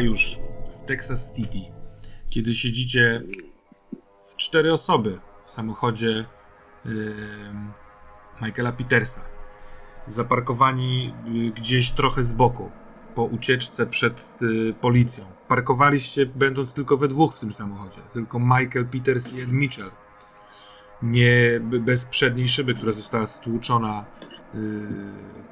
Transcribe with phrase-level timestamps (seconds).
[0.00, 0.38] Już
[0.80, 1.58] w Texas City,
[2.30, 3.22] kiedy siedzicie
[4.30, 6.24] w cztery osoby w samochodzie
[6.84, 7.14] yy,
[8.42, 9.20] Michaela Petersa.
[10.06, 12.70] Zaparkowani yy, gdzieś trochę z boku,
[13.14, 15.24] po ucieczce przed yy, policją.
[15.48, 18.00] Parkowaliście będąc tylko we dwóch w tym samochodzie.
[18.12, 19.90] Tylko Michael Peters i Ed Mitchell.
[21.02, 24.04] Nie bez przedniej szyby, która została stłuczona
[24.54, 24.60] yy,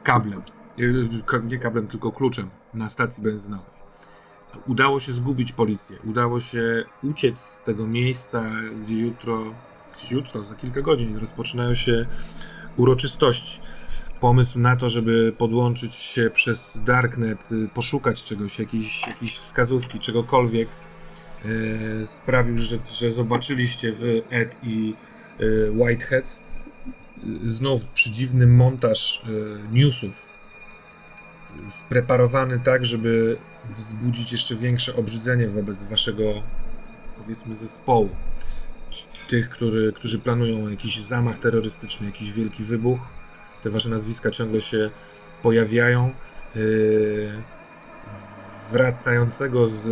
[0.02, 0.42] kablem.
[1.44, 3.79] Nie kablem, tylko kluczem na stacji benzynowej
[4.66, 8.50] udało się zgubić policję, udało się uciec z tego miejsca,
[8.84, 9.54] gdzie jutro,
[9.96, 12.06] gdzie jutro, za kilka godzin rozpoczynają się
[12.76, 13.60] uroczystości.
[14.20, 20.68] Pomysł na to, żeby podłączyć się przez Darknet, y, poszukać czegoś, jakiejś, jakiejś wskazówki, czegokolwiek,
[21.44, 24.94] e, sprawił, że, że zobaczyliście w Ed i
[25.38, 26.38] e, Whitehead
[27.44, 29.22] znów przedziwny montaż
[29.72, 30.32] newsów,
[31.68, 33.36] spreparowany tak, żeby
[33.76, 36.24] wzbudzić jeszcze większe obrzydzenie wobec waszego,
[37.18, 38.08] powiedzmy, zespołu.
[39.28, 43.00] Tych, który, którzy planują jakiś zamach terrorystyczny, jakiś wielki wybuch.
[43.62, 44.90] Te wasze nazwiska ciągle się
[45.42, 46.12] pojawiają.
[46.54, 47.42] Yy,
[48.72, 49.88] wracającego z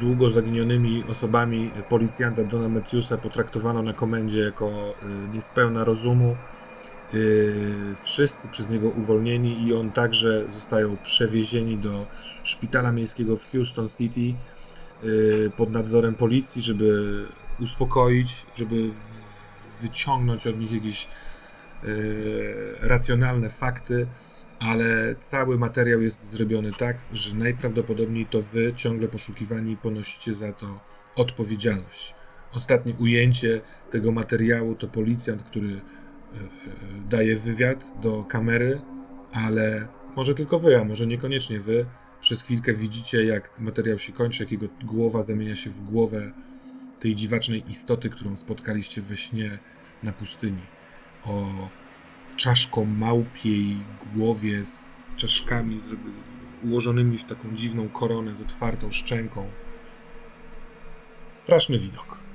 [0.00, 6.36] długo zaginionymi osobami policjanta Dona Matthewsa potraktowano na komendzie jako yy, niespełna rozumu.
[7.12, 12.06] Yy, wszyscy przez niego uwolnieni i on także zostają przewiezieni do
[12.42, 14.34] szpitala miejskiego w Houston City
[15.02, 17.26] yy, pod nadzorem policji, żeby
[17.60, 18.90] uspokoić, żeby
[19.80, 21.08] wyciągnąć od nich jakieś
[21.82, 24.06] yy, racjonalne fakty,
[24.60, 30.80] ale cały materiał jest zrobiony tak, że najprawdopodobniej to wy ciągle poszukiwani ponosicie za to
[31.16, 32.14] odpowiedzialność.
[32.52, 35.80] Ostatnie ujęcie tego materiału to policjant, który
[37.08, 38.80] daje wywiad do kamery,
[39.32, 41.86] ale może tylko wy, a może niekoniecznie wy.
[42.20, 46.32] Przez chwilkę widzicie, jak materiał się kończy, jak jego głowa zamienia się w głowę
[47.00, 49.58] tej dziwacznej istoty, którą spotkaliście we śnie
[50.02, 50.62] na pustyni.
[51.24, 51.46] O
[52.36, 53.76] czaszko małpiej
[54.14, 55.78] głowie z czaszkami
[56.64, 59.46] ułożonymi w taką dziwną koronę z otwartą szczęką.
[61.32, 62.27] Straszny widok.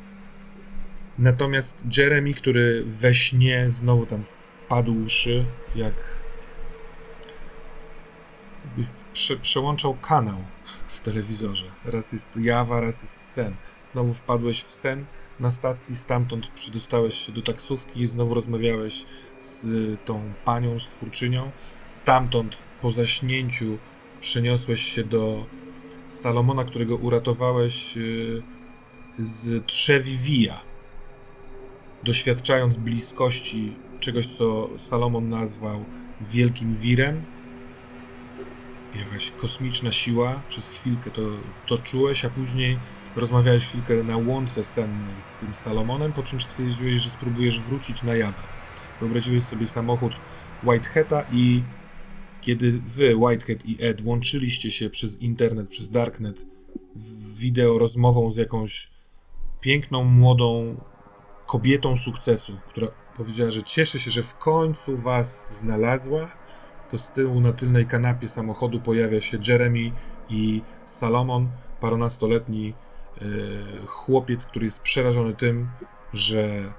[1.18, 5.94] Natomiast Jeremy, który we śnie znowu tam wpadłszy, jak
[9.13, 10.38] prze, przełączał kanał
[10.88, 11.66] w telewizorze.
[11.85, 13.56] Raz jest jawa, raz jest sen.
[13.91, 15.06] Znowu wpadłeś w sen
[15.40, 19.06] na stacji, stamtąd przydostałeś się do taksówki i znowu rozmawiałeś
[19.40, 19.66] z
[20.06, 21.52] tą panią, z twórczynią.
[21.90, 23.78] Stamtąd po zaśnięciu
[24.22, 25.46] przeniosłeś się do
[26.07, 28.41] Salomona, którego uratowałeś y,
[29.19, 30.72] z Trzewi Via
[32.03, 35.86] doświadczając bliskości czegoś, co Salomon nazwał
[36.22, 37.24] wielkim wirem,
[38.96, 41.22] jakaś kosmiczna siła, przez chwilkę to,
[41.68, 42.80] to czułeś, a później
[43.16, 48.16] rozmawiałeś chwilkę na łące sennej z tym Salomonem, po czym stwierdziłeś, że spróbujesz wrócić na
[48.16, 48.44] jawę.
[49.00, 50.14] Wyobraziłeś sobie samochód
[50.64, 51.64] Whiteheada i
[52.41, 56.46] kiedy wy, Whitehead i Ed, łączyliście się przez internet, przez Darknet,
[57.35, 58.90] wideo rozmową z jakąś
[59.62, 60.78] piękną, młodą
[61.47, 62.87] kobietą sukcesu, która
[63.17, 66.27] powiedziała, że cieszy się, że w końcu was znalazła,
[66.89, 69.91] to z tyłu na tylnej kanapie samochodu pojawia się Jeremy
[70.29, 71.49] i Salomon,
[71.79, 72.73] parunastoletni
[73.22, 75.69] yy, chłopiec, który jest przerażony tym,
[76.13, 76.73] że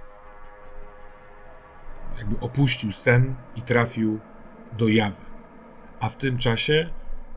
[2.19, 4.21] jakby opuścił sen i trafił
[4.73, 5.21] do jawy.
[6.01, 6.91] A w tym czasie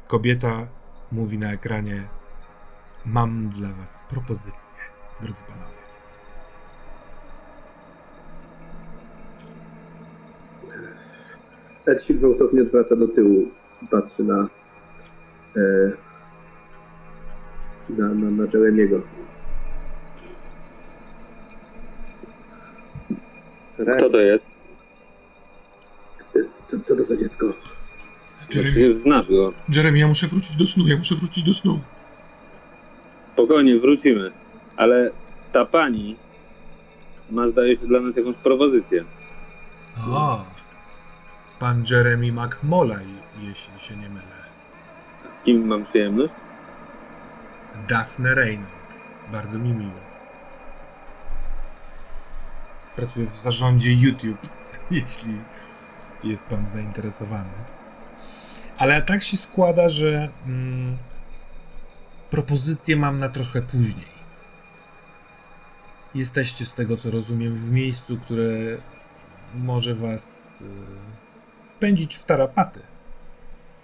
[0.07, 0.68] kobieta
[1.12, 2.07] mówi na ekranie:
[3.06, 4.80] Mam dla was propozycję,
[5.21, 5.76] drodzy panowie.
[11.88, 13.45] Ed się gwałtownie odwraca do tyłu
[13.84, 14.48] i patrzy na,
[15.57, 15.92] e,
[17.89, 19.01] na, na, na Jeremiego.
[23.98, 24.56] Kto to jest?
[26.36, 27.45] E, co, co to za dziecko?
[28.51, 29.54] Jeremy, przecież znasz go.
[29.69, 31.80] Jeremy, ja muszę wrócić do snu, ja muszę wrócić do snu.
[33.33, 34.31] Spokojnie, wrócimy.
[34.75, 35.12] Ale
[35.51, 36.16] ta pani
[37.31, 39.06] ma, zdaje się, dla nas jakąś propozycję.
[40.07, 40.45] O,
[41.59, 43.07] pan Jeremy McMolay,
[43.39, 44.38] jeśli się nie mylę.
[45.27, 46.33] A z kim mam przyjemność?
[47.88, 50.07] Daphne Reynolds, bardzo mi miło.
[52.95, 54.50] Pracuję w zarządzie YouTube,
[54.92, 55.42] jeśli
[56.24, 57.54] jest pan zainteresowany.
[58.77, 60.98] Ale tak się składa, że mm,
[62.30, 64.18] propozycję mam na trochę później.
[66.15, 68.48] Jesteście z tego co rozumiem w miejscu, które
[69.56, 71.17] może was y,
[71.77, 72.79] wpędzić w tarapaty.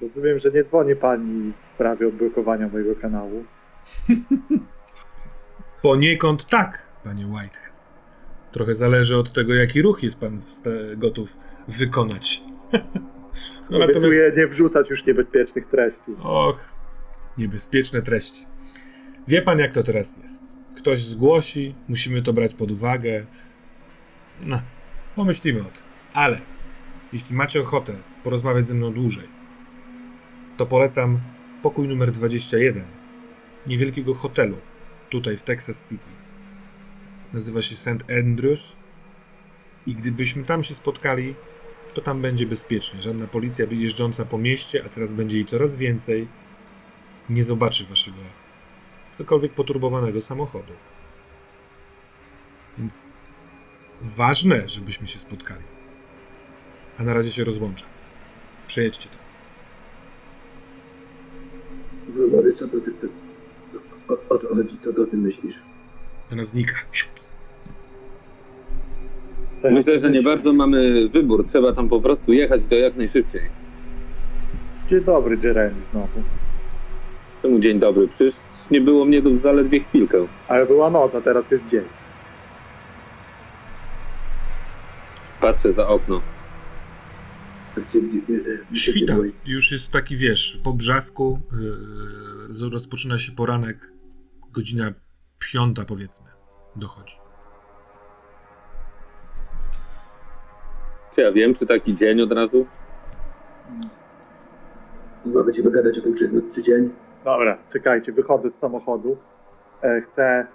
[0.02, 3.44] Rozumiem, że nie dzwoni pani w sprawie odblokowania mojego kanału.
[5.82, 7.90] Poniekąd tak, panie Whitehead.
[8.52, 10.42] Trochę zależy od tego, jaki ruch jest pan
[10.98, 11.38] gotów
[11.68, 12.42] wykonać.
[13.70, 16.12] No natomiast, nie wrzucać już niebezpiecznych treści.
[16.24, 16.60] och,
[17.38, 18.46] niebezpieczne treści.
[19.28, 20.44] Wie pan, jak to teraz jest.
[20.78, 23.26] Ktoś zgłosi, musimy to brać pod uwagę.
[24.42, 24.62] No,
[25.16, 25.84] pomyślimy o tym.
[26.14, 26.42] Ale
[27.14, 27.94] jeśli macie ochotę
[28.24, 29.28] porozmawiać ze mną dłużej,
[30.58, 31.20] to polecam
[31.62, 32.86] pokój numer 21
[33.68, 34.58] niewielkiego hotelu
[35.10, 36.10] tutaj w Texas City.
[37.34, 38.12] Nazywa się St.
[38.20, 38.76] Andrews
[39.88, 41.36] i gdybyśmy tam się spotkali,
[41.94, 43.02] to tam będzie bezpiecznie.
[43.02, 46.28] Żadna policja jeżdżąca po mieście, a teraz będzie jej coraz więcej,
[47.30, 48.18] nie zobaczy waszego
[49.14, 50.74] cokolwiek poturbowanego samochodu.
[52.78, 53.14] Więc
[54.02, 55.73] ważne, żebyśmy się spotkali.
[57.00, 57.86] A na razie się rozłączę.
[58.68, 59.20] Przejedźcie tam.
[62.32, 62.92] Młody, co to ty...
[63.00, 63.08] Co,
[64.14, 64.78] o, o co chodzi?
[64.78, 65.56] Co ty o tym myślisz?
[66.32, 66.76] Ona znika.
[69.72, 71.44] Myślę, że nie bardzo mamy wybór.
[71.44, 73.42] Trzeba tam po prostu jechać to jak najszybciej.
[74.90, 76.24] Dzień dobry, Jeremy znowu.
[77.42, 78.08] Czemu dzień dobry?
[78.08, 78.36] Przecież
[78.72, 80.18] nie było mnie tu zaledwie chwilkę.
[80.48, 81.84] Ale była noc, a teraz jest dzień.
[85.42, 86.22] Patrzę za okno.
[86.22, 87.63] Gdzie, gdzie, gdzie, gdzie
[88.74, 89.16] Świta.
[89.46, 91.40] Już jest taki, wiesz, po brzasku
[92.60, 93.94] yy, rozpoczyna się poranek.
[94.52, 94.94] Godzina
[95.40, 96.26] piąta, powiedzmy,
[96.76, 97.16] dochodzi.
[101.16, 102.66] Czy ja wiem, czy taki dzień od razu?
[105.24, 106.90] Chyba będziemy gadać o tym noc czy dzień?
[107.26, 109.18] Dobra, czekajcie, wychodzę z samochodu.
[109.82, 110.48] E, chcę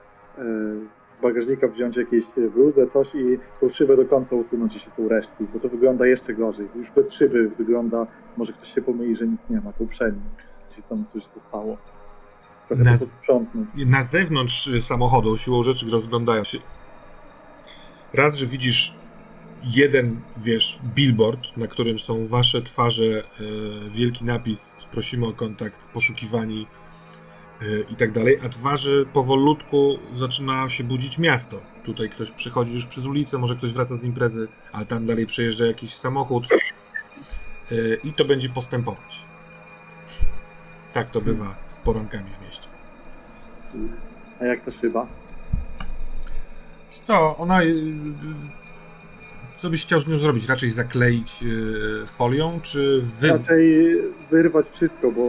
[0.86, 2.24] z bagażnika wziąć jakieś
[2.54, 6.34] bluzę, coś i tą szybę do końca usunąć, jeśli są resztki, bo to wygląda jeszcze
[6.34, 6.68] gorzej.
[6.74, 8.06] Już bez szyby wygląda,
[8.36, 10.22] może ktoś się pomyli, że nic nie ma, to uprzednio,
[10.68, 11.76] jeśli tam coś zostało.
[12.68, 13.68] Posprzątnąć.
[13.86, 16.58] Na zewnątrz y, samochodu, siłą rzeczy, rozglądają się.
[18.14, 18.94] Raz, że widzisz
[19.62, 26.66] jeden, wiesz, billboard, na którym są wasze twarze, y, wielki napis, prosimy o kontakt, poszukiwani
[27.90, 31.60] i tak dalej, a dwa, że powolutku zaczyna się budzić miasto.
[31.84, 35.66] Tutaj ktoś przechodzi już przez ulicę, może ktoś wraca z imprezy, ale tam dalej przejeżdża
[35.66, 36.44] jakiś samochód
[37.72, 39.24] y, i to będzie postępować.
[40.94, 42.68] Tak to bywa z porankami w mieście.
[44.40, 45.06] A jak ta szyba?
[46.90, 47.62] Co, ona.
[47.62, 47.74] y,
[49.56, 50.46] Co byś chciał z nią zrobić?
[50.48, 51.44] Raczej zakleić
[52.06, 53.28] folią, czy wy.
[53.28, 53.96] Raczej
[54.30, 55.22] wyrwać wszystko, bo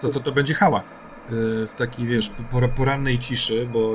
[0.00, 1.04] co, to, to będzie hałas.
[1.32, 3.94] Y, W takiej, wiesz, por- porannej ciszy, bo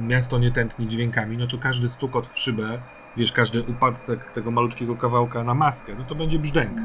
[0.00, 2.80] miasto nie tętni dźwiękami, no to każdy stukot w szybę,
[3.16, 6.78] wiesz, każdy upadek tego malutkiego kawałka na maskę, no to będzie brzdęk.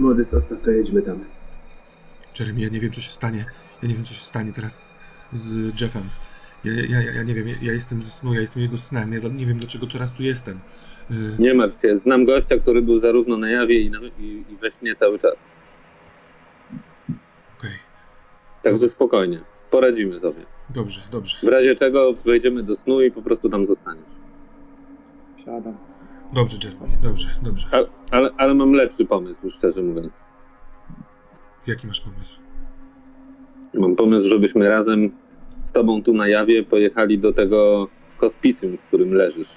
[0.00, 1.24] Młody, zostaw to, jedźmy tam.
[2.40, 3.44] Jeremy, ja nie wiem, co się stanie.
[3.82, 4.96] Ja nie wiem, co się stanie teraz
[5.32, 6.02] z Jeffem.
[6.64, 9.12] Ja, ja, ja, ja nie wiem, ja, ja jestem ze snu, ja jestem jego snem.
[9.12, 10.60] Ja nie wiem, dlaczego teraz tu jestem.
[11.10, 14.56] Y, Nie martw się, znam gościa, który był zarówno na jawie i, na, i, i
[14.56, 15.38] we śnie cały czas.
[17.58, 17.78] Okej,
[18.64, 19.40] Także spokojnie,
[19.70, 20.42] poradzimy sobie.
[20.70, 21.36] dobrze, dobrze.
[21.42, 24.04] W razie czego wejdziemy do snu i po prostu tam zostaniesz.
[25.44, 25.76] siadam.
[26.32, 27.66] Dobrze, Jeremy, dobrze, dobrze.
[27.72, 27.76] A,
[28.16, 30.24] ale, ale mam lepszy pomysł, szczerze mówiąc.
[31.66, 32.36] Jaki masz pomysł?
[33.74, 35.10] Mam pomysł, żebyśmy razem
[35.66, 39.56] z tobą tu na jawie pojechali do tego hospicjum, w którym leżysz.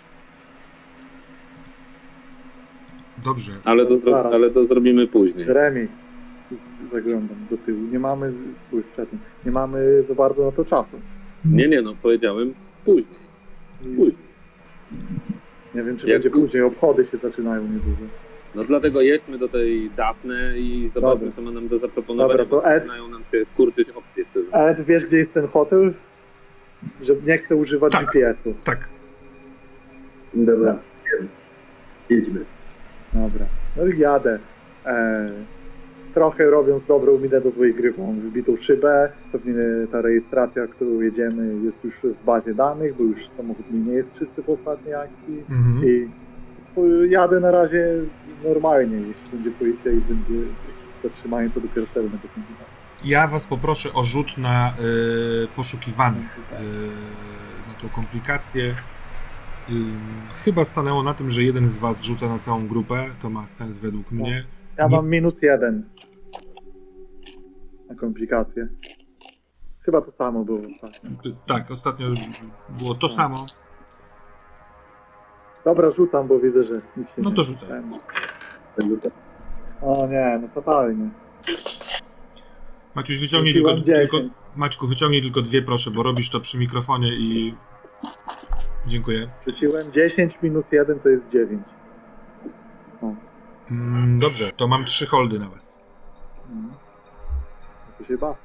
[3.24, 3.52] Dobrze.
[3.66, 4.34] Ale to, zro- Zaraz.
[4.34, 5.48] ale to zrobimy później.
[5.48, 6.07] Jeremy, z-
[6.92, 7.80] zaglądam do tyłu.
[7.92, 8.34] Nie mamy,
[9.46, 10.98] nie mamy za bardzo na to czasu.
[11.46, 12.54] Nie, nie, no powiedziałem
[12.86, 13.20] później.
[13.98, 14.28] Później.
[15.76, 16.64] Nie wiem, czy Jak będzie tu- później.
[16.64, 18.02] Obchody się zaczynają niedługo.
[18.56, 21.36] No dlatego jedźmy do tej Dafne i zobaczmy, Dobra.
[21.36, 24.48] co ma nam do zaproponowania, Dobra, to bo Ed- zaczynają nam się kurczyć opcje szczerze.
[24.52, 25.94] Ale wiesz, gdzie jest ten hotel?
[27.02, 28.06] Że nie chcę używać Tak.
[28.06, 28.54] GPS-u.
[28.64, 28.90] Tak.
[30.34, 30.80] Dobra,
[32.10, 32.46] jedźmy.
[33.14, 33.46] Dobra.
[33.78, 34.40] No i jadę.
[34.86, 35.30] E,
[36.14, 39.12] trochę robiąc dobrą minę do złej gry, bo mam wybitą szybę.
[39.32, 39.54] Pewnie
[39.92, 44.14] ta rejestracja, którą jedziemy, jest już w bazie danych, bo już samochód mi nie jest
[44.14, 45.44] czysty po ostatniej akcji.
[45.50, 45.86] Mhm.
[45.86, 46.08] I
[47.10, 47.88] jadę na razie
[48.44, 48.98] normalnie.
[48.98, 50.48] Jeśli będzie policja i będzie
[51.04, 52.68] zatrzymanie, to dopiero wtedy będę kombinował.
[53.04, 54.74] Ja was poproszę o rzut na
[55.44, 56.38] y, poszukiwanych.
[56.38, 58.76] Y, na tą komplikację.
[59.70, 59.74] Y,
[60.44, 63.06] chyba stanęło na tym, że jeden z was rzuca na całą grupę.
[63.22, 64.46] To ma sens według mnie.
[64.78, 65.90] Ja mam minus jeden
[67.90, 68.68] na komplikacje.
[69.80, 71.10] Chyba to samo było ostatnio.
[71.48, 72.08] Tak, ostatnio
[72.80, 73.46] było to samo.
[75.66, 77.36] Dobra, rzucam, bo widzę, że nikt się No nie...
[77.36, 77.68] to rzucaj.
[78.78, 79.12] ten-.
[79.82, 81.10] O nie, no fatalnie.
[82.96, 84.18] Maciuś, wyciągnij tylko, Rzuciłem tylko...
[84.18, 84.34] 10.
[84.56, 87.56] Maćku, wyciągnij tylko dwie, proszę, bo robisz to przy mikrofonie i...
[88.88, 89.30] Dziękuję.
[89.48, 91.62] Rzuciłem 10 minus 1 to jest 9.
[93.02, 93.16] No,
[93.72, 95.78] Mm, dobrze, to mam trzy holdy na was.
[96.50, 96.72] mm.
[97.98, 98.38] to się baw.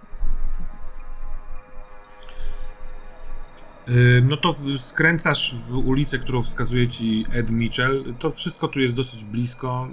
[3.87, 8.15] Yy, No to skręcasz w ulicę, którą wskazuje ci Ed Mitchell.
[8.19, 9.89] To wszystko tu jest dosyć blisko.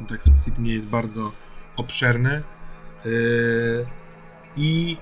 [0.00, 1.32] Yy, Texas City nie jest bardzo
[1.76, 2.42] obszerny.
[3.04, 3.86] Yy,
[4.56, 4.96] I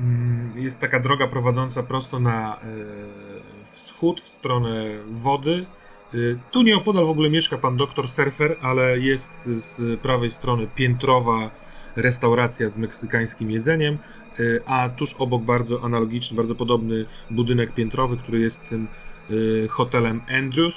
[0.00, 5.66] mm, jest taka droga prowadząca prosto na yy, wschód, w stronę wody.
[6.14, 11.50] Yy, Tu nieopodal w ogóle mieszka pan doktor Surfer, ale jest z prawej strony piętrowa
[11.96, 13.98] restauracja z meksykańskim jedzeniem.
[14.40, 18.88] Y, a tuż obok bardzo analogiczny, bardzo podobny budynek piętrowy, który jest tym
[19.30, 20.74] y, hotelem Andrews.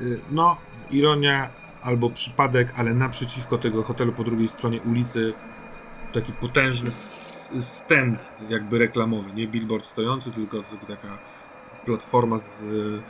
[0.00, 0.56] Y, No,
[0.90, 1.50] ironia
[1.82, 5.32] albo przypadek, ale naprzeciwko tego hotelu po drugiej stronie ulicy
[6.12, 6.90] taki potężny
[7.60, 11.18] stand jakby reklamowy, nie billboard stojący, tylko, taka
[11.86, 13.02] platforma z y, y,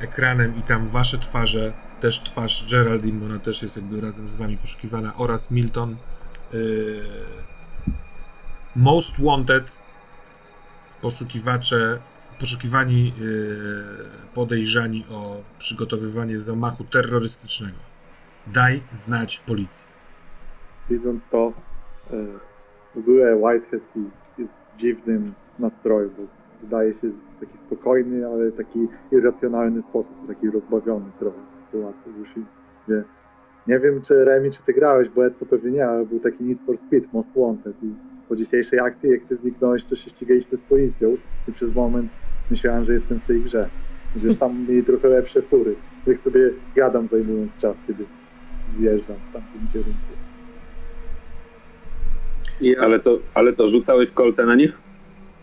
[0.00, 4.36] ekranem i tam wasze twarze, też twarz Geraldine, bo ona też jest jakby razem z
[4.36, 5.96] wami poszukiwana oraz Milton
[6.54, 7.00] y,
[8.76, 9.78] Most Wanted,
[11.02, 11.98] poszukiwacze,
[12.40, 13.84] poszukiwani yy,
[14.34, 17.78] podejrzani o przygotowywanie zamachu terrorystycznego.
[18.46, 19.86] Daj znać policji.
[20.90, 21.52] Widząc to,
[22.98, 23.82] ogóle Whitehead
[24.38, 26.22] jest dziwnym nastroju, bo
[26.62, 32.40] wydaje się w taki spokojny, ale taki irracjonalny sposób, taki rozbawiony trochę sytuacji już i
[32.88, 33.02] nie,
[33.66, 36.44] nie wiem, czy Remi, czy ty grałeś, bo Ed to pewnie nie, ale był taki
[36.44, 37.94] Need for Speed, Most Wanted i
[38.28, 41.16] po dzisiejszej akcji, jak ty zniknąłeś, to się ścigaliśmy z policją
[41.48, 42.10] i przez moment
[42.50, 43.68] myślałem, że jestem w tej grze.
[44.16, 45.74] Wiesz, tam mieli trochę lepsze fury.
[46.06, 48.04] Jak sobie gadam, zajmując czas, kiedy
[48.78, 50.18] zjeżdżam w tamtym kierunku.
[52.60, 54.87] Ja, Ale co, ale co, rzucałeś kolce na nich?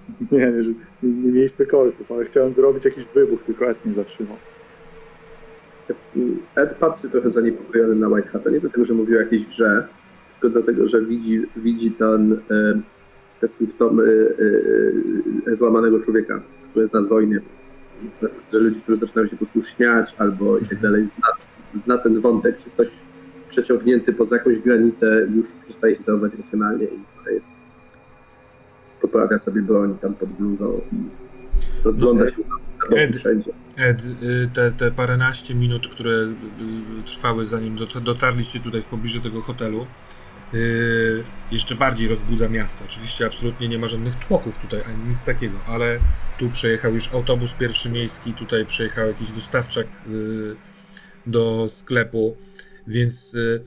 [0.31, 4.37] Nie, nie, nie, mieliśmy kolców, ale chciałem zrobić jakiś wybuch, tylko Ed mnie zatrzymał.
[6.55, 9.87] Ed patrzy trochę zaniepokojony na Whitehata, nie dlatego, że mówił o jakiejś grze,
[10.31, 12.81] tylko dlatego, że widzi, widzi ten, e,
[13.41, 14.35] te symptomy
[15.47, 17.41] e, e, złamanego człowieka, który jest na wojnie.
[18.19, 21.27] Znaczy, że ludzi, którzy zaczynają się po prostu śmiać albo i tak dalej, zna,
[21.75, 22.87] zna ten wątek, że ktoś
[23.47, 27.51] przeciągnięty poza jakąś granicę już przestaje się zachowywać emocjonalnie i to jest
[29.01, 30.95] poprawia sobie broń tam pod bluzą i
[31.83, 32.35] rozgląda No, się
[32.89, 33.15] boki Ed.
[33.15, 33.51] wszędzie.
[33.77, 36.25] Ed, y, te, te paręnaście minut, które y,
[36.99, 39.87] y, trwały zanim dot- dotarliście tutaj w pobliżu tego hotelu,
[40.53, 42.83] y, jeszcze bardziej rozbudza miasto.
[42.85, 45.99] Oczywiście absolutnie nie ma żadnych tłoków tutaj, ani nic takiego, ale
[46.39, 50.55] tu przejechał już autobus pierwszy miejski, tutaj przejechał jakiś dostawczak y,
[51.27, 52.37] do sklepu,
[52.87, 53.63] więc y,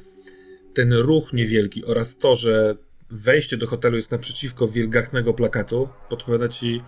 [0.75, 2.77] ten ruch niewielki oraz to, że
[3.11, 6.83] wejście do hotelu jest naprzeciwko wielgachnego plakatu, podpowiada ci,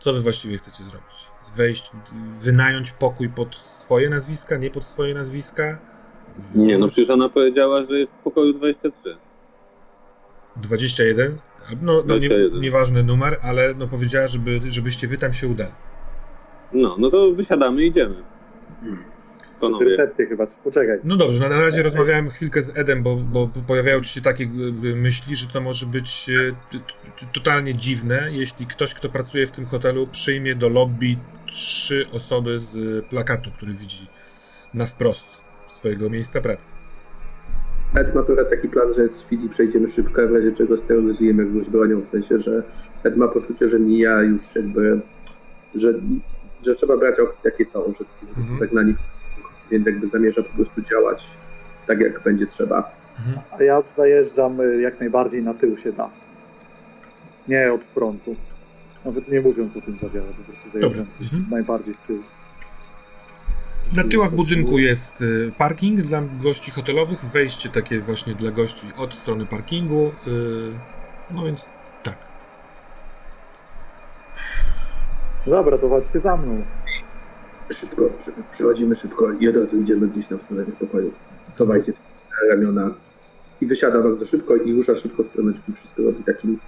[0.00, 1.16] co wy właściwie chcecie zrobić.
[1.56, 1.90] Wejść,
[2.40, 5.78] wynająć pokój pod swoje nazwiska, nie pod swoje nazwiska?
[6.38, 9.16] W- Nie, no przecież ona powiedziała, że jest w pokoju 23.
[10.56, 11.38] 21?
[11.82, 12.60] No, no nie, 21.
[12.60, 15.72] nieważny numer, ale no powiedziała, żeby, żebyście wy tam się udali.
[16.72, 18.14] No, no to wysiadamy i idziemy.
[18.82, 19.19] Z
[19.60, 19.88] Panowie.
[19.88, 20.98] recepcję chyba, poczekaj.
[21.04, 24.44] No dobrze, na, na razie rozmawiałem chwilkę z Edem, bo, bo pojawiają ci się takie
[24.44, 26.26] y, myśli, że to może być
[26.72, 31.16] t- totalnie dziwne, jeśli ktoś, kto pracuje w tym hotelu, przyjmie do lobby
[31.50, 34.06] trzy osoby z plakatu, który widzi
[34.74, 35.26] na wprost
[35.68, 36.72] swojego miejsca pracy.
[37.94, 41.44] Ed ma trochę taki plan, że z chwili przejdziemy szybko, a w razie czego steroryzujemy
[41.46, 42.62] jakąś bronią, w sensie, że
[43.04, 45.00] Ed ma poczucie, że mija już jakby,
[45.74, 45.92] że,
[46.66, 48.04] że trzeba brać opcje, jakie są, że
[48.38, 48.58] Mhm.
[48.58, 48.98] zagnani, w
[49.70, 51.26] więc jakby zamierza po prostu działać
[51.86, 52.90] tak, jak będzie trzeba.
[53.18, 53.38] Mhm.
[53.58, 56.10] A ja zajeżdżam y, jak najbardziej na tył się da.
[57.48, 58.36] Nie od frontu.
[59.04, 61.46] Nawet nie mówiąc o tym za wiele, po prostu zajeżdżam Mhm.
[61.50, 62.22] najbardziej z tyłu.
[63.96, 69.14] Na tyłach budynku jest y, parking dla gości hotelowych, wejście takie właśnie dla gości od
[69.14, 70.12] strony parkingu.
[70.26, 70.72] y,
[71.30, 71.64] No więc
[72.02, 72.14] tak.
[75.46, 76.62] Dobra, to chodźcie za mną.
[77.72, 81.14] Szybko, przy, przychodzimy szybko i od razu idziemy gdzieś na stronę tych pokojów.
[81.50, 82.00] Schowajcie te
[82.50, 82.94] ramiona
[83.60, 85.72] i wysiada bardzo szybko i rusza szybko w stronę drzwi.
[85.72, 86.58] Wszystko robi takim,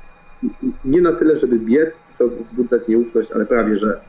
[0.84, 4.00] nie na tyle, żeby biec, to wzbudzać nieufność, ale prawie, że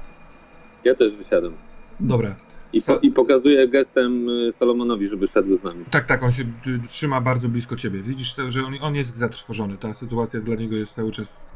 [0.84, 1.54] Ja też wysiadam.
[2.00, 2.36] Dobra.
[2.74, 5.86] I, po, I pokazuję gestem y, Solomonowi, żeby szedł z nami.
[5.92, 8.02] Tak, tak, on się y, trzyma bardzo blisko ciebie.
[8.02, 9.78] Widzisz, że on, on jest zatrwożony.
[9.78, 11.54] Ta sytuacja dla niego jest cały czas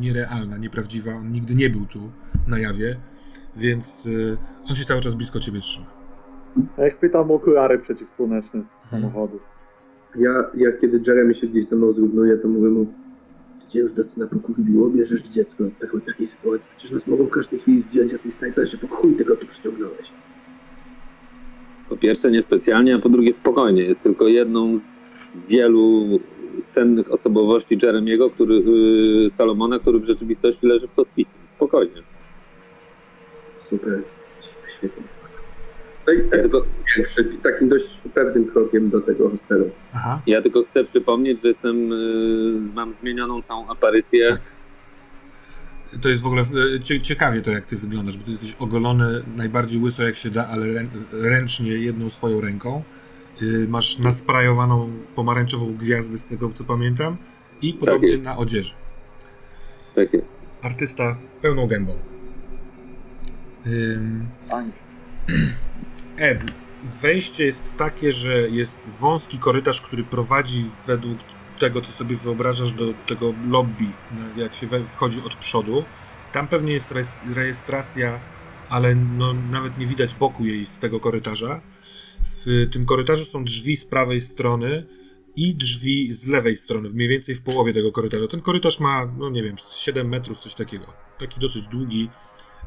[0.00, 1.14] nierealna, nieprawdziwa.
[1.14, 2.10] On nigdy nie był tu
[2.48, 2.96] na jawie,
[3.56, 4.36] więc y,
[4.70, 5.86] on się cały czas blisko ciebie trzyma.
[6.78, 9.38] Ja chwytam okulary przeciwsłoneczne z samochodu.
[10.16, 12.86] Ja, ja kiedy Jeremy się gdzieś ze mną zrównuje, to mówię mu,
[13.72, 16.66] cię już docy pokurwiło, bierzesz dziecko w takiej, takiej sytuacji.
[16.70, 20.12] Przecież nas mogą w każdej chwili zdjąć jacyś snajperzy, po chuj tego tu przyciągnąłeś.
[21.88, 23.82] Po pierwsze niespecjalnie, a po drugie spokojnie.
[23.82, 24.82] Jest tylko jedną z
[25.48, 26.06] wielu
[26.60, 31.42] sennych osobowości Jeremiego, który, yy, Salomona, który w rzeczywistości leży w hospicjum.
[31.56, 32.02] Spokojnie.
[33.62, 34.02] Super,
[34.78, 35.02] świetnie.
[36.06, 36.64] No i Ja tak tylko,
[36.96, 39.70] pierwszy, takim dość pewnym krokiem do tego hostelu.
[39.94, 40.22] Aha.
[40.26, 44.28] ja tylko chcę przypomnieć, że jestem, yy, mam zmienioną całą aparycję.
[44.30, 44.40] Tak.
[46.02, 49.22] To jest w ogóle e, cie- ciekawie to, jak ty wyglądasz, bo ty jesteś ogolony
[49.36, 52.82] najbardziej łyso jak się da, ale rę, ręcznie jedną swoją ręką.
[53.42, 57.16] Y, Masz nasprajowaną pomarańczową gwiazdę, z tego co pamiętam,
[57.62, 58.24] i podobnie jest.
[58.24, 58.72] na odzieży.
[59.94, 60.34] Tak jest.
[60.62, 61.92] Artysta pełną gębą.
[66.16, 66.44] Ed,
[67.02, 71.18] wejście jest takie, że jest wąski korytarz, który prowadzi według
[71.58, 73.86] tego, co sobie wyobrażasz, do tego lobby,
[74.36, 75.84] jak się wchodzi od przodu.
[76.32, 76.94] Tam pewnie jest
[77.34, 78.20] rejestracja,
[78.68, 81.60] ale no, nawet nie widać boku jej z tego korytarza.
[82.24, 84.86] W tym korytarzu są drzwi z prawej strony
[85.36, 88.28] i drzwi z lewej strony, mniej więcej w połowie tego korytarza.
[88.28, 90.86] Ten korytarz ma, no nie wiem, z 7 metrów, coś takiego.
[91.18, 92.10] Taki dosyć długi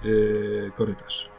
[0.06, 1.30] yy, korytarz.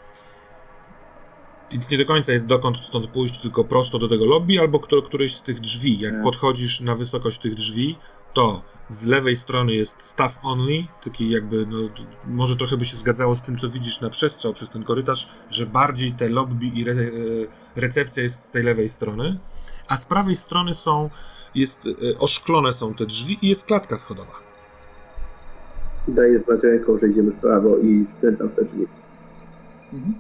[1.73, 5.03] Więc nie do końca jest dokąd stąd pójść, tylko prosto do tego lobby, albo któ-
[5.03, 5.99] któryś z tych drzwi.
[6.01, 6.23] Jak Nie.
[6.23, 7.99] podchodzisz na wysokość tych drzwi,
[8.33, 11.79] to z lewej strony jest staff only, taki jakby, no,
[12.27, 15.67] może trochę by się zgadzało z tym, co widzisz na przestrzał przez ten korytarz, że
[15.67, 17.07] bardziej te lobby i re, e,
[17.81, 19.39] recepcja jest z tej lewej strony,
[19.89, 21.11] a z prawej strony są,
[21.55, 24.46] jest, e, oszklone są te drzwi i jest klatka schodowa.
[26.09, 28.87] Daję znać ręką, że idziemy w prawo i skręcam w te drzwi.
[29.93, 30.15] Mhm.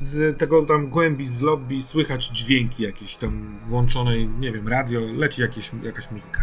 [0.00, 5.42] z tego tam głębi, z lobby słychać dźwięki jakieś tam włączonej, nie wiem, radio, leci
[5.42, 6.40] jakieś, jakaś muzyka.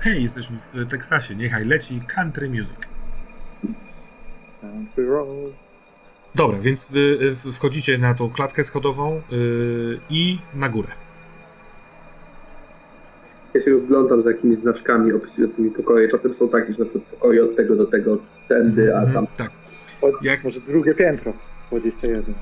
[0.00, 2.88] Hej, jesteśmy w Teksasie, niechaj leci country music.
[4.60, 5.68] Country roads.
[6.34, 7.18] Dobra, więc wy
[7.52, 10.88] wchodzicie na tą klatkę schodową yy, i na górę.
[13.54, 16.08] Ja się rozglądam za jakimiś znaczkami opisującymi pokoje.
[16.08, 19.26] Czasem są takie, że na przykład pokoje od tego do tego, tędy, a Mhm, tam
[19.36, 19.50] Tak.
[20.02, 21.32] Od, Jak- Może drugie piętro.
[21.70, 22.34] 21.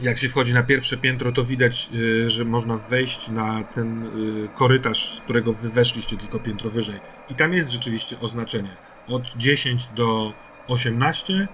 [0.00, 1.90] Jak się wchodzi na pierwsze piętro, to widać,
[2.24, 4.08] y, że można wejść na ten y,
[4.54, 7.00] korytarz, z którego wy weszliście tylko piętro wyżej.
[7.30, 8.70] I tam jest rzeczywiście oznaczenie.
[9.08, 10.32] Od 10 do
[10.68, 11.48] 18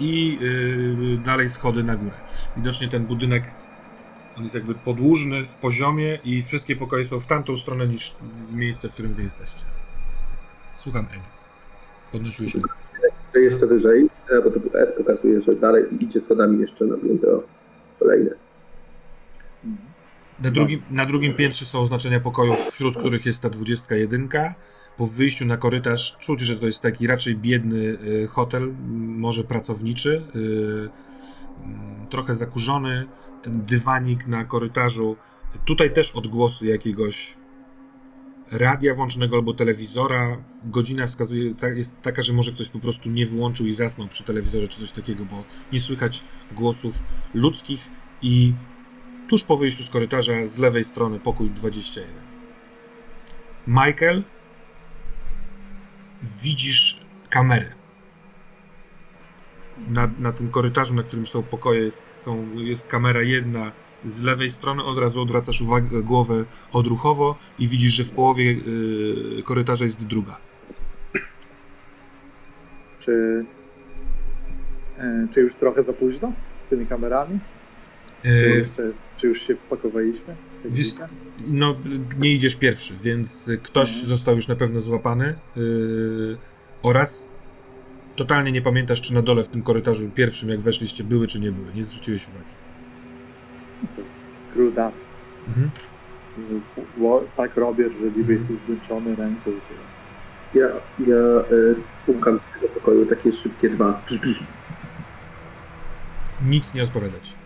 [0.00, 2.14] i y, dalej schody na górę.
[2.56, 3.44] Widocznie ten budynek
[4.36, 8.14] on jest jakby podłużny w poziomie i wszystkie pokoje są w tamtą stronę niż
[8.48, 9.64] w miejsce, w którym wy jesteście.
[10.74, 11.20] Słucham Ed.
[12.12, 12.70] Podnosiłeś rękę.
[13.34, 14.08] jeszcze wyżej,
[14.44, 17.42] bo to Ed pokazuje, że dalej idzie schodami jeszcze na piętro
[17.98, 18.30] kolejne.
[20.42, 24.28] Na drugim, na drugim piętrze są oznaczenia pokojów, wśród których jest ta 21.
[24.96, 30.22] Po wyjściu na korytarz czuć, że to jest taki raczej biedny y, hotel, może pracowniczy,
[30.36, 30.88] y,
[32.10, 33.06] trochę zakurzony.
[33.42, 35.16] Ten dywanik na korytarzu.
[35.64, 37.36] Tutaj też odgłosy jakiegoś
[38.52, 40.36] radia włączonego albo telewizora.
[40.64, 44.68] Godzina wskazuje, jest taka, że może ktoś po prostu nie wyłączył i zasnął przy telewizorze
[44.68, 47.02] czy coś takiego, bo nie słychać głosów
[47.34, 47.88] ludzkich
[48.22, 48.54] i
[49.28, 52.10] tuż po wyjściu z korytarza z lewej strony pokój 21.
[53.66, 54.22] Michael,
[56.42, 57.81] widzisz kamery.
[59.90, 63.72] Na, na tym korytarzu, na którym są pokoje, jest, są, jest kamera jedna
[64.04, 68.56] z lewej strony, od razu odwracasz uwagę, głowę odruchowo i widzisz, że w połowie
[69.38, 70.36] y, korytarza jest druga.
[73.00, 73.44] Czy,
[74.98, 77.38] e, czy już trochę za późno z tymi kamerami?
[78.22, 78.90] Czy, Y, jeszcze,
[79.20, 80.36] czy już się wpakowaliśmy?
[80.64, 80.88] Wiesz,
[81.48, 81.76] no,
[82.18, 84.08] nie idziesz pierwszy, więc ktoś Mhm.
[84.08, 85.34] został już na pewno złapany.
[85.56, 86.36] Yy,
[86.82, 87.28] oraz
[88.16, 91.52] totalnie nie pamiętasz, czy na dole w tym korytarzu pierwszym, jak weszliście, były, czy nie
[91.52, 91.66] były.
[91.74, 92.44] Nie zwróciłeś uwagi.
[93.96, 94.02] To
[94.52, 94.94] screw that.
[95.48, 95.70] Mhm.
[97.36, 98.38] Tak robię, że niby Mhm.
[98.38, 99.92] jesteś zmęczony ręką i tyle.
[100.54, 100.68] Ja,
[101.06, 101.44] ja e,
[102.06, 104.02] pukam do tego pokoju, takie szybkie dwa.
[106.46, 107.36] Nic nie odpowiadać.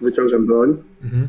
[0.00, 0.76] Wyciągam broń.
[1.04, 1.28] Mhm.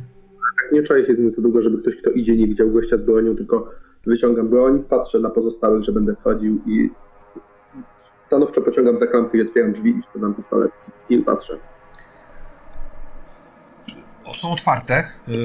[0.61, 2.97] Tak nie czaję się z nim za długo, żeby ktoś, kto idzie, nie widział gościa
[2.97, 3.71] z bronią, tylko
[4.05, 6.89] wyciągam broń, patrzę na pozostałych, że będę wchodził i
[8.15, 10.71] stanowczo pociągam za klamkę i otwieram drzwi i wsadzam pistolet
[11.09, 11.59] i patrzę.
[14.35, 15.11] Są otwarte.
[15.27, 15.35] Yy,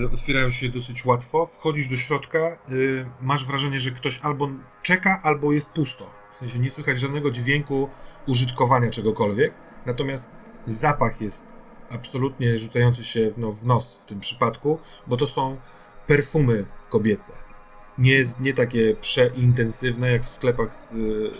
[0.00, 1.46] yy, otwierają się dosyć łatwo.
[1.46, 2.58] Wchodzisz do środka.
[3.20, 4.48] Masz wrażenie, że ktoś albo
[4.82, 6.06] czeka, albo jest pusto.
[6.32, 7.88] W sensie nie słychać żadnego dźwięku
[8.26, 9.54] użytkowania czegokolwiek.
[9.86, 10.30] Natomiast
[10.66, 11.52] zapach jest
[11.90, 15.56] absolutnie rzucający się no, w nos w tym przypadku, bo to są
[16.06, 17.32] perfumy kobiece.
[17.98, 21.30] Nie, nie takie przeintensywne jak w sklepach z yy,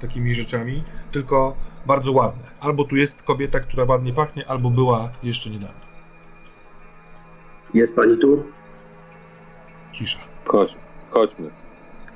[0.00, 2.42] takimi rzeczami, tylko bardzo ładne.
[2.60, 5.80] Albo tu jest kobieta, która ładnie pachnie, albo była jeszcze niedawno.
[7.74, 8.42] Jest pani tu?
[9.92, 10.18] Cisza.
[10.48, 11.50] Chodź, schodźmy.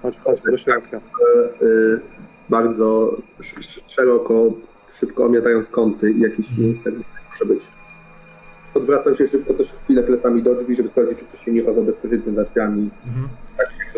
[0.02, 0.96] Chodź, chodź do środka.
[1.62, 2.00] Y,
[2.48, 4.44] bardzo sz- sz- szeroko,
[4.92, 7.62] szybko omiatając kąty i jakieś miejsce, gdzie może być.
[8.75, 11.83] Odwracam się szybko też chwilę plecami do drzwi, żeby sprawdzić, czy ktoś się nie chowa
[11.83, 12.91] bezpośrednio za drzwiami.
[13.07, 13.29] Mhm.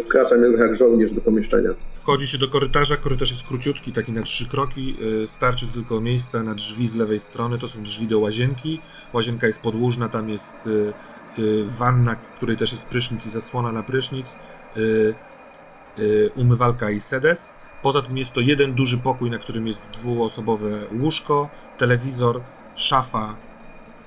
[0.06, 1.70] Wkraczam jak, jak żołnierz do pomieszczenia.
[1.94, 6.42] Wchodzi się do korytarza, korytarz jest króciutki, taki na trzy kroki, yy, starczy tylko miejsca
[6.42, 8.80] na drzwi z lewej strony, to są drzwi do łazienki,
[9.12, 10.92] łazienka jest podłużna, tam jest yy,
[11.38, 14.26] yy, wanna, w której też jest prysznic i zasłona na prysznic,
[16.36, 17.56] umywalka i sedes.
[17.82, 22.40] Poza tym jest to jeden duży pokój, na którym jest dwuosobowe łóżko, telewizor,
[22.74, 23.36] szafa,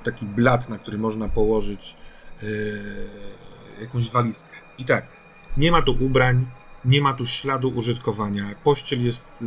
[0.03, 1.95] taki blat, na który można położyć
[2.41, 2.49] yy,
[3.81, 4.49] jakąś walizkę.
[4.77, 5.05] I tak,
[5.57, 6.45] nie ma tu ubrań,
[6.85, 8.55] nie ma tu śladu użytkowania.
[8.63, 9.45] Pościel jest e,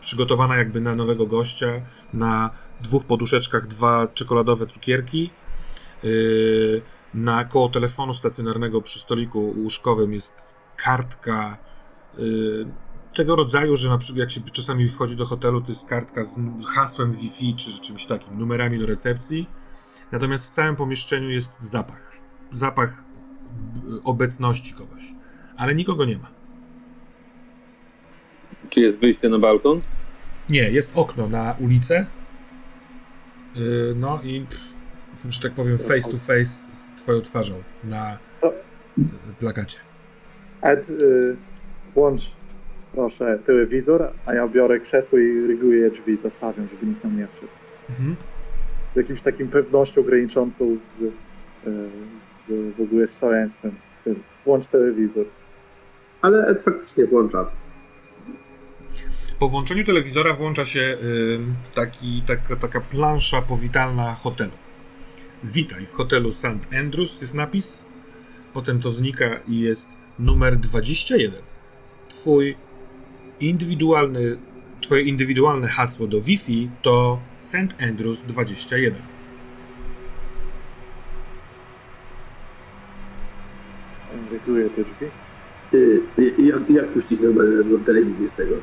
[0.00, 1.66] przygotowana jakby na nowego gościa.
[2.14, 2.50] Na
[2.80, 5.30] dwóch poduszeczkach dwa czekoladowe cukierki.
[6.04, 6.08] E,
[7.14, 11.58] na koło telefonu stacjonarnego przy stoliku łóżkowym jest kartka
[13.16, 16.36] tego rodzaju, że na przykład jak się czasami wchodzi do hotelu, to jest kartka z
[16.74, 19.48] hasłem Wi-Fi czy czymś takim, numerami do recepcji.
[20.12, 22.12] Natomiast w całym pomieszczeniu jest zapach.
[22.52, 23.04] Zapach
[23.52, 25.02] b- obecności kogoś.
[25.56, 26.28] Ale nikogo nie ma.
[28.70, 29.80] Czy jest wyjście na balkon?
[30.48, 32.06] Nie, jest okno na ulicę.
[33.54, 34.64] Yy, no i, pff,
[35.28, 39.04] że tak powiem, face to face z twoją twarzą na yy,
[39.40, 39.78] plakacie.
[40.62, 41.36] Ed, y,
[41.94, 42.22] włącz
[42.96, 47.52] proszę telewizor, a ja biorę krzesło i ryguję drzwi, zastawiam, żeby nikt nam nie wszedł.
[47.90, 48.16] Mhm.
[48.92, 51.12] Z jakimś takim pewnością graniczącą z, y,
[52.38, 53.74] z w ogóle z szaleństwem.
[54.44, 55.26] Włącz telewizor.
[56.22, 57.46] Ale Ed faktycznie włącza.
[59.38, 60.96] Po włączeniu telewizora włącza się
[61.74, 64.52] taki, taka, taka plansza powitalna hotelu.
[65.44, 66.74] Witaj w hotelu St.
[66.80, 67.84] Andrews jest napis.
[68.52, 71.42] Potem to znika i jest numer 21.
[72.08, 72.56] Twój
[73.40, 74.36] indywidualny,
[74.80, 77.82] twoje indywidualne hasło do Wi-Fi to St.
[77.90, 79.02] Andrews 21.
[84.30, 85.06] Ryguję te drzwi.
[85.70, 86.02] Ty,
[86.38, 88.54] jak, jak puścić normalną telewizję z tego?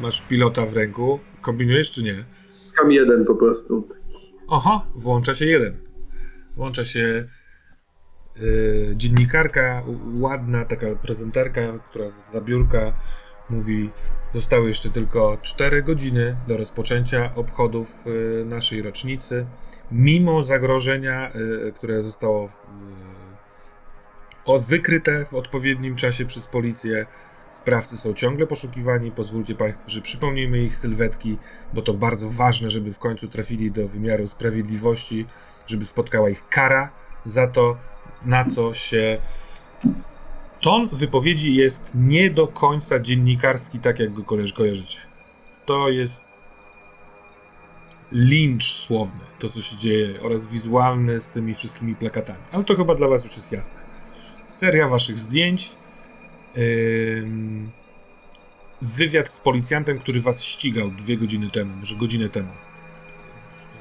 [0.00, 1.20] Masz pilota w ręku.
[1.40, 2.24] Kombinujesz czy nie?
[2.78, 3.88] Tam jeden po prostu.
[4.48, 5.76] Oho, włącza się jeden.
[6.56, 7.24] Włącza się
[8.96, 12.32] dziennikarka, u- ładna taka prezenterka, która z
[13.50, 13.90] mówi:
[14.34, 19.46] Zostały jeszcze tylko 4 godziny do rozpoczęcia obchodów yy, naszej rocznicy.
[19.92, 22.48] Mimo zagrożenia, yy, które zostało
[24.58, 27.06] wykryte w odpowiednim czasie przez policję,
[27.48, 29.10] sprawcy są ciągle poszukiwani.
[29.10, 31.38] Pozwólcie Państwo, że przypomnimy ich sylwetki
[31.72, 35.26] bo to bardzo ważne, żeby w końcu trafili do wymiaru sprawiedliwości,
[35.66, 37.76] żeby spotkała ich kara za to,
[38.24, 39.18] na co się.
[40.60, 44.98] Ton wypowiedzi jest nie do końca dziennikarski, tak jak go kojarzycie.
[45.66, 46.28] To jest
[48.12, 52.38] lincz słowny, to co się dzieje, oraz wizualny z tymi wszystkimi plakatami.
[52.52, 53.78] Ale to chyba dla Was już jest jasne.
[54.46, 55.76] Seria Waszych zdjęć.
[56.56, 57.70] Ym,
[58.82, 62.52] wywiad z policjantem, który was ścigał dwie godziny temu, może godzinę temu.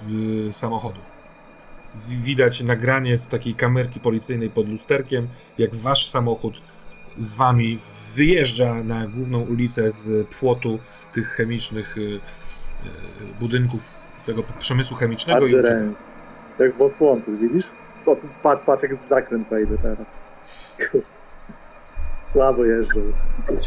[0.01, 0.99] W samochodu.
[2.23, 5.27] Widać nagranie z takiej kamerki policyjnej pod lusterkiem,
[5.57, 6.53] jak wasz samochód
[7.19, 7.79] z wami
[8.15, 10.79] wyjeżdża na główną ulicę z płotu
[11.13, 12.19] tych chemicznych y, y,
[13.39, 13.81] budynków
[14.25, 15.83] tego przemysłu chemicznego i ucieka.
[16.59, 17.65] Jak w Boss Wanted, widzisz?
[18.05, 20.07] To, tu patrz, patrz jak z zakręt wejdę teraz.
[22.31, 23.01] Słabo jeżdżą.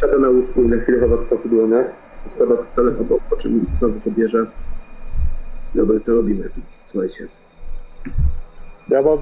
[0.00, 1.86] Siada na łóżku i na chwilę chowa twarz w dłoniach.
[2.26, 4.46] Odkłada pistolet obok, po czym znowu pobierze.
[5.74, 6.50] Dobra, co robimy?
[6.86, 7.28] Słuchajcie.
[8.88, 9.18] Ja mam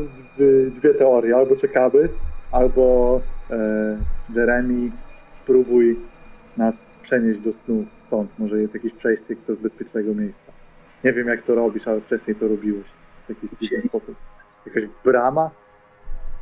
[0.77, 1.37] dwie, teorie.
[1.37, 2.09] Albo czekamy,
[2.53, 3.98] albo e,
[4.35, 4.90] Jeremy
[5.46, 6.00] próbuj
[6.57, 8.31] nas przenieść do snu stąd.
[8.38, 10.53] Może jest jakieś przejście do bezpiecznego miejsca.
[11.05, 12.87] Nie wiem jak to robisz, ale wcześniej to robiłeś.
[13.27, 14.14] W jakiś dziwny sposób.
[14.66, 15.50] Jakaś brama?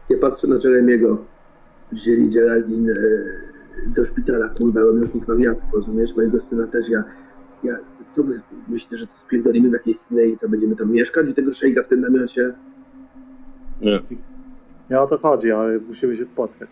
[0.09, 1.25] Ja patrzę na Jeremiego.
[1.93, 2.95] Wzięli Geraldine
[3.87, 6.17] do szpitala, kurwa, robiąc mi wariatów, rozumiesz?
[6.17, 7.05] Mojego syna też ja...
[7.65, 7.77] Ja,
[8.13, 11.35] co wy myślicie, że to spierdolimy w jakieś sny i co, będziemy tam mieszkać i
[11.35, 12.55] tego szejka w tym namiocie?
[13.83, 14.01] Nie.
[14.91, 16.69] Nie o to chodzi, ale musimy się spotkać.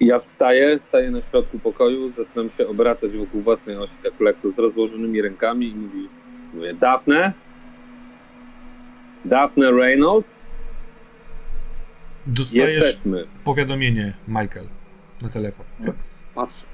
[0.00, 4.58] Ja wstaję, staję na środku pokoju, zaczynam się obracać wokół własnej osi tak lekko z
[4.58, 6.08] rozłożonymi rękami i mówi
[6.54, 7.32] Mówię, Daphne?
[9.24, 10.38] Daphne Reynolds?
[12.26, 13.26] Dostajesz Jesteśmy.
[13.44, 14.66] powiadomienie, Michael,
[15.22, 15.66] na telefon.
[15.86, 16.18] Faks.
[16.34, 16.64] Patrzę.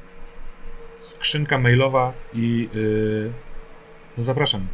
[0.96, 3.33] Skrzynka mailowa i yy,
[4.18, 4.66] no zapraszam.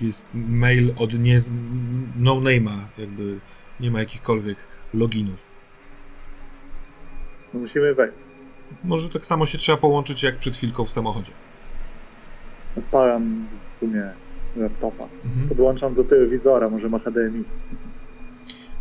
[0.00, 1.40] Jest mail od nie,
[2.16, 3.38] no name'a, jakby
[3.82, 4.58] nie ma jakichkolwiek
[4.94, 5.50] loginów.
[7.54, 8.16] Musimy wejść.
[8.84, 11.32] Może tak samo się trzeba połączyć jak przed chwilką w samochodzie.
[12.78, 14.10] Odpalam w sumie
[14.56, 15.08] laptopa.
[15.24, 15.48] Mhm.
[15.48, 17.44] Podłączam do telewizora, może ma HDMI.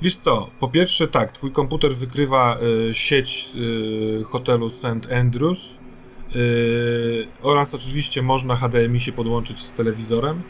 [0.02, 2.58] Wiesz co, po pierwsze tak, twój komputer wykrywa
[2.90, 3.50] y, sieć
[4.20, 5.12] y, hotelu St.
[5.12, 5.70] Andrews
[6.36, 10.42] y, oraz oczywiście można HDMI się podłączyć z telewizorem.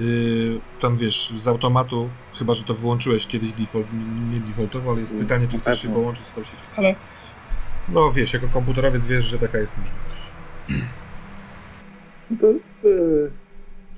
[0.00, 3.86] Y, tam wiesz, z automatu, chyba że to wyłączyłeś kiedyś default,
[4.32, 6.62] nie defaultowo, ale jest Mm, pytanie, czy chcesz się połączyć z tą siecią.
[6.76, 6.94] Ale
[7.88, 10.32] no wiesz, jako komputerowiec wiesz, że taka jest możliwość.
[12.40, 12.64] To jest...
[12.84, 13.30] e,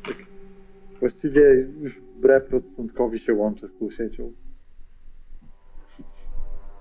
[0.08, 0.16] tak,
[1.00, 1.42] właściwie
[1.80, 4.32] już wbrew rozsądkowi się łączę z tą siecią.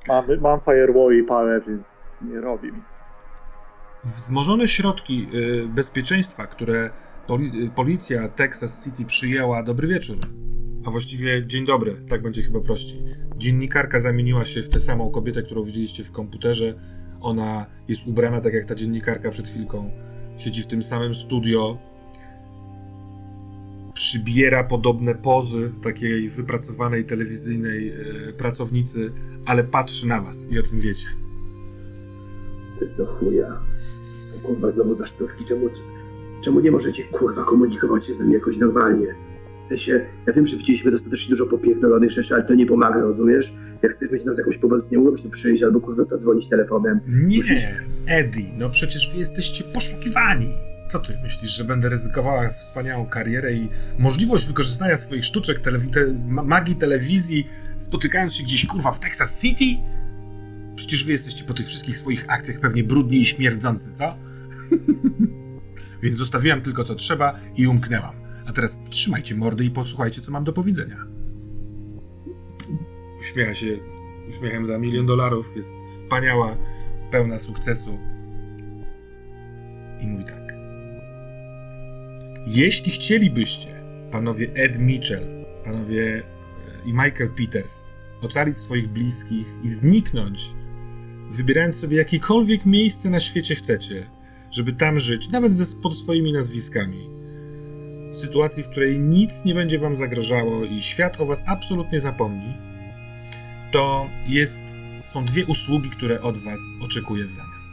[0.07, 1.87] Mam, mam firewall i parę, więc
[2.21, 2.81] nie robi mi.
[4.03, 6.89] Wzmożone środki y, bezpieczeństwa, które
[7.27, 9.63] poli- policja Texas City przyjęła.
[9.63, 10.17] Dobry wieczór.
[10.85, 13.03] A właściwie dzień dobry, tak będzie chyba prościej.
[13.37, 16.79] Dziennikarka zamieniła się w tę samą kobietę, którą widzieliście w komputerze.
[17.21, 19.91] Ona jest ubrana tak jak ta dziennikarka przed chwilką.
[20.37, 21.77] Siedzi w tym samym studio.
[23.93, 27.89] Przybiera podobne pozy takiej wypracowanej telewizyjnej
[28.29, 29.11] y, pracownicy,
[29.45, 31.07] ale patrzy na was i o tym wiecie.
[32.75, 33.61] Co jest do chuja?
[34.33, 35.45] Co kurwa znowu za sztuczki?
[35.45, 35.69] Czemu,
[36.47, 39.05] czemu nie możecie kurwa komunikować się z nami jakoś normalnie?
[39.65, 43.53] W sensie, ja wiem, że widzieliśmy dostatecznie dużo popierdolonych rzeczy, ale to nie pomaga, rozumiesz?
[43.81, 46.99] Jak chcesz mieć nas jakąś pomoc, nie mogłeś tu przyjść albo kurwa zadzwonić telefonem.
[47.07, 47.41] Nie,
[48.07, 50.53] Eddie, no przecież wy jesteście poszukiwani.
[50.91, 56.13] Co ty myślisz, że będę ryzykowała wspaniałą karierę i możliwość wykorzystania swoich sztuczek, telewi- te,
[56.27, 59.81] ma- magii telewizji, spotykając się gdzieś kurwa w Texas City?
[60.75, 64.15] Przecież wy jesteście po tych wszystkich swoich akcjach pewnie brudni i śmierdzący, co?
[66.01, 68.15] Więc zostawiłam tylko co trzeba i umknęłam.
[68.45, 70.97] A teraz trzymajcie mordy i posłuchajcie, co mam do powiedzenia.
[73.19, 73.77] Uśmiecha się
[74.29, 76.57] uśmiechem za milion dolarów, jest wspaniała,
[77.11, 77.99] pełna sukcesu.
[80.01, 80.53] I mówi tak.
[82.47, 87.73] Jeśli chcielibyście, panowie Ed Mitchell, panowie e, i Michael Peters,
[88.21, 90.39] ocalić swoich bliskich i zniknąć,
[91.31, 94.05] wybierając sobie jakiekolwiek miejsce na świecie chcecie,
[94.51, 97.09] żeby tam żyć, nawet ze, pod swoimi nazwiskami,
[98.11, 102.53] w sytuacji, w której nic nie będzie wam zagrażało i świat o was absolutnie zapomni,
[103.71, 104.63] to jest,
[105.05, 107.67] są dwie usługi, które od Was oczekuję w zamian.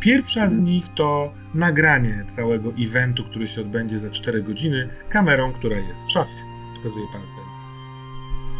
[0.00, 5.78] Pierwsza z nich to nagranie całego eventu, który się odbędzie za 4 godziny, kamerą, która
[5.78, 6.36] jest w szafie.
[6.76, 7.58] Pokazuję palcem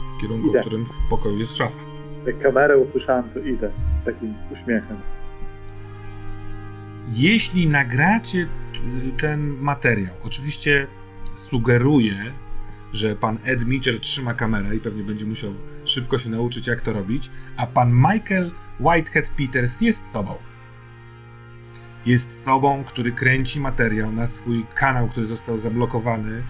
[0.09, 0.61] z kierunku, w Idę.
[0.61, 1.79] którym w pokoju jest szafa.
[2.27, 3.70] Jak kamerę usłyszałem, to idę
[4.03, 4.96] z takim uśmiechem.
[7.12, 8.47] Jeśli nagracie y,
[9.16, 10.87] ten materiał, oczywiście
[11.35, 12.33] sugeruję,
[12.92, 16.92] że pan Ed Mitchell trzyma kamerę i pewnie będzie musiał szybko się nauczyć, jak to
[16.92, 20.35] robić, a pan Michael Whitehead Peters jest sobą.
[22.07, 26.42] Jest sobą, który kręci materiał na swój kanał, który został zablokowany,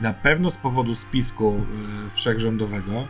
[0.00, 1.66] na pewno z powodu spisku
[2.06, 3.08] y, wszechrządowego,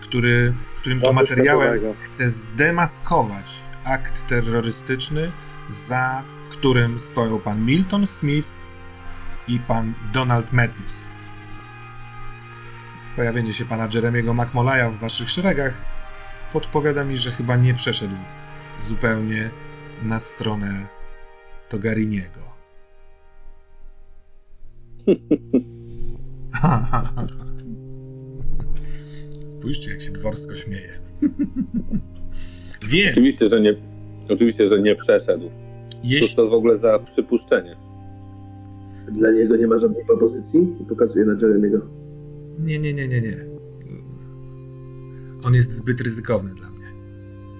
[0.00, 5.32] który, którym to materiałem chce zdemaskować akt terrorystyczny,
[5.70, 8.48] za którym stoją pan Milton Smith
[9.48, 10.94] i pan Donald Matthews.
[13.16, 15.74] Pojawienie się pana Jeremiego McMolaya w waszych szeregach
[16.52, 18.16] podpowiada mi, że chyba nie przeszedł
[18.82, 19.50] zupełnie
[20.02, 20.86] na stronę
[21.68, 22.40] Togariniego.
[29.44, 31.00] Spójrzcie, jak się dworsko śmieje.
[32.88, 33.74] Więc, Oczywiście, że nie,
[34.28, 35.50] oczywiście, że nie przeszedł.
[35.90, 37.76] Cóż jeśli, to w ogóle za przypuszczenie?
[39.08, 41.80] Dla niego nie ma żadnej propozycji i pokazuje na Jeremy'ego.
[42.58, 43.36] Nie, nie, nie, nie, nie.
[45.42, 46.86] On jest zbyt ryzykowny dla mnie.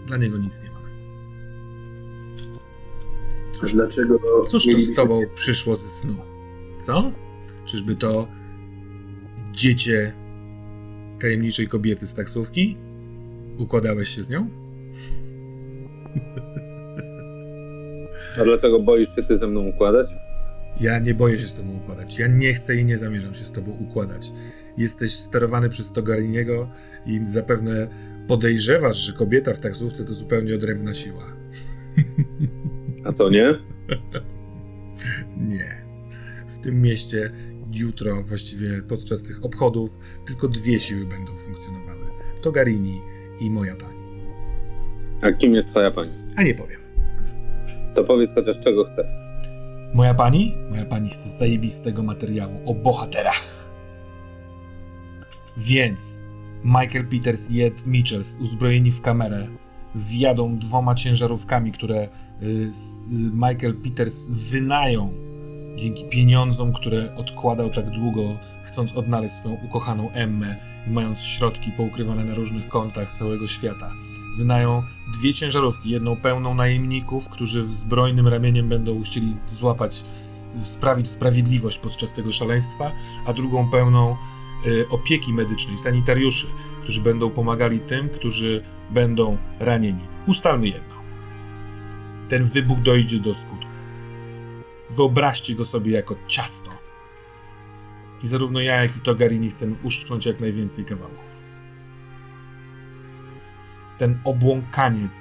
[0.07, 0.77] Dla niego nic nie mam.
[3.63, 6.15] A dlaczego Cóż to z tobą przyszło ze snu?
[6.87, 7.13] Co?
[7.67, 8.29] Czyżby to
[9.53, 10.13] dziecię
[11.21, 12.77] tajemniczej kobiety z taksówki?
[13.59, 14.66] Układałeś się z nią?
[18.41, 20.07] A dlaczego boisz się ty ze mną układać?
[20.81, 22.19] Ja nie boję się z tobą układać.
[22.19, 24.31] Ja nie chcę i nie zamierzam się z tobą układać.
[24.77, 26.69] Jesteś sterowany przez Togariniego
[27.07, 27.89] i zapewne
[28.29, 31.25] podejrzewasz, że kobieta w taksówce to zupełnie odrębna siła.
[33.05, 33.55] A co nie?
[35.49, 35.87] Nie.
[36.49, 37.31] W tym mieście
[37.73, 42.07] jutro, właściwie podczas tych obchodów, tylko dwie siły będą funkcjonowały.
[42.43, 43.01] Togarini
[43.41, 43.96] i moja pani.
[45.23, 46.13] A kim jest twoja pani?
[46.37, 46.81] A nie powiem.
[47.95, 49.05] To powiedz chociaż czego chce.
[49.95, 50.55] Moja pani?
[50.71, 53.43] Moja pani chce zajebistego materiału o bohaterach.
[55.57, 56.19] Więc
[56.65, 59.47] Michael Peters i Ed Mitchells, uzbrojeni w kamerę,
[59.95, 62.03] wjadą dwoma ciężarówkami, które
[62.43, 65.11] y, s- Michael Peters wynają
[65.77, 72.25] dzięki pieniądzom, które odkładał tak długo, chcąc odnaleźć swoją ukochaną Emmę i mając środki poukrywane
[72.25, 73.93] na różnych kątach całego świata.
[74.37, 74.83] Wynają
[75.19, 80.05] dwie ciężarówki, jedną pełną najemników, którzy zbrojnym ramieniem będą chcieli złapać,
[80.59, 82.93] sprawić sprawiedliwość podczas tego szaleństwa,
[83.27, 84.17] a drugą pełną
[84.67, 86.47] y, opieki medycznej, sanitariuszy,
[86.83, 90.03] którzy będą pomagali tym, którzy będą ranieni.
[90.27, 90.95] Ustalmy jedno.
[92.29, 93.66] Ten wybuch dojdzie do skutku.
[94.91, 96.71] Wyobraźcie go sobie jako ciasto.
[98.23, 101.37] I zarówno ja, jak i Togarini chcemy uszczknąć jak najwięcej kawałków.
[103.99, 105.13] Ten obłąkaniec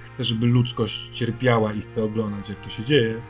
[0.00, 3.20] chce, żeby ludzkość cierpiała i chce oglądać, jak to się dzieje,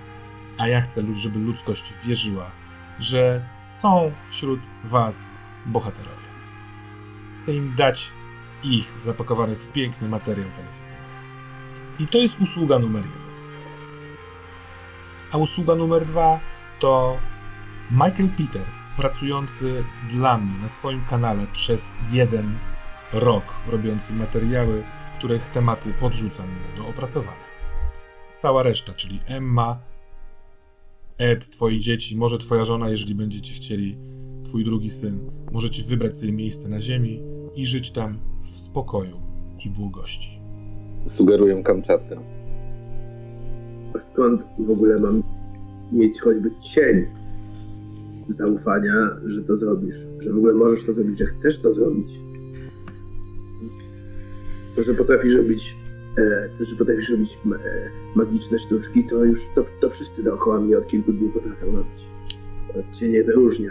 [0.59, 2.51] a ja chcę, żeby ludzkość wierzyła,
[2.99, 5.27] że są wśród Was
[5.67, 6.29] bohaterowie.
[7.35, 8.13] Chcę im dać
[8.63, 10.99] ich zapakowanych w piękny materiał telewizyjny.
[11.99, 13.28] I to jest usługa numer jeden.
[15.33, 16.41] A usługa numer dwa
[16.81, 17.19] to
[17.91, 22.59] Michael Peters, pracujący dla mnie na swoim kanale przez jeden
[23.13, 24.85] rok, robiący materiały,
[25.19, 27.49] których tematy podrzucam mu do opracowania.
[28.33, 29.79] Cała reszta, czyli Emma,
[31.19, 33.99] Ed, twoi dzieci, może twoja żona, jeżeli będziecie chcieli,
[34.45, 37.23] twój drugi syn, możecie wybrać sobie miejsce na ziemi
[37.55, 39.21] i żyć tam w spokoju
[39.65, 40.41] i błogości.
[41.07, 42.38] Sugeruję Kamczatkę.
[44.01, 45.23] Skąd w ogóle mam
[45.93, 47.07] mieć choćby cień
[48.29, 49.97] zaufania, że to zrobisz?
[50.19, 52.09] Że w ogóle możesz to zrobić, że chcesz to zrobić?
[54.77, 55.77] To, że potrafisz robić,
[56.19, 57.59] e, to, że potrafisz robić e,
[58.15, 62.07] magiczne sztuczki, to już to, to wszyscy dookoła mnie od kilku dni potrafią robić.
[62.69, 63.71] To cię nie wyróżnia.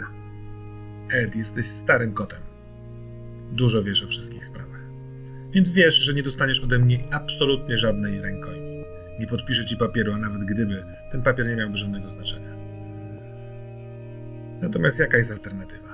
[1.11, 2.39] Ed, jesteś starym kotem.
[3.51, 4.81] Dużo wiesz o wszystkich sprawach.
[5.51, 8.66] Więc wiesz, że nie dostaniesz ode mnie absolutnie żadnej rękojmi.
[9.19, 12.57] Nie podpiszę ci papieru, a nawet gdyby, ten papier nie miałby żadnego znaczenia.
[14.61, 15.87] Natomiast jaka jest alternatywa?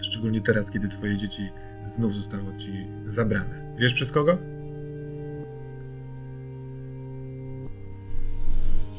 [0.00, 1.50] Szczególnie teraz, kiedy twoje dzieci
[1.84, 3.74] znów zostały ci zabrane.
[3.78, 4.38] Wiesz przez kogo?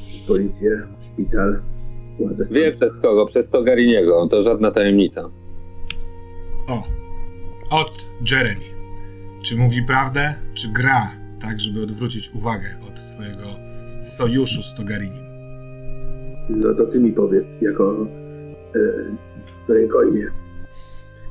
[0.06, 1.62] Przez policję, szpital,
[2.18, 2.54] władze.
[2.54, 3.26] Wie przez kogo?
[3.26, 4.26] Przez Togariniego.
[4.26, 5.22] To żadna tajemnica.
[6.68, 6.84] O,
[7.70, 8.64] od Jeremy.
[9.42, 13.71] Czy mówi prawdę, czy gra, tak żeby odwrócić uwagę od swojego
[14.02, 15.24] sojuszu z Togarinim?
[16.50, 18.06] No to ty mi powiedz, jako
[19.68, 20.26] e, rękojmie,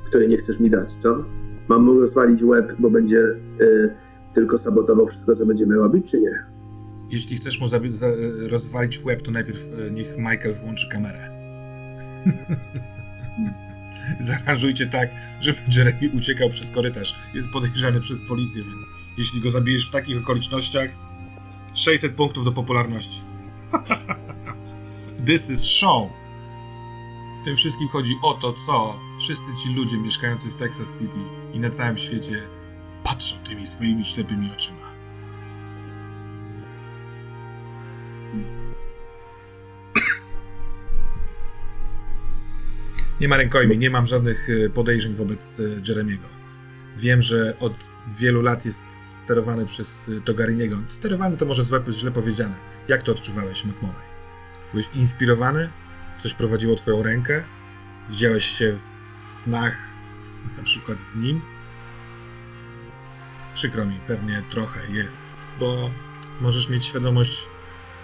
[0.08, 1.26] której nie chcesz mi dać, co?
[1.68, 3.36] Mam mu rozwalić łeb, bo będzie e,
[4.34, 6.46] tylko sabotował wszystko, co będziemy robić, czy nie?
[7.10, 7.80] Jeśli chcesz mu za-
[8.50, 11.32] rozwalić łeb, to najpierw e, niech Michael włączy kamerę.
[14.20, 15.10] Zaaranżujcie tak,
[15.42, 17.16] żeby Jeremy uciekał przez korytarz.
[17.34, 18.84] Jest podejrzany przez policję, więc
[19.18, 20.92] jeśli go zabijesz w takich okolicznościach,
[21.74, 23.22] 600 punktów do popularności.
[25.28, 26.10] This is show.
[27.42, 31.20] W tym wszystkim chodzi o to, co wszyscy ci ludzie mieszkający w Texas City
[31.54, 32.42] i na całym świecie
[33.04, 34.92] patrzą tymi swoimi ślepymi oczyma.
[43.20, 46.28] Nie ma rękojmi, nie mam żadnych e, podejrzeń wobec e, Jeremiego.
[46.98, 47.74] Wiem, że od
[48.08, 50.78] wielu lat jest sterowany przez e, Togariniego.
[50.88, 52.56] Sterowany to może złe, źle powiedziane.
[52.88, 54.12] Jak to odczuwałeś, McMurray?
[54.72, 55.70] Byłeś inspirowany?
[56.20, 57.44] Coś prowadziło twoją rękę?
[58.10, 58.78] Widziałeś się
[59.24, 59.78] w snach,
[60.58, 61.42] na przykład z nim?
[63.54, 65.30] Przykro mi, pewnie trochę jest,
[65.60, 65.90] bo
[66.42, 67.48] możesz mieć świadomość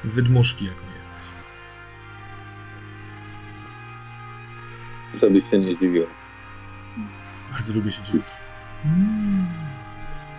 [0.03, 1.25] wydmuszki, jaką jesteś.
[5.13, 6.07] Żebyś się nie zdziwił.
[7.51, 8.27] Bardzo lubię się dziwić.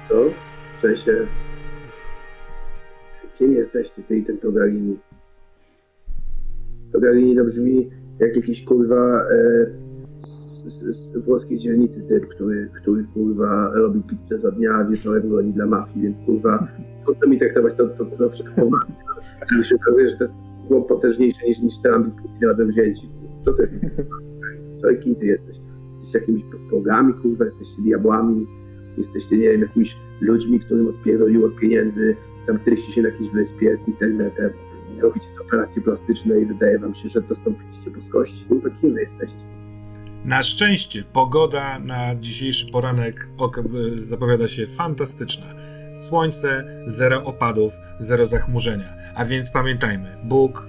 [0.09, 0.25] Co?
[0.77, 1.27] W sensie,
[3.39, 4.99] kim jesteście, ty i ten Togarini?
[6.93, 9.67] Togarini to brzmi jak jakiś kurwa e,
[10.21, 15.53] z, z, z włoskiej dzielnicy typ, który, który kurwa robi pizzę za dnia, wieczorem goni
[15.53, 16.69] dla mafii, więc kurwa
[17.05, 18.65] trudno mi traktować to, to, to wszystko
[19.57, 20.37] mi się okazuje, że to jest
[20.69, 23.11] chłop potężniejszy niż, niż Trump i Putin razem wzięci.
[23.45, 23.69] Co ty?
[24.81, 25.57] Co i kim ty jesteś?
[25.89, 28.47] Jesteście jakimiś bogami, kurwa, jesteście diabłami,
[28.99, 33.89] jesteście, nie wiem, jakimiś ludźmi, którym odpierdoliło od pieniędzy, zamknęliście się na jakiejś wyspie z
[33.89, 34.51] internetem.
[35.01, 38.45] robicie z operacji plastycznej i wydaje wam się, że dostąpiliście boskości.
[38.49, 39.45] Kurwa, kim wy jesteście?
[40.25, 43.29] Na szczęście pogoda na dzisiejszy poranek
[43.97, 45.47] zapowiada się fantastyczna.
[46.09, 48.95] Słońce, zero opadów, zero zachmurzenia.
[49.15, 50.69] A więc pamiętajmy, Bóg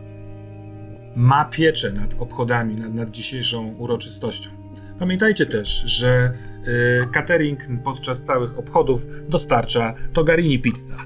[1.15, 4.58] ma pieczę nad obchodami, nad, nad dzisiejszą uroczystością.
[4.99, 6.33] Pamiętajcie też, że
[7.03, 10.97] y, catering podczas całych obchodów dostarcza Togarini Pizza.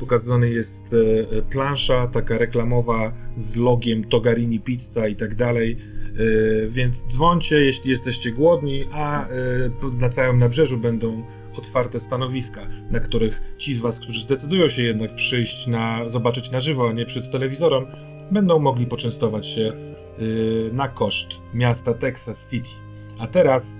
[0.00, 5.76] Pokazany jest y, plansza taka reklamowa z logiem Togarini Pizza i tak dalej.
[6.20, 9.30] Y, Więc dzwońcie, jeśli jesteście głodni, a y,
[10.00, 11.22] na całym nabrzeżu będą
[11.58, 12.60] otwarte stanowiska,
[12.90, 16.92] na których ci z Was, którzy zdecydują się jednak przyjść na zobaczyć na żywo, a
[16.92, 17.86] nie przed telewizorem,
[18.30, 19.72] będą mogli poczęstować się
[20.18, 22.85] y, na koszt miasta Texas City.
[23.18, 23.78] A teraz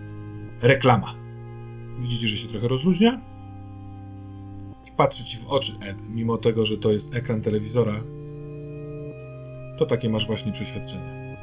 [0.63, 1.15] reklama.
[1.99, 3.21] Widzicie, że się trochę rozluźnia?
[4.87, 8.01] I patrzy ci w oczy, Ed, mimo tego, że to jest ekran telewizora,
[9.79, 11.37] to takie masz właśnie przeświadczenie.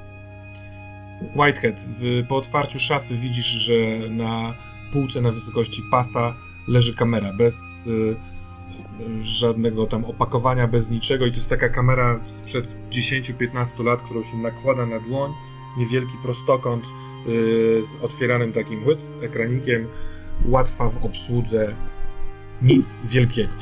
[1.35, 3.73] Whitehead, w, po otwarciu szafy widzisz, że
[4.09, 4.53] na
[4.93, 6.35] półce na wysokości pasa
[6.67, 12.19] leży kamera bez y, y, żadnego tam opakowania, bez niczego i to jest taka kamera
[12.27, 15.31] sprzed 10-15 lat, którą się nakłada na dłoń,
[15.77, 16.83] niewielki prostokąt
[17.81, 19.87] z otwieranym takim łyc, ekranikiem,
[20.45, 21.75] łatwa w obsłudze,
[22.61, 23.53] nic wielkiego.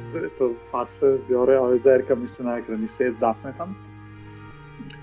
[0.00, 2.82] Z- To patrzę, biorę, ale zerkam jeszcze na ekran.
[2.82, 3.74] Jeszcze jest Daphne tam?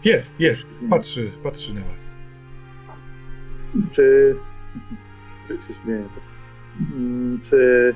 [0.05, 2.13] Jest, jest, patrzy, patrzy na was.
[3.91, 4.35] Czy...
[5.47, 6.03] Czy się śmieję?
[6.15, 6.29] to-
[6.95, 7.95] Mm, Czy...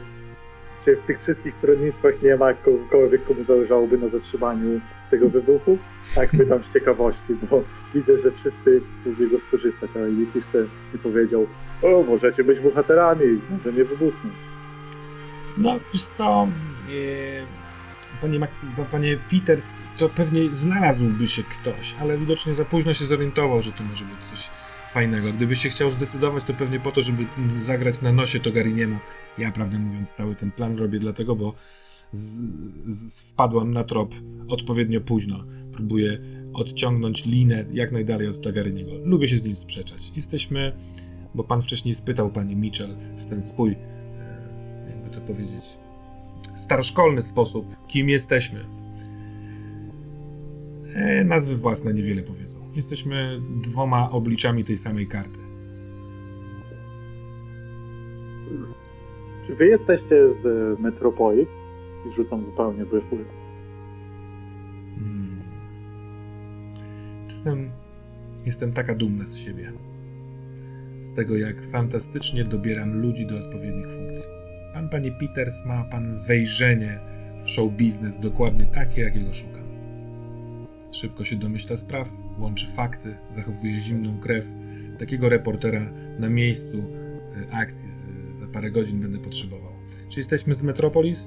[0.85, 4.81] Czy w tych wszystkich stronnictwach nie ma kogokolwiek, komu zależałoby na zatrzymaniu
[5.13, 5.77] tego wybuchu?
[6.15, 10.57] Tak pytam z ciekawości, bo widzę, że wszyscy chcą z niego skorzystać, ale nikt jeszcze
[10.93, 11.47] nie powiedział
[11.81, 14.31] o, możecie być bohaterami, może nie wybuchnie.
[15.57, 16.47] No, wiesz co,
[16.89, 23.05] e, panie, Mac- panie Peters, to pewnie znalazłby się ktoś, ale widocznie za późno się
[23.05, 24.49] zorientował, że to może być coś
[24.93, 25.33] fajnego.
[25.33, 27.25] Gdyby się chciał zdecydować, to pewnie po to, żeby
[27.57, 28.97] zagrać na nosie Togariniemu.
[29.37, 31.53] Ja, prawdę mówiąc, cały ten plan robię dlatego, bo
[32.13, 32.41] z,
[32.85, 34.15] z, wpadłam na trop
[34.47, 35.43] odpowiednio późno.
[35.71, 36.19] Próbuję
[36.53, 38.91] odciągnąć linę jak najdalej od Togariniego.
[39.03, 40.11] Lubię się z nim sprzeczać.
[40.15, 40.71] Jesteśmy,
[41.35, 43.77] bo pan wcześniej spytał pani Mitchell w ten swój e,
[44.89, 45.77] jakby to powiedzieć,
[46.55, 48.59] staroszkolny sposób, kim jesteśmy.
[50.95, 52.57] E, nazwy własne niewiele powiedzą.
[52.75, 55.39] Jesteśmy dwoma obliczami tej samej karty.
[59.47, 61.49] Czy wy jesteście z Metropolis?
[62.09, 63.25] I rzucam zupełnie bryfły.
[64.95, 65.41] Hmm.
[67.27, 67.71] Czasem
[68.45, 69.71] jestem taka dumna z siebie.
[70.99, 74.29] Z tego, jak fantastycznie dobieram ludzi do odpowiednich funkcji.
[74.73, 76.99] Pan, panie Peters, ma pan wejrzenie
[77.43, 79.63] w show biznes dokładnie takie, jakiego szukam.
[80.91, 84.45] Szybko się domyśla spraw, łączy fakty, zachowuje zimną krew.
[84.99, 87.89] Takiego reportera na miejscu e, akcji
[88.33, 89.71] za parę godzin będę potrzebował.
[90.09, 91.25] Czy jesteśmy z Metropolis?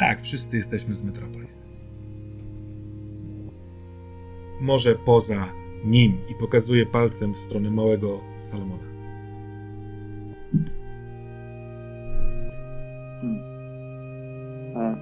[0.00, 1.66] Tak, wszyscy jesteśmy z Metropolis.
[4.60, 5.48] Może poza
[5.84, 8.82] nim i pokazuje palcem w stronę małego Salomona.
[14.76, 14.96] A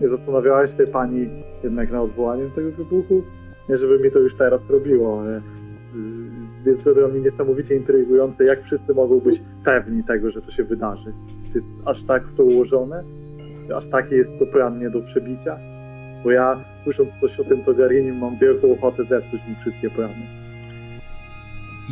[0.00, 1.28] nie zastanawiała się pani
[1.64, 3.22] jednak nad odwołaniem tego wybuchu?
[3.68, 5.42] Nie, żeby mi to już teraz robiło, ale
[6.66, 10.64] jest to dla mnie niesamowicie intrygujące, jak wszyscy mogą być pewni tego, że to się
[10.64, 11.12] wydarzy.
[11.48, 13.04] Czy jest aż tak to ułożone?
[13.76, 15.58] Aż taki jest to plan nie do przebicia?
[16.24, 20.26] Bo ja, słysząc coś o tym Togarinim, mam wielką ochotę zepsuć mi wszystkie plany.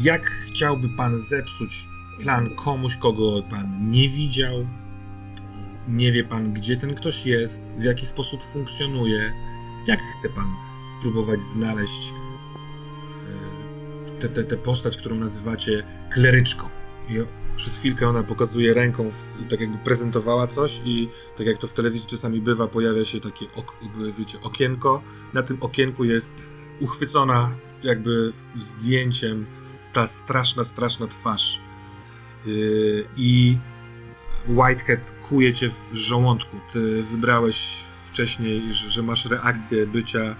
[0.02, 1.88] Jak chciałby pan zepsuć
[2.22, 4.66] plan komuś, kogo pan nie widział?
[5.88, 9.32] Nie wie pan, gdzie ten ktoś jest, w jaki sposób funkcjonuje?
[9.86, 10.46] Jak chce pan
[10.98, 12.12] spróbować znaleźć
[14.22, 16.68] e, tę postać, którą nazywacie kleryczką?
[17.56, 19.10] Przez chwilkę ona pokazuje ręką,
[19.50, 23.46] tak jakby prezentowała coś i tak jak to w telewizji czasami bywa, pojawia się takie
[23.54, 23.72] ok,
[24.18, 25.02] wiecie, okienko.
[25.34, 26.34] Na tym okienku jest
[26.80, 29.46] uchwycona jakby zdjęciem
[29.92, 31.60] ta straszna, straszna twarz.
[32.46, 33.58] Yy, I
[34.48, 36.56] Whitehead kuje cię w żołądku.
[36.72, 40.36] Ty wybrałeś wcześniej, że, że masz reakcję bycia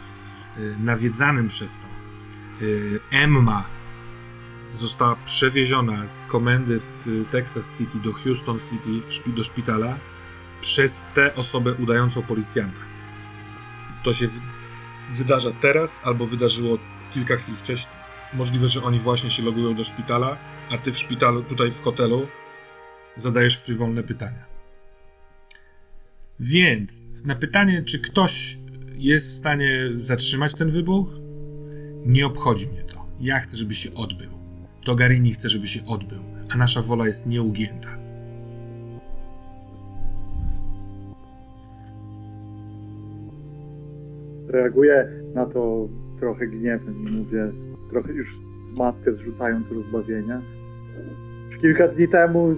[0.59, 1.87] yy, nawiedzanym przez to.
[2.65, 3.76] Yy, Emma
[4.71, 9.99] została przewieziona z komendy w Texas City do Houston City do szpitala
[10.61, 12.81] przez tę osobę udającą policjanta.
[14.05, 14.29] To się
[15.11, 16.79] wydarza teraz albo wydarzyło
[17.15, 17.95] kilka chwil wcześniej.
[18.35, 20.39] Możliwe, że oni właśnie się logują do szpitala,
[20.71, 22.27] a ty w szpitalu, tutaj w hotelu,
[23.17, 24.45] zadajesz frywolne pytania.
[26.41, 28.59] Więc na pytanie, czy ktoś
[28.95, 31.09] jest w stanie zatrzymać ten wybuch,
[32.07, 33.07] nie obchodzi mnie to.
[33.21, 34.36] Ja chcę, żeby się odbył.
[34.87, 36.19] Togarini chce, żeby się odbył,
[36.51, 37.89] a nasza wola jest nieugięta.
[44.49, 45.89] Reaguję na to
[46.21, 47.53] trochę gniewem i mówię,
[47.91, 48.29] trochę już
[48.77, 50.43] maskę zrzucając rozbawienia.
[51.61, 52.57] Kilka dni temu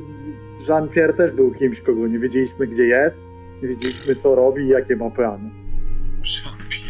[0.69, 3.23] Jean-Pierre też był kimś, kogo nie wiedzieliśmy gdzie jest,
[3.63, 5.51] nie wiedzieliśmy co robi i jakie ma plany.
[6.23, 6.88] Jean-Pierre.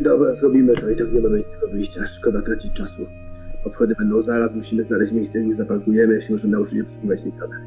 [0.00, 2.06] Dobra, zrobimy to i tak nie mamy innego wyjścia.
[2.06, 3.06] Szkoda tracić czasu.
[3.64, 7.64] Obchody będą zaraz, musimy znaleźć miejsce, gdzie zaparkujemy, jeśli może nauczyć się obsługiwać tej kamery.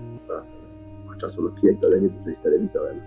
[1.07, 2.97] Ma czasu na pierdolenie dłużej z telewizorem.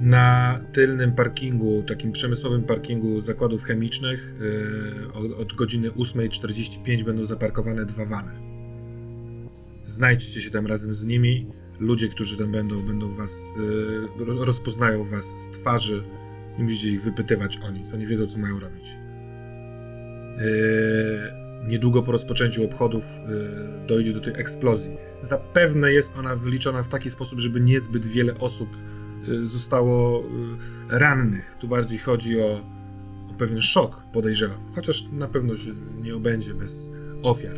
[0.00, 7.84] Na tylnym parkingu, takim przemysłowym parkingu zakładów chemicznych, yy, od, od godziny 8.45 będą zaparkowane
[7.86, 8.32] dwa wany.
[9.86, 11.46] Znajdźcie się tam razem z nimi.
[11.80, 13.54] Ludzie, którzy tam będą, będą was,
[14.18, 16.02] yy, ro- rozpoznają was z twarzy.
[16.58, 18.86] Nie musicie ich wypytywać o nic, oni wiedzą, co mają robić.
[20.36, 24.96] Yy, niedługo po rozpoczęciu obchodów yy, dojdzie do tej eksplozji.
[25.22, 28.76] Zapewne jest ona wyliczona w taki sposób, żeby niezbyt wiele osób
[29.28, 30.26] y, zostało y,
[30.88, 31.56] rannych.
[31.60, 32.64] Tu bardziej chodzi o,
[33.30, 34.58] o pewien szok, podejrzewam.
[34.74, 35.70] Chociaż na pewno się
[36.02, 36.90] nie obędzie bez
[37.22, 37.56] ofiar.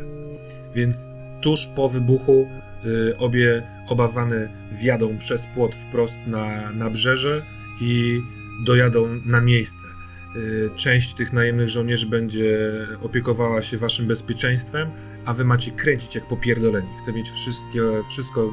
[0.75, 1.05] Więc
[1.41, 2.47] tuż po wybuchu
[2.85, 7.45] y, obie obawany wjadą przez płot wprost na nabrzeże
[7.81, 8.21] i
[8.59, 9.87] dojadą na miejsce.
[10.35, 12.69] Y, Część tych najemnych żołnierzy będzie
[13.01, 14.89] opiekowała się waszym bezpieczeństwem,
[15.25, 16.87] a wy macie kręcić jak popierdoleni.
[17.01, 18.49] Chcę mieć wszystkie, wszystko, y,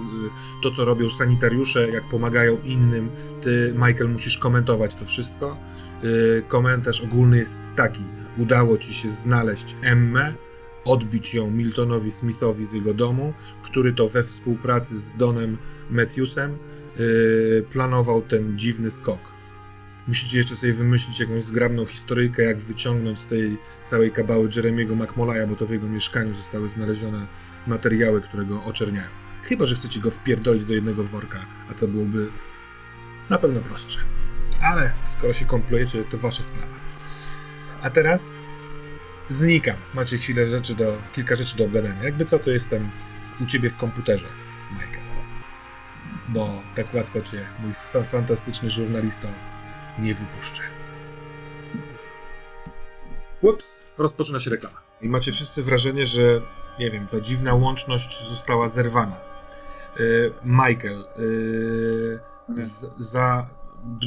[0.62, 3.10] to co robią sanitariusze, jak pomagają innym.
[3.42, 5.56] Ty, Michael, musisz komentować to wszystko.
[6.04, 8.02] Y, Komentarz ogólny jest taki.
[8.38, 10.34] Udało ci się znaleźć Emmę,
[10.84, 15.58] odbić ją Miltonowi Smithowi z jego domu, który to we współpracy z Donem
[15.90, 16.58] Matthewsem
[17.70, 19.35] planował ten dziwny skok.
[20.08, 25.46] Musicie jeszcze sobie wymyślić jakąś zgrabną historyjkę, jak wyciągnąć z tej całej kabały Jeremiego McMolaya,
[25.46, 27.26] bo to w jego mieszkaniu zostały znalezione
[27.66, 29.08] materiały, które go oczerniają.
[29.42, 32.28] Chyba, że chcecie go wpierdolić do jednego worka, a to byłoby
[33.30, 33.98] na pewno prostsze.
[34.62, 36.76] Ale skoro się komplujecie, to wasza sprawa.
[37.82, 38.38] A teraz
[39.28, 39.76] znikam.
[39.94, 42.02] Macie chwilę rzeczy do, kilka rzeczy do obgadania.
[42.02, 42.90] Jakby co, to jestem
[43.40, 44.26] u ciebie w komputerze,
[44.72, 45.06] Michael.
[46.28, 49.28] Bo tak łatwo cię, mój fa- fantastyczny żurnalisto,
[49.98, 50.62] nie wypuszczę.
[53.40, 54.82] Ups, rozpoczyna się reklama.
[55.00, 56.40] I macie wszyscy wrażenie, że,
[56.78, 59.16] nie wiem, ta dziwna łączność została zerwana.
[59.98, 62.20] Yy, Michael, yy,
[62.56, 63.48] z, za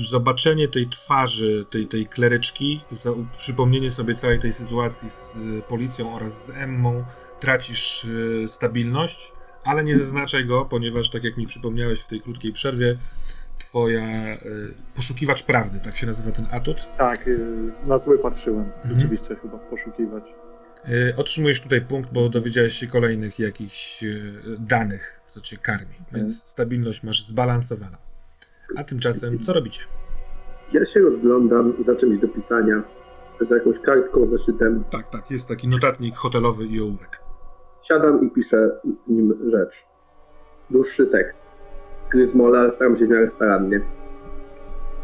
[0.04, 5.38] zobaczenie tej twarzy, tej, tej klereczki, za przypomnienie sobie całej tej sytuacji z
[5.68, 7.06] policją oraz z Emmą,
[7.40, 9.34] tracisz y, stabilność,
[9.64, 12.98] ale nie zaznaczaj go, ponieważ, tak jak mi przypomniałeś w tej krótkiej przerwie,
[13.70, 18.66] twoja y, poszukiwacz prawdy, tak się nazywa ten atut, Tak, y, na zły patrzyłem.
[18.76, 18.96] Mhm.
[18.96, 20.24] Rzeczywiście chyba poszukiwać.
[20.90, 24.04] y, otrzymujesz tutaj punkt, bo dowiedziałeś się kolejnych jakichś
[24.60, 27.98] danych, co cię karmi, więc stabilność masz zbalansowaną.
[28.76, 29.82] A tymczasem, co robicie?
[30.74, 32.84] Ja się rozglądam za czymś do pisania,
[33.42, 34.84] za jakąś kartką, zeszytem.
[34.92, 37.20] Tak, tak, jest taki notatnik hotelowy i ołówek.
[37.84, 38.70] Siadam i piszę
[39.08, 39.86] nim rzecz.
[40.70, 41.59] Dłuższy tekst.
[42.12, 43.82] Gryzmola, ale staram się w miarę starannie.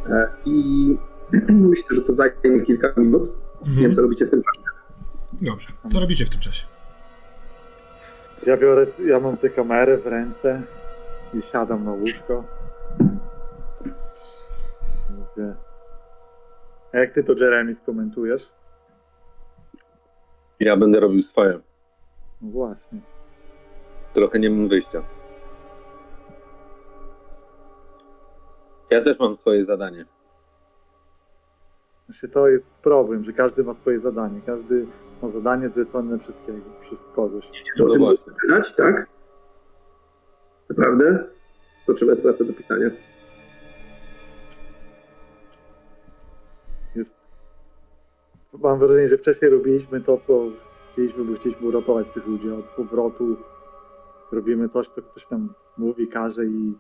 [0.09, 0.97] E, I
[1.49, 3.31] myślę, że to zajmie kilka minut.
[3.67, 4.65] Nie wiem, co robicie w tym czasie.
[5.41, 6.65] Dobrze, co robicie w tym czasie?
[8.45, 10.61] Ja biorę, ja mam tę kamerę w ręce
[11.33, 12.43] i siadam na łóżko.
[15.09, 15.55] Mówię.
[16.93, 18.49] A jak ty to Jeremy skomentujesz?
[20.59, 21.59] Ja będę robił swoje.
[22.41, 22.99] No właśnie.
[24.13, 25.03] Trochę nie mam wyjścia.
[28.95, 30.05] Ja też mam swoje zadanie.
[32.07, 34.41] Właśnie to jest problem, że każdy ma swoje zadanie.
[34.45, 34.87] Każdy
[35.21, 37.63] ma zadanie zlecone przez, kiego, przez kogoś.
[37.79, 38.33] No tym właśnie.
[38.47, 39.07] gadać, tak?
[40.69, 41.27] Naprawdę?
[41.87, 42.89] Potrzebę wracać do pisania.
[46.95, 47.27] Jest...
[48.53, 50.41] Mam wrażenie, że wcześniej robiliśmy to, co
[50.91, 53.37] chcieliśmy, bo chcieliśmy uratować tych ludzi od powrotu.
[54.31, 56.73] Robimy coś, co ktoś tam mówi, każe i...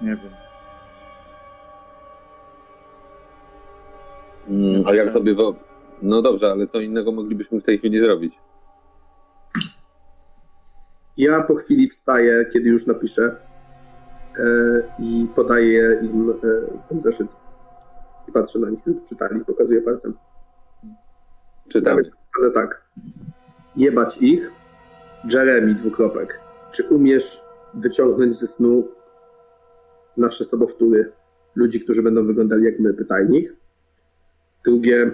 [0.00, 0.32] Nie wiem.
[4.48, 5.34] Mm, a jak sobie.
[5.34, 5.54] Wo...
[6.02, 8.34] No dobrze, ale co innego moglibyśmy w tej chwili zrobić?
[11.16, 13.36] Ja po chwili wstaję, kiedy już napiszę
[14.38, 16.34] e, i podaję im e,
[16.88, 17.28] ten zeszyt.
[18.28, 20.14] I patrzę na nich, czytali, pokazuję palcem.
[21.68, 22.02] Czytamy.
[22.40, 22.84] Ale tak.
[23.76, 24.52] jebać ich.
[25.24, 26.40] Jeremy, dwukropek.
[26.72, 27.40] Czy umiesz
[27.74, 28.88] wyciągnąć ze snu
[30.16, 31.12] nasze sobowtóry?
[31.54, 33.56] Ludzi, którzy będą wyglądali jak my, pytajnik.
[34.64, 35.10] Drugie,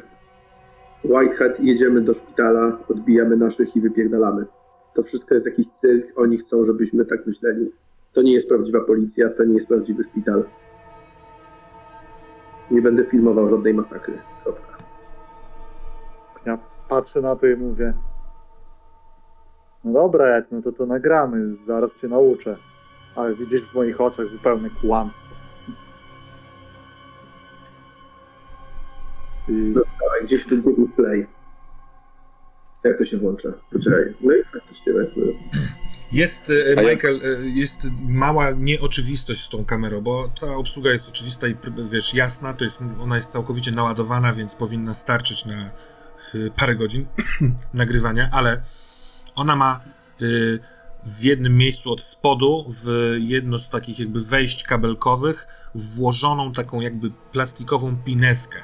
[1.05, 4.47] Whitehead, jedziemy do szpitala, odbijamy naszych i wypierdalamy.
[4.95, 7.73] To wszystko jest jakiś cyrk, oni chcą, żebyśmy tak myśleli.
[8.13, 10.45] To nie jest prawdziwa policja, to nie jest prawdziwy szpital.
[12.71, 14.19] Nie będę filmował żadnej masakry.
[14.43, 14.77] Kropka.
[16.47, 17.95] Ja patrzę na to i mówię.
[19.85, 22.57] No dobra, no to to nagramy, zaraz cię nauczę.
[23.17, 25.33] Ale widzisz w moich oczach zupełne kłamstwo.
[29.49, 31.27] I Dawaj, gdzieś tu Google Play.
[32.85, 33.49] Jak to się włącza?
[33.73, 34.15] Poczekaj.
[34.21, 35.17] No i faktycznie, tak.
[35.17, 35.23] no.
[36.13, 41.09] Jest, e, A Michael, e, jest mała nieoczywistość z tą kamerą, bo cała obsługa jest
[41.09, 41.57] oczywista i
[41.91, 45.71] wiesz, jasna, to jest, ona jest całkowicie naładowana, więc powinna starczyć na e,
[46.57, 47.07] parę godzin
[47.75, 48.63] nagrywania, ale
[49.35, 49.81] ona ma
[51.05, 57.11] w jednym miejscu od spodu, w jedno z takich jakby wejść kabelkowych, włożoną taką jakby
[57.33, 58.59] plastikową pineskę.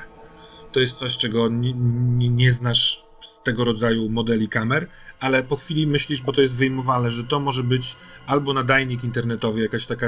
[0.72, 1.72] To jest coś, czego nie,
[2.18, 4.88] nie, nie znasz z tego rodzaju modeli kamer,
[5.20, 9.60] ale po chwili myślisz, bo to jest wyjmowane, że to może być albo nadajnik internetowy,
[9.60, 10.06] jakaś taka,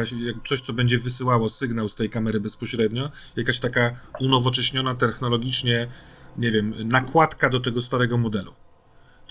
[0.49, 5.89] coś, co będzie wysyłało sygnał z tej kamery bezpośrednio, jakaś taka unowocześniona technologicznie,
[6.39, 8.53] nie wiem, nakładka do tego starego modelu.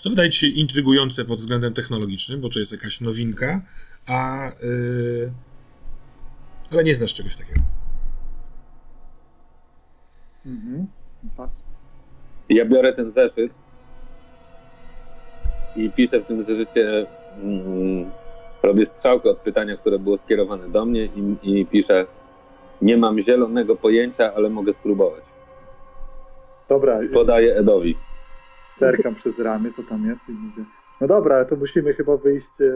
[0.00, 3.60] Co wydaje ci się intrygujące pod względem technologicznym, bo to jest jakaś nowinka,
[4.06, 4.50] a.
[4.62, 5.32] Yy...
[6.72, 7.60] Ale nie znasz czegoś takiego.
[10.46, 10.86] Mhm.
[12.48, 13.54] Ja biorę ten zeszyt
[15.76, 18.10] i piszę w tym zeszycie, mm,
[18.62, 22.06] robię strzałkę od pytania, które było skierowane do mnie i, i piszę
[22.82, 25.24] nie mam zielonego pojęcia, ale mogę spróbować.
[26.68, 27.96] Dobra, Podaję Edowi.
[28.78, 30.64] Zerkam przez ramię, co tam jest i mówię.
[31.00, 32.72] No dobra, ale to musimy chyba wyjść e,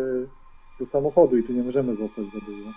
[0.81, 2.71] do samochodu i tu nie możemy zostać za długo.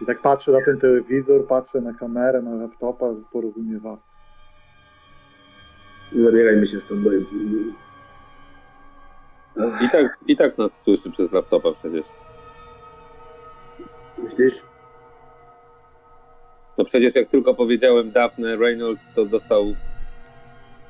[0.00, 3.98] I tak patrzę na ten telewizor, patrzę na kamerę, na laptopa, porozumiewa.
[6.16, 7.10] Zabierajmy się stąd, bo...
[9.84, 12.06] I tak, I tak nas słyszy przez laptopa przecież.
[14.18, 14.62] Myślisz?
[16.78, 19.74] No przecież jak tylko powiedziałem Daphne Reynolds, to dostał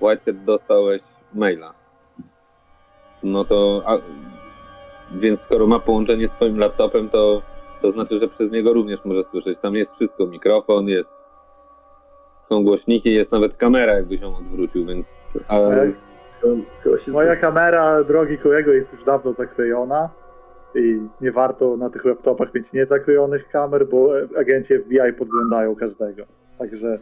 [0.00, 1.02] Whitehead dostałeś
[1.34, 1.74] maila.
[3.22, 3.98] No to a,
[5.14, 7.42] więc skoro ma połączenie z twoim laptopem, to,
[7.82, 9.58] to znaczy, że przez niego również może słyszeć.
[9.58, 11.30] Tam jest wszystko, mikrofon, jest
[12.48, 15.58] są głośniki, jest nawet kamera, jakbyś ją odwrócił, więc a.
[16.38, 20.10] Skoro, skoro się Moja kamera, drogi kolego, jest już dawno zaklejona
[20.74, 26.22] i nie warto na tych laptopach mieć niezaklejonych kamer, bo agenci FBI podglądają każdego.
[26.58, 26.98] Także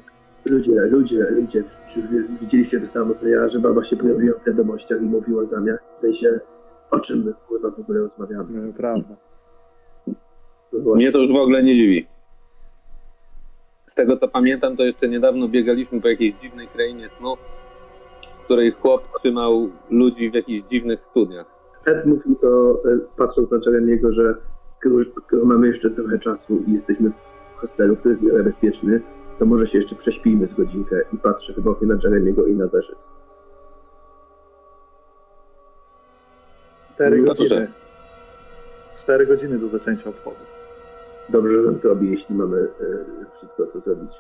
[0.51, 2.01] Ludzie, ludzie, ludzie, czy
[2.41, 6.01] widzieliście to samo co ja, że baba się pojawiła w wiadomościach i mówiła zamiast, w
[6.01, 6.41] sensie,
[6.91, 8.69] o czym my kurwa w ogóle rozmawiamy.
[8.69, 9.17] e, prawda.
[10.07, 11.05] No właśnie.
[11.05, 12.07] mnie to już w ogóle nie dziwi.
[13.87, 17.39] Z tego co pamiętam, to jeszcze niedawno biegaliśmy po jakiejś dziwnej krainie snów,
[18.41, 21.47] w której chłop trzymał ludzi w jakichś dziwnych studniach.
[21.87, 24.35] Ed mówił to, e, patrząc na Jeremiego, że
[24.73, 29.01] skoro, skoro mamy jeszcze trochę czasu i jesteśmy w hostelu, który jest w miarę bezpieczny,
[29.39, 32.99] to może się jeszcze prześpijmy z godzinkę i patrzę wymownie na Jeremiego i na zeszyt.
[36.95, 37.69] Cztery No godziny.
[39.03, 40.37] Cztery godziny do zaczęcia obchodu.
[41.29, 44.13] Dobrze nam zrobi, jeśli mamy e, wszystko to zrobić.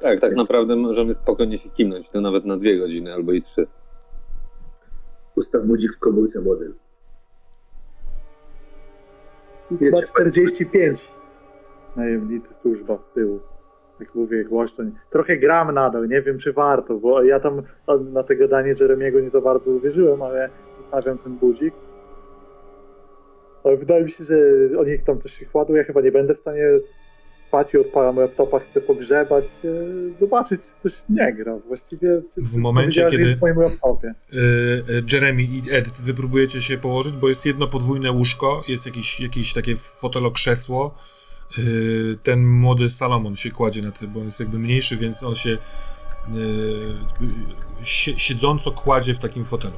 [0.00, 3.66] Tak, tak naprawdę możemy spokojnie się kimnąć, to nawet na dwie godziny albo i trzy.
[5.36, 6.74] Ustaw budzik w komórce młody.
[9.78, 11.00] Chyba Wiecie, 45
[11.96, 13.40] najemnicy służba z tyłu.
[14.00, 14.84] Jak mówię głośno.
[15.10, 17.62] Trochę gram nadal, nie wiem czy warto, bo ja tam
[18.12, 21.74] na te gadanie Jeremiego nie za bardzo uwierzyłem, ale zostawiam ten budzik.
[23.64, 24.36] Ale wydaje mi się, że
[24.78, 26.62] oni tam coś się kładą, ja chyba nie będę w stanie
[27.48, 31.58] spać i odpalam laptopa, chcę pogrzebać, e, zobaczyć czy coś nie gra.
[31.58, 34.14] Właściwie W momencie, kiedy- jest w moim laptopie.
[34.32, 34.40] Yy,
[34.88, 39.20] yy, Jeremy i Ed, wy próbujecie się położyć, bo jest jedno podwójne łóżko, jest jakieś,
[39.20, 40.94] jakieś takie fotelo krzesło.
[41.58, 45.34] Yy, ten młody Salomon się kładzie na tym, bo on jest jakby mniejszy, więc on
[45.34, 45.58] się
[47.82, 49.76] sie- siedząco kładzie w takim fotelu.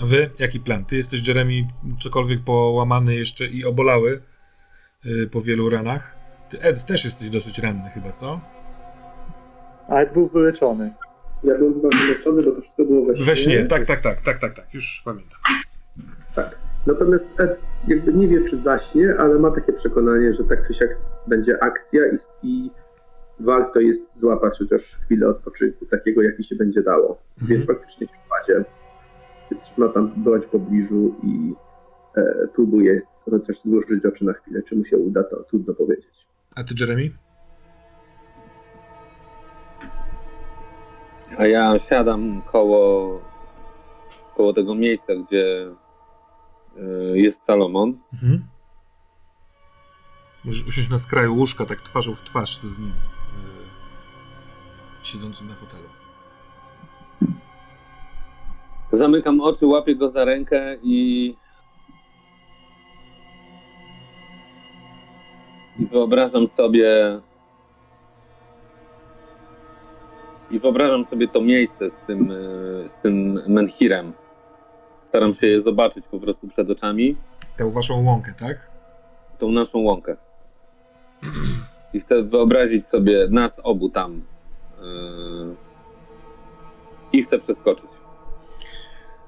[0.00, 0.30] A wy?
[0.38, 0.84] Jaki plan?
[0.84, 1.52] Ty jesteś Jeremy
[2.02, 4.22] cokolwiek połamany jeszcze i obolały
[5.04, 6.16] yy, po wielu ranach.
[6.50, 8.40] Ty, Ed, też jesteś dosyć ranny chyba, co?
[9.88, 10.94] A Ed był wyleczony.
[11.44, 13.24] Ja byłem chyba wyleczony, bo to wszystko było we śnie.
[13.26, 15.38] We śnie, tak, tak, tak, tak, tak, tak, już pamiętam.
[16.34, 16.65] Tak.
[16.86, 20.96] Natomiast Ed jakby nie wie, czy zaśnie, ale ma takie przekonanie, że tak czy siak
[21.26, 22.16] będzie akcja i,
[22.48, 22.70] i
[23.40, 27.18] warto jest złapać chociaż chwilę odpoczynku, takiego jaki się będzie dało.
[27.32, 27.48] Mhm.
[27.48, 28.64] Więc faktycznie się kładzie.
[29.60, 31.54] trzyma tam broń w pobliżu i
[32.16, 34.62] e, próbuje chociaż złożyć oczy na chwilę.
[34.62, 36.26] Czy mu się uda, to trudno powiedzieć.
[36.54, 37.10] A ty, Jeremy?
[41.38, 43.20] A ja siadam koło,
[44.36, 45.66] koło tego miejsca, gdzie
[47.14, 47.98] jest Salomon.
[48.12, 48.44] Mhm.
[50.44, 52.94] Możesz usiąść na skraju łóżka, tak twarzą w twarz z nim, yy,
[55.04, 55.88] siedzącym na fotelu.
[58.92, 61.34] Zamykam oczy, łapię go za rękę i.
[65.78, 67.20] I wyobrażam sobie.
[70.50, 74.12] I wyobrażam sobie to miejsce z tym, e, z tym menhirem.
[75.16, 77.16] Staram się je zobaczyć po prostu przed oczami,
[77.56, 78.70] Tę waszą łąkę, tak?
[79.38, 80.16] tą naszą łąkę.
[81.92, 84.22] I chcę wyobrazić sobie nas obu tam.
[84.78, 84.84] e,
[87.12, 87.90] I chcę przeskoczyć.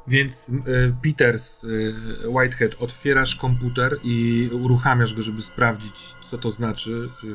[0.06, 1.94] Więc y, Peters, y,
[2.28, 7.28] Whitehead, otwierasz komputer i uruchamiasz go, żeby sprawdzić, co to znaczy, y,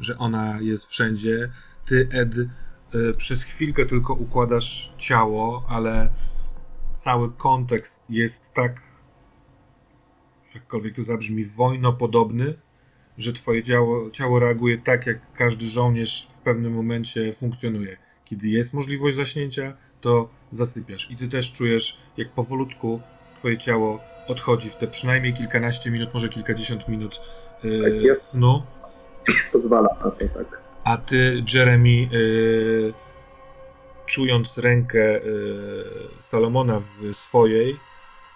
[0.00, 1.50] że ona jest wszędzie.
[1.86, 2.34] Ty, Ed,
[3.16, 6.10] przez chwilkę tylko układasz ciało, ale
[7.02, 8.82] cały kontekst jest tak,
[10.54, 12.54] jakkolwiek to zabrzmi, wojnopodobny,
[13.18, 17.96] że twoje ciało, ciało reaguje tak, jak każdy żołnierz w pewnym momencie funkcjonuje.
[18.24, 21.10] Kiedy jest możliwość zaśnięcia, to zasypiasz.
[21.10, 23.00] I ty też czujesz, jak powolutku
[23.36, 27.20] twoje ciało odchodzi w te przynajmniej kilkanaście minut, może kilkadziesiąt minut
[27.62, 28.22] yy, Tak jest.
[28.22, 28.62] snu.
[29.52, 30.62] Pozwala na to, tak.
[30.84, 32.94] A ty, Jeremy, yy,
[34.08, 35.84] czując rękę yy,
[36.18, 37.76] Salomona w swojej,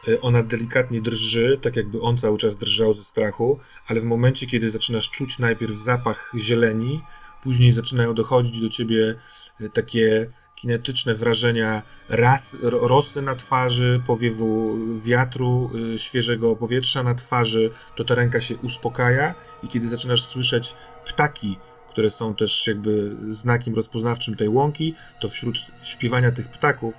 [0.07, 4.47] yy, ona delikatnie drży, tak jakby on cały czas drżał ze strachu, ale w momencie,
[4.47, 7.03] kiedy zaczynasz czuć najpierw zapach zieleni,
[7.43, 9.15] później zaczynają dochodzić do ciebie
[9.61, 17.71] yy, takie kinetyczne wrażenia ras, ro- rosy na twarzy, powiewu wiatru, świeżego powietrza na twarzy,
[17.97, 20.75] to ta ręka się uspokaja i kiedy zaczynasz słyszeć
[21.07, 21.59] ptaki,
[21.93, 26.95] które są też jakby znakiem rozpoznawczym tej łąki, to wśród śpiewania tych ptaków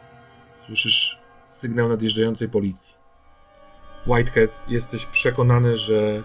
[0.66, 2.94] słyszysz sygnał nadjeżdżającej policji.
[4.08, 6.24] Whitehead, jesteś przekonany, że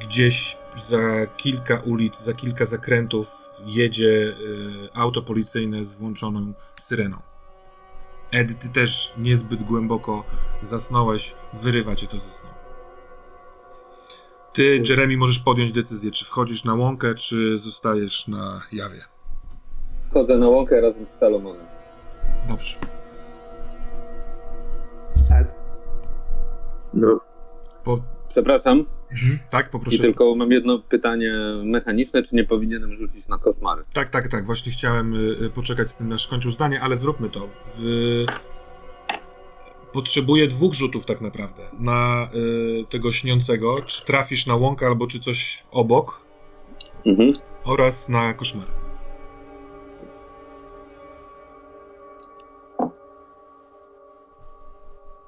[0.00, 0.56] gdzieś
[0.88, 3.28] za kilka ulic, za kilka zakrętów
[3.64, 4.34] jedzie y,
[4.94, 7.18] auto policyjne z włączoną syreną.
[8.30, 10.24] Ed, ty też niezbyt głęboko
[10.62, 12.57] zasnąłeś, wyrywa cię to ze snu.
[14.58, 19.04] Ty, Jeremy, możesz podjąć decyzję, czy wchodzisz na łąkę, czy zostajesz na jawie.
[20.12, 21.66] Chodzę na łąkę razem z Salomonem.
[22.48, 22.78] Dobrze.
[25.40, 25.48] Ed,
[26.94, 27.20] No,
[27.84, 28.00] Po...
[28.28, 28.86] Przepraszam,
[29.50, 29.98] Tak, i poproszę.
[29.98, 31.32] tylko mam jedno pytanie
[31.64, 33.82] mechaniczne, czy nie powinienem rzucić na koszmary?
[33.92, 34.46] Tak, tak, tak.
[34.46, 37.48] Właśnie chciałem y, y, poczekać z tym, aż skończył zdanie, ale zróbmy to.
[37.76, 38.24] W...
[39.92, 43.76] Potrzebuję dwóch rzutów tak naprawdę na y, tego śniącego.
[43.86, 46.22] Czy trafisz na łąkę, albo czy coś obok,
[47.06, 47.32] Mhm.
[47.64, 48.70] oraz na koszmary.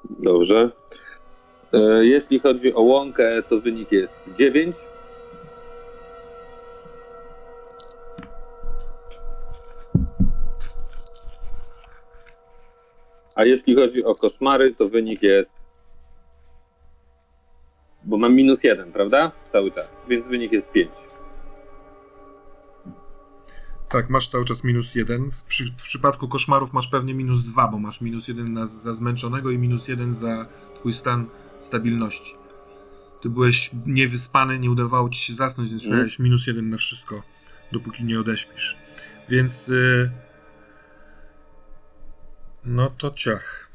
[0.09, 0.71] Dobrze.
[1.73, 4.75] E, Jeśli chodzi o łąkę, to wynik jest 9.
[13.35, 15.71] A jeśli chodzi o koszmary, to wynik jest.
[18.03, 19.31] Bo mam minus 1, prawda?
[19.51, 19.95] Cały czas.
[20.07, 20.89] Więc wynik jest 5.
[23.89, 25.31] Tak, masz cały czas minus jeden.
[25.31, 28.93] W, przy, w przypadku koszmarów masz pewnie minus dwa, bo masz minus jeden na, za
[28.93, 31.25] zmęczonego i minus jeden za twój stan
[31.59, 32.35] stabilności.
[33.21, 35.99] Ty byłeś niewyspany, nie udawało ci się zasnąć, więc Mhm.
[35.99, 37.23] miałeś minus jeden na wszystko,
[37.71, 38.77] dopóki nie odeśpisz.
[39.29, 39.69] Więc...
[39.69, 40.11] Y...
[42.63, 43.69] No to ciach.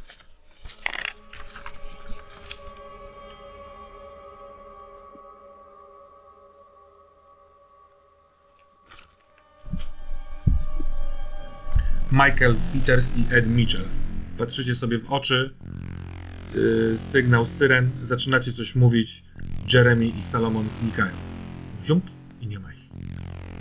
[12.13, 13.85] Michael Peters i Ed Mitchell.
[14.39, 15.55] Patrzycie sobie w oczy,
[16.55, 19.25] yy, sygnał syren, zaczynacie coś mówić,
[19.73, 21.13] Jeremy i Salomon znikają.
[21.85, 22.05] Ziump
[22.41, 22.91] i nie ma ich.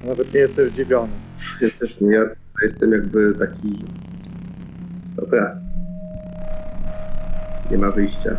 [0.03, 1.13] nawet nie jestem zdziwiony.
[1.61, 2.15] ja też nie.
[2.15, 2.23] Ja
[2.61, 3.86] jestem jakby taki.
[5.16, 5.55] Dobra.
[7.72, 8.38] Nie ma wyjścia.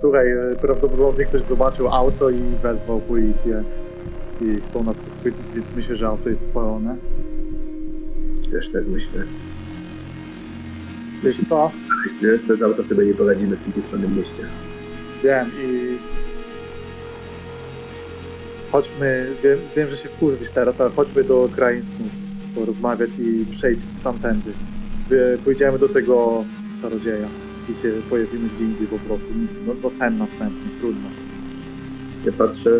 [0.00, 3.64] Słuchaj, e, prawdopodobnie ktoś zobaczył auto i wezwał policję
[4.40, 6.96] i chcą nas pochwycić, więc myślę, że auto jest spalone.
[8.52, 9.24] Też tak myślę.
[11.24, 11.70] Wiesz co?
[12.22, 14.42] Jest bez auta sobie nie poradzimy w tym pieprzonym mieście.
[15.24, 15.98] Wiem i...
[18.72, 22.10] Chodźmy, wiem, wiem, że się wkurwisz teraz, ale chodźmy do krain snów
[22.54, 24.52] porozmawiać i przejść tamtędy.
[25.44, 26.44] Pójdziemy do tego
[26.82, 27.28] czarodzieja.
[27.68, 29.26] i się pojawimy gdzie indziej po prostu.
[29.34, 31.08] Nic, no, za sen następny, trudno.
[32.24, 32.70] Ja patrzę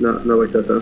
[0.00, 0.74] na, na Whitehata.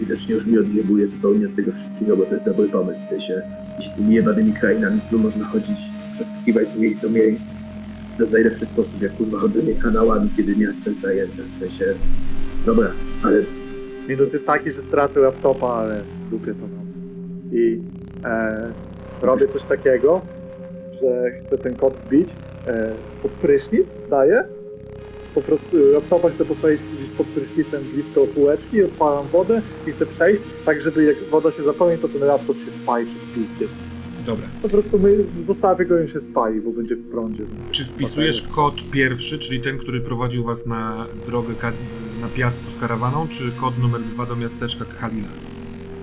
[0.00, 3.00] Widocznie już mi odjebuje zupełnie od tego wszystkiego, bo to jest dobry pomysł.
[3.02, 3.42] W sensie,
[3.78, 5.78] jeśli tymi jebanymi krainami znów można chodzić,
[6.12, 7.44] przeskakiwać z miejsc do miejsc,
[8.16, 11.42] to jest najlepszy sposób, jak kurwa chodzenie kanałami, kiedy miasto jest zajęte.
[11.42, 11.84] W sensie,
[12.66, 12.92] dobra,
[13.22, 13.42] ale
[14.08, 16.86] Minus jest taki, że stracę laptopa, ale w dupie to mam.
[17.52, 17.80] I
[18.24, 18.72] e,
[19.22, 20.20] robię coś takiego,
[21.02, 22.28] że chcę ten kod wbić
[22.66, 24.44] e, pod prysznic, daję.
[25.34, 30.42] Po prostu laptopa chcę postawić gdzieś pod prysznicem blisko półeczki, odpalam wodę i chcę przejść,
[30.64, 33.68] tak żeby jak woda się zapełni, to ten laptop się spali czy wpić.
[34.26, 34.46] Dobra.
[34.62, 37.44] Po prostu my, zostawię go i się spali, bo będzie w prądzie.
[37.70, 41.54] Czy wpisujesz kod pierwszy, czyli ten, który prowadził was na drogę
[42.20, 45.28] na piasku z karawaną, czy kod numer dwa do miasteczka Khalila?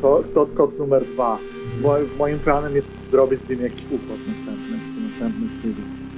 [0.06, 1.38] To, to kod numer dwa.
[1.82, 5.74] Mo, moim planem jest zrobić z nim jakiś układ następny, co następny styl,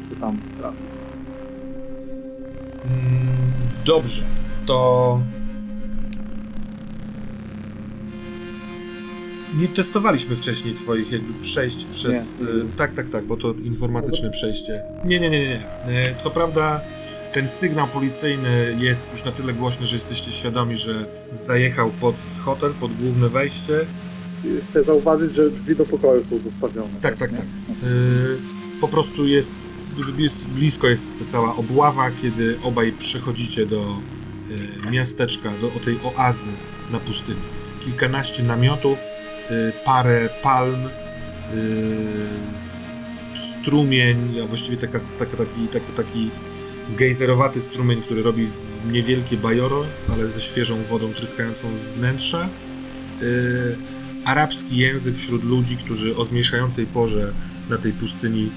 [0.06, 0.82] chcę tam trafić.
[2.86, 3.38] Mm,
[3.86, 4.24] Dobrze,
[4.66, 5.20] to.
[9.58, 12.42] Nie testowaliśmy wcześniej Twoich jakby przejść przez.
[12.42, 12.48] Nie.
[12.48, 14.82] e, Tak, tak, tak, bo to informatyczne przejście.
[15.06, 15.66] Nie, nie, nie, nie.
[15.86, 16.82] E, Co prawda,
[17.34, 22.16] ten sygnał policyjny jest już na tyle głośny, że jesteście świadomi, że zajechał pod
[22.46, 23.86] hotel, pod główne wejście.
[24.70, 27.00] Chcę zauważyć, że drzwi do pokoju są zostawione.
[27.02, 27.40] Tak, tak, tak.
[27.42, 27.46] E,
[28.82, 29.60] Po prostu jest,
[30.18, 33.98] jest blisko jest ta cała obława, kiedy obaj przechodzicie do
[34.88, 36.48] e, miasteczka, do o tej oazy
[36.92, 37.40] na pustyni.
[37.86, 39.00] Kilkanaście namiotów,
[39.50, 40.90] e, parę palm,
[43.62, 46.30] strumień, a właściwie taka, taka, taki, taki, taki
[46.90, 48.48] gejzerowaty strumień, który robi
[48.92, 52.44] niewielkie bajoro, ale ze świeżą wodą tryskającą z wnętrza.
[52.44, 52.46] E,
[54.26, 57.34] Arabski język wśród ludzi, którzy o zmierzchającej porze
[57.70, 58.52] na tej pustyni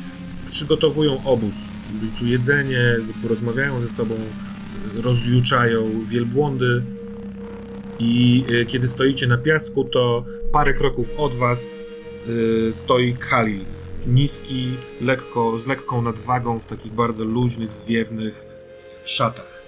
[0.47, 1.55] przygotowują obóz.
[2.19, 2.97] Tu jedzenie,
[3.29, 4.15] rozmawiają ze sobą,
[4.95, 6.83] rozjuczają wielbłądy.
[7.99, 13.80] I e, kiedy stoicie na piasku, to parę kroków od was e, stoi Khalil.
[14.07, 18.45] Niski, lekko, z lekką nadwagą, w takich bardzo luźnych, zwiewnych
[19.05, 19.63] szatach.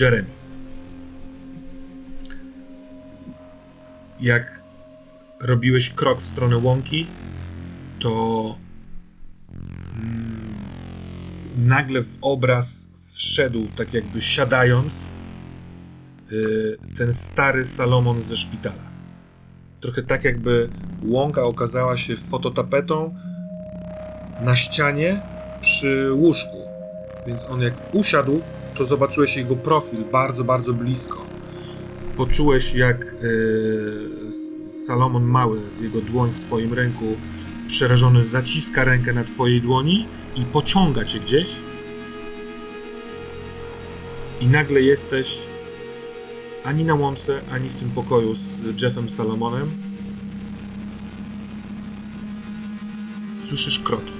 [0.00, 0.28] Jeremy.
[4.20, 4.62] Jak
[5.40, 7.06] robiłeś krok w stronę łąki,
[7.98, 8.54] to
[9.96, 10.54] mm,
[11.56, 14.94] nagle w obraz wszedł, tak jakby siadając,
[16.32, 18.86] y, ten stary Salomon ze szpitala.
[19.80, 20.68] Trochę tak jakby
[21.02, 23.14] łąka okazała się fototapetą
[24.40, 25.22] na ścianie
[25.60, 26.56] przy łóżku.
[27.26, 28.40] Więc on jak usiadł,
[28.76, 31.26] to zobaczyłeś jego profil bardzo, bardzo blisko.
[32.16, 34.32] Poczułeś jak y,
[34.86, 37.16] Salomon Mały, jego dłoń w twoim ręku,
[37.66, 41.48] przerażony zaciska rękę na twojej dłoni i pociąga cię gdzieś.
[44.40, 45.38] I nagle jesteś
[46.64, 49.70] ani na łące, ani w tym pokoju z Jeffem Salomonem.
[53.48, 54.15] Słyszysz kroki.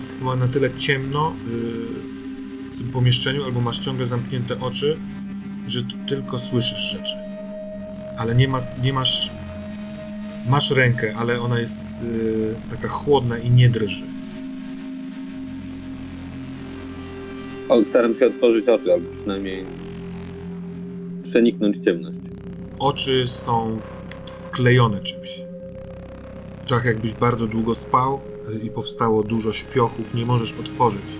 [0.00, 4.98] Jest chyba na tyle ciemno yy, w tym pomieszczeniu, albo masz ciągle zamknięte oczy,
[5.66, 7.14] że tylko słyszysz rzeczy.
[8.18, 9.30] Ale nie, ma, nie masz.
[10.48, 14.04] Masz rękę, ale ona jest yy, taka chłodna i nie drży.
[17.68, 19.66] O, staram się otworzyć oczy, albo przynajmniej
[21.22, 22.18] przeniknąć ciemność.
[22.78, 23.80] Oczy są
[24.26, 25.42] sklejone czymś.
[26.68, 28.29] Tak jakbyś bardzo długo spał y,
[28.62, 31.10] i powstało dużo śpiochów, nie możesz otworzyć.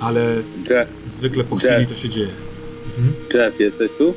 [0.00, 1.64] Ale Jeff, zwykle po Jeff.
[1.64, 2.28] chwili to się dzieje.
[2.98, 3.14] Mhm.
[3.34, 4.14] Jeff jesteś tu?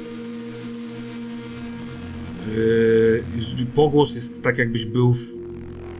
[2.56, 5.20] Yy, pogłos jest tak, jakbyś był w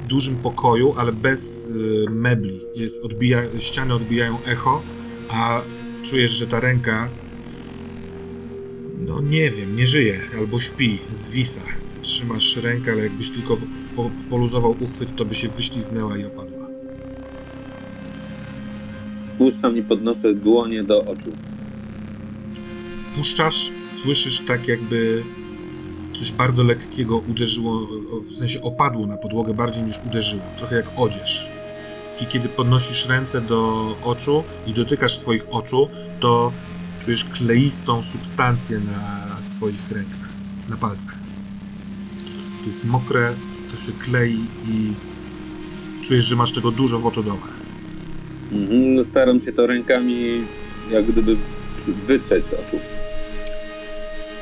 [0.08, 2.62] dużym pokoju, ale bez yy, mebli.
[2.76, 4.82] Jest, odbija, ściany odbijają echo,
[5.30, 5.62] a
[6.04, 7.10] czujesz, że ta ręka.
[9.00, 11.62] No nie wiem, nie żyje albo śpi, zwisa.
[11.96, 13.64] Ty trzymasz rękę, ale jakbyś tylko w-
[13.96, 16.68] po, poluzował uchwyt, to by się wyśliznęła i opadła.
[19.38, 21.32] Puszczam i podnoszę dłonie do oczu.
[23.16, 25.24] puszczasz, słyszysz tak jakby
[26.16, 27.88] coś bardzo lekkiego uderzyło,
[28.22, 31.48] w sensie opadło na podłogę bardziej niż uderzyło, trochę jak odzież.
[32.22, 35.88] I kiedy podnosisz ręce do oczu i dotykasz swoich oczu,
[36.20, 36.52] to
[37.00, 40.30] czujesz kleistą substancję na swoich rękach,
[40.70, 41.16] na palcach.
[42.60, 43.34] To jest mokre,
[43.86, 44.94] to się klei i
[46.06, 47.54] czujesz, że masz tego dużo w oczodołach.
[48.52, 50.44] Mhm, staram się to rękami
[50.92, 51.38] jak gdyby
[52.08, 52.80] wytrzeć z oczu.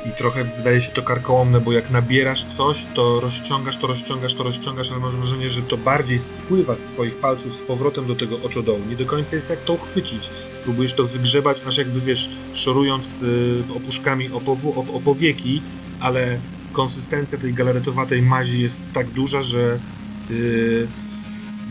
[0.10, 4.44] I trochę wydaje się to karkołomne, bo jak nabierasz coś, to rozciągasz, to rozciągasz, to
[4.44, 8.42] rozciągasz, ale masz wrażenie, że to bardziej spływa z twoich palców z powrotem do tego
[8.42, 8.80] oczodołu.
[8.90, 10.30] Nie do końca jest jak to uchwycić.
[10.64, 15.62] Próbujesz to wygrzebać, aż jakby wiesz, szorując y, opuszkami o, powu- o, o powieki,
[16.00, 16.40] ale
[16.72, 19.80] konsystencja tej galaretowatej mazi jest tak duża, że
[20.32, 20.88] y,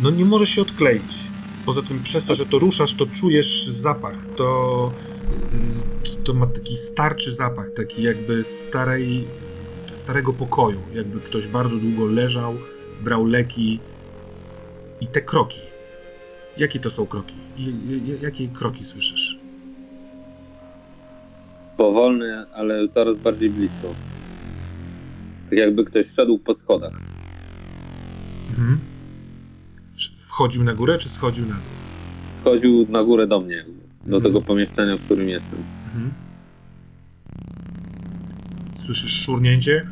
[0.03, 1.31] no nie może się odkleić.
[1.67, 4.17] Poza tym przez to, że to ruszasz, to czujesz zapach.
[4.37, 4.93] To,
[6.05, 9.29] y, to ma taki starczy zapach, taki jakby starej,
[9.93, 10.81] starego pokoju.
[10.95, 12.55] Jakby ktoś bardzo długo leżał,
[13.01, 13.81] brał leki
[15.01, 15.61] i te kroki.
[16.57, 17.35] Jakie to są kroki?
[18.23, 19.39] Jakie kroki słyszysz?
[21.77, 23.95] Powolny, ale coraz bardziej blisko.
[25.51, 27.01] Tak jakby ktoś szedł po schodach.
[28.51, 28.79] Mhm.
[30.27, 31.65] Wchodził na górę, czy schodził na dół?
[32.41, 33.65] Wchodził na górę do mnie,
[34.01, 34.23] do Mhm.
[34.23, 35.59] tego pomieszczenia, w którym jestem.
[35.87, 36.13] Mhm.
[38.85, 39.87] Słyszysz szurnięcie?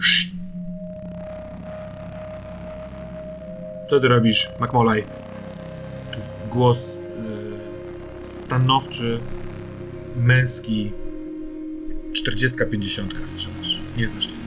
[3.90, 5.04] Co ty robisz, McMolay?
[6.10, 6.96] To jest głos
[8.22, 9.20] y, stanowczy,
[10.16, 10.92] męski.
[12.12, 13.78] 40-50 strzelasz.
[13.96, 14.37] Nie znasz tego.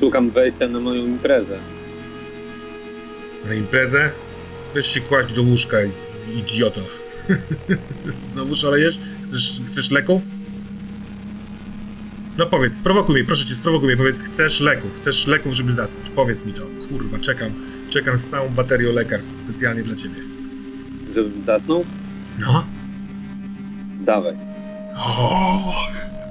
[0.00, 1.58] Szukam wejścia na moją imprezę.
[3.46, 4.10] Na imprezę?
[4.74, 5.76] Weź się kłaść do łóżka,
[6.36, 6.80] idioto.
[8.24, 9.00] Znowu szalejesz?
[9.24, 10.22] Chcesz, chcesz leków?
[12.38, 16.10] No powiedz, sprowokuj mnie, proszę cię, sprowokuj mnie, powiedz, chcesz leków, chcesz leków, żeby zasnąć.
[16.10, 16.62] Powiedz mi to.
[16.88, 17.52] Kurwa, czekam,
[17.90, 20.20] czekam z całą baterią lekarstw specjalnie dla ciebie.
[21.14, 21.84] Żebym zasnął?
[22.38, 22.66] No?
[24.00, 24.36] Dawaj.
[24.96, 25.72] O,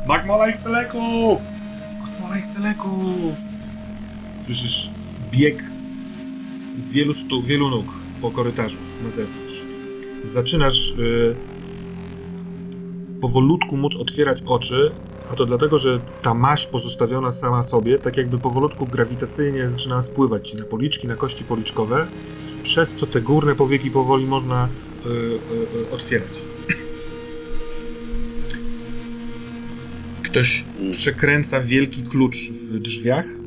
[0.07, 1.39] McMolay chce leków!
[2.03, 3.54] McMolay chce leków!
[4.45, 4.89] Słyszysz
[5.31, 5.63] bieg
[6.77, 7.85] wielu, stu, wielu nóg
[8.21, 9.61] po korytarzu na zewnątrz.
[10.23, 11.35] Zaczynasz y,
[13.21, 14.91] powolutku móc otwierać oczy,
[15.31, 20.49] a to dlatego, że ta maść pozostawiona sama sobie, tak jakby powolutku grawitacyjnie zaczyna spływać
[20.49, 22.07] ci na policzki, na kości policzkowe,
[22.63, 24.69] przez co te górne powieki powoli można
[25.05, 26.37] y, y, otwierać.
[30.23, 33.44] Ktoś przekręca wielki klucz w drzwiach.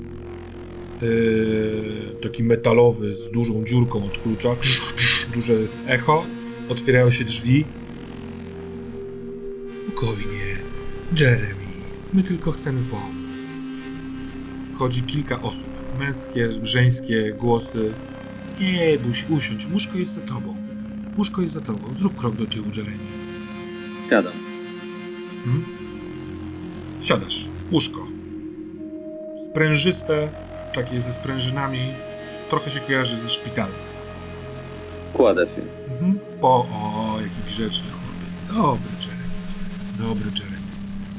[1.02, 4.56] Yy, taki metalowy z dużą dziurką od klucza.
[5.34, 6.24] Duże jest echo.
[6.68, 7.64] Otwierają się drzwi.
[9.70, 10.56] Spokojnie,
[11.20, 11.54] Jeremy.
[12.12, 13.18] My tylko chcemy pomóc.
[14.74, 15.64] Wchodzi kilka osób.
[15.98, 17.94] Męskie, żeńskie głosy.
[18.60, 19.66] Nie, bój się usiądź.
[19.72, 20.56] Łóżko jest za tobą.
[21.18, 21.94] Łóżko jest za tobą.
[22.00, 22.98] Zrób krok do tyłu, Jeremy.
[24.08, 24.32] Siadam.
[25.46, 25.64] Mhm.
[27.00, 27.48] Siadasz.
[27.72, 28.06] Łóżko.
[29.50, 30.32] Sprężyste,
[30.74, 31.94] takie ze sprężynami.
[32.50, 33.74] Trochę się kojarzy ze szpitalem.
[35.12, 35.62] Kładę się.
[35.92, 36.18] Mhm.
[36.40, 38.42] Po, o, jaki grzeczny chłopiec.
[38.54, 39.28] Dobry Jeremy.
[39.98, 40.68] Dobry Jeremy.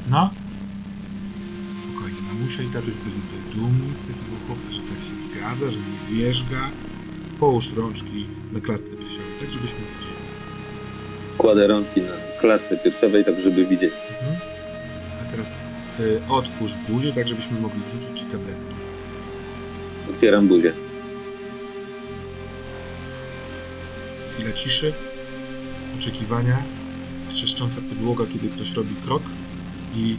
[0.10, 0.30] No?
[1.82, 6.18] Spokojnie, mamusia i tatuś byliby dumni z takiego chłopca, że tak się zgadza, że nie
[6.18, 6.72] wierzga.
[7.40, 10.20] Połóż rączki na klatce piersiowej, tak żebyśmy widzieli.
[11.38, 13.94] Kładę rączki na klatce piersiowej, tak żeby widzieć.
[14.10, 14.36] Mhm.
[15.22, 15.58] A teraz
[16.00, 18.89] y, otwórz buzię, tak żebyśmy mogli wrzucić ci tabletki.
[20.10, 20.74] Otwieram buzię.
[24.32, 24.94] Chwila ciszy,
[25.98, 26.64] oczekiwania,
[27.34, 29.24] trzeszcząca podłoga, kiedy ktoś robi krok
[29.96, 30.18] i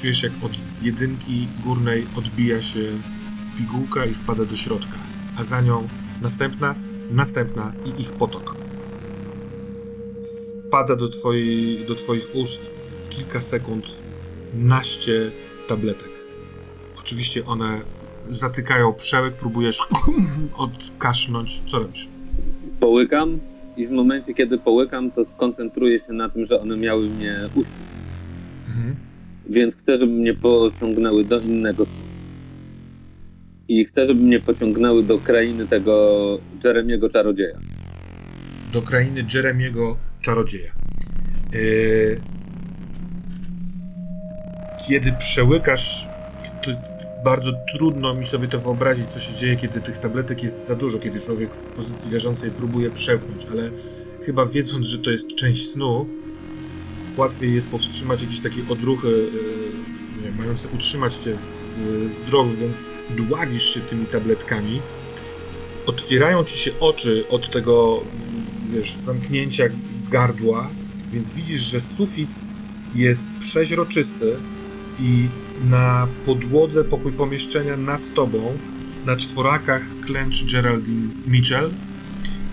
[0.00, 2.80] czujesz jak od z jedynki górnej odbija się
[3.58, 4.98] pigułka i wpada do środka,
[5.38, 5.88] a za nią
[6.22, 6.74] następna,
[7.10, 8.56] następna i ich potok.
[10.66, 13.84] Wpada do, twojej, do twoich ust w kilka sekund
[14.54, 15.30] naście
[15.68, 16.10] tabletek.
[16.98, 17.82] Oczywiście one
[18.28, 19.78] zatykają przełek, próbujesz
[20.56, 21.62] odkasznąć.
[21.66, 22.08] Co robisz?
[22.80, 23.40] Połykam
[23.76, 27.88] i w momencie, kiedy połykam, to skoncentruję się na tym, że one miały mnie uśpić.
[28.68, 28.96] Mhm.
[29.48, 32.02] Więc chcę, żeby mnie pociągnęły do innego snu.
[33.68, 37.58] I chcę, żeby mnie pociągnęły do krainy tego Jeremiego czarodzieja.
[38.72, 40.72] Do krainy Jeremiego czarodzieja.
[41.52, 42.20] Yy,
[44.88, 46.08] Kiedy przełykasz,
[46.62, 46.70] to
[47.24, 50.98] bardzo trudno mi sobie to wyobrazić, co się dzieje, kiedy tych tabletek jest za dużo,
[50.98, 53.70] kiedy człowiek w pozycji leżącej próbuje przełknąć, ale
[54.26, 56.06] chyba wiedząc, że to jest część snu,
[57.16, 59.30] łatwiej jest powstrzymać jakieś takie odruchy
[60.22, 64.80] wiem, mające utrzymać cię w, zdrowy, więc dławisz się tymi tabletkami.
[65.86, 68.00] Otwierają ci się oczy od tego,
[68.64, 69.64] wiesz, zamknięcia
[70.10, 70.70] gardła,
[71.12, 72.30] więc widzisz, że sufit
[72.94, 74.36] jest przeźroczysty
[75.00, 75.28] i
[75.62, 78.58] na podłodze pokój pomieszczenia nad tobą,
[79.06, 81.70] na czworakach klęczy Geraldine Mitchell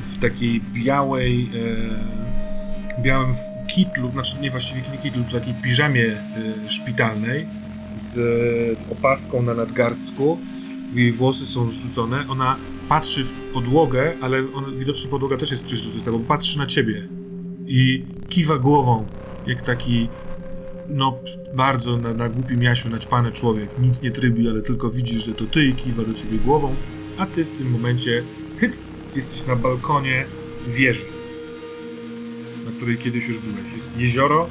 [0.02, 1.50] w takiej białej,
[2.96, 3.34] e, białym
[3.68, 7.48] kitlu, znaczy nie właściwie nie kitlu, to takiej piżamie y, szpitalnej
[7.96, 10.38] z y, opaską na nadgarstku.
[10.94, 12.26] Jej włosy są zrzucone.
[12.30, 12.56] Ona
[12.90, 17.08] patrzy w podłogę, ale on, widocznie podłoga też jest przeźroczysta, bo patrzy na ciebie
[17.68, 19.06] i kiwa głową,
[19.48, 20.10] jak taki
[20.90, 21.20] no
[21.54, 23.70] bardzo na, na głupim Jasiu naćpany człowiek.
[23.80, 26.76] Nic nie trybi, ale tylko widzi, że to ty i kiwa do ciebie głową,
[27.18, 28.24] a ty w tym momencie
[28.58, 30.26] hyc, jesteś na balkonie
[30.68, 31.06] wieży,
[32.66, 33.74] na której kiedyś już byłeś.
[33.74, 34.50] Jest jezioro,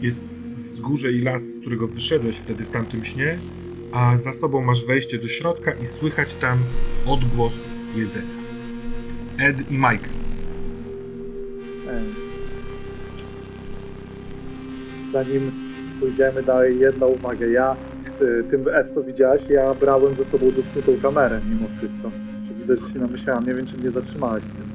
[0.00, 0.24] jest
[0.54, 3.38] wzgórze i las, z którego wyszedłeś wtedy w tamtym śnie,
[3.92, 6.64] a za sobą masz wejście do środka i słychać tam
[7.06, 7.54] odgłos
[7.94, 8.42] jedzenia.
[9.38, 10.22] Ed i Michael.
[15.12, 15.52] Zanim
[16.00, 17.46] pójdziemy dalej, jedna uwaga.
[17.46, 17.76] Ja,
[18.40, 22.10] e, tym Ed to widziałeś, ja brałem ze sobą dosnutą kamerę mimo wszystko.
[22.48, 23.46] Że widzę, że się namyślałem.
[23.46, 24.72] Nie wiem, czy mnie zatrzymałeś z tym.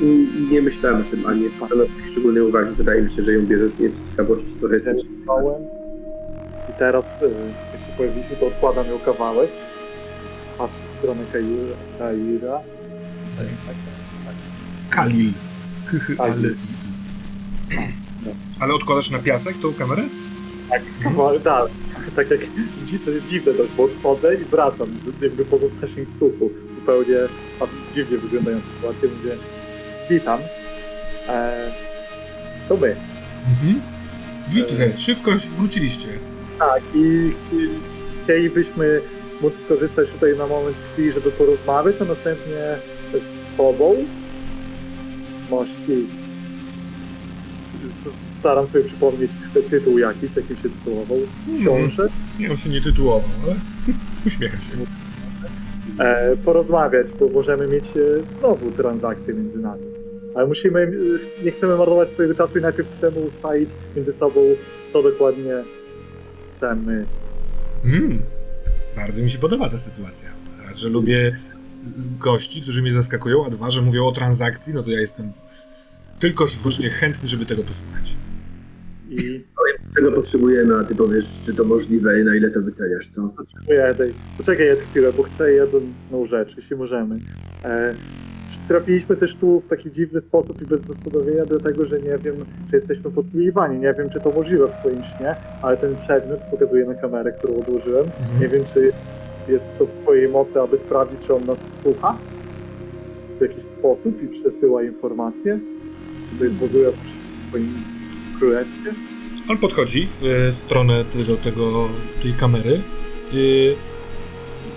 [0.00, 2.74] I Nie myślałem o tym, ani nie zwracałem szczególnej uwagi.
[2.76, 5.62] Wydaje mi się, że ją bierzesz nie z ciekawości, Zatrzymałem.
[6.70, 7.26] I teraz, e,
[7.72, 9.50] jak się pojawiliśmy, to odkładam ją kawałek.
[10.58, 11.76] Patrzę w stronę Kaira.
[11.98, 12.60] Kaira.
[14.90, 15.32] Kalil.
[15.90, 16.50] Kychy, Kalil.
[16.50, 18.01] i.
[18.60, 20.02] Ale odkładasz na piasek tą kamerę?
[20.70, 21.72] Tak, kawałek dalej.
[22.16, 22.40] Tak jak
[23.04, 26.50] to jest dziwne dość, bo odchodzę i wracam, jakby poza zasięg słuchu.
[26.74, 27.16] Zupełnie
[27.94, 29.08] dziwnie wyglądają sytuacje.
[29.08, 29.36] Mówię,
[30.10, 30.40] witam.
[31.28, 31.72] E,
[32.68, 32.96] to my.
[33.48, 33.80] Mhm.
[34.50, 36.08] Widzę, szybko wróciliście.
[36.58, 37.32] Tak, i
[38.22, 39.00] chcielibyśmy
[39.42, 42.76] móc skorzystać tutaj na moment z chwili, żeby porozmawiać, a następnie
[43.12, 43.94] z tobą
[45.50, 46.21] mości.
[48.40, 49.30] Staram sobie przypomnieć
[49.70, 51.18] tytuł jakiś, jakim się tytułował.
[51.60, 52.12] Książek.
[52.38, 53.54] Nie, on się nie tytułował, ale
[54.26, 54.70] uśmiecha się.
[55.98, 59.82] e, porozmawiać, bo możemy mieć e, znowu transakcję między nami.
[60.34, 60.80] Ale musimy,
[61.40, 64.40] e, nie chcemy marnować swojego czasu i najpierw chcemy ustalić między sobą,
[64.92, 65.54] co dokładnie
[66.56, 67.06] chcemy.
[67.84, 68.22] Mm.
[68.96, 70.28] Bardzo mi się podoba ta sytuacja.
[70.66, 71.36] Raz, że lubię
[72.18, 75.32] gości, którzy mnie zaskakują, a dwa, że mówią o transakcji, no to ja jestem
[76.22, 78.16] tylko i wyłącznie chętny, żeby tego posłuchać.
[79.10, 79.44] I
[79.94, 83.28] Czego potrzebujemy, a ty powiesz, czy to możliwe i na ile to wyceniasz, co?
[83.36, 87.18] potrzebuję tej, poczekaj jedną chwilę, bo chcę jedną rzecz, jeśli możemy.
[87.64, 87.94] E,
[88.68, 92.36] trafiliśmy też tu w taki dziwny sposób i bez zastanowienia, dlatego że nie wiem,
[92.70, 93.78] czy jesteśmy podsłuchiwani.
[93.78, 97.56] Nie wiem, czy to możliwe w twoim śnie, ale ten przedmiot pokazuję na kamerę, którą
[97.56, 98.04] odłożyłem.
[98.04, 98.40] Mhm.
[98.40, 98.92] Nie wiem, czy
[99.48, 102.18] jest to w twojej mocy, aby sprawdzić, czy on nas słucha
[103.38, 105.60] w jakiś sposób i przesyła informacje.
[106.38, 106.92] To jest w ogóle
[108.38, 108.94] królestwie?
[109.48, 111.88] On podchodzi w e, stronę tego, tego,
[112.22, 112.80] tej kamery,
[113.34, 113.76] y,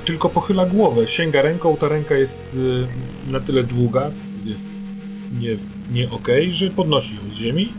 [0.05, 4.11] tylko pochyla głowę, sięga ręką, ta ręka jest y, na tyle długa,
[4.45, 4.67] jest
[5.39, 5.57] nie,
[5.91, 7.73] nie okej, że podnosi ją z ziemi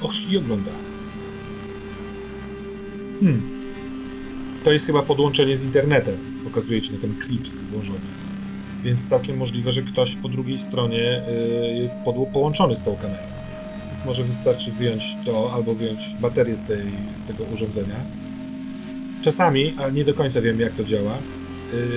[0.00, 0.70] och, i ogląda.
[3.20, 3.42] Hmm.
[4.64, 8.17] To jest chyba podłączenie z internetem, pokazuje ci na ten klips włożony.
[8.84, 13.22] Więc całkiem możliwe, że ktoś po drugiej stronie y, jest podło- połączony z tą kamerą.
[13.92, 16.82] Więc może wystarczy wyjąć to albo wyjąć baterię z, tej,
[17.16, 17.96] z tego urządzenia.
[19.22, 21.18] Czasami, a nie do końca wiem jak to działa,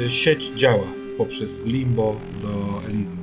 [0.05, 0.83] y, sieć działa
[1.17, 3.17] poprzez Limbo do Elysium.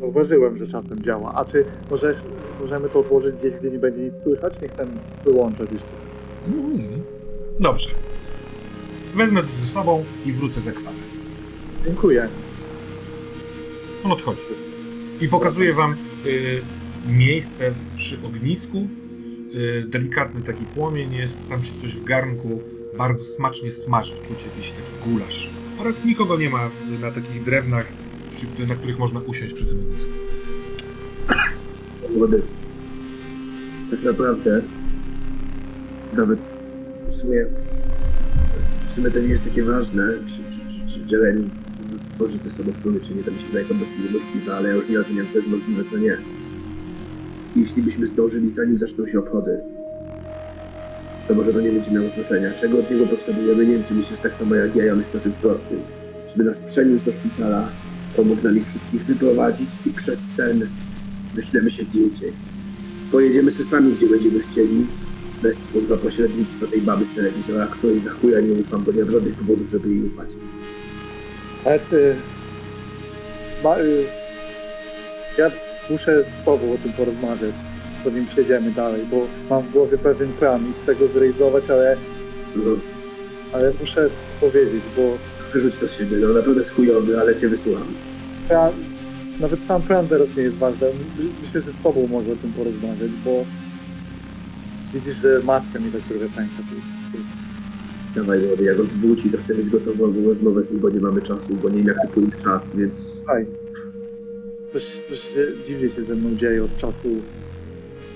[0.00, 1.34] Zauważyłem, że czasem działa.
[1.34, 2.16] A czy możesz,
[2.60, 4.54] możemy to odłożyć gdzieś, gdzie nie będzie nic słychać?
[4.62, 4.86] Nie chcę
[5.24, 5.88] wyłączać jeszcze.
[6.48, 7.02] Mm.
[7.60, 7.90] Dobrze.
[9.14, 11.16] Wezmę to ze sobą i wrócę za kwadrans.
[11.84, 12.28] Dziękuję.
[14.06, 14.42] On odchodzi.
[15.20, 15.96] I pokazuje wam
[16.26, 16.62] y,
[17.06, 18.88] miejsce w, przy ognisku.
[19.54, 22.60] Y, delikatny taki płomień jest, tam się coś w garnku
[22.98, 24.14] bardzo smacznie smaży.
[24.14, 25.50] Czuć jakiś taki gulasz.
[25.78, 26.70] Oraz nikogo nie ma
[27.00, 27.92] na takich drewnach,
[28.36, 30.10] przy, na których można usiąść przy tym ognisku.
[32.16, 32.42] Młody.
[33.90, 34.62] Tak naprawdę
[36.16, 36.40] nawet
[37.08, 37.46] w sumie
[38.88, 41.48] w sumie to nie jest takie ważne, czy, czy, czy, czy Jeremy
[41.98, 45.00] stworzy te sobowtóry, czy nie, to mi się wydaje kompletnie niemożliwe, ale ja już nie
[45.00, 46.16] oceniam, co jest możliwe, co nie.
[47.56, 49.60] Jeśli byśmy zdążyli, zanim zaczną się obchody,
[51.28, 52.50] to może to nie będzie miało znaczenia.
[52.60, 55.22] Czego od niego potrzebujemy, nie wiem, czy myślisz tak samo jak ja, ja myślę o
[55.22, 55.80] czymś prostym.
[56.30, 57.68] Żeby nas przeniósł do szpitala,
[58.16, 60.68] pomógł nam ich wszystkich wyprowadzić i przez sen
[61.34, 62.32] wyślemy się gdzie indziej.
[63.12, 64.86] Pojedziemy sobie sami, gdzie będziemy chcieli,
[65.42, 65.58] bez
[66.02, 69.70] pośrednictwa tej baby z telewizora, której za chuja nie ufam, bo nie mam żadnych powodów,
[69.70, 70.28] żeby jej ufać.
[71.66, 72.14] Ed, y,
[73.64, 74.04] ma, y,
[75.38, 75.50] ja
[75.90, 77.54] muszę z tobą o tym porozmawiać,
[78.04, 81.96] zanim przejdziemy dalej, bo mam w głowie pewien plan i chcę go zrealizować, ale,
[82.56, 82.62] No,
[83.52, 84.08] ale muszę
[84.40, 85.02] powiedzieć, bo
[85.52, 87.86] wyrzuć to z siebie, no naprawdę jest chujowy, ale cię wysłucham.
[88.50, 88.70] ja
[89.40, 90.86] nawet sam plan teraz nie jest ważny.
[91.18, 93.44] My- Myślę, że z tobą może o tym porozmawiać, bo
[94.94, 96.74] widzisz, że maska mi tak trochę pęka tu.
[98.16, 101.00] Dawaj młody, jak on tu wróci, to chcę mieć gotową rozmowę z nim, bo nie
[101.00, 103.46] mamy czasu, bo nie wiem jak to płynie czas, więc Słuchaj,
[104.72, 107.08] coś, coś się, dziwnie się ze mną dzieje od czasu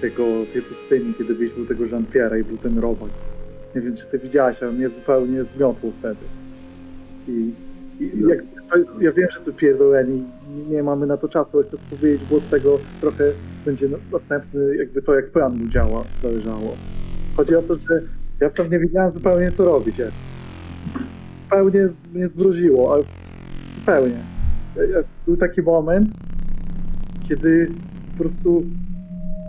[0.01, 3.11] tego, tej pustyni, kiedy byliśmy u tego Jean-Pierre'a i był ten robak.
[3.75, 6.21] Nie wiem, czy ty widziałaś, ale mnie zupełnie zmiotło wtedy.
[7.29, 7.51] I,
[8.01, 8.29] i No.
[8.29, 8.45] jak,
[8.77, 10.23] jest, ja wiem, że to pierdoleni,
[10.57, 13.33] nie, nie mamy na to czasu, ale chcę to powiedzieć, bo od tego trochę
[13.65, 16.77] będzie na- następny, jakby to jak plan mu działa, zależało.
[17.37, 18.03] Chodzi o to, że
[18.41, 19.99] ja w tym nie wiedziałem zupełnie co robić.
[19.99, 20.11] Jak.
[21.43, 23.05] Zupełnie mnie zmroziło, ale
[23.79, 24.25] zupełnie.
[25.27, 26.09] Był taki moment,
[27.29, 27.71] kiedy
[28.13, 28.63] po prostu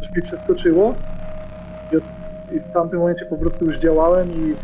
[0.01, 0.95] coś mi przeskoczyło
[2.55, 4.55] i, w tamtym momencie po prostu już działałem i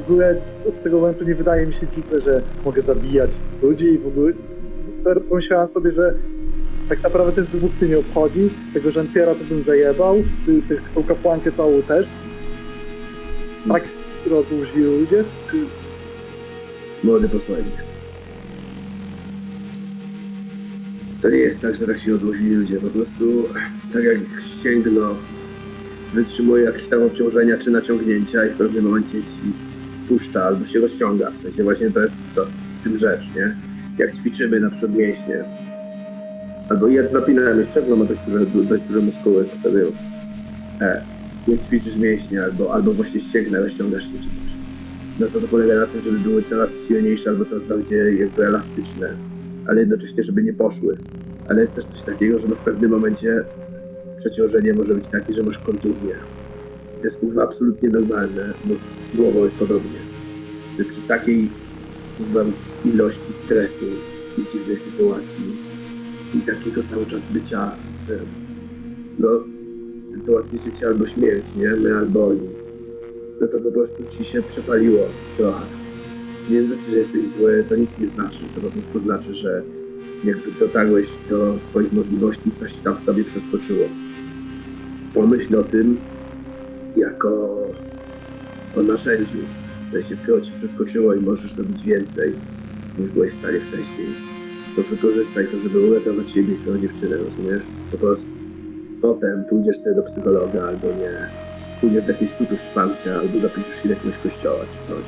[0.00, 0.36] w ogóle
[0.68, 3.30] od tego momentu nie wydaje mi się dziwne, że mogę zabijać
[3.62, 4.32] ludzi i w ogóle
[5.28, 6.14] pomyślałem sobie, że
[6.88, 10.16] tak naprawdę ten wybuch mnie nie obchodzi, tego Jean-Pierre'a to bym zajebał,
[10.46, 12.06] ty, ty, tą kapłankę całą też.
[13.68, 13.88] Tak
[14.26, 15.56] rozłożyli ludzie, czy
[17.04, 17.82] młody posłuchaj mnie.
[21.22, 23.44] To nie jest tak, że tak się rozłożyli ludzie, po prostu
[23.92, 25.16] tak jak ścięgno
[26.14, 29.52] wytrzymuje jakieś tam obciążenia czy naciągnięcia i w pewnym momencie ci
[30.08, 31.30] puszcza albo się rozciąga.
[31.30, 32.46] W sensie właśnie to jest to,
[32.80, 33.56] w tym rzecz, nie?
[33.98, 35.44] Jak ćwiczymy na przykład mięśnie.
[36.70, 39.86] Albo jedz napinałem szczególnie ma dość duże, dość duże muskuły, pokazują.
[40.80, 41.15] E,
[41.48, 44.56] nie ćwiczysz mięśnie albo, albo właśnie ścięgnę rozciągasz się czy coś.
[45.20, 49.16] No to to polega na tym, żeby były coraz silniejsze albo coraz bardziej jakby elastyczne,
[49.66, 50.96] ale jednocześnie, żeby nie poszły.
[51.48, 53.44] Ale jest też coś takiego, że no w pewnym momencie
[54.16, 56.14] przeciążenie może być takie, że masz kontuzję.
[56.98, 59.98] To jest kurwa absolutnie normalne, bo z głową jest podobnie.
[60.78, 61.50] Że przy takiej
[62.18, 62.44] kurwa
[62.84, 63.84] ilości stresu
[64.38, 65.56] i dziwnej sytuacji
[66.34, 67.70] i takiego cały czas bycia
[69.18, 69.28] no
[69.96, 71.68] w sytuacji życia albo śmierci, nie?
[71.68, 72.48] My albo oni.
[73.40, 75.00] No to po prostu ci się przepaliło
[75.36, 75.66] trochę.
[76.50, 78.38] Nie znaczy, że jesteś zły, to nic nie znaczy.
[78.54, 79.62] To po prostu znaczy, że
[80.24, 83.88] jakby dotarłeś do swoich możliwości, coś tam w tobie przeskoczyło.
[85.14, 85.96] Pomyśl o tym
[86.96, 87.56] jako
[88.76, 89.38] o narzędziu.
[89.88, 92.34] W sensie, skoro ci przeskoczyło i możesz zrobić więcej,
[92.98, 94.06] niż byłeś w stanie wcześniej,
[94.76, 97.62] to wykorzystaj to, żeby uratować siebie i swoją dziewczynę, rozumiesz?
[97.92, 98.45] Po prostu.
[99.06, 101.28] Potem pójdziesz sobie do psychologa albo nie.
[101.80, 105.04] Pójdziesz do jakiejś grupy wsparcia albo zapiszesz się do jakiegoś kościoła czy coś.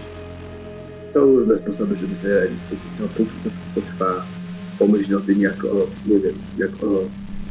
[1.05, 2.59] Są różne sposoby, żeby sobie radzić.
[2.70, 4.27] Póki co, póki to wszystko trwa,
[4.79, 7.01] pomyśl o tym jak o, nie wiem, jak o,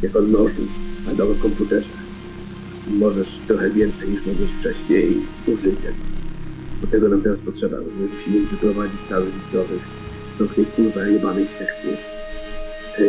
[0.02, 0.61] jak o nożu
[1.07, 1.90] albo o komputerze.
[2.88, 5.18] Możesz trochę więcej niż mogłeś wcześniej,
[5.48, 6.03] użyj tego.
[6.82, 8.11] Bo tego nam teraz potrzeba, rozumiesz?
[8.14, 9.82] Musimy ich wyprowadzić całych zdrowych
[10.40, 11.98] z tej kurwa jebanej sekty.
[12.99, 13.03] E,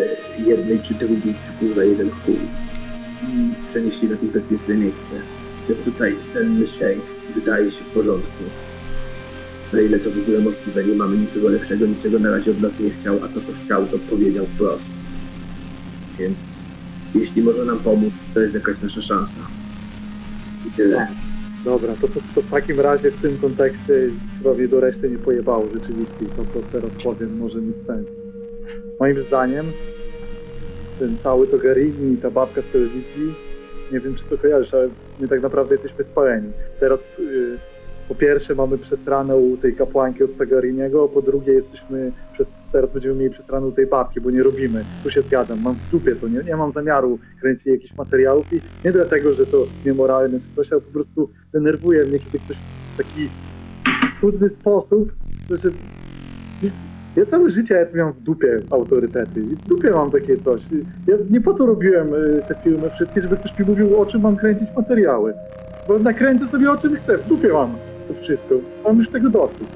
[0.51, 2.68] jednej czy drugiej, czy kurwa jeden chuj.
[3.23, 5.15] I przenieść je w jakieś bezpieczne miejsce.
[5.69, 7.01] Ten tutaj senny shake
[7.35, 8.45] wydaje się w porządku.
[9.73, 12.81] Na ile to w ogóle możliwe, nie mamy niczego lepszego, niczego na razie od nas
[12.81, 14.85] nie chciał, a to co chciał, to powiedział wprost.
[16.19, 16.39] Więc
[17.15, 19.41] jeśli może nam pomóc, to jest jakaś nasza szansa.
[20.69, 21.09] I tyle.
[21.65, 23.93] Dobra, to, po- to w takim razie w tym kontekście
[24.57, 28.09] mnie do reszty nie pojebało rzeczywiście to, co teraz powiem, może mieć sens.
[29.01, 29.67] Moim zdaniem
[30.99, 33.35] ten cały to Garini i ta babka z telewizji,
[33.93, 34.89] nie wiem czy to kojarzysz, ale
[35.21, 36.53] my tak naprawdę jesteśmy spaleni.
[36.81, 37.59] Teraz y,
[38.09, 43.15] po pierwsze mamy przesranę u tej kapłanki od Tagariniego, po drugie jesteśmy, przez, teraz będziemy
[43.15, 44.85] mieli przesranę u tej babki, bo nie robimy.
[45.03, 48.61] Tu się zgadzam, mam w dupie to, nie, nie mam zamiaru kręcić jakichś materiałów i
[48.85, 52.57] nie dlatego, że to niemoralne czy coś, ale po prostu denerwuje mnie, kiedy ktoś
[52.95, 53.29] w taki
[54.19, 55.13] skutny sposób
[55.45, 55.71] chce, że...
[57.19, 60.61] Ja całe życie miałem w dupie autorytety i w dupie mam takie coś.
[61.07, 64.21] Ja nie po to robiłem y, te filmy wszystkie, żeby ktoś mi mówił, o czym
[64.21, 65.35] mam kręcić materiały.
[65.89, 67.77] Bo nakręcę sobie o czym chcę, w dupie mam
[68.09, 68.55] to wszystko.
[68.85, 69.69] Mam już tego dosyć.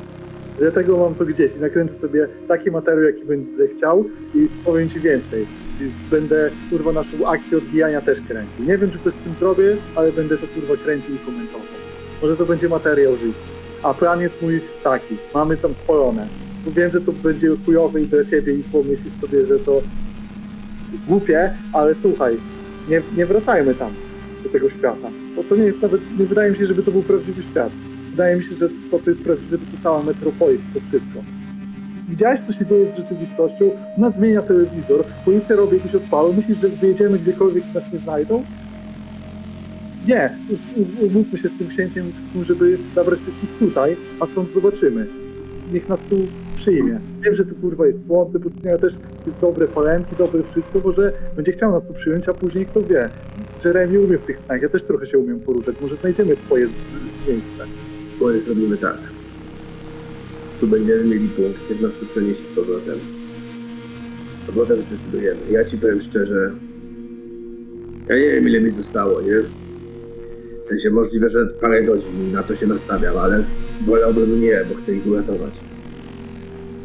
[0.58, 4.04] Dlatego mam to gdzieś i nakręcę sobie taki materiał, jaki będę chciał
[4.34, 5.46] i powiem ci więcej.
[5.80, 8.64] Więc będę kurwa naszą akcję odbijania też kręcił.
[8.64, 11.66] Nie wiem, czy coś z tym zrobię, ale będę to kurwa kręcił i komentował.
[12.22, 13.38] Może to będzie materiał życia.
[13.82, 15.16] A plan jest mój taki.
[15.34, 16.51] Mamy tam spalone.
[16.66, 19.82] Wiem, że to będzie chujowe i dla ciebie i pomyślisz sobie, że to
[21.08, 22.36] głupie, ale słuchaj,
[22.88, 23.92] nie, nie wracajmy tam
[24.42, 25.08] do tego świata.
[25.36, 27.72] Bo to nie jest nawet, nie wydaje mi się, żeby to był prawdziwy świat.
[28.10, 31.18] Wydaje mi się, że to, co jest prawdziwe, to, to cała metropolis, to wszystko.
[32.08, 33.70] Widziałeś, co się dzieje z rzeczywistością?
[33.98, 36.34] Ona zmienia telewizor, policja robi jakieś odpały.
[36.34, 38.44] Myślisz, że wyjedziemy gdziekolwiek i nas nie znajdą?
[40.08, 40.36] Nie,
[41.00, 42.12] umówmy się z tym księciem,
[42.46, 45.06] żeby zabrać wszystkich tutaj, a stąd zobaczymy.
[45.72, 46.16] Niech nas tu
[46.56, 47.00] przyjmie.
[47.20, 48.94] Wiem, że tu kurwa jest słońce, pustynia też
[49.26, 53.10] jest dobre palemki, dobre wszystko, może będzie chciał nas tu przyjąć, a później kto wie.
[53.64, 56.66] Jeremy umie w tych snach, ja też trochę się umiem poruszać, może znajdziemy swoje
[57.28, 57.64] miejsce.
[58.20, 58.98] Może zrobimy tak.
[60.60, 62.98] Tu będziemy mieli punkt, jak nas tu przeniesie z powrotem.
[64.48, 65.40] A potem zdecydujemy.
[65.50, 66.52] Ja ci powiem szczerze,
[68.08, 69.61] ja nie wiem ile mi zostało, nie?
[70.62, 73.44] W sensie możliwe, że parę godzin na to się nastawiam, ale
[73.86, 75.60] wolałbym nie, bo chcę ich uratować.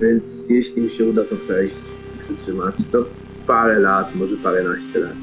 [0.02, 1.76] Więc jeśli mi się uda to przejść
[2.16, 3.06] i przytrzymać, to
[3.48, 5.16] parę lat, może paręnaście lat.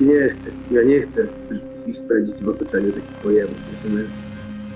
[0.00, 1.28] Nie chcę, ja nie chcę
[1.86, 4.10] ich spędzić w otoczeniu takich pojemów, rozumiesz?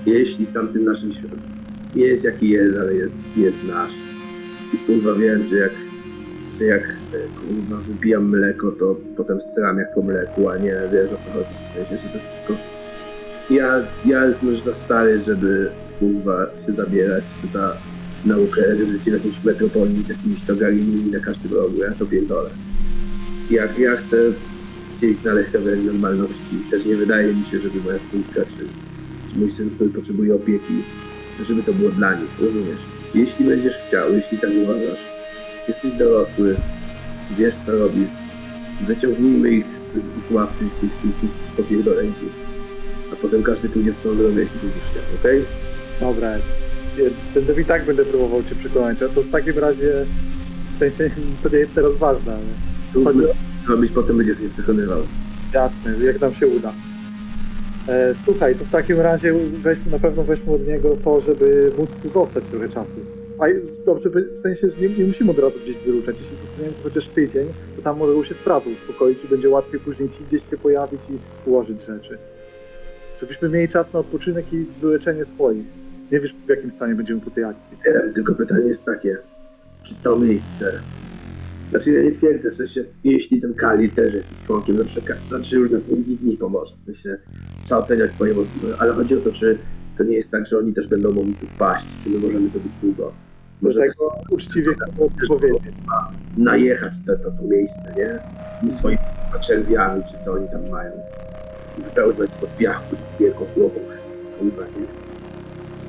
[0.05, 1.39] Jeśli z tamtym naszym światem
[1.95, 3.93] jest jaki jest, ale jest, jest nasz.
[4.73, 5.71] I kurwa wiem, że jak,
[6.59, 6.95] że jak e,
[7.39, 11.49] kurwa wypijam mleko, to potem sram jak po mleku, a nie wiesz o co chodzi.
[11.69, 12.80] W sensie, że to jest wszystko...
[13.51, 17.77] Ja, ja jestem już za stary, żeby kurwa się zabierać za
[18.25, 21.77] naukę życia w jakiejś metropolii z jakimiś togalinimi na każdym rogu.
[21.77, 22.49] Ja to pierdolę.
[23.49, 24.17] Jak ja chcę
[24.97, 26.55] gdzieś znaleźć kawałek normalności.
[26.71, 28.67] Też nie wydaje mi się, żeby moja córka czy
[29.31, 30.83] czy mój syn, który potrzebuje opieki,
[31.41, 32.81] żeby to było dla nich, rozumiesz?
[33.15, 34.99] Jeśli będziesz chciał, jeśli tak uważasz,
[35.67, 36.55] jesteś dorosły,
[37.37, 38.09] wiesz co robisz,
[38.87, 42.39] wyciągnijmy ich z, z, łap tych, tych, tych, tych popierdoleńców,
[43.21, 45.45] potem każdy pójdzie w swoją drogę, jeśli będziesz chciał, okej?
[45.99, 46.31] Dobra,
[46.97, 47.03] ja
[47.35, 50.05] będę i tak będę próbował cię przekonać, a to w takim razie,
[50.75, 51.09] w sensie,
[51.43, 52.37] to nie jest teraz ważne,
[52.93, 53.13] Super,
[53.65, 54.99] zrobić, potem będziesz mnie przekonywał.
[55.53, 56.73] jasne, jak nam się uda.
[57.87, 59.33] E, słuchaj, to w takim razie
[59.63, 62.91] weźmy, na pewno weźmy od niego to, żeby móc tu zostać trochę czasu.
[63.39, 66.15] A jest- dobrze, w sensie, że nie, nie musimy od razu gdzieś wyruszać.
[66.21, 70.09] Jeśli zostaniemy tu chociaż tydzień, to tam może się sprawy uspokoić i będzie łatwiej później
[70.09, 72.17] ci gdzieś się pojawić i ułożyć rzeczy.
[73.21, 75.65] Żebyśmy mieli czas na odpoczynek i wyleczenie swoich.
[76.11, 77.77] Nie wiesz, w jakim stanie będziemy po tej akcji.
[77.85, 79.17] Wiem, tylko pytanie jest takie,
[79.83, 80.81] czy to miejsce...
[81.69, 85.55] Znaczy ja nie twierdzę, w sensie, jeśli ten Kali też jest ich członkiem, znaczy, znaczy
[85.55, 85.69] już
[86.07, 87.17] nikt mi pomoże, w sensie
[87.65, 89.57] trzeba oceniać swoje możliwości, ale chodzi o to, czy
[89.97, 92.59] to nie jest tak, że oni też będą mogli tu wpaść, czy my możemy to
[92.59, 93.13] być długo.
[93.61, 95.61] Może Dlatego uczciwie chcę powiedzieć.
[96.37, 98.19] najechać na to, to miejsce, nie?
[98.71, 98.97] Z swoimi
[99.47, 100.91] czerwiami, czy co oni tam mają.
[101.77, 103.79] Wypełznać spod piachu ich wielką głową,
[104.39, 104.87] kurwa, nie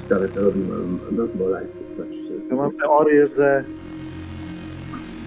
[0.02, 3.64] Ciekawe, co robi mam, mam Bolaj, kurwa, czy się Ja mam teorię, że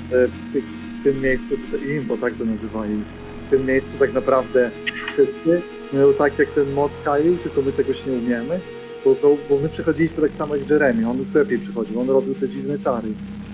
[0.09, 0.63] w, tych,
[1.01, 3.03] w tym miejscu, tutaj Impo tak to nazywali,
[3.47, 4.71] w tym miejscu tak naprawdę
[5.07, 5.61] wszyscy
[5.93, 8.59] mają tak jak ten most Kyle, tylko my czegoś nie umiemy,
[9.05, 12.35] bo, są, bo my przechodziliśmy tak samo jak Jeremy, on już lepiej przychodził, on robił
[12.35, 13.07] te dziwne czary.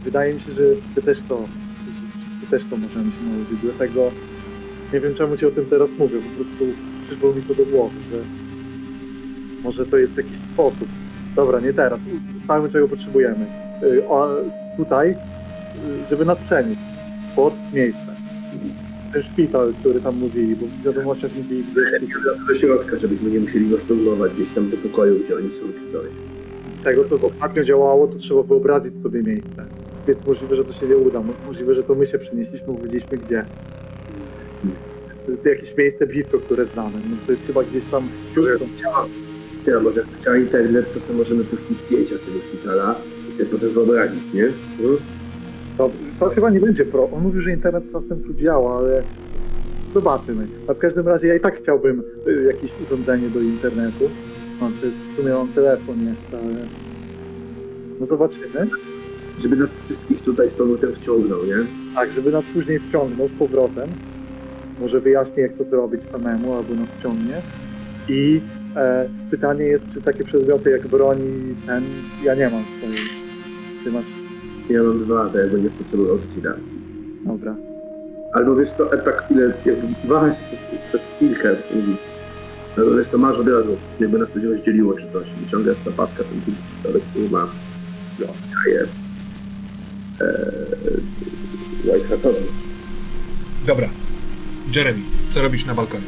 [0.04, 0.64] Wydaje mi się, że
[0.96, 4.12] my też to, że wszyscy też to możemy się nauczyć, dlatego
[4.94, 6.66] nie wiem czemu ci o tym teraz mówię, po prostu
[7.08, 8.18] przyszło mi to do głowy, że
[9.64, 10.88] może to jest jakiś sposób.
[11.36, 12.02] Dobra, nie teraz.
[12.38, 13.46] Ustalmy, czego potrzebujemy.
[13.84, 14.38] Y, O,
[14.78, 15.16] tutaj, y,
[16.10, 16.82] żeby nas przeniósł
[17.36, 18.16] pod miejsce.
[19.14, 22.22] Ten szpital, który tam mówili, bo w wiadomościach mówili, gdzie jest szpital.
[22.26, 25.64] Nas do środka, żebyśmy nie musieli go szturmować gdzieś tam do pokoju, gdzie oni są,
[25.74, 26.12] czy coś.
[26.80, 29.66] Z tego, co ostatnio działało, to trzeba wyobrazić sobie miejsce.
[30.08, 31.20] Więc możliwe, że to się nie uda.
[31.22, 33.46] Mo- Możliwe, że to my się przenieśliśmy, bo wiedzieliśmy gdzie.
[35.46, 36.98] Jakieś miejsce blisko, które znamy.
[37.10, 38.68] No, to jest chyba gdzieś tam Houston.
[39.68, 42.96] Ja, może chciała internet, to sobie możemy puścić zdjęcia z tego szpitala
[43.30, 44.48] i sobie potem wyobrazić, nie?
[44.78, 44.98] Hmm?
[45.78, 47.10] To, to chyba nie będzie pro.
[47.12, 49.04] On mówi, że internet czasem tu działa, ale
[49.94, 50.48] zobaczymy.
[50.68, 54.10] A w każdym razie ja i tak chciałbym y, jakieś urządzenie do internetu.
[54.62, 56.68] Mam te, w sumie mam telefon jeszcze, ale
[58.00, 58.68] no zobaczymy.
[59.40, 61.58] Żeby nas wszystkich tutaj z powrotem wciągnął, nie?
[61.96, 63.90] Tak, żeby nas później wciągnął z powrotem.
[64.82, 67.42] Może wyjaśni, jak to zrobić samemu, albo nas wciągnie.
[68.10, 68.42] I
[68.76, 71.84] e, pytanie jest, czy takie przedmioty jak broni, ten,
[72.24, 72.98] ja nie mam swojej.
[73.84, 74.06] Ty masz,
[74.70, 76.54] Ja mam dwa, to jak będziesz potrzebował, to ci dam.
[77.26, 77.56] dobra.
[78.34, 81.96] Albo wiesz co, e, tak chwilę, jakby waha się przez, przez chwilkę, mówi.
[82.78, 85.34] Albo wiesz co, masz od razu, jakby nas coś rozdzieliło czy coś.
[85.34, 87.48] Wyciąga z zapaska ten pistolet, który ma,
[88.20, 88.26] no,
[88.66, 88.82] daje
[90.22, 90.52] e,
[91.94, 92.46] White Hatowi.
[93.68, 93.90] Dobra.
[94.76, 96.06] Jeremy, co robisz na balkonie?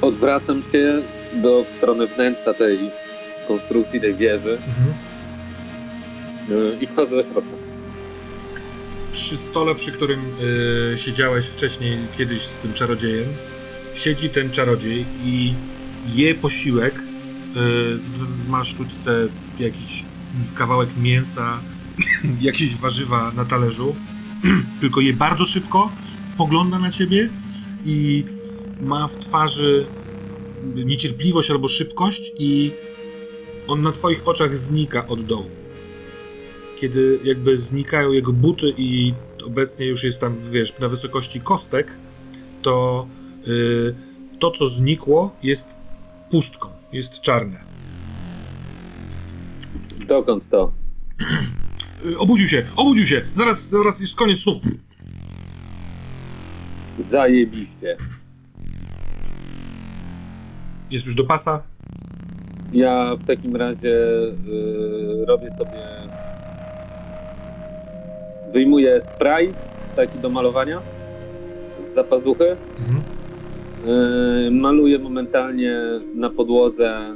[0.00, 1.02] Odwracam się
[1.34, 2.78] do w stronę wnętrza tej
[3.48, 4.58] konstrukcji, tej wieży
[6.48, 7.56] yy, i wchodzę do środka.
[9.12, 10.20] Przy stole, przy którym
[10.92, 13.28] y, siedziałeś wcześniej kiedyś z tym czarodziejem,
[13.94, 15.54] siedzi ten czarodziej i
[16.14, 16.94] je posiłek.
[16.98, 17.00] Y,
[18.48, 19.28] masz tu te,
[19.64, 20.04] jakiś
[20.54, 21.60] kawałek mięsa,
[22.40, 23.96] jakieś warzywa na talerzu,
[24.80, 27.28] tylko je bardzo szybko, spogląda na ciebie
[27.84, 28.24] i
[28.80, 29.86] ma w twarzy
[30.74, 32.72] niecierpliwość albo szybkość i
[33.68, 35.50] on na twoich oczach znika od dołu.
[36.80, 39.14] Kiedy jakby znikają jego buty i
[39.46, 41.96] obecnie już jest tam, wiesz, na wysokości kostek,
[42.62, 43.06] to
[43.48, 43.94] y,
[44.38, 45.66] to, co znikło, jest
[46.30, 47.64] pustką, jest czarne.
[50.08, 50.72] Dokąd to?
[52.06, 54.60] Y, obudził się, obudził się, zaraz, zaraz jest koniec snu.
[56.98, 57.96] Zajebiście.
[60.90, 61.62] Jest już do pasa.
[62.72, 65.86] Ja w takim razie y, robię sobie.
[68.52, 69.54] Wyjmuję spray
[69.96, 70.82] taki do malowania
[71.80, 72.56] z zapazuchy.
[72.78, 73.02] Mhm.
[74.46, 75.80] Y, maluję momentalnie
[76.14, 77.14] na podłodze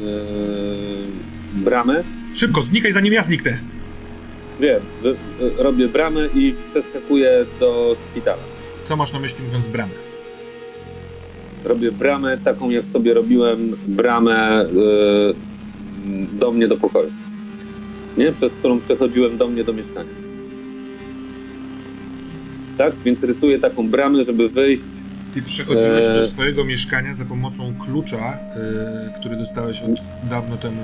[0.00, 2.04] y, bramę.
[2.34, 3.69] Szybko, znikaj zanim ja zniknę.
[4.60, 5.16] Wiem, wy,
[5.58, 8.42] robię bramę i przeskakuję do szpitala.
[8.84, 9.92] Co masz na myśli mówiąc bramę?
[11.64, 14.68] Robię bramę taką, jak sobie robiłem bramę y,
[16.38, 17.10] do mnie do pokoju.
[18.16, 18.32] Nie?
[18.32, 20.10] Przez którą przechodziłem do mnie do mieszkania.
[22.78, 22.92] Tak?
[23.04, 24.82] Więc rysuję taką bramę, żeby wyjść.
[25.34, 26.14] Ty przechodziłeś Eee.
[26.20, 28.38] do swojego mieszkania za pomocą klucza,
[29.16, 29.90] y, który dostałeś od
[30.30, 30.82] dawno temu.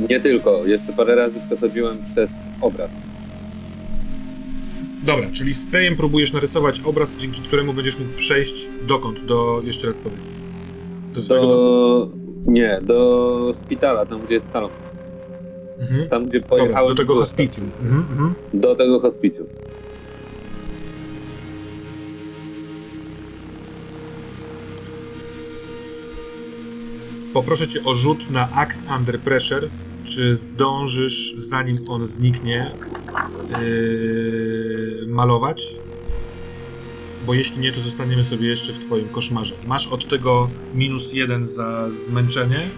[0.00, 0.06] y.
[0.10, 2.30] Nie tylko, jeszcze parę razy przechodziłem przez
[2.60, 2.92] obraz.
[5.04, 9.24] Dobra, czyli sprayem próbujesz narysować obraz, dzięki któremu będziesz mógł przejść dokąd?
[9.24, 10.28] Do, jeszcze raz powiedz.
[11.12, 11.40] Do.
[11.40, 12.08] Do...
[12.46, 14.70] Nie, do szpitala, tam gdzie jest salon.
[15.78, 16.08] Mhm.
[16.08, 16.88] Tam, gdzie Dobra, pojechałem.
[16.88, 17.70] do tego hospicjum.
[17.82, 18.34] Mhm, mhm.
[18.54, 19.46] Do tego hospicjum.
[27.34, 29.68] Poproszę cię o rzut na Act Under Pressure.
[30.04, 32.70] Czy zdążysz, zanim on zniknie,
[33.60, 35.62] yy, malować?
[37.26, 39.54] Bo jeśli nie, to zostaniemy sobie jeszcze w twoim koszmarze.
[39.66, 42.70] Masz od tego minus jeden za zmęczenie.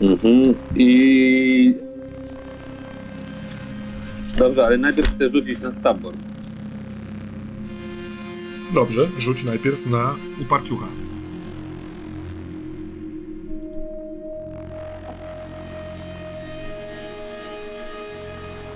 [0.00, 0.54] Mhm.
[0.76, 1.74] I.
[4.38, 6.14] Dobrze, ale najpierw chcę rzucić na stabor.
[8.74, 10.88] Dobrze, rzuć najpierw na uparciucha.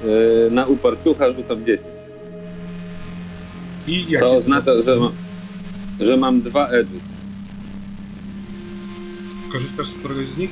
[0.05, 1.87] Yy, na uparciucha rzucam 10.
[3.87, 5.13] I jakie To oznacza, że, ma,
[6.01, 7.03] że mam dwa edges.
[9.53, 10.51] Korzystasz z któregoś z nich?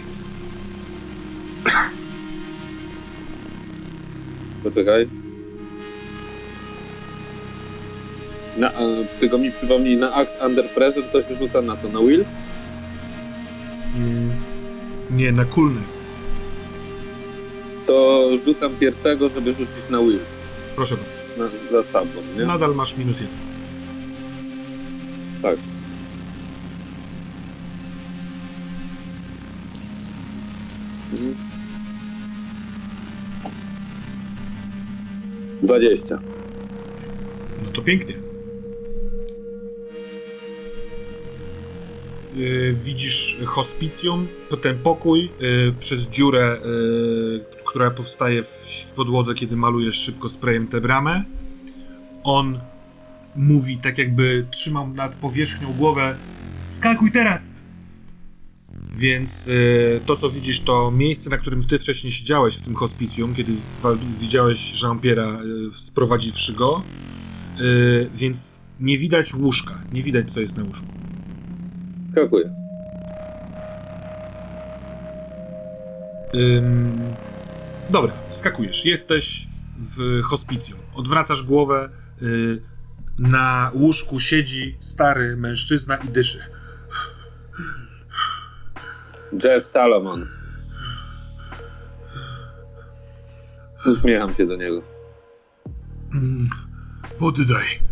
[4.63, 5.09] Poczekaj.
[8.57, 11.89] Na, e, tylko mi przypomnij, na Act Under Pressure to się rzuca na co?
[11.89, 12.25] Na Will?
[13.97, 14.31] Mm,
[15.11, 16.12] nie, na coolness.
[17.93, 20.19] To rzucam pierwszego, żeby rzucić na Will.
[20.77, 21.45] Proszę bardzo.
[21.45, 22.45] Na, za stabor, nie?
[22.45, 23.37] Nadal masz minus jeden.
[25.43, 25.57] Tak.
[31.11, 31.35] Mhm.
[35.63, 36.21] 20.
[37.65, 38.15] No to pięknie.
[42.35, 44.29] Yy, widzisz hospicjum,
[44.63, 50.81] ten pokój yy, przez dziurę, yy, która powstaje w, podłodze, kiedy malujesz szybko sprayem tę
[50.81, 51.25] bramę.
[52.25, 52.61] On
[53.37, 56.17] mówi tak jakby trzymał nad powierzchnią głowę
[56.67, 57.53] wskakuj teraz!
[58.95, 63.35] Więc yy, to, co widzisz, to miejsce, na którym ty wcześniej siedziałeś w tym hospicjum,
[63.35, 63.53] kiedy
[64.19, 66.83] widziałeś Jean-Pierre'a yy, sprowadziwszy go.
[67.59, 70.87] Yy, więc nie widać łóżka, nie widać co jest na łóżku.
[72.07, 72.55] Skakuję.
[76.35, 77.01] Ym,
[77.93, 78.85] dobra, wskakujesz.
[78.85, 79.47] Jesteś
[79.79, 80.81] w hospicjum.
[80.95, 81.91] Odwracasz głowę.
[82.23, 82.63] y,
[83.19, 86.39] na łóżku siedzi stary mężczyzna i dyszy.
[89.45, 90.29] Jeff Salomon.
[93.87, 94.83] Uśmiecham się do niego.
[97.19, 97.92] Wody daj.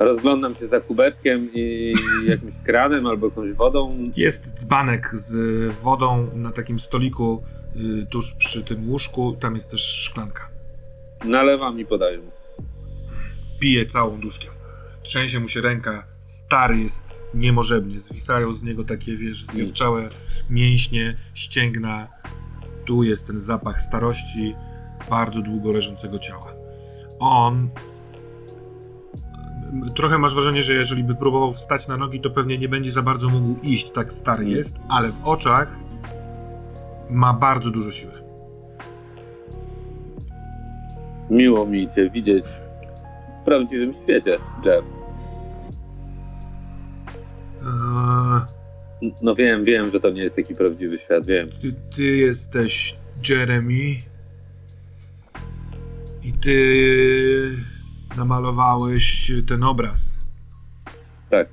[0.00, 1.94] Rozglądam się za kubeczkiem i
[2.26, 3.96] jakimś kranem albo jakąś wodą.
[4.16, 5.32] Jest dzbanek z
[5.76, 7.42] wodą na takim stoliku
[7.76, 9.36] y, tuż przy tym łóżku.
[9.40, 10.50] Tam jest też szklanka.
[11.24, 12.20] Nalewam i podaję
[13.60, 14.52] pije całą duszkiem.
[15.02, 20.08] Trzęsie mu się ręka, stary jest niemożebnie, zwisają z niego takie, wiesz, zwierczałe
[20.50, 22.08] mięśnie, ścięgna.
[22.84, 24.54] Tu jest ten zapach starości,
[25.10, 26.54] bardzo długo leżącego ciała.
[27.18, 27.70] On...
[29.94, 33.02] Trochę masz wrażenie, że jeżeli by próbował wstać na nogi, to pewnie nie będzie za
[33.02, 35.76] bardzo mógł iść, tak stary jest, ale w oczach
[37.10, 38.12] ma bardzo dużo siły.
[41.30, 44.84] Miło mi cię widzieć w prawdziwym świecie, Jeff.
[47.62, 48.40] Eee,
[49.22, 51.48] No wiem, wiem, że to nie jest taki prawdziwy świat, wiem.
[51.62, 52.96] ty, ty jesteś
[53.28, 53.94] Jeremy.
[56.22, 56.50] I ty
[58.16, 60.20] namalowałeś ten obraz.
[61.30, 61.48] Tak.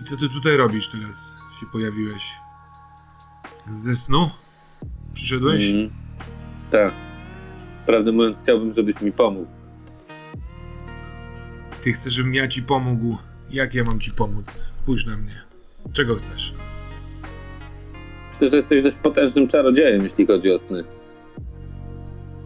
[0.00, 1.38] I co ty tutaj robisz teraz?
[1.60, 2.32] Się pojawiłeś.
[3.70, 4.30] Ze snu?
[5.14, 5.70] Przyszedłeś?
[5.70, 5.90] Mhm.
[6.70, 6.92] Tak.
[7.86, 9.50] Prawdę mówiąc, chciałbym, żebyś mi pomógł.
[11.82, 13.18] Ty chcesz, żebym ja ci pomógł.
[13.50, 14.46] Jak ja mam ci pomóc?
[14.52, 15.42] Spójrz na mnie.
[15.92, 16.54] Czego chcesz?
[18.32, 20.84] Myślę, że jesteś dość potężnym czarodziejem, jeśli chodzi o sny.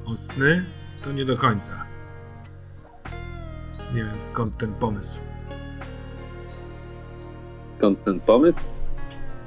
[0.04, 0.66] O sny?
[1.02, 1.86] To nie do końca.
[3.94, 5.18] Nie wiem skąd ten pomysł.
[7.76, 8.60] Skąd ten pomysł?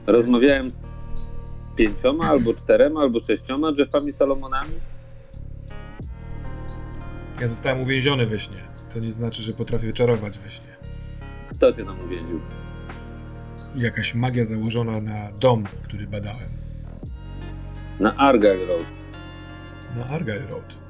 [0.08, 0.86] Rozmawiałem z
[1.76, 4.74] pięcioma, albo czterema, albo sześcioma Jeffami Salomonami.
[7.42, 8.64] Ja zostałem uwięziony we śnie.
[8.94, 10.78] To nie znaczy, że potrafię czarować we śnie.
[11.50, 12.40] Kto cię tam uwięził?
[13.76, 16.50] Jakaś magia założona na dom, który badałem.
[18.00, 18.86] Na Argyle Road.
[19.96, 20.83] Na Argyle Road.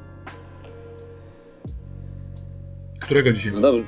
[3.04, 3.72] Którego dzisiaj No mamy?
[3.72, 3.86] dobrze.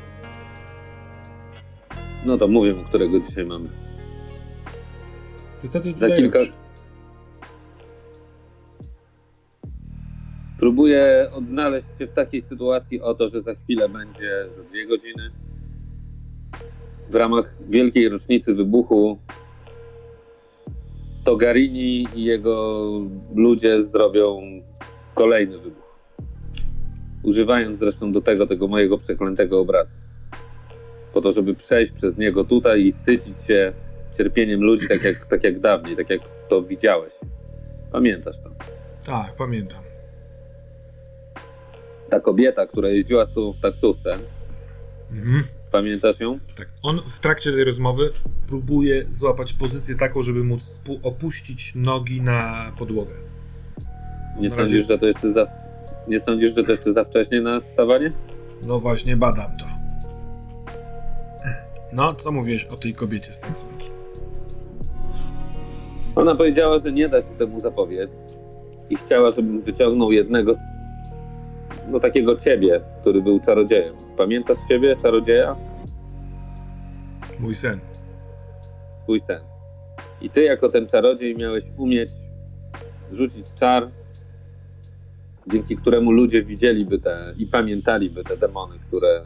[2.25, 3.69] No to mówię którego dzisiaj mamy.
[5.61, 6.39] To wtedy Za tutaj kilka...
[10.59, 15.31] Próbuję odnaleźć się w takiej sytuacji oto, że za chwilę będzie za dwie godziny
[17.09, 19.19] w ramach wielkiej rocznicy wybuchu
[21.23, 22.83] Togarini i jego
[23.35, 24.41] ludzie zrobią
[25.13, 25.84] kolejny wybuch.
[27.25, 29.95] Używając zresztą do tego tego mojego przeklętego obrazu.
[31.13, 33.73] Po to, żeby przejść przez niego tutaj i sycić się
[34.17, 37.13] cierpieniem ludzi, tak jak, tak jak dawniej, tak jak to widziałeś.
[37.91, 38.49] Pamiętasz to?
[39.05, 39.79] Tak, pamiętam.
[42.09, 44.17] ta kobieta, która jeździła z tobą w taksówce,
[45.11, 45.43] Mhm.
[45.71, 46.39] pamiętasz ją?
[46.57, 46.67] Tak.
[46.83, 48.11] On w trakcie tej rozmowy
[48.47, 53.13] próbuje złapać pozycję taką, żeby móc opuścić nogi na podłogę.
[54.39, 55.64] Nie Na sądzisz, razie- że to jeszcze za...
[56.07, 58.11] Nie sądzisz, że to jeszcze za wcześnie na wstawanie?
[58.61, 59.65] No właśnie, badam to.
[61.93, 63.89] No, co mówiłeś o tej kobiecie z taksówki?
[66.15, 68.23] Ona powiedziała, że nie da się temu zapobiec
[68.89, 70.59] i chciała, żebym wyciągnął jednego z...
[71.87, 73.95] No takiego ciebie, który był czarodziejem.
[74.17, 75.55] Pamiętasz siebie, czarodzieja?
[77.39, 77.79] Mój sen.
[78.99, 79.39] Twój sen.
[80.21, 82.09] I ty jako ten czarodziej miałeś umieć
[82.99, 83.89] zrzucić czar,
[85.47, 89.25] dzięki któremu ludzie widzieliby te i pamiętaliby te demony, które,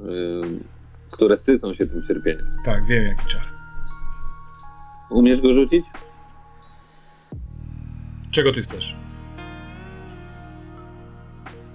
[0.00, 0.64] ym,
[1.10, 2.56] które sycą się tym cierpieniem.
[2.64, 3.42] Tak, wiem jaki czar.
[5.10, 5.84] Umiesz go rzucić?
[8.30, 8.96] Czego ty chcesz?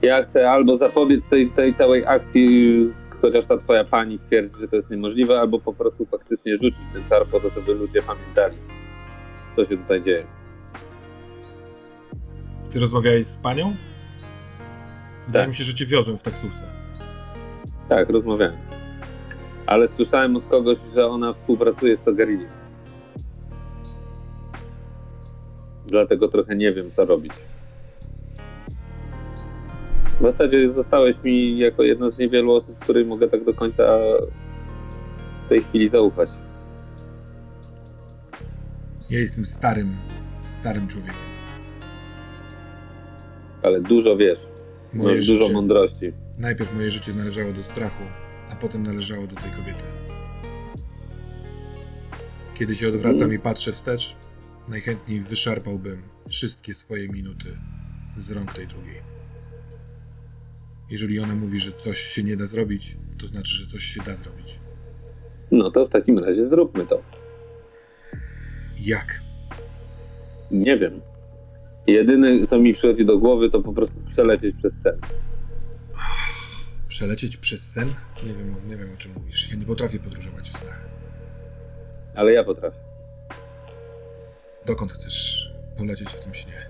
[0.02, 2.78] Ja chcę albo zapobiec tej, tej całej akcji,
[3.22, 7.04] chociaż ta twoja pani twierdzi, że to jest niemożliwe, albo po prostu faktycznie rzucić ten
[7.04, 8.58] czar po to, żeby ludzie pamiętali,
[9.56, 10.41] co się tutaj dzieje.
[12.72, 13.76] Ty rozmawiałeś z panią?
[15.26, 15.50] Zdaje Tak.
[15.50, 16.64] mi się, że cię wiozłem w taksówce.
[17.90, 18.58] Tak, rozmawiałem.
[19.66, 22.46] Ale słyszałem od kogoś, że ona współpracuje z Togarini.
[25.88, 27.34] Dlatego trochę nie wiem, co robić.
[30.20, 33.84] W zasadzie zostałeś mi jako jedna z niewielu osób, której mogę tak do końca
[35.46, 36.30] w tej chwili zaufać.
[39.10, 39.96] Ja jestem starym,
[40.48, 41.31] starym człowiekiem.
[43.64, 44.40] Ale dużo wiesz,
[44.94, 46.14] Moje masz dużo życie, mądrości.
[46.40, 48.04] najpierw moje życie należało do strachu,
[48.52, 49.84] a potem należało do tej kobiety.
[52.56, 54.16] Kiedy się odwracam i patrzę wstecz,
[54.70, 57.58] najchętniej wyszarpałbym wszystkie swoje minuty
[58.18, 59.02] z rąk tej drugiej.
[60.90, 64.16] Jeżeli ona mówi, że coś się nie da zrobić, to znaczy, że coś się da
[64.16, 64.60] zrobić.
[65.52, 67.02] No to w takim razie zróbmy to.
[68.80, 69.22] Jak?
[70.52, 71.02] Nie wiem.
[71.88, 75.00] Jedyne, co mi przychodzi do głowy, to po prostu przelecieć przez sen.
[76.88, 77.94] Przelecieć przez sen?
[78.24, 79.50] Nie wiem, nie wiem o czym mówisz.
[79.50, 80.86] Ja nie potrafię podróżować w snach.
[82.16, 82.80] Ale ja potrafię.
[84.66, 86.70] Dokąd chcesz polecieć w tym śnie?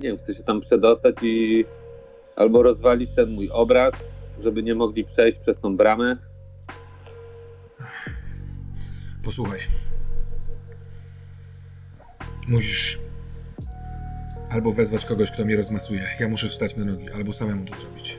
[0.00, 1.64] Nie wiem, chcę się tam przedostać i
[2.36, 3.94] albo rozwalić ten mój obraz,
[4.38, 6.16] żeby nie mogli przejść przez tą bramę.
[9.24, 9.60] Posłuchaj.
[12.48, 13.05] Musisz
[14.50, 16.02] albo wezwać kogoś, kto mnie rozmasuje.
[16.20, 18.18] Ja muszę wstać na nogi, albo samemu to zrobić.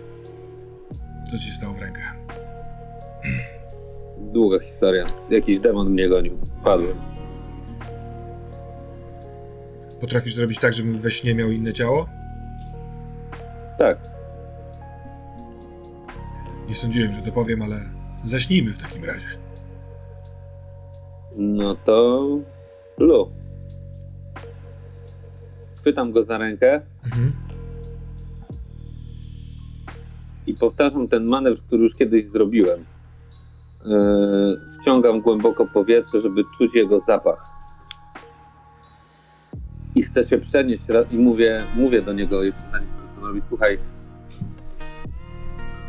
[1.31, 2.15] Co ci stało w rękach?
[4.33, 5.05] Długa historia.
[5.29, 6.37] Jakiś demon mnie gonił.
[6.49, 6.97] Spadłem.
[10.01, 12.09] Potrafisz zrobić tak, żebym we śnie miał inne ciało?
[13.77, 13.99] Tak.
[16.67, 17.79] Nie sądziłem, że to powiem, ale
[18.23, 19.27] zaśnijmy w takim razie.
[21.35, 22.27] No to
[22.97, 23.31] Lu.
[25.87, 27.31] Chwytam go za rękę Mhm.
[30.47, 32.85] i powtarzam ten manewr, który już kiedyś zrobiłem.
[33.85, 37.45] Yy, wciągam głęboko powietrze, żeby czuć jego zapach.
[39.95, 43.45] I chcę się przenieść i mówię, mówię do niego jeszcze zanim to zaczynam robić.
[43.45, 43.77] Słuchaj,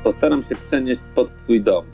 [0.04, 1.84] postaram się przenieść pod twój dom.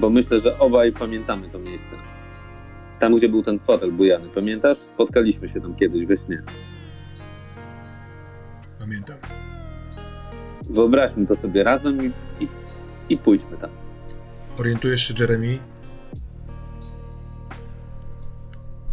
[0.00, 2.17] Bo myślę, że obaj pamiętamy to miejsce.
[2.98, 4.28] Tam, gdzie był ten fotel bujany.
[4.28, 4.78] Pamiętasz?
[4.78, 6.42] Spotkaliśmy się tam kiedyś we śnie.
[8.78, 9.16] Pamiętam.
[10.70, 12.12] Wyobraźmy to sobie razem i,
[12.44, 12.48] i,
[13.08, 13.70] i pójdźmy tam.
[14.58, 15.58] Orientujesz się, Jeremy,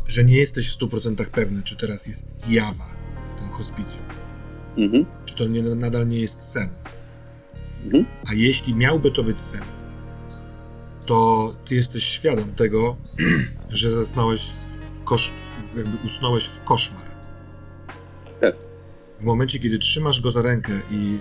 [0.07, 2.88] że nie jesteś w 100% pewny, czy teraz jest jawa
[3.32, 4.03] w tym hospicjum.
[4.77, 5.06] Mhm.
[5.26, 6.69] Czy to nie, nadal nie jest sen.
[7.86, 8.06] Mhm.
[8.30, 9.61] A jeśli miałby to być sen,
[11.06, 12.98] to ty jesteś świadom tego,
[13.69, 14.41] że zasnąłeś
[14.95, 15.34] w kosz...
[15.77, 17.15] jakby usnąłeś w koszmar.
[18.41, 18.56] Tak.
[19.19, 21.19] W momencie, kiedy trzymasz go za rękę i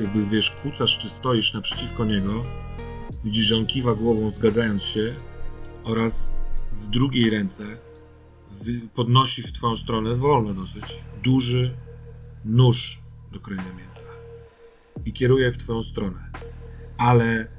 [0.00, 2.44] jakby wiesz, kucasz czy stoisz naprzeciwko niego,
[3.24, 5.14] widzisz, że on kiwa głową zgadzając się
[5.84, 6.34] oraz
[6.72, 7.64] w drugiej ręce
[8.94, 11.76] podnosi w twoją stronę, wolno dosyć, duży
[12.44, 13.02] nóż
[13.32, 14.06] do krojenia mięsa
[15.04, 16.30] i kieruje w twoją stronę.
[16.98, 17.55] Ale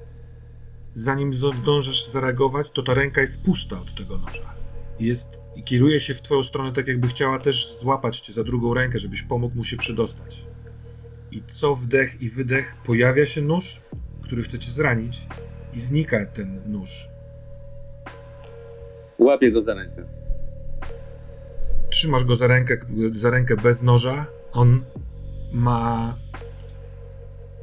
[0.97, 4.53] zanim zdążysz zareagować, to ta ręka jest pusta od tego noża.
[4.99, 8.73] Jest i kieruje się w twoją stronę tak jakby chciała też złapać cię za drugą
[8.73, 10.45] rękę, żebyś pomógł mu się przydostać.
[11.31, 13.81] I co wdech i wydech pojawia się nóż,
[14.21, 15.27] który chce cię zranić
[15.73, 17.09] i znika ten nóż.
[19.17, 20.03] Łapię go za rękę.
[21.89, 22.77] Trzymasz go za rękę,
[23.13, 24.25] za rękę bez noża.
[24.51, 24.83] On
[25.51, 26.17] ma.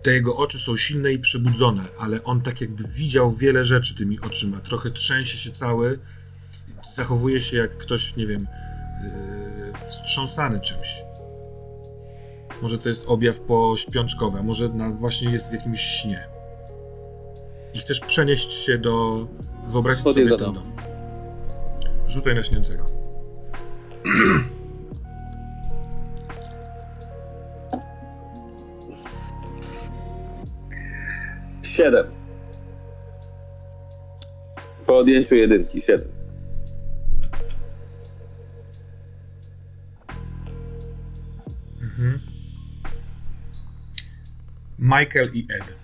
[0.04, 4.20] Te jego oczy są silne i przebudzone, ale on tak jakby widział wiele rzeczy tymi
[4.20, 4.60] oczyma.
[4.60, 5.98] Trochę trzęsie się cały.
[6.94, 8.46] Zachowuje się jak ktoś, nie wiem,
[9.02, 11.02] yy, wstrząsany czymś.
[12.62, 16.28] Może to jest objaw pośpiączkowy, a może na, właśnie jest w jakimś śnie.
[17.74, 19.26] I chcesz przenieść się do.
[19.66, 20.72] Wyobrazić Pod sobie ten dom.
[22.08, 22.86] Rzucaj na śniącego.
[31.74, 32.06] Siedem.
[34.86, 36.08] Po odjęciu jedynki, siedem.
[41.82, 42.20] Mhm.
[44.78, 45.76] Michael i Ed.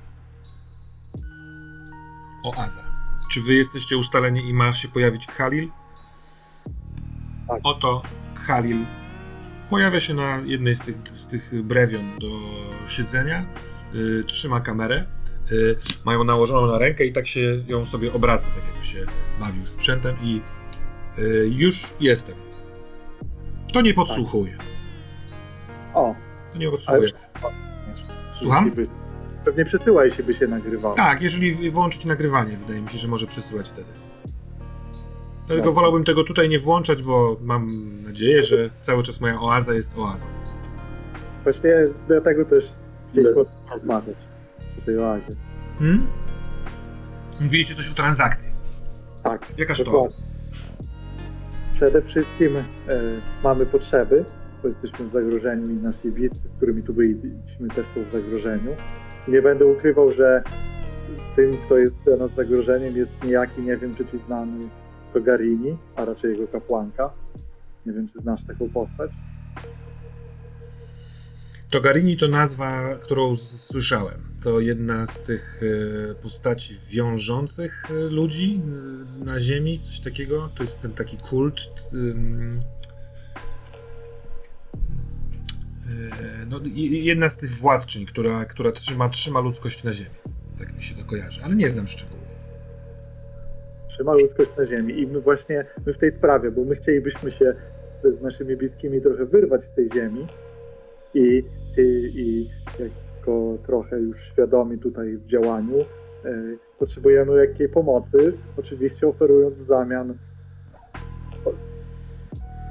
[2.45, 2.85] Oaza.
[3.31, 5.71] Czy wy jesteście ustaleni i ma się pojawić Khalil?
[7.49, 7.61] Tak.
[7.63, 8.03] Oto
[8.47, 8.87] Khalil
[9.71, 12.29] pojawia się na jednej z tych, z tych brewion do
[12.89, 13.47] siedzenia,
[13.95, 15.20] y, trzyma kamerę,
[16.05, 18.99] mają nałożoną na rękę i tak się ją sobie obraca, tak jakby się
[19.41, 20.41] bawił sprzętem i
[21.19, 22.35] y, już jestem.
[23.73, 24.57] To nie podsłuchuje.
[25.95, 26.15] O,
[26.53, 27.09] To nie podsłuchuje.
[28.41, 28.71] Słucham?
[29.45, 30.95] Pewnie przesyła, jeśli by się nagrywało.
[30.95, 33.89] Tak, jeżeli włączyć nagrywanie, wydaje mi się, że może przesyłać wtedy.
[35.47, 35.75] Dlatego Tak.
[35.75, 40.25] wolałbym tego tutaj nie włączać, bo mam nadzieję, że cały czas moja oaza jest oazą.
[41.45, 41.71] Właśnie
[42.09, 43.11] dlatego też No.
[43.13, 44.17] chcieliśmy rozmawiać
[44.79, 45.37] o tej oazie.
[45.79, 46.07] Hmm?
[47.41, 48.53] Mówiliście coś o transakcji.
[49.23, 49.47] Tak.
[49.59, 50.09] Jakaż to?
[51.75, 52.65] Przede wszystkim e,
[53.45, 54.25] mamy potrzeby,
[54.63, 58.71] bo jesteśmy w zagrożeniu i nasi bliscy, z którymi tu byliśmy, też są w zagrożeniu.
[59.29, 60.43] Nie będę ukrywał, że
[61.37, 64.69] tym, kto jest dla nas zagrożeniem, jest niejaki, nie wiem, czy ci znany
[65.13, 67.11] to Garini, a raczej jego kapłanka.
[67.87, 69.11] Nie wiem, czy znasz taką postać.
[71.71, 74.30] Togarini to nazwa, którą słyszałem.
[74.45, 75.61] To jedna z tych
[76.11, 78.61] e, postaci wiążących e, ludzi
[79.21, 80.51] e, na Ziemi, coś takiego.
[80.55, 81.61] To jest ten taki kult.
[86.49, 86.61] No,
[86.91, 90.11] jedna z tych władczyń, która, która trzyma, trzyma ludzkość na Ziemi.
[90.59, 92.21] Tak mi się to kojarzy, ale nie znam szczegółów.
[93.89, 95.01] trzyma ludzkość na ziemi.
[95.01, 99.01] I my właśnie my w tej sprawie, bo my chcielibyśmy się z, z naszymi bliskimi
[99.01, 100.27] trochę wyrwać z tej ziemi
[101.15, 101.45] i,
[101.79, 101.83] i,
[102.15, 102.51] i
[103.21, 105.77] jako trochę już świadomi tutaj w działaniu
[106.25, 106.33] e,
[106.79, 110.15] potrzebujemy jakiej pomocy, oczywiście oferując w zamian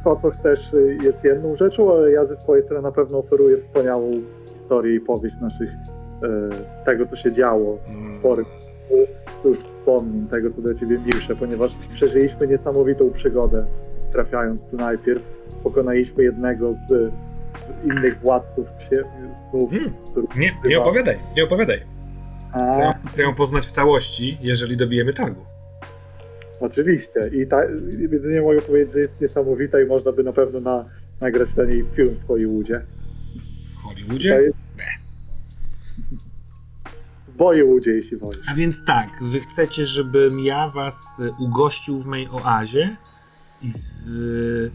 [0.03, 4.11] to, co chcesz jest jedną rzeczą, ale ja ze swojej strony na pewno oferuję wspaniałą
[4.53, 8.19] historię i powieść naszych e, tego, co się działo Mm.
[8.19, 8.45] formie
[9.43, 13.65] lub wspomnień tego, co do ciebie milsze, ponieważ przeżyliśmy niesamowitą przygodę.
[14.11, 15.23] Trafiając tu najpierw,
[15.63, 17.11] pokonaliśmy jednego z
[17.83, 18.67] innych władców
[19.49, 19.71] snów.
[19.71, 19.93] Hmm.
[20.35, 21.81] Nie, nie opowiadaj, nie opowiadaj.
[22.73, 25.45] Chcę, ją- chcę ją poznać w całości, jeżeli dobijemy targu.
[26.59, 27.29] Oczywiście.
[27.33, 27.63] I ta,
[27.99, 30.85] jedynie mogę powiedzieć, że jest niesamowita i można by na pewno na,
[31.21, 32.81] nagrać na niej film w Hollywoodzie.
[33.65, 34.41] W Hollywoodzie?
[34.41, 34.57] jest...
[37.27, 38.41] W Bollywoodzie, jeśli wolisz.
[38.47, 42.97] A więc tak, wy chcecie, żebym ja was ugościł w mojej oazie
[43.61, 44.69] i w...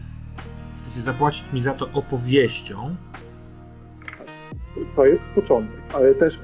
[0.85, 2.97] chcecie zapłacić mi za to opowieścią.
[4.97, 6.39] To jest początek, ale też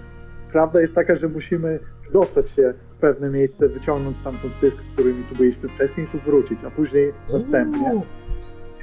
[0.53, 1.81] prawda jest taka, że musimy
[2.13, 6.19] dostać się w pewne miejsce, wyciągnąć stamtąd tych, z którymi tu byliśmy wcześniej i tu
[6.19, 7.93] wrócić, a później następnie.
[7.93, 8.07] Uuu,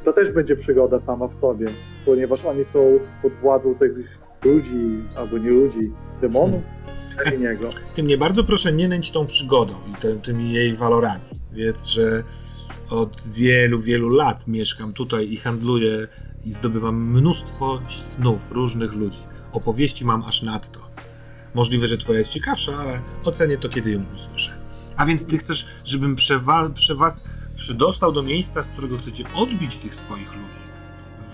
[0.02, 1.68] I to też będzie przygoda sama w sobie,
[2.06, 3.92] ponieważ oni są pod władzą tych
[4.46, 6.64] ludzi, albo nie ludzi, demonów,
[7.18, 7.42] hmm.
[7.42, 7.70] niego.
[7.96, 11.24] Ty mnie bardzo proszę nie nęć tą przygodą i te, tymi jej walorami.
[11.54, 12.24] Wiedz, że
[12.90, 16.08] od wielu, wielu lat mieszkam tutaj i handluję
[16.46, 19.20] i zdobywam mnóstwo snów różnych ludzi.
[19.52, 20.80] Opowieści mam aż nadto.
[21.54, 24.52] Możliwe, że twoja jest ciekawsza, ale ocenię to, kiedy ją usłyszę.
[24.98, 27.24] A więc ty chcesz, żebym przewa- prze was
[27.56, 30.62] przydostał do miejsca, z którego chcecie odbić tych swoich ludzi,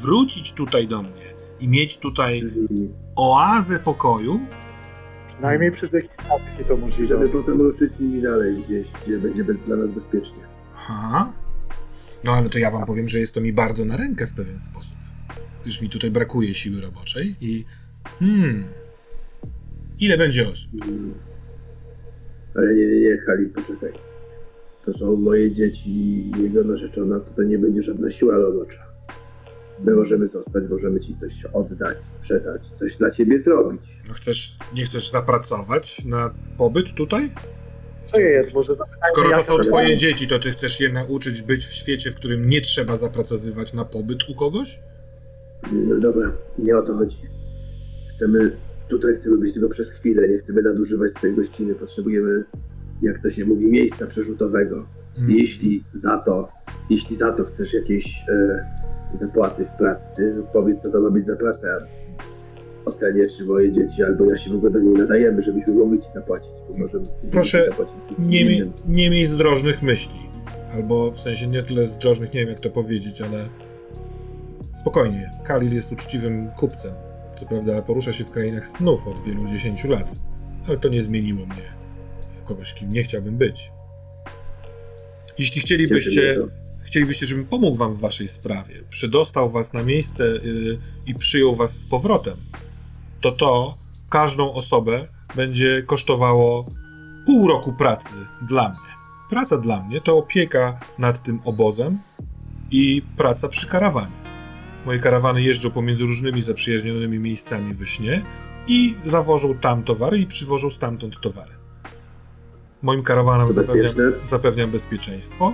[0.01, 2.41] wrócić tutaj do mnie i mieć tutaj
[3.15, 4.39] oazę pokoju?
[5.33, 7.07] Przynajmniej przez jakiś czas, jeśli to możliwe.
[7.07, 10.43] Żeby potem ruszyć nimi dalej gdzieś, gdzie będzie dla nas bezpiecznie.
[10.77, 11.33] Aha.
[12.23, 14.59] No ale to ja wam powiem, że jest to mi bardzo na rękę w pewien
[14.59, 14.93] sposób.
[15.61, 17.65] Gdyż mi tutaj brakuje siły roboczej i...
[18.19, 18.63] Hmm...
[19.99, 20.71] Ile będzie osób?
[22.55, 23.91] Ale nie, nie, nie, Kali, poczekaj.
[24.85, 28.79] To są moje dzieci i jego narzeczona, to, to nie będzie żadna siła robocza.
[29.83, 33.81] My możemy zostać, możemy ci coś oddać, sprzedać, coś dla ciebie zrobić.
[34.07, 37.31] No chcesz, nie chcesz zapracować na pobyt tutaj?
[38.13, 41.65] To jest, może zapytajmy, Skoro to są twoje dzieci, to ty chcesz je nauczyć być
[41.65, 44.79] w świecie, w którym nie trzeba zapracowywać na pobyt u kogoś?
[45.71, 47.17] No dobra, nie o to chodzi.
[48.09, 48.57] Chcemy,
[48.89, 51.75] tutaj chcemy być tylko przez chwilę, nie chcemy nadużywać twojej gościny.
[51.75, 52.43] Potrzebujemy,
[53.01, 54.87] jak to się mówi, miejsca przerzutowego.
[55.15, 55.31] Hmm.
[55.31, 56.49] Jeśli za to,
[56.89, 58.65] jeśli za to chcesz jakieś e,
[59.13, 61.67] zapłaty w pracy, powiedz co to ma być za praca.
[62.85, 66.11] Ocenię, czy moje dzieci albo ja się w ogóle do niej nadajemy, żebyśmy mogli ci
[66.13, 66.51] zapłacić.
[66.69, 66.87] Bo
[67.31, 70.19] Proszę, ci zapłacić Nie, mi, nie miej zdrożnych myśli.
[70.73, 73.49] Albo w sensie nie tyle zdrożnych, nie wiem jak to powiedzieć, ale
[74.79, 75.31] spokojnie.
[75.43, 76.93] Kalil jest uczciwym kupcem.
[77.39, 80.15] Co prawda porusza się w krainach snów od wielu dziesięciu lat,
[80.67, 81.73] ale to nie zmieniło mnie
[82.29, 83.71] w kogoś, kim nie chciałbym być.
[85.37, 86.37] Jeśli chcielibyście,
[86.81, 91.79] chcielibyście, żebym pomógł wam w waszej sprawie, przydostał was na miejsce y, i przyjął was
[91.79, 92.37] z powrotem,
[93.23, 93.77] to to
[94.09, 96.65] każdą osobę będzie kosztowało
[97.25, 98.09] pół roku pracy
[98.41, 98.93] dla mnie.
[99.29, 101.99] Praca dla mnie to opieka nad tym obozem
[102.71, 104.23] i praca przy karawanie.
[104.85, 108.23] Moje karawany jeżdżą pomiędzy różnymi zaprzyjaźnionymi miejscami we śnie
[108.67, 111.53] i zawożą tam towary i przywożą stamtąd towary.
[112.81, 115.53] Moim karawanom zapewniam, zapewniam bezpieczeństwo.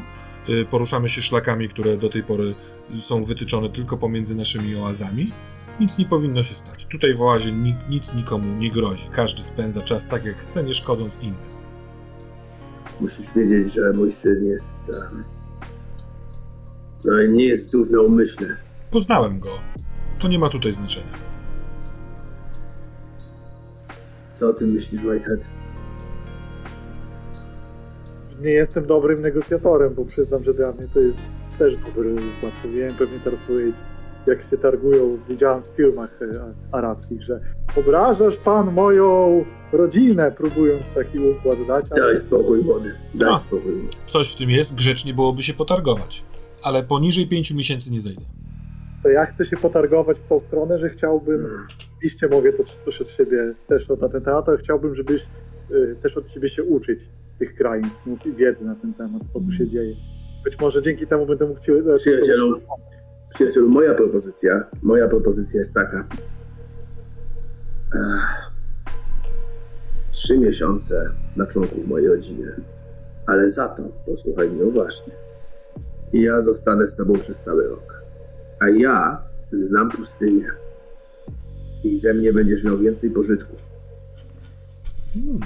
[0.50, 2.56] Y, Poruszamy się szlakami, które do tej pory
[3.00, 5.32] są wytyczone tylko pomiędzy naszymi oazami.
[5.80, 6.86] Nic nie powinno się stać.
[6.86, 9.10] Tutaj w oazie ni- nic nikomu nie grozi.
[9.12, 11.60] Każdy spędza czas tak jak chce, nie szkodząc innym.
[13.02, 14.92] Musisz wiedzieć, że mój syn jest.
[17.06, 17.76] no nie jest
[18.08, 18.48] umyśle.
[18.92, 19.50] Poznałem go.
[20.20, 21.14] To nie ma tutaj znaczenia.
[24.34, 25.40] Co o tym myślisz, Whitehead?
[28.42, 31.20] Nie jestem dobrym negocjatorem, bo przyznam, że dla mnie to jest
[31.58, 32.54] też dobry układ.
[32.64, 33.76] Powinienem pewnie teraz powiedzieć,
[34.30, 37.40] jak się targują, widziałem w filmach e, arabskich, że
[37.78, 42.92] obrażasz pan moją rodzinę, próbując taki układ dać, ale Daj spokój, młody.
[43.16, 43.74] Daj spokój.
[44.06, 46.24] Coś w tym jest, grzecznie byłoby się potargować.
[46.64, 48.22] Ale poniżej pięciu miesięcy nie zejdę.
[49.04, 51.46] to ja chcę się potargować w tą stronę, że chciałbym,
[51.96, 55.22] oczywiście mogę to coś od siebie też na ten temat, ale chciałbym, żebyś
[55.72, 57.00] y, też od ciebie się uczyć
[57.40, 59.96] tych krain snów i wiedzy na ten temat, co tu się dzieje.
[60.44, 61.72] Być może dzięki temu będę mógł ci...
[61.72, 62.60] e, Przyjacielu,
[63.30, 66.08] przyjacielu, moja propozycja, moja propozycja jest taka.
[70.12, 72.56] Trzy miesiące na członków mojej rodziny,
[73.26, 75.14] ale za to, posłuchaj mnie uważnie,
[76.14, 78.04] ja zostanę z tobą przez cały rok.
[78.60, 80.52] A ja znam pustynię.
[81.84, 83.56] I ze mnie będziesz miał więcej pożytku.
[85.14, 85.40] Hmm.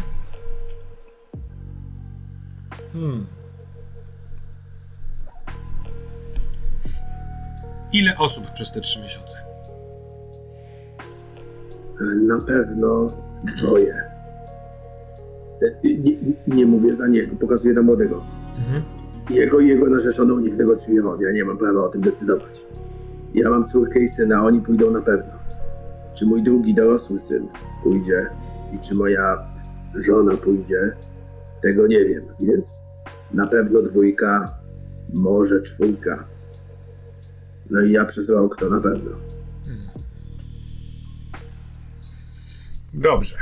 [2.93, 3.43] Hmm.
[7.94, 9.34] Ile osób przez te trzy miesiące?
[12.28, 13.11] Na pewno
[13.57, 13.94] dwoje.
[15.61, 16.15] E, Nie,
[16.48, 18.24] nie, mówię za niego, pokazuję na młodego.
[18.57, 18.84] Mhm.
[19.30, 21.22] Jego i jego narzeczoną niech negocjuje on.
[21.22, 22.60] Ja nie mam prawa o tym decydować.
[23.34, 25.34] Ja mam córkę i syna, oni pójdą na pewno.
[26.14, 27.48] Czy mój drugi dorosły syn
[27.84, 28.28] pójdzie
[28.74, 29.45] i czy moja
[29.95, 30.91] żona pójdzie,
[31.61, 32.24] tego nie wiem.
[32.40, 32.82] Więc
[33.34, 34.57] Na pewno dwójka,
[35.14, 36.28] może czwórka.
[37.74, 39.12] No i ja przez rok to na pewno.
[42.94, 43.38] Dobrze.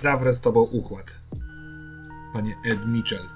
[0.00, 1.20] Zawrę z tobą układ.
[2.32, 3.28] Panie Ed Mitchell.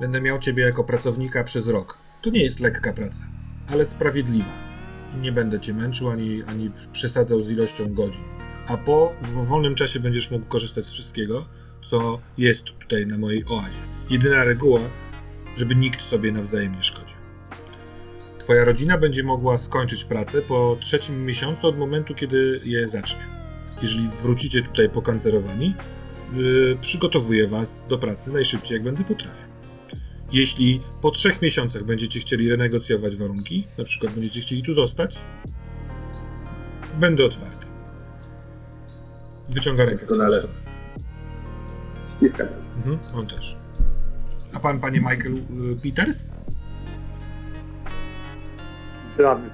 [0.00, 1.98] Będę miał ciebie jako pracownika przez rok.
[2.22, 3.24] To nie jest lekka praca,
[3.68, 4.52] ale sprawiedliwa.
[5.20, 8.24] Nie będę cię męczył ani, ani przesadzał z ilością godzin.
[8.66, 11.46] A po w wolnym czasie będziesz mógł korzystać z wszystkiego,
[11.90, 13.80] co jest tutaj na mojej oazie.
[14.10, 14.80] Jedyna reguła,
[15.56, 17.07] żeby nikt sobie nawzajem nie szkodził.
[18.48, 23.20] Twoja rodzina będzie mogła skończyć pracę po trzecim miesiącu od momentu, kiedy je zacznie.
[23.82, 25.74] Jeżeli wrócicie tutaj pokancerowani,
[26.34, 29.48] yy, przygotowuję was do pracy najszybciej, jak będę potrafił.
[30.32, 35.18] Jeśli po trzech miesiącach będziecie chcieli renegocjować warunki, na przykład będziecie chcieli tu zostać,
[37.00, 37.66] będę otwarty.
[39.48, 40.42] Wyciąga rękę Doskonale.
[42.16, 42.48] Ściskam.
[42.76, 43.56] Mhm, on też.
[44.52, 45.40] A pan, panie Michael y,
[45.82, 46.30] Peters?
[49.18, 49.50] Dla mnie,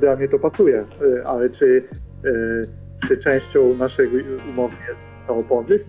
[0.00, 1.84] dla mnie to pasuje, y, ale czy,
[2.24, 2.68] y,
[3.08, 4.08] czy częścią naszej
[4.50, 5.84] umowy jest ta opowieść?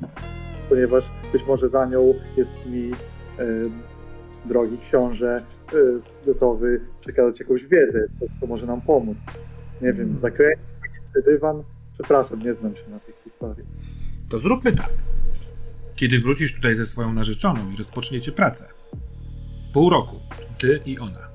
[0.70, 1.04] Ponieważ
[1.34, 2.92] być może za nią jest mi,
[3.40, 3.70] y,
[4.46, 5.44] drogi książę,
[6.26, 9.18] gotowy przekazać jakąś wiedzę, co, co może nam pomóc.
[9.82, 10.66] Nie wiem, zakręcić
[11.26, 11.64] dywan.
[11.94, 13.68] Przepraszam, nie znam się na tych historiach.
[14.30, 14.90] To zróbmy tak.
[15.96, 18.68] Kiedy wrócisz tutaj ze swoją narzeczoną i rozpoczniecie pracę,
[19.74, 20.16] pół roku,
[20.60, 21.31] ty i ona,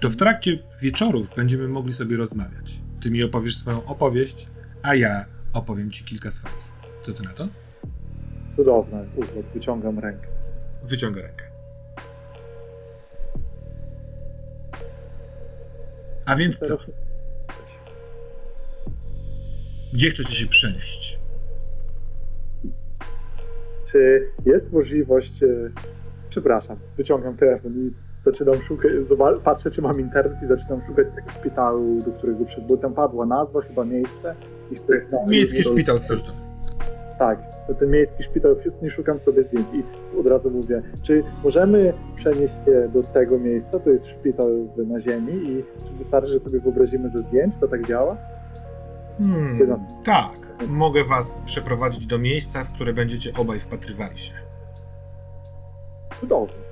[0.00, 2.80] to w trakcie wieczorów będziemy mogli sobie rozmawiać.
[3.02, 4.46] Ty mi opowiesz swoją opowieść,
[4.82, 6.68] a ja opowiem ci kilka swoich.
[7.02, 7.48] Co ty na to?
[8.56, 10.26] Cudowne, układ, wyciągam rękę.
[10.84, 11.44] Wyciąga rękę.
[16.26, 16.76] A więc co?
[19.92, 21.18] Gdzie chcecie się przenieść?
[23.92, 25.42] Czy jest możliwość.
[25.42, 25.46] e,
[26.30, 27.92] Przepraszam, wyciągam telefon i
[28.30, 28.92] zaczynam szukać.
[29.44, 32.66] Patrzę, czy mam internet i zaczynam szukać tego szpitalu, do którego przed.
[32.66, 34.34] Bo tam padła nazwa, chyba miejsce.
[34.70, 35.30] I chcę znaleźć.
[35.30, 36.34] Miejski szpital w Houston.
[37.18, 39.66] Tak, to ten miejski szpital w Houston i szukam sobie zdjęć.
[39.72, 39.84] I
[40.20, 43.78] od razu mówię, czy możemy przenieść się do tego miejsca?
[43.78, 47.54] To jest szpital na ziemi i czy wystarczy, że sobie wyobrazimy ze zdjęć?
[47.60, 48.16] To tak działa?
[49.18, 50.38] Hmm, tak.
[50.68, 54.32] Mogę was przeprowadzić do miejsca, w które będziecie obaj wpatrywali się.
[56.20, 56.67] Cudownie.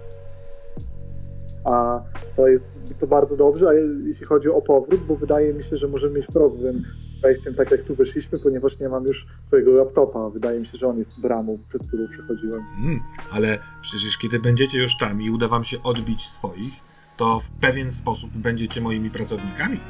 [1.66, 2.00] A
[2.36, 2.70] to jest
[3.00, 3.72] to bardzo dobrze, a
[4.06, 6.82] jeśli chodzi o powrót, bo wydaje mi się, że możemy mieć problem
[7.18, 10.30] z wejściem tak jak tu weszliśmy, ponieważ nie mam już swojego laptopa.
[10.30, 12.62] Wydaje mi się, że on jest bramą, przez którą przechodziłem.
[12.84, 13.00] Mm,
[13.32, 16.72] ale przecież kiedy będziecie już tam i uda wam się odbić swoich,
[17.16, 19.80] to w pewien sposób będziecie moimi pracownikami.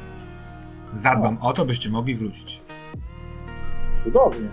[0.92, 2.62] Zadbam o to, byście mogli wrócić.
[4.04, 4.48] Cudownie.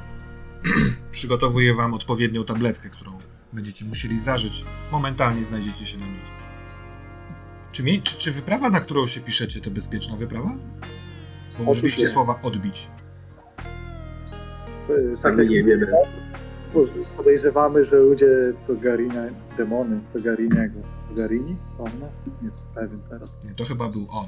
[1.11, 3.11] Przygotowuję wam odpowiednią tabletkę, którą
[3.53, 4.65] będziecie musieli zażyć.
[4.91, 6.52] Momentalnie znajdziecie się na miejscu.
[7.73, 10.57] Czy, mie- czy, czy wyprawa, na którą się piszecie, to bezpieczna wyprawa?
[11.59, 12.07] Bo nie.
[12.07, 12.87] słowa odbić.
[14.89, 15.87] E, tak Sami jak nie wiemy.
[17.17, 18.27] Podejrzewamy, że ludzie
[18.67, 19.23] to Garina,
[19.57, 20.79] demony to Gariniego.
[21.09, 21.57] To Garini?
[21.77, 22.09] To ona?
[22.25, 23.43] Nie jestem pewien teraz.
[23.43, 24.27] Nie, to chyba był on.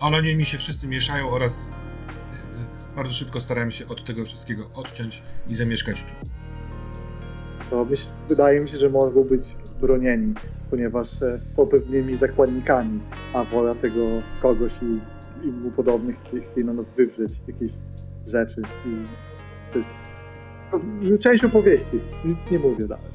[0.00, 4.70] Ale oni mi się wszyscy mieszają oraz yy, bardzo szybko starałem się od tego wszystkiego
[4.74, 6.28] odciąć i zamieszkać tu.
[7.70, 9.44] To myśl, wydaje mi się, że mogą być
[9.80, 10.34] bronieni,
[10.70, 13.00] ponieważ e, są pewnymi zakładnikami,
[13.34, 15.00] a wola tego kogoś i,
[15.48, 17.72] i mu podobnych chce, na nas wywrzeć jakieś
[18.26, 18.62] rzeczy.
[18.86, 18.96] I
[19.72, 22.00] to jest część opowieści.
[22.24, 23.14] Nic nie mówię dalej.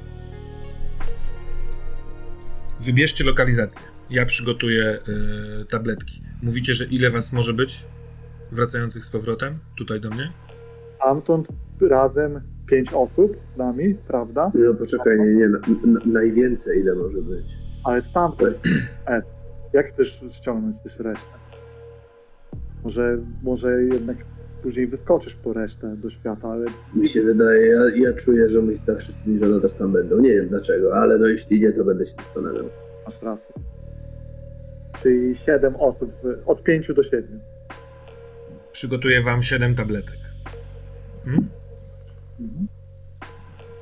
[2.79, 3.81] Wybierzcie lokalizację.
[4.09, 6.21] Ja przygotuję yy, tabletki.
[6.43, 7.85] Mówicie, że ile was może być
[8.51, 10.29] wracających z powrotem tutaj do mnie?
[10.95, 11.47] Stamtąd
[11.81, 14.51] razem pięć osób z nami, prawda?
[14.53, 17.47] No poczekaj, nie, nie, na, na, najwięcej ile może być.
[17.83, 18.57] Ale stamtąd.
[19.07, 19.21] E,
[19.73, 21.25] jak chcesz ściągnąć też resztę?
[22.83, 24.17] Może, może jednak
[24.63, 26.65] później wyskoczysz po resztę do świata, ale
[26.95, 30.19] Mi się wydaje, ja, ja czuję, że mój starszy syn i żona też tam będą.
[30.19, 32.65] Nie wiem dlaczego, ale no jeśli nie, to będę się zastanawiał.
[33.05, 33.53] masz rację.
[35.03, 37.39] Czyli siedem osób, w- od pięciu do siedmiu.
[38.71, 40.17] Przygotuję wam 7 tabletek.
[41.25, 41.49] Hmm?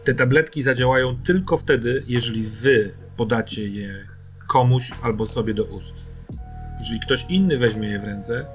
[0.03, 3.89] Te tabletki zadziałają tylko wtedy, jeżeli wy podacie je
[4.47, 5.93] komuś albo sobie do ust.
[6.79, 8.45] Jeżeli ktoś inny weźmie je w ręce,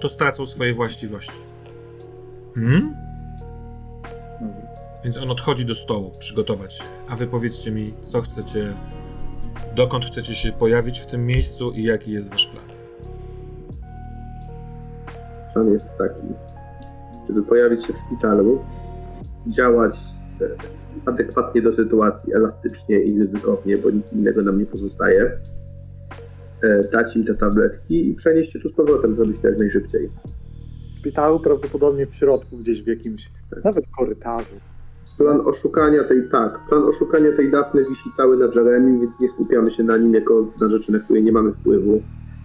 [0.00, 1.38] to stracą swoje właściwości.
[2.54, 2.94] Hmm?
[5.04, 6.84] Więc on odchodzi do stołu, przygotować się.
[7.08, 8.74] A wy powiedzcie mi, co chcecie,
[9.74, 12.64] dokąd chcecie się pojawić w tym miejscu i jaki jest wasz plan.
[15.52, 16.26] Plan jest taki,
[17.28, 18.64] żeby pojawić się w szpitalu,
[19.46, 19.96] działać
[20.40, 20.48] e,
[21.06, 25.38] adekwatnie do sytuacji, elastycznie i ryzykownie, bo nic innego nam nie pozostaje.
[26.62, 30.10] E, dać im te tabletki i przenieść się tu z powrotem, zrobić to jak najszybciej.
[30.94, 33.30] W szpitalu prawdopodobnie w środku, gdzieś w jakimś,
[33.64, 34.54] nawet korytarzu.
[35.18, 39.70] Plan oszukania tej, tak, plan oszukania tej Dafny wisi cały na Jeremy, więc nie skupiamy
[39.70, 42.02] się na nim jako na rzeczy, na które nie mamy wpływu.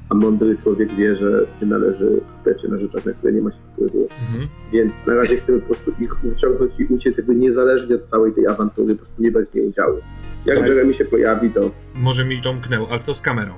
[0.10, 3.52] A mądry człowiek wie, że nie należy skupiać się na rzeczach, na które nie ma
[3.52, 4.08] się wpływu.
[4.22, 4.48] Mhm.
[4.72, 8.48] Więc na razie chcemy po prostu ich wyciągnąć i uciec jakby niezależnie od całej tej
[8.48, 9.98] awantury, po prostu nie brać w niej udziału.
[10.46, 10.68] Jak Tak.
[10.68, 13.54] Jeremy się pojawi, to Może mi to umknęło, ale co z kamerą?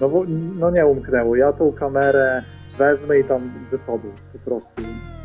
[0.00, 0.24] No bo
[0.58, 1.36] no nie umknęło.
[1.36, 2.42] Ja tą kamerę
[2.78, 4.82] wezmę i tam ze sobą po prostu.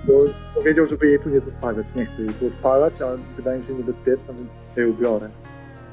[0.07, 0.13] Bo
[0.55, 1.85] powiedział, żeby jej tu nie zostawiać.
[1.95, 5.29] Nie chcę jej tu odpalać, ale wydaje mi się niebezpieczna, więc ja ją biorę.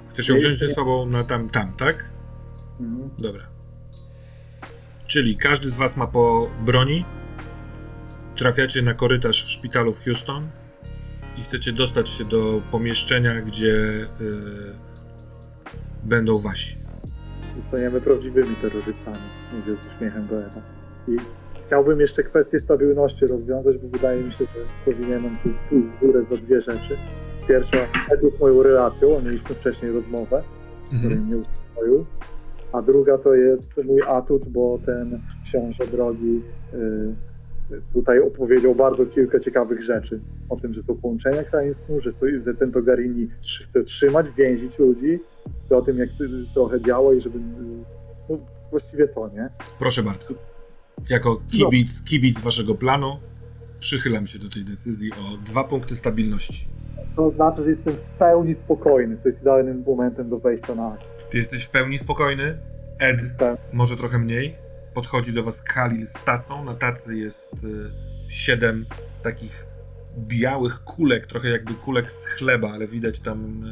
[0.08, 2.04] Chcesz ją wziąć ze sobą na tam, tam, tak?
[2.80, 3.10] Mhm.
[3.18, 3.53] Dobra.
[5.06, 7.04] Czyli każdy z was ma po broni.
[8.36, 10.48] Trafiacie na korytarz w szpitalu w Houston
[11.38, 14.06] i chcecie dostać się do pomieszczenia, gdzie y,
[16.04, 16.76] będą wasi.
[17.56, 19.18] Zostaniemy prawdziwymi terrorystami,
[19.52, 20.62] mówię z uśmiechem do Eda.
[21.08, 21.16] I
[21.66, 26.36] chciałbym jeszcze kwestię stabilności rozwiązać, bo wydaje mi się, że powinienem tu w górę za
[26.36, 26.96] dwie rzeczy.
[27.48, 27.76] Pierwsza,
[28.10, 30.42] Ed jest moją relacją, mieliśmy wcześniej rozmowę,
[30.92, 31.24] Mhm.
[31.26, 32.06] mnie uspokoił.
[32.74, 36.42] A druga to jest mój atut, bo ten książę drogi
[36.74, 40.20] y, tutaj opowiedział bardzo kilka ciekawych rzeczy.
[40.48, 43.28] O tym, że są połączenia krain snu, że, są, że ten Togarini
[43.64, 45.20] chce trzymać, więzić ludzi
[45.70, 46.24] i o tym, jak to
[46.54, 47.38] trochę działa i żeby...
[47.38, 47.42] y,
[48.28, 48.38] No,
[48.70, 49.48] właściwie to, nie?
[49.78, 50.28] Proszę bardzo.
[51.10, 53.16] Jako kibic, kibic waszego planu
[53.80, 56.66] przychylam się do tej decyzji o dwa punkty stabilności.
[57.16, 61.23] To znaczy, że jestem w pełni spokojny, co jest idealnym momentem do wejścia na akcję.
[61.34, 62.58] Ty jesteś w pełni spokojny.
[62.98, 63.58] Ed Tak.
[63.72, 64.54] może trochę mniej.
[64.94, 66.64] Podchodzi do was Kalil z tacą.
[66.64, 67.90] Na tacy jest y,
[68.28, 68.86] siedem
[69.22, 69.66] takich
[70.18, 73.64] białych kulek, trochę jakby kulek z chleba, ale widać tam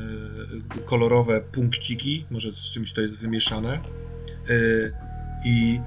[0.76, 3.80] y, kolorowe punkciki, może z czymś to jest wymieszane.
[4.51, 4.93] Y,
[5.44, 5.80] I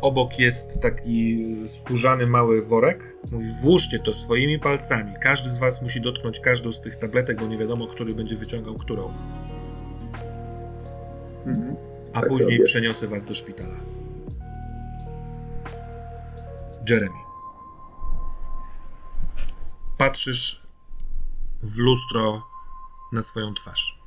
[0.00, 3.16] obok jest taki skórzany mały worek.
[3.32, 5.12] Mówi, włóżcie to swoimi palcami.
[5.22, 8.74] Każdy z was musi dotknąć każdą z tych tabletek, bo nie wiadomo, który będzie wyciągał
[8.74, 9.12] którą.
[11.46, 11.76] Mhm.
[12.14, 12.64] A Tak później robię.
[12.64, 13.76] przeniosę was do szpitala.
[16.88, 17.16] Jeremy.
[19.98, 20.62] Patrzysz
[21.62, 22.42] w lustro
[23.12, 24.00] na swoją twarz.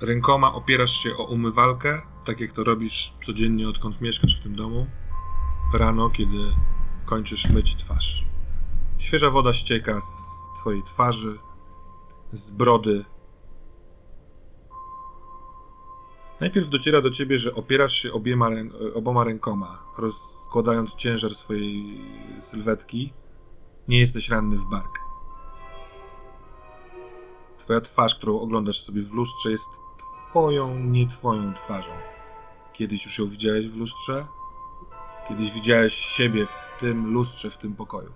[0.00, 4.86] Rękoma opierasz się o umywalkę, tak jak to robisz codziennie, odkąd mieszkasz w tym domu.
[5.74, 6.38] Rano, kiedy
[7.04, 8.26] kończysz myć twarz.
[8.98, 11.38] Świeża woda ścieka z twojej twarzy,
[12.30, 13.04] z brody,
[16.40, 18.50] Najpierw dociera do ciebie, że opierasz się obiema,
[18.94, 22.00] oboma rękoma, rozkładając ciężar swojej
[22.40, 23.12] sylwetki.
[23.88, 24.98] Nie jesteś ranny w bark.
[27.58, 31.90] Twoja twarz, którą oglądasz sobie w lustrze, jest twoją, nie twoją twarzą.
[32.72, 34.26] Kiedyś już ją widziałeś w lustrze?
[35.28, 38.12] Kiedyś widziałeś siebie w tym lustrze, w tym pokoju.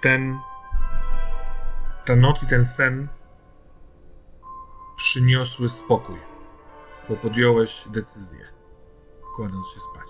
[0.00, 0.38] Ten
[2.08, 3.08] ta noc i ten sen
[4.96, 6.16] przyniosły spokój,
[7.08, 8.48] bo podjąłeś decyzję,
[9.36, 10.08] kładąc się spać.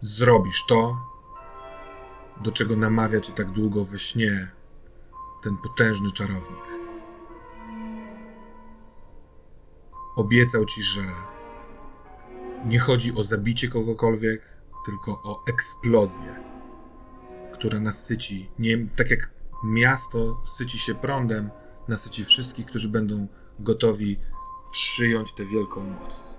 [0.00, 0.96] Zrobisz to,
[2.40, 4.50] do czego namawia cię tak długo we śnie
[5.42, 6.64] ten potężny czarownik.
[10.16, 11.02] Obiecał ci, że
[12.64, 14.42] nie chodzi o zabicie kogokolwiek,
[14.86, 16.47] tylko o eksplozję
[17.58, 19.30] która nasyci, nie, tak jak
[19.64, 21.50] miasto syci się prądem,
[21.88, 23.26] nasyci wszystkich, którzy będą
[23.58, 24.18] gotowi
[24.70, 26.38] przyjąć tę wielką moc.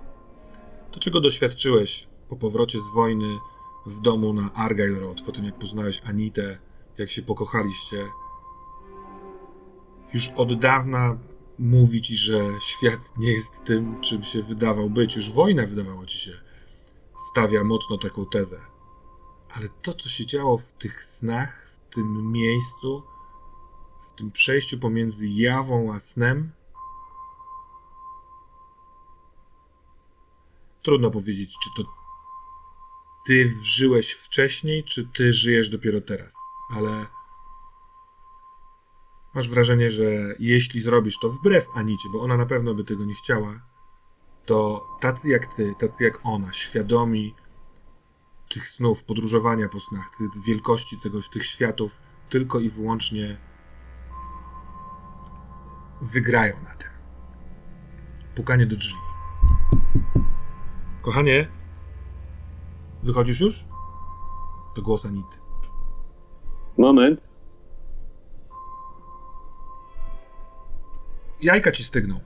[0.90, 3.38] To, czego doświadczyłeś po powrocie z wojny
[3.86, 6.58] w domu na Argyle Road, po tym jak poznałeś Anitę,
[6.98, 8.04] jak się pokochaliście,
[10.14, 11.18] już od dawna
[11.58, 15.16] mówi ci, że świat nie jest tym, czym się wydawał być.
[15.16, 16.32] Już wojna, wydawało ci się,
[17.30, 18.69] stawia mocno taką tezę.
[19.52, 23.02] Ale to, co się działo w tych snach, w tym miejscu,
[24.08, 26.52] w tym przejściu pomiędzy jawą a snem,
[30.82, 31.90] trudno powiedzieć, czy to
[33.26, 36.34] ty żyłeś wcześniej, czy ty żyjesz dopiero teraz,
[36.70, 37.06] ale
[39.34, 40.04] masz wrażenie, że
[40.38, 43.60] jeśli zrobisz to wbrew Anicie, bo ona na pewno by tego nie chciała,
[44.46, 47.34] to tacy jak ty, tacy jak ona, świadomi
[48.50, 53.36] tych snów, podróżowania po snach, tych wielkości tego, tych światów, tylko i wyłącznie
[56.00, 56.88] wygrają na tym.
[58.34, 58.98] Pukanie do drzwi.
[61.02, 61.48] Kochanie,
[63.02, 63.64] wychodzisz już?
[64.74, 65.36] To głos Anity.
[66.78, 67.30] Moment.
[71.40, 72.20] Jajka ci stygną.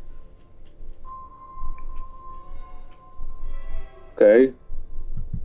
[4.14, 4.64] Okej.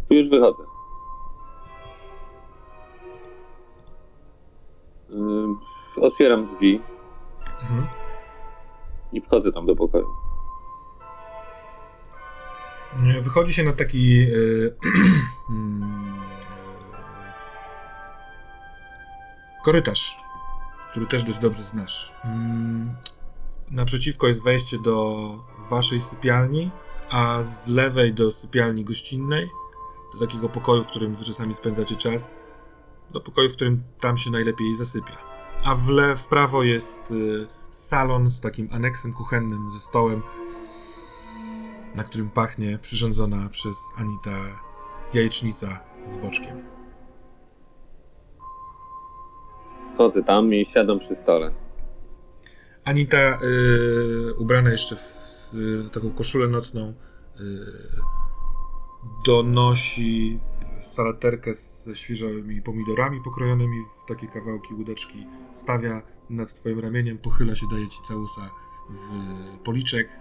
[0.10, 0.64] Już wychodzę.
[6.02, 6.82] Otwieram drzwi
[7.62, 7.88] Mhm.
[9.14, 10.08] i wchodzę tam do pokoju.
[13.22, 14.26] Wychodzi się na taki
[15.50, 16.20] mm, e,
[19.66, 20.18] korytarz,
[20.92, 22.14] który też dość dobrze znasz.
[23.72, 25.30] Naprzeciwko jest wejście do
[25.70, 26.72] waszej sypialni,
[27.10, 29.50] a z lewej do sypialni gościnnej,
[30.14, 32.34] do takiego pokoju, w którym wy czasami spędzacie czas,
[33.12, 35.18] do pokoju, w którym tam się najlepiej zasypia.
[35.64, 40.22] A w, le, w prawo jest y, salon z takim aneksem kuchennym ze stołem,
[41.96, 44.62] na którym pachnie przyrządzona przez Anita
[45.14, 46.64] jajecznica z boczkiem.
[49.94, 51.52] Wchodzę tam i siadam przy stole.
[52.84, 56.94] Anita, y, ubrana jeszcze w y, taką koszulę nocną,
[57.40, 57.44] y,
[59.26, 60.40] donosi
[60.82, 67.66] salaterkę ze świeżomi pomidorami pokrojonymi w takie kawałki łódeczki, stawia nad twoim ramieniem, pochyla się,
[67.72, 68.50] daje ci całusa
[68.90, 69.10] w
[69.64, 70.20] policzek.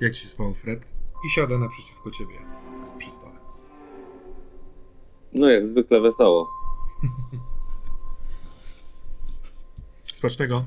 [0.00, 0.92] Jak ci się spało, Fred?
[1.26, 2.34] I siada naprzeciwko ciebie
[2.98, 3.38] przy stole.
[5.32, 6.50] No jak zwykle wesoło.
[10.14, 10.64] Smacznego.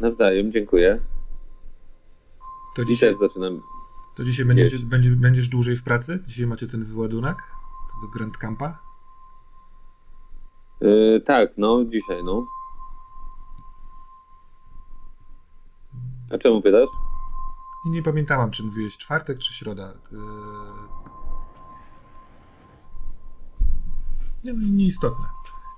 [0.00, 1.00] Nawzajem, dziękuję.
[2.74, 3.62] To I dzisiaj, też zaczynam.
[4.20, 4.84] To dzisiaj będziesz, jeść.
[4.84, 6.22] będzie, będziesz dłużej w pracy?
[6.26, 7.42] Dzisiaj macie ten wyładunek?
[7.94, 8.78] Tego Grand Campa?
[10.80, 12.46] Yy, tak, no, dzisiaj, no.
[16.34, 16.88] A czemu pytasz?
[17.86, 19.92] I nie pamiętałam, czy mówiłeś czwartek, czy środa.
[20.12, 20.18] Yy...
[24.44, 25.26] Nie, nieistotne.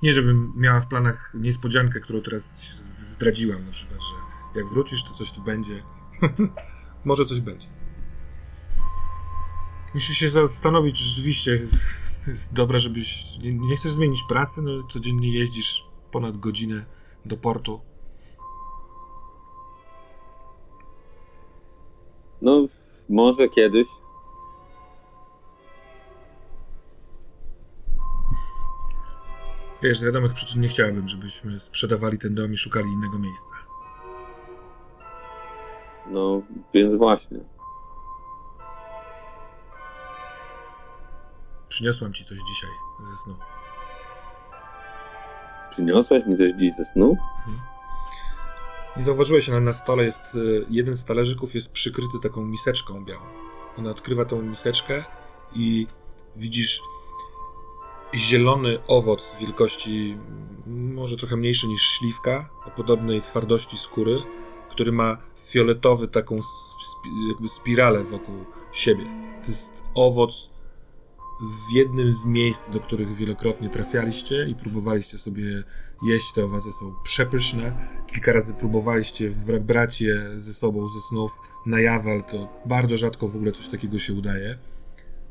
[0.02, 2.44] Nie, żebym miała w planach niespodziankę, którą teraz
[2.98, 4.14] zdradziłam, na przykład, że
[4.60, 5.82] jak wrócisz, to coś tu będzie.
[7.04, 7.81] Może coś będzie.
[9.94, 11.58] Musisz się zastanowić, czy rzeczywiście
[12.24, 13.38] to jest dobre, żebyś.
[13.38, 16.84] Nie, nie chcesz zmienić pracy, no codziennie jeździsz ponad godzinę
[17.24, 17.80] do portu.
[22.42, 22.64] No,
[23.08, 23.86] może kiedyś.
[29.82, 33.54] Wiesz, z wiadomych przyczyn nie chciałabym, żebyśmy sprzedawali ten dom i szukali innego miejsca.
[36.10, 36.42] No,
[36.74, 37.38] więc właśnie.
[41.72, 42.70] Przyniosłam ci coś dzisiaj
[43.00, 43.36] ze snu.
[45.70, 47.16] Przyniosłeś mi coś dziś ze snu?
[48.96, 50.38] Nie zauważyłeś, ale na stole jest e,
[50.70, 53.22] jeden z talerzyków jest przykryty taką miseczką białą.
[53.78, 55.04] Ona odkrywa tą miseczkę
[55.54, 55.86] i
[56.36, 56.80] widzisz
[58.14, 60.18] zielony owoc wielkości
[60.66, 64.22] mm, może trochę mniejszy niż śliwka, o podobnej twardości skóry,
[64.70, 65.16] który ma
[65.46, 66.34] fioletowy taką
[66.90, 69.04] sp- jakby spiralę wokół siebie.
[69.42, 70.51] To jest owoc
[71.42, 75.62] w jednym z miejsc, do których wielokrotnie trafialiście i próbowaliście sobie
[76.02, 76.32] jeść.
[76.34, 77.72] Te owoce są przepyszne.
[78.06, 81.32] Kilka razy próbowaliście brać je ze sobą ze snów
[81.66, 84.58] na jaw, ale to bardzo rzadko w ogóle coś takiego się udaje.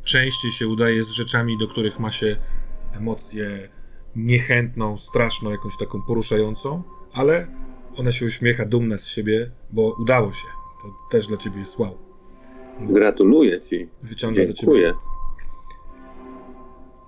[0.03, 2.37] Częściej się udaje z rzeczami, do których ma się
[2.93, 3.69] emocję
[4.15, 6.83] niechętną, straszną, jakąś taką poruszającą,
[7.13, 7.47] ale
[7.95, 10.47] ona się uśmiecha, dumna z siebie, bo udało się.
[10.81, 11.97] To też dla ciebie jest wow.
[12.79, 13.89] Gratuluję ci.
[14.03, 14.93] Wyciąga do ciebie.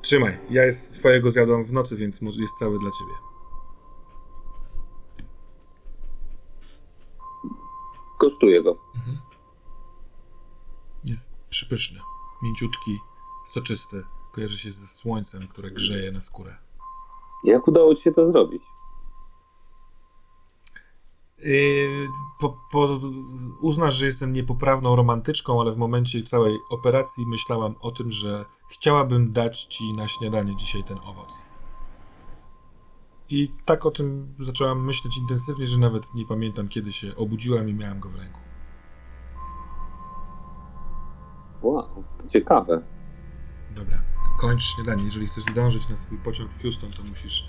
[0.03, 3.13] Trzymaj, ja jest swojego zjadłam w nocy, więc jest cały dla ciebie.
[8.17, 8.77] Kosztuję go.
[11.05, 11.99] Jest przypyszny,
[12.41, 12.99] mięciutki,
[13.45, 14.03] soczysty.
[14.31, 16.55] Kojarzy się ze słońcem, które grzeje na skórę.
[17.43, 18.63] Jak udało ci się to zrobić?
[22.39, 22.99] Po, po,
[23.61, 29.33] uznasz, że jestem niepoprawną romantyczką, ale w momencie całej operacji myślałam o tym, że chciałabym
[29.33, 31.33] dać ci na śniadanie dzisiaj ten owoc.
[33.29, 37.73] I tak o tym zaczęłam myśleć intensywnie, że nawet nie pamiętam, kiedy się obudziłam i
[37.73, 38.39] miałam go w ręku.
[41.61, 42.81] Wow, to ciekawe.
[43.75, 43.97] Dobra,
[44.39, 45.03] kończ śniadanie.
[45.03, 47.47] Jeżeli chcesz zdążyć na swój pociąg w Houston, to musisz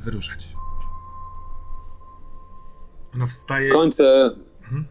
[0.00, 0.61] wyruszać.
[3.14, 3.70] Ona wstaje.
[3.70, 4.36] Kończę.
[4.62, 4.84] Mhm.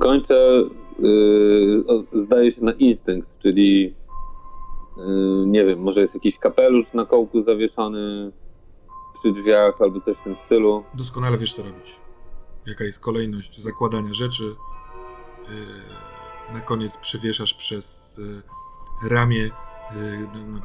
[0.00, 0.62] Kończę.
[0.98, 3.94] Yy, zdaje się na instynkt, czyli.
[4.96, 8.32] Yy, nie wiem, może jest jakiś kapelusz na kołku zawieszony
[9.14, 10.84] przy drzwiach albo coś w tym stylu.
[10.94, 12.00] Doskonale wiesz, co robić.
[12.66, 14.44] Jaka jest kolejność zakładania rzeczy.
[14.44, 16.06] Yy,
[16.52, 18.42] na koniec przewieszasz przez y,
[19.08, 19.50] ramię.
[19.92, 20.60] Y, no,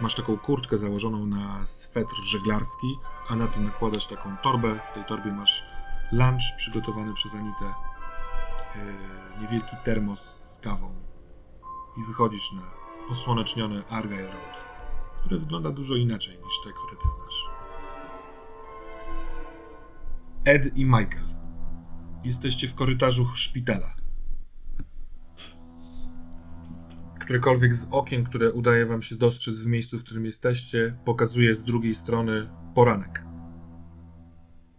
[0.00, 4.80] Masz taką kurtkę założoną na swetr żeglarski, a na to nakładasz taką torbę.
[4.90, 5.64] W tej torbie masz
[6.12, 10.94] lunch przygotowany przez Anitę, y, niewielki termos z kawą
[11.96, 12.62] i wychodzisz na
[13.10, 14.64] osłonecznione Argyle Road,
[15.20, 17.50] które wygląda dużo inaczej niż te, które ty znasz.
[20.44, 21.28] Ed i Michael.
[22.24, 23.94] Jesteście w korytarzu szpitala.
[27.30, 31.64] Którekolwiek z okien, które udaje wam się dostrzec w miejscu, w którym jesteście, pokazuje z
[31.64, 33.24] drugiej strony poranek.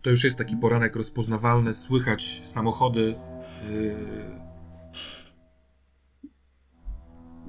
[0.02, 3.02] To już jest taki poranek rozpoznawalny, słychać samochody.
[3.02, 3.96] Yy...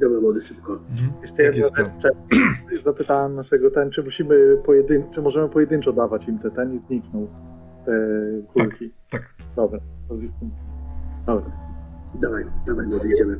[0.00, 0.80] Dobra, młody, szybko.
[1.22, 2.82] Jeszcze Jaki jedna rzecz.
[2.82, 5.10] Zapytałem naszego ten, czy musimy pojedyn...
[5.14, 7.28] czy możemy pojedynczo dawać im te ten i zniknął
[7.84, 7.92] te
[8.54, 8.90] kulki.
[9.10, 9.34] Tak.
[9.56, 9.80] Dobra.
[10.08, 10.38] To jest...
[11.26, 11.52] Dobra.
[12.14, 13.36] Dawaj, dawaj, młody, idziemy.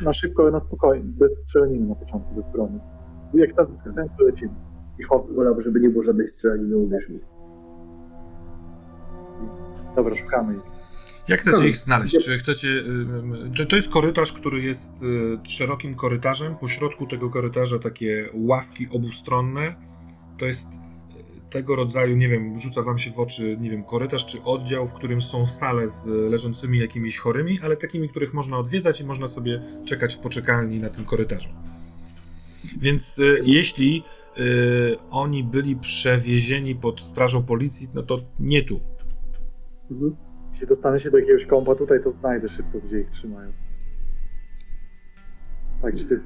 [0.00, 2.78] Na szybko, na spokojnie, bez strzelaniny na początku, bez broni.
[3.34, 4.54] Jak nas ten, to lecimy.
[4.98, 5.32] I hop.
[5.34, 7.20] Wolałbym, żeby nie było żadnej strzelaniny, uwierz mi.
[9.96, 10.62] Dobra, szukamy ich.
[11.28, 12.24] Jak chcecie ich znaleźć?
[12.24, 12.68] Czy chcecie.
[13.56, 16.56] To, to jest korytarz, który jest y, szerokim korytarzem.
[16.56, 19.74] Po środku tego korytarza takie ławki obustronne.
[20.38, 20.68] To jest
[21.50, 24.94] tego rodzaju, nie wiem, rzuca wam się w oczy, nie wiem, korytarz czy oddział, w
[24.94, 29.62] którym są sale z leżącymi jakimiś chorymi, ale takimi, których można odwiedzać i można sobie
[29.84, 31.48] czekać w poczekalni na tym korytarzu.
[32.80, 34.04] Więc y, jeśli
[34.38, 38.80] y, oni byli przewiezieni pod strażą policji, no to nie tu.
[39.90, 40.16] Mhm.
[40.52, 43.52] Jeśli dostanę się do jakiegoś kompa tutaj, to znajdę szybko, gdzie ich trzymają.
[45.82, 46.20] Tak, czy ty...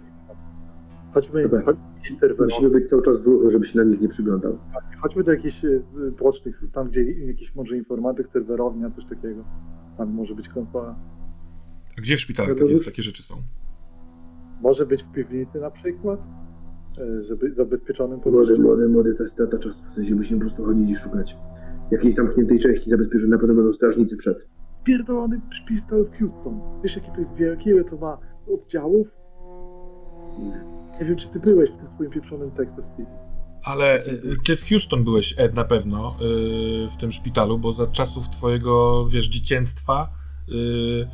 [1.15, 1.63] Chodźmy, Dobra.
[1.63, 2.53] chodźmy serwerów.
[2.53, 4.59] Musimy być cały czas w ruchu, żeby się na nich nie przyglądał.
[5.03, 9.45] Chodźmy do jakichś e, z bocznych, tam gdzie jakiś może informatyk, serwerownia, coś takiego.
[9.99, 10.95] Tam może być konsola.
[11.99, 13.35] A gdzie w szpitalach takie, już- takie rzeczy są?
[14.63, 16.21] Może być w piwnicy na przykład,
[16.99, 18.63] e, żeby zabezpieczonym Młody, pomieszczeniu.
[18.63, 19.85] młody, młody, to jest strata czasu.
[19.85, 21.37] W sensie musimy po prostu chodzić i szukać.
[21.91, 24.49] Jakiejś zamkniętej części zabezpieczonej, na pewno będą strażnicy przed.
[24.85, 26.61] Pierdolony szpital w Houston.
[26.85, 28.19] Wiesz, jakie to jest wielkie, ile to ma
[28.55, 29.07] oddziałów?
[31.01, 33.13] Nie wiem, czy ty byłeś w tym swoim pieprzonym Texas City.
[33.65, 34.03] Ale
[34.47, 39.07] ty w Houston byłeś, Ed, na pewno, y, w tym szpitalu, bo za czasów twojego,
[39.09, 40.11] wiesz, dzieciństwa,
[40.49, 41.09] y,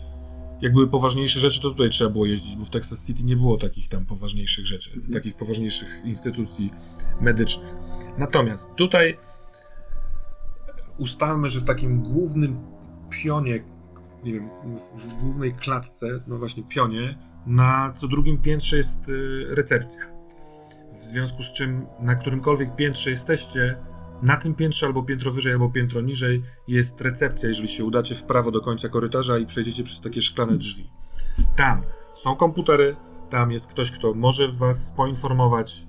[0.61, 3.57] jak były poważniejsze rzeczy, to tutaj trzeba było jeździć, bo w Texas City nie było
[3.57, 6.71] takich tam poważniejszych rzeczy, takich poważniejszych instytucji
[7.21, 7.75] medycznych.
[8.19, 9.17] Natomiast tutaj
[10.99, 12.59] ustalmy, że w takim głównym
[13.11, 13.65] pionie,
[14.27, 14.51] nie wiem,
[14.97, 20.01] w, głównej klatce, no właśnie pionie, na co drugim piętrze jest y, recepcja.
[20.91, 23.77] W związku z czym na którymkolwiek piętrze jesteście,
[24.23, 28.23] na tym piętrze albo piętro wyżej, albo piętro niżej jest recepcja, jeżeli się udacie w
[28.23, 30.91] prawo do końca korytarza i przejdziecie przez takie szklane drzwi.
[31.57, 31.83] Tam
[32.15, 32.97] są komputery,
[33.31, 35.87] tam jest ktoś, kto może was poinformować.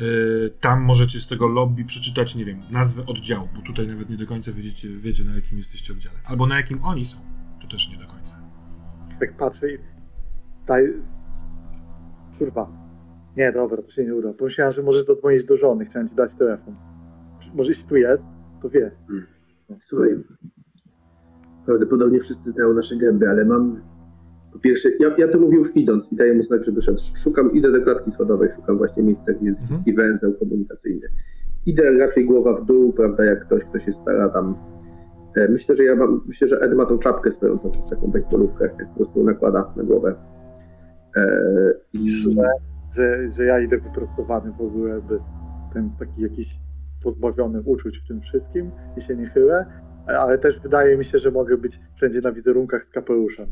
[0.00, 4.16] Yy, tam możecie z tego lobby przeczytać, nie wiem, nazwę oddziału, bo tutaj nawet nie
[4.16, 6.16] do końca wiecie, wiecie na jakim jesteście oddziale.
[6.24, 7.16] Albo na jakim oni są.
[7.62, 8.36] To też nie do końca.
[9.20, 9.78] Tak patrzę i...
[10.66, 11.02] Daj...
[12.38, 12.72] Kurwa.
[13.36, 14.32] Nie, dobra, to się nie uda.
[14.32, 15.84] Pomyślałem, że możesz zadzwonić do żony.
[15.84, 16.76] Chciałem ci dać telefon.
[17.54, 18.28] Może jeśli tu jest,
[18.62, 18.90] to wie.
[19.80, 20.08] Słuchaj,
[21.66, 23.80] prawdopodobnie wszyscy znają nasze gęby, ale mam...
[24.52, 26.98] Po pierwsze, ja, ja to mówię już idąc i daję mu znak, żeby szedł.
[27.24, 29.96] Szukam, idę do klatki schodowej, szukam właśnie miejsca, gdzie jest Mhm.
[29.96, 31.08] węzeł komunikacyjny.
[31.66, 34.54] Idę raczej głowa w dół, prawda, jak ktoś, kto się stara tam...
[35.36, 38.64] E, Myślę, że ja mam, myślę, że Ed ma tą czapkę stojącą przez taką baseballówkę,
[38.64, 40.14] jak po prostu nakłada na głowę.
[41.16, 41.26] E,
[41.92, 42.08] i,
[42.96, 45.22] Że, że ja idę wyprostowany w ogóle bez
[45.72, 46.48] ten taki jakiś
[47.02, 49.66] pozbawiony uczuć w tym wszystkim i się nie chylę,
[50.06, 53.46] ale też wydaje mi się, że mogę być wszędzie na wizerunkach z kapeluszem.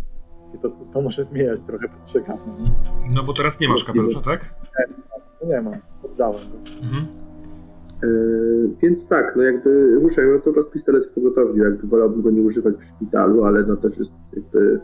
[0.54, 2.40] I to, to, to może zmieniać trochę postrzeganie.
[2.60, 2.70] nie?
[3.14, 4.54] No bo teraz nie masz kapelusza, tak?
[5.42, 6.56] No nie mam, oddałem go.
[6.82, 7.06] Mhm.
[8.02, 8.06] E,
[8.82, 12.42] więc tak, no jakby ruszaj, mam cały czas pistolet w pogotowiu, jakby wolałbym go nie
[12.42, 14.80] używać w szpitalu, ale no też jest jakby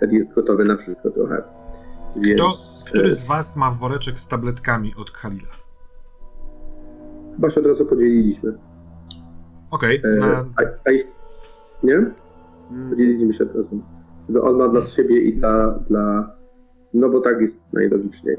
[0.00, 1.42] Ed jest gotowy na wszystko trochę.
[2.16, 2.50] Więc, Kto,
[2.90, 5.48] który e, z was ma woreczek z tabletkami od Khalila?
[7.34, 8.52] Chyba się od razu podzieliliśmy.
[9.70, 10.26] Okej, E, na...
[10.56, 11.08] a, a jest,
[11.82, 11.94] nie?
[12.70, 13.80] Mm, Podzieliliśmy się od razu.
[14.30, 16.32] Jakby on ma dla siebie i dla, dla...
[16.94, 18.36] No bo tak jest najlogiczniej.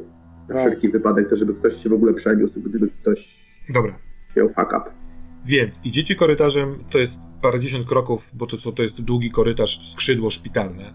[0.50, 0.58] Na Tak.
[0.58, 3.40] wszelki wypadek, to żeby ktoś się w ogóle przeniósł, gdyby ktoś
[3.74, 4.00] Dobra.
[4.38, 4.82] miał fuck up.
[5.46, 10.30] Więc idziecie korytarzem, to jest parędziesiąt kroków, bo to, co- to jest długi korytarz, skrzydło
[10.30, 10.94] szpitalne.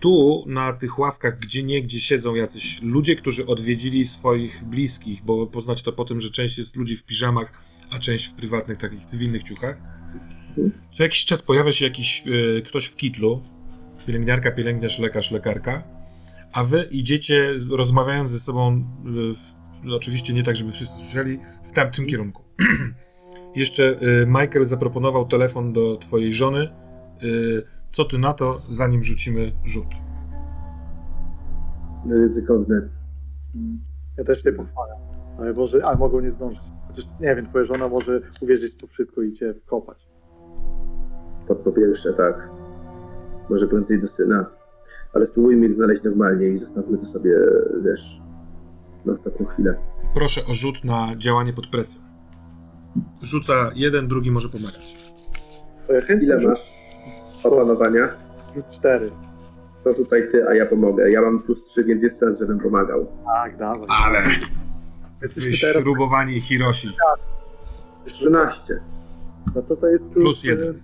[0.00, 5.46] Tu, na tych ławkach, gdzie nie, gdzie siedzą jacyś ludzie, którzy odwiedzili swoich bliskich, bo
[5.46, 7.52] poznać to po tym, że część jest ludzi w piżamach,
[7.90, 9.82] a część w prywatnych, takich cywilnych ciuchach.
[10.96, 12.24] Co jakiś czas pojawia się jakiś
[12.58, 13.42] e, ktoś w kitlu,
[14.06, 15.82] pielęgniarka, pielęgniarz, lekarz, lekarka,
[16.52, 21.72] a wy idziecie rozmawiając ze sobą, y, w, oczywiście nie tak, żeby wszyscy słyszeli, w
[21.72, 22.42] tamtym kierunku.
[23.56, 26.68] Jeszcze y, Michael zaproponował telefon do twojej żony.
[27.22, 27.62] Y,
[27.92, 29.86] Co ty na to, zanim rzucimy rzut?
[32.10, 32.88] Ryzykowne.
[33.54, 33.78] Mm.
[34.18, 34.94] Ja też nie pochwalę.
[35.38, 36.62] Ale może, ale mogą nie zdążyć.
[36.88, 40.08] Chociaż nie wiem, twoja żona może uwierzyć w to wszystko i cię kopać.
[41.48, 42.48] To po pierwsze, tak.
[43.50, 44.46] Może prędzej do syna.
[45.12, 47.36] Ale spróbujmy ich znaleźć normalnie i zostawmy to sobie,
[47.84, 48.20] wiesz,
[49.04, 49.76] na ostatnią chwilę.
[50.14, 52.00] Proszę o rzut na działanie pod presją.
[53.22, 54.96] Rzuca jeden, drugi może pomagać.
[56.22, 56.72] Ile masz
[57.42, 58.08] opanowania?
[58.52, 59.10] Plus cztery.
[59.84, 61.10] To rzucaj ty, a ja pomogę.
[61.10, 63.06] Ja mam plus 3, więc jest sens, żebym pomagał.
[63.24, 63.86] Tak, dawaj.
[63.88, 64.22] Ale
[65.22, 66.88] jesteś teraz, śrubowani Hiroshi.
[68.06, 68.80] 13.
[69.54, 70.82] no to to jest plus, Plus jeden.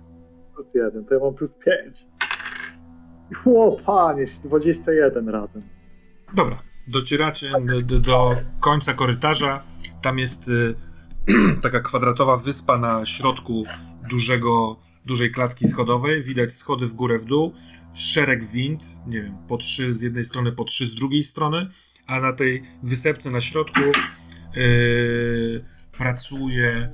[0.53, 2.07] Plus jeden, to ja mam plus pięć.
[3.45, 5.61] O panie, 21 razem.
[6.35, 7.51] Dobra, docieracie
[7.83, 9.63] do, do, końca korytarza.
[10.01, 10.75] Tam jest y,
[11.63, 13.63] taka kwadratowa wyspa na środku
[14.09, 16.23] dużego, dużej klatki schodowej.
[16.23, 17.53] Widać schody w górę, w dół.
[17.93, 21.67] Szereg wind, nie wiem, po trzy z jednej strony, po trzy z drugiej strony.
[22.07, 23.79] A na tej wysepce na środku
[24.57, 26.91] y, pracuje.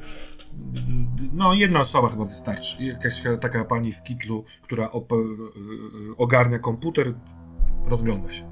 [1.34, 2.84] No, jedna osoba chyba wystarczy.
[2.84, 7.14] Jakaś taka pani w kitlu, która y, y, ogarnia komputer,
[7.90, 8.44] rozgląda się.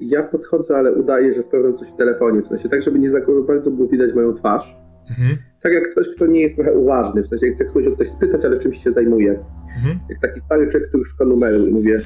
[0.00, 2.42] Ja podchodzę, ale udaję, że sprawdzam coś w telefonie.
[2.42, 4.76] W sensie tak, żeby nie za bardzo było widać moją twarz.
[5.10, 5.38] Mhm.
[5.62, 7.22] Tak jak ktoś, kto nie jest trochę uważny.
[7.22, 9.44] W sensie chcę kogoś o coś spytać, ale czymś się zajmuje.
[9.76, 9.98] Mhm.
[10.08, 12.00] Jak taki stary człowiek, który szuka numeru i mówię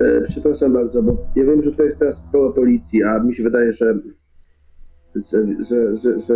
[0.00, 3.42] e, przepraszam bardzo, bo ja wiem, że to jest teraz sporo policji, a mi się
[3.42, 3.94] wydaje, że
[5.18, 6.34] że, że, że, że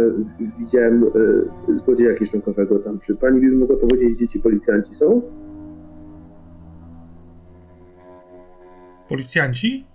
[0.59, 2.99] widziałem e, złodzieja kieszonkowego tam.
[2.99, 5.23] Czy pani by mogła powiedzieć, gdzie ci policjanci są?
[9.09, 9.87] Policjanci?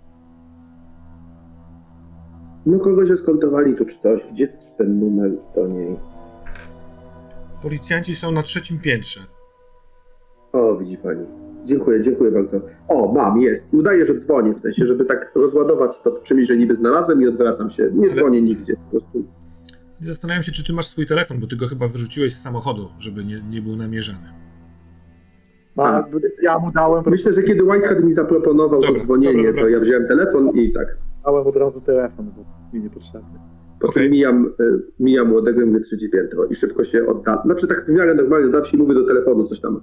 [2.66, 4.26] No kogoś eskortowali tu czy coś.
[4.32, 4.48] Gdzie
[4.78, 5.96] ten numer do niej?
[7.62, 9.20] Policjanci są na trzecim piętrze.
[10.52, 11.47] O, widzi pani.
[11.64, 12.60] Dziękuję, dziękuję bardzo.
[12.88, 13.74] O, mam, jest.
[13.74, 17.26] I udaję, że dzwonię, w sensie, żeby tak rozładować to czymś, że niby znalazłem i
[17.26, 17.90] odwracam się.
[17.94, 19.24] Nie Ale- dzwonię nigdzie, po prostu.
[20.06, 23.24] Zastanawiam się, czy ty masz swój telefon, bo ty go chyba wyrzuciłeś z samochodu, żeby
[23.24, 24.28] nie, nie był namierzany.
[25.76, 26.04] A.
[26.42, 29.62] ja mu dałem, Myślę, że kiedy Whitehead mi zaproponował Dobra, to dzwonienie, dobra, dobra.
[29.62, 30.96] to ja wziąłem telefon i tak.
[31.24, 33.38] dałem od razu telefon, bo mi niepotrzebny.
[33.80, 37.42] Po czym mijam, y, mijam młodego i mówię trzecie piętro i szybko się odda.
[37.44, 39.80] Znaczy tak w miarę normalnie dam się i mówię do telefonu coś tam.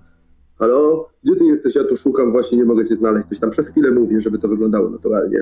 [0.59, 1.75] Halo, gdzie ty jesteś?
[1.75, 3.27] Ja tu szukam, właśnie nie mogę cię znaleźć.
[3.27, 5.37] Coś tam przez chwilę mówię, żeby to wyglądało naturalnie.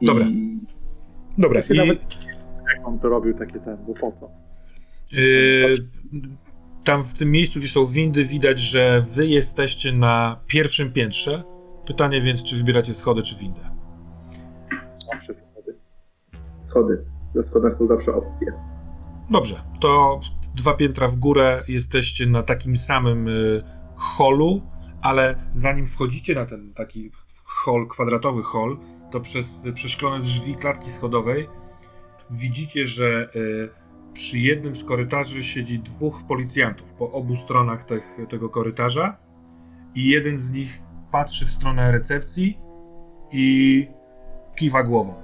[0.00, 0.06] I...
[0.06, 0.26] Dobra.
[1.38, 2.02] Dobra, Ja i nawet-
[2.76, 4.30] Jak on to robił takie ten, bo po co?
[5.12, 5.76] yy,
[6.84, 11.42] tam w tym miejscu, gdzie są windy, widać, że wy jesteście na pierwszym piętrze.
[11.86, 13.60] Pytanie więc, czy wybieracie schody, czy windę?
[15.12, 15.76] Mam przeszkody.
[16.60, 17.04] Schody.
[17.34, 18.52] Na schodach są zawsze opcje.
[19.30, 20.20] Dobrze, to
[20.56, 23.62] dwa piętra w górę jesteście na takim samym y,
[23.96, 24.62] holu,
[25.02, 27.10] ale zanim wchodzicie na ten taki
[27.44, 28.78] hol, kwadratowy hol,
[29.10, 31.48] to przez przeszklone drzwi klatki schodowej
[32.30, 33.68] widzicie, że y,
[34.12, 39.16] przy jednym z korytarzy siedzi dwóch policjantów po obu stronach tych, tego korytarza
[39.94, 40.82] i jeden z nich
[41.12, 42.58] patrzy w stronę recepcji
[43.32, 43.86] i
[44.56, 45.14] kiwa głową.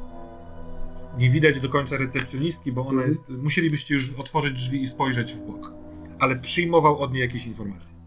[1.18, 3.06] Nie widać do końca recepcjonistki, bo ona Mhm.
[3.08, 3.30] jest.
[3.30, 5.72] Musielibyście już otworzyć drzwi i spojrzeć w bok.
[6.18, 8.01] Ale przyjmował od niej jakieś informacje.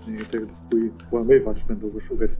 [0.00, 2.30] Pewnie ten twój włamywacz będą go szukać.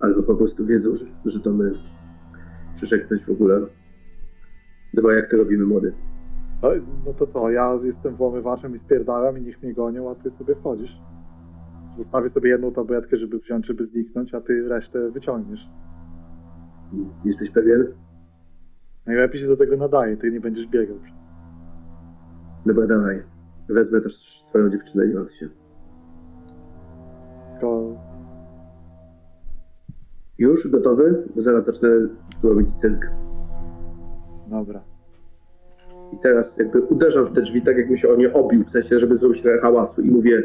[0.00, 1.72] Albo po prostu wiedzą, że, że to my.
[2.74, 3.60] Przyszedł ktoś w ogóle.
[4.94, 5.92] Dobra, jak to robimy, młody?
[6.62, 6.68] No,
[7.06, 10.54] no to co, ja jestem włamywaczem i spierdalam i niech mnie gonią, a ty sobie
[10.54, 10.98] wchodzisz.
[11.98, 15.68] Zostawię sobie jedną tabletkę, żeby wziąć, żeby zniknąć, a ty resztę wyciągniesz.
[17.24, 17.84] Jesteś pewien?
[19.06, 20.96] Najlepiej się do tego nadaje, ty nie będziesz biegał.
[22.66, 23.22] Dobra, dawaj.
[23.68, 25.48] Wezmę też twoją dziewczynę, nie martw się.
[27.56, 27.96] Tylko
[30.38, 31.22] Już gotowy?
[31.36, 31.88] Bo zaraz zacznę
[32.42, 33.06] robić cyrk.
[34.46, 34.82] dobra.
[36.12, 38.98] I teraz jakby uderzam w te drzwi tak, jakbym się o nie obił, w sensie,
[39.00, 40.42] żeby zrobić trochę hałasu i mówię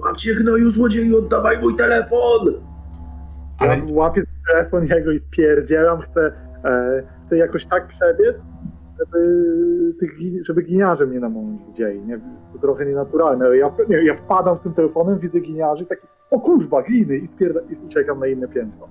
[0.00, 2.54] Mam cię gnoju, złodzieju, oddawaj mój telefon!
[3.58, 6.32] Ale Ja łapię telefon jego i spierdzielam, chcę,
[6.64, 8.36] e, chcę jakoś tak przebiec,
[9.06, 10.10] żeby, tych,
[10.44, 12.00] żeby giniarze mnie na moment widzieli.
[12.00, 12.20] Nie?
[12.52, 13.56] To trochę nienaturalne.
[13.56, 17.26] Ja, nie, ja wpadam z tym telefonem, widzę giniarzy i taki, o kurwa, gliny i,
[17.26, 18.88] spierda, i uciekam na inne piętro.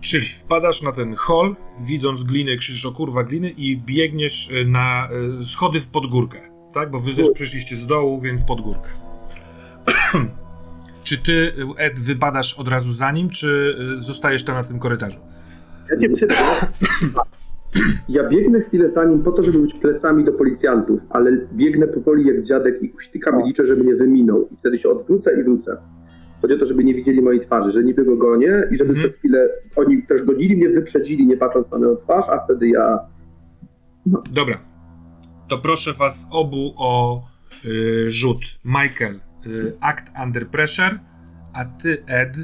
[0.00, 5.08] Czyli wpadasz na ten hol, widząc glinę, krzyczysz o kurwa gliny i biegniesz y, na
[5.40, 6.38] y, schody w podgórkę.
[6.74, 6.90] Tak?
[6.90, 8.88] Bo wy też przyszliście z dołu, więc pod górkę.
[11.04, 15.18] Czy ty, Ed, wypadasz od razu za nim, czy y, zostajesz tam na tym korytarzu?
[15.90, 16.36] Ja nie przed...
[18.08, 22.26] Ja biegnę chwilę za nim po to, żeby być plecami do policjantów, ale biegnę powoli
[22.26, 24.48] jak dziadek i uśtykam i liczę, żeby mnie wyminął.
[24.52, 25.76] I wtedy się odwrócę i wrócę.
[26.42, 28.98] Chodzi o to, żeby nie widzieli mojej twarzy, że niby go gonię i żeby Mhm.
[28.98, 32.98] przez chwilę oni też gonili mnie, wyprzedzili, nie patrząc na moją twarz, a wtedy ja...
[34.32, 34.60] Dobra.
[35.48, 37.22] To proszę was obu o
[37.64, 38.40] y, rzut.
[38.64, 40.98] Michael, y, act under pressure,
[41.52, 42.36] a ty, Ed...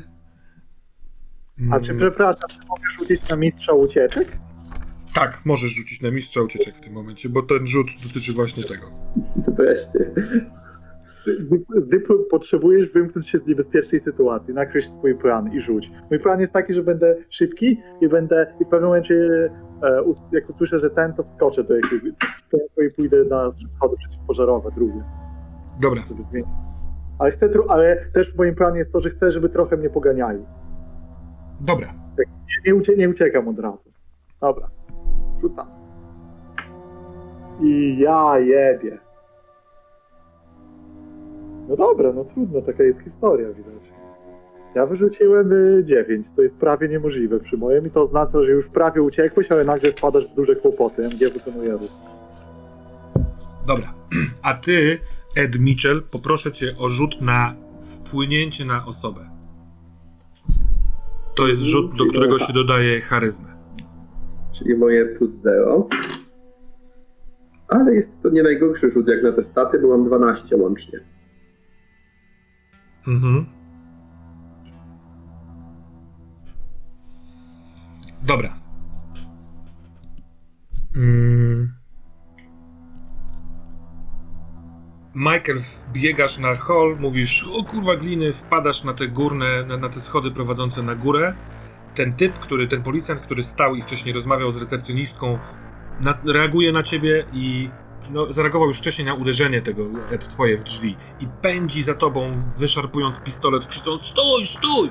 [1.70, 4.38] A czy, mm, przepraszam, czy mogę rzucić na mistrza ucieczek?
[5.14, 8.86] Tak, możesz rzucić na mistrza ucieczek w tym momencie, bo ten rzut dotyczy właśnie tego.
[9.48, 9.98] Wreszcie.
[11.86, 12.00] Gdy
[12.30, 15.90] potrzebujesz wymknąć się z niebezpiecznej sytuacji, nakreśl swój plan i rzuć.
[16.10, 19.14] Mój plan jest taki, że będę szybki i będę i w pewnym momencie,
[19.82, 22.12] e, us- jak usłyszę, że ten, to wskoczę do jakiegoś
[22.92, 25.02] i pójdę na schody przeciwpożarowe, drugie,
[25.80, 26.50] Dobra, żeby zmienić.
[27.18, 30.44] Ale chcę, ale też w moim planie jest to, że chcę, żeby trochę mnie poganiali.
[31.60, 31.94] dobra.
[32.66, 33.92] Nie, nie, nie uciekam od razu.
[34.40, 34.68] Dobra,
[35.44, 35.66] rzucam.
[37.62, 38.98] I ja jebie.
[41.68, 43.94] No dobra, no trudno, taka jest historia widać.
[44.74, 48.68] Ja wyrzuciłem y, 9, co jest prawie niemożliwe przy moim i to oznacza, że już
[48.68, 51.02] prawie uciekłeś, ale nagle wpadasz w duże kłopoty.
[51.06, 51.90] MG wykonuje ruch.
[53.66, 53.94] Dobra.
[54.42, 54.98] A ty,
[55.36, 59.30] Ed Mitchell, poproszę cię o rzut na wpłynięcie na osobę.
[61.34, 63.53] To jest rzut, do którego się dodaje charyzmę.
[64.54, 65.88] Czyli moje plus 0.
[67.68, 71.00] Ale jest to nie najgorszy rzut jak na te staty, bo mam 12 łącznie.
[73.06, 73.46] Mhm.
[78.26, 78.56] Dobra.
[80.96, 81.74] Mm.
[85.14, 85.58] Michael,
[85.92, 90.30] biegasz na hol, mówisz, o kurwa gliny, wpadasz na te górne, na, na te schody
[90.30, 91.34] prowadzące na górę.
[91.94, 95.38] Ten typ, który, ten policjant, który stał i wcześniej rozmawiał z recepcjonistką,
[96.00, 97.70] na, reaguje na ciebie i
[98.10, 102.32] no, zareagował już wcześniej na uderzenie tego, Ed, twoje w drzwi i pędzi za tobą,
[102.58, 104.88] wyszarpując pistolet, krzycząc stój, stój!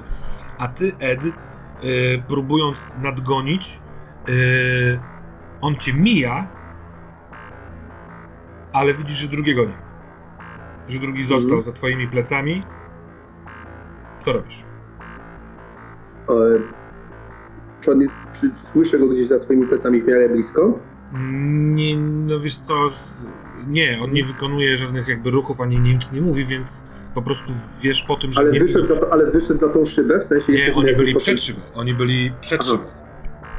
[0.57, 3.79] A ty, Ed, y, próbując nadgonić,
[4.29, 4.99] y,
[5.61, 6.47] on cię mija,
[8.73, 9.93] ale widzisz, że drugiego nie ma.
[10.87, 11.61] Że drugi został Mhm.
[11.61, 12.63] za twoimi plecami.
[14.19, 14.63] Co robisz?
[17.83, 20.79] Czy on jest, czy słyszę go gdzieś za swoimi plecami w miarę blisko?
[21.75, 22.73] Nie, no wiesz co,
[23.67, 26.83] nie, on nie wykonuje żadnych jakby ruchów, ani nic nie mówi, więc
[27.15, 28.59] po prostu wiesz po tym, że Ale nie...
[28.59, 31.59] wyszedł, za to, ale wyszedł za tą szybę, w sensie Nie, oni byli przed szybą,
[31.75, 32.83] oni byli przed szybą.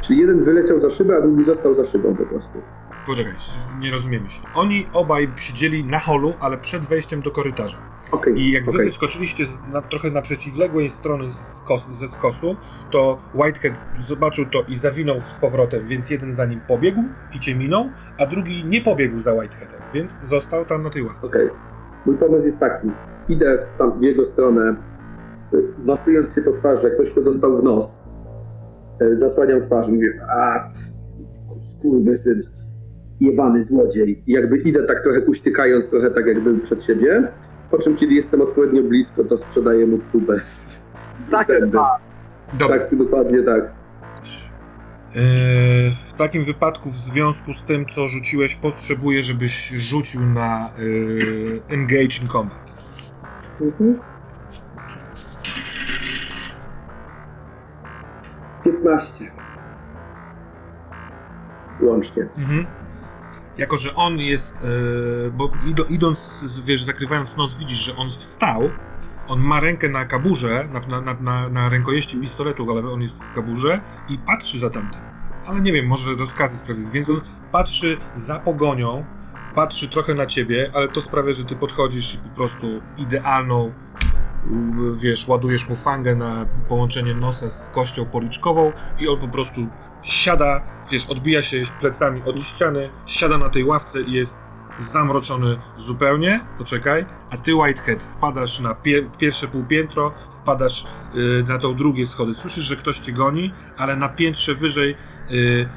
[0.02, 2.58] Czyli jeden wyleciał za szybę, a drugi został za szybą po prostu.
[3.06, 3.32] Poczekaj,
[3.78, 4.40] nie rozumiemy się.
[4.54, 7.76] Oni obaj siedzieli na holu, ale przed wejściem do korytarza.
[8.12, 8.84] Okej, I jak wy okej.
[8.86, 12.56] wyskoczyliście z, na, trochę na przeciwległej strony skos, ze skosu,
[12.90, 17.00] to Whitehead zobaczył to i zawinął z powrotem, więc jeden za nim pobiegł
[17.36, 21.26] i cię minął, a drugi nie pobiegł za Whiteheadem, więc został tam na tej ławce.
[21.26, 21.50] Okej.
[22.06, 22.88] Mój pomysł jest taki.
[23.28, 24.76] Idę w, tam w jego stronę,
[25.54, 27.98] y, masując się po twarzy, jak ktoś to dostał w nos.
[29.02, 30.70] y, Zasłaniam twarz i mówię, a
[31.60, 32.42] skurwysyn,
[33.20, 34.22] jebany złodziej.
[34.26, 37.28] I jakby idę tak trochę uśtykając, trochę tak jakby przed siebie,
[37.70, 40.40] po czym kiedy jestem odpowiednio blisko, to sprzedaję mu tubę
[41.14, 41.78] w Sucker zęby.
[42.58, 42.78] Dobra.
[42.78, 43.72] Tak, dokładnie tak.
[45.16, 51.62] Eee, w takim wypadku, w związku z tym, co rzuciłeś, potrzebuję, żebyś rzucił na eee,
[51.68, 52.74] Engage in Combat.
[53.60, 53.98] Mhm.
[58.64, 59.24] 15.
[61.82, 62.22] Łącznie.
[62.38, 62.66] Mhm.
[63.58, 66.18] Jako, że on jest, e, bo ido, idąc,
[66.64, 68.70] wiesz, zakrywając nos, widzisz, że on wstał,
[69.28, 73.34] on ma rękę na kaburze, na, na, na, na, rękojeści pistoletu, ale on jest w
[73.34, 75.00] kaburze i patrzy za tamtym.
[75.46, 77.20] Ale nie wiem, może rozkazy sprawić, więc on
[77.52, 79.04] patrzy za pogonią,
[79.54, 82.66] patrzy trochę na ciebie, ale to sprawia, że ty podchodzisz i po prostu
[82.96, 83.72] idealną,
[84.96, 89.60] wiesz, ładujesz mu fangę na połączenie nosa z kością policzkową i on po prostu
[90.04, 94.38] siada, wiesz, odbija się plecami od ściany, siada na tej ławce i jest
[94.78, 100.12] zamroczony zupełnie, poczekaj, a ty Whitehead wpadasz na pie pierwsze półpiętro,
[100.42, 102.34] wpadasz y, na tą drugie schody.
[102.34, 104.96] Słyszysz, że ktoś cię goni, ale na piętrze wyżej
[105.30, 105.68] y,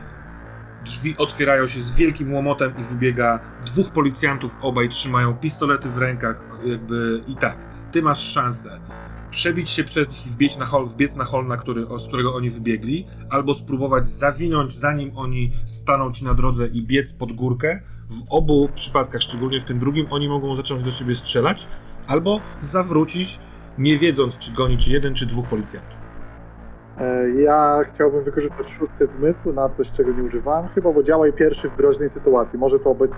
[0.85, 6.45] drzwi otwierają się z wielkim łomotem i wybiega dwóch policjantów, obaj trzymają pistolety w rękach,
[6.65, 7.57] jakby i tak.
[7.91, 8.79] Ty masz szansę
[9.31, 12.35] przebić się przez nich i wbiec na hol, wbiec na hol, na który, z którego
[12.35, 17.81] oni wybiegli, albo spróbować zawinąć, zanim oni staną ci na drodze i biec pod górkę.
[18.09, 21.67] W obu przypadkach, szczególnie w tym drugim, oni mogą zacząć do ciebie strzelać,
[22.07, 23.39] albo zawrócić,
[23.77, 26.06] nie wiedząc, czy goni ci jeden, czy dwóch policjantów.
[26.99, 31.69] E, Ja chciałbym wykorzystać szósty zmysł na coś, czego nie używałem chyba, bo działaj pierwszy
[31.69, 32.59] w groźnej sytuacji.
[32.59, 33.11] Może to być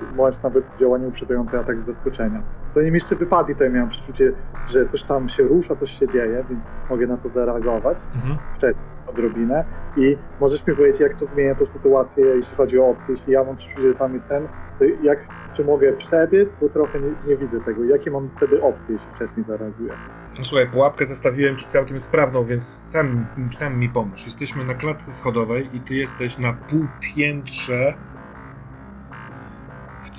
[0.43, 2.41] nawet działanie uprzedzające atak z zaskoczenia.
[2.71, 4.31] Zanim jeszcze wypadli, to ja miałem przeczucie,
[4.69, 8.37] że coś tam się rusza, coś się dzieje, więc mogę na to zareagować Mhm.
[8.57, 9.65] wcześniej odrobinę.
[9.97, 13.15] I możesz mi powiedzieć, jak to zmienia tą sytuację, jeśli chodzi o opcję.
[13.15, 14.47] Jeśli ja mam przeczucie, że tam jest ten,
[14.79, 17.83] to jak, czy mogę przebiec, bo trochę nie, nie widzę tego.
[17.83, 19.93] Jakie mam wtedy opcje, jeśli wcześniej zareaguję?
[20.37, 24.25] No Słuchaj, pułapkę zastawiłem ci całkiem sprawną, więc sam, sam mi pomóż.
[24.25, 27.93] Jesteśmy na klatce schodowej i ty jesteś na półpiętrze.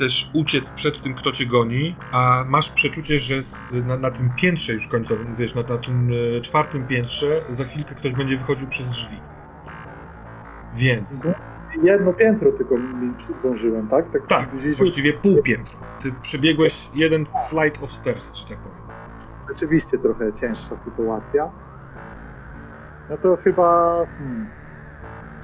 [0.00, 4.30] Chcesz uciec przed tym, kto cię goni, a masz przeczucie, że z, na, na tym
[4.36, 8.68] piętrze już końcowym, wiesz, na, na tym e, czwartym piętrze, za chwilkę ktoś będzie wychodził
[8.68, 9.16] przez drzwi.
[10.74, 11.26] Więc,
[11.82, 14.04] Jedno piętro tylko mi zdążyłem, tak?
[14.28, 15.74] tak, gdzieś- właściwie pół piętro.
[16.02, 18.78] Ty przebiegłeś jeden flight of stairs, że tak powiem.
[19.48, 21.50] Rzeczywiście trochę cięższa sytuacja.
[23.10, 23.96] No to chyba.
[24.18, 24.46] Hmm,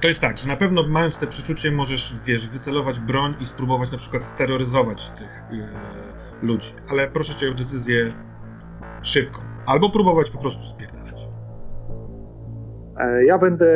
[0.01, 3.91] To jest tak, że na pewno mając te przeczucie możesz, wiesz, wycelować broń i spróbować
[3.91, 6.73] na przykład steroryzować tych yy, ludzi.
[6.89, 8.13] Ale proszę cię o decyzję
[9.01, 9.41] szybką.
[9.65, 11.27] Albo próbować po prostu spierdalać.
[12.99, 13.67] e, ja będę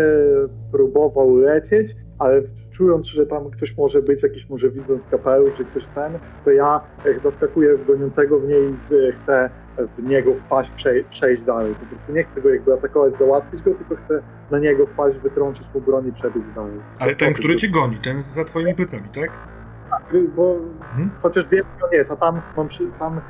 [0.71, 2.41] próbował lecieć, ale
[2.71, 6.81] czując, że tam ktoś może być, jakiś może widząc kapelusz, czy ktoś ten, to ja
[7.05, 9.49] jak zaskakuję w goniącego mnie i z, chcę
[9.97, 11.75] w niego wpaść, przej- przejść dalej.
[11.75, 14.21] Po prostu nie chcę go jakby atakować, załatwić go, tylko chcę
[14.51, 16.79] na niego wpaść, wytrącić mu broń i przebiec dalej.
[16.99, 19.31] Ale ten, który cię goni, ten za twoimi plecami, tak?
[20.35, 21.09] bo Mhm.
[21.21, 23.21] chociaż wiem, gdzie on jest, a tam mam przy, tam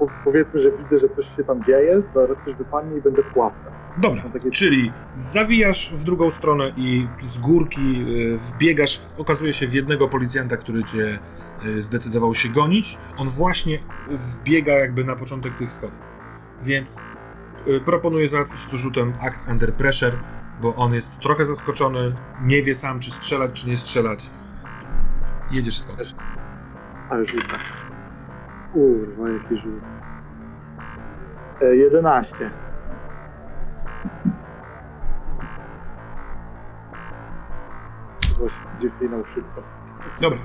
[0.00, 3.26] po, powiedzmy, że widzę, że coś się tam dzieje, zaraz coś wypadnie i będę w
[3.26, 3.66] pułapce.
[3.98, 9.66] Dobra, takie- czyli zawijasz w drugą stronę i z górki y, wbiegasz, w, okazuje się,
[9.66, 11.18] w jednego policjanta, który cię
[11.64, 12.98] y, zdecydował się gonić.
[13.18, 13.78] On właśnie
[14.08, 16.16] wbiega jakby na początek tych schodów.
[16.62, 16.98] Więc
[17.66, 20.18] y, proponuję załatwić to rzutem Act Under Pressure,
[20.62, 24.30] bo on jest trochę zaskoczony, nie wie sam, czy strzelać, czy nie strzelać.
[25.50, 26.14] Jedziesz skąd?
[27.10, 27.89] Ale rzucę.
[28.72, 29.84] Kurwa, jaki rzut.
[31.62, 32.50] E, 11.
[38.38, 39.62] Właśnie będzie finał szybko.
[40.20, 40.38] Dobra.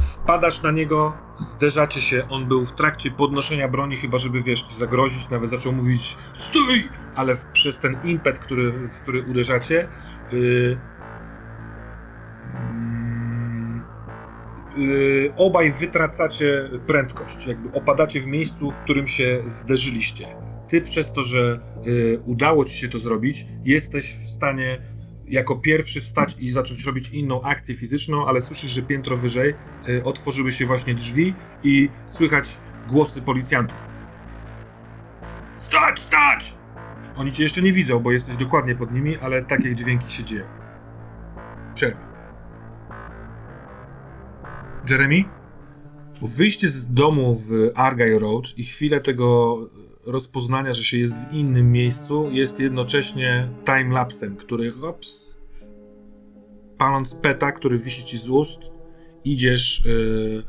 [0.00, 2.28] Wpadasz na niego, zderzacie się.
[2.28, 6.88] On był w trakcie podnoszenia broni, chyba żeby wiesz, zagrozić, nawet zaczął mówić stój!
[7.14, 9.88] Ale w, przez ten impet, który, w który uderzacie,
[10.32, 10.78] yy,
[14.76, 17.46] yy, obaj wytracacie prędkość.
[17.46, 20.26] Jakby opadacie w miejscu, w którym się zderzyliście.
[20.68, 24.78] Ty przez to, że yy, udało ci się to zrobić, jesteś w stanie
[25.32, 29.54] jako pierwszy wstać i zacząć robić inną akcję fizyczną, ale słyszysz, że piętro wyżej
[29.88, 32.56] y, otworzyły się właśnie drzwi i słychać
[32.88, 33.76] głosy policjantów.
[35.56, 36.54] Stać, stać!
[37.16, 40.44] Oni cię jeszcze nie widzą, bo jesteś dokładnie pod nimi, ale takie dźwięki się dzieją.
[41.74, 42.11] Przerwa.
[44.90, 45.24] Jeremy?
[46.22, 49.58] Wyjście z domu w Argyle Road i chwilę tego
[50.06, 55.34] rozpoznania, że się jest w innym miejscu, jest jednocześnie timelapsem, który hops,
[56.78, 58.60] paląc peta, który wisi ci z ust,
[59.24, 60.44] idziesz yy,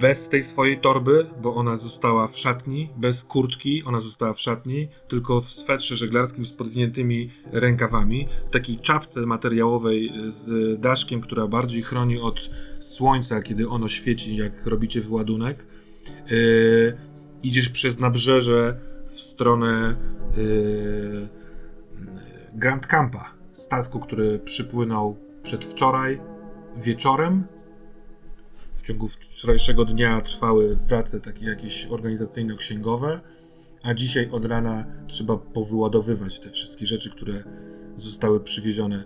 [0.00, 4.88] bez tej swojej torby, bo ona została w szatni, bez kurtki, ona została w szatni,
[5.08, 11.82] tylko w swetrze żeglarskim z podwiniętymi rękawami, w takiej czapce materiałowej z daszkiem, która bardziej
[11.82, 15.66] chroni od słońca, kiedy ono świeci, jak robicie wyładunek.
[16.30, 16.96] Yy,
[17.42, 19.96] idziesz przez nabrzeże w stronę
[20.36, 21.28] yy,
[22.54, 26.20] Grand Campa, statku, który przypłynął przedwczoraj
[26.76, 27.44] wieczorem.
[28.86, 33.20] W ciągu wczorajszego dnia trwały prace takie jakieś organizacyjno-księgowe,
[33.82, 37.44] a dzisiaj od rana trzeba powyładowywać te wszystkie rzeczy, które
[37.96, 39.04] zostały przywiezione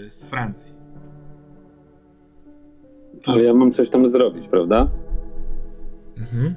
[0.00, 0.74] yy, z Francji.
[3.26, 4.90] Ale ja mam coś tam zrobić, prawda?
[6.16, 6.54] Mhm.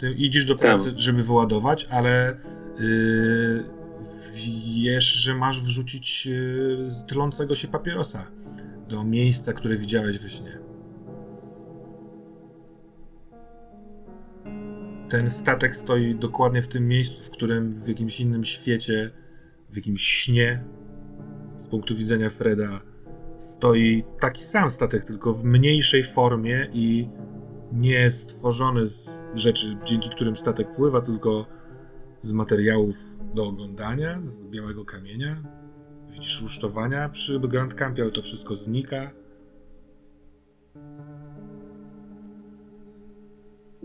[0.00, 0.68] Ty idziesz do Sam.
[0.68, 2.36] pracy, żeby wyładować, ale
[2.78, 3.64] yy,
[4.82, 8.26] wiesz, że masz wrzucić yy, tlącego się papierosa
[8.88, 10.65] do miejsca, które widziałeś we śnie.
[15.08, 19.10] Ten statek stoi dokładnie w tym miejscu, w którym w jakimś innym świecie,
[19.70, 20.64] w jakimś śnie,
[21.56, 22.80] z punktu widzenia Freda,
[23.38, 27.08] stoi taki sam statek, tylko w mniejszej formie i
[27.72, 31.46] nie stworzony z rzeczy, dzięki którym statek pływa, tylko
[32.22, 32.96] z materiałów
[33.34, 35.42] do oglądania, z białego kamienia.
[36.08, 39.10] Widzisz rusztowania przy Grand Campie, ale to wszystko znika.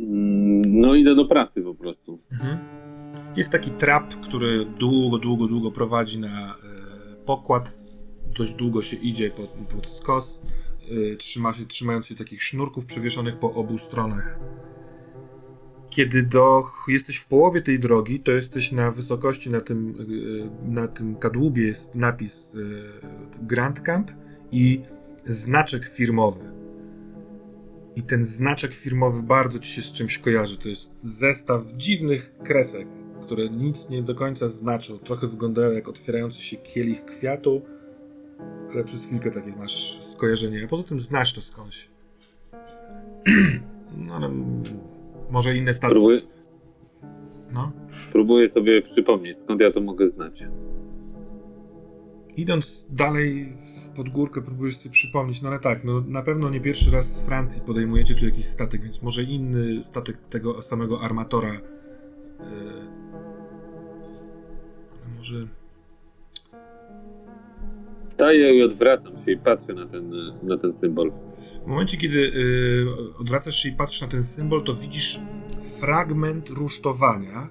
[0.07, 2.19] No No idę do pracy po prostu.
[2.31, 2.57] Mhm.
[3.35, 6.55] Jest taki trap, który długo, długo, długo prowadzi na e,
[7.25, 7.83] pokład.
[8.37, 10.41] Dość długo się idzie pod, pod skos,
[11.11, 14.39] e, trzyma się, trzymając się takich sznurków przewieszonych po obu stronach.
[15.89, 19.95] Kiedy do, jesteś w połowie tej drogi, to jesteś na wysokości, na tym,
[20.65, 22.55] e, na tym kadłubie jest napis
[23.41, 24.11] Grand Camp
[24.51, 24.81] i
[25.25, 26.60] znaczek firmowy.
[27.95, 30.57] I ten znaczek firmowy bardzo ci się z czymś kojarzy.
[30.57, 32.87] To jest zestaw dziwnych kresek,
[33.21, 34.97] które nic nie do końca znaczą.
[34.99, 37.61] Trochę wyglądają jak otwierający się kielich kwiatu,
[38.73, 40.61] ale przez chwilkę takie masz skojarzenie.
[40.65, 41.89] A poza tym znasz to skądś.
[43.97, 44.29] No ale
[45.29, 45.93] może inne statki.
[45.93, 46.21] Próbuję,
[47.53, 47.71] No.
[48.11, 50.43] próbuję sobie przypomnieć, skąd ja to mogę znać.
[52.37, 53.53] Idąc dalej
[53.95, 57.21] pod górkę, próbujesz sobie przypomnieć, no ale tak, no na pewno nie pierwszy raz z
[57.21, 61.53] Francji podejmujecie tu jakiś statek, więc może inny statek tego samego armatora.
[61.53, 61.61] Yy,
[65.17, 65.47] może.
[68.07, 70.13] Staję i odwracam się i patrzę na ten,
[70.43, 71.11] na ten symbol.
[71.65, 72.85] W momencie, kiedy yy,
[73.19, 75.19] odwracasz się i patrzysz na ten symbol, to widzisz
[75.79, 77.49] fragment rusztowania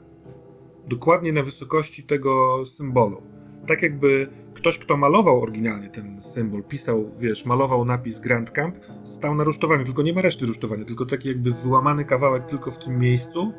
[0.88, 3.22] dokładnie na wysokości tego symbolu.
[3.70, 9.34] Tak jakby ktoś, kto malował oryginalnie ten symbol, pisał, wiesz, malował napis Grand Camp, stał
[9.34, 12.98] na rusztowaniu, tylko nie ma reszty rusztowania, tylko taki jakby wyłamany kawałek tylko w tym
[12.98, 13.52] miejscu.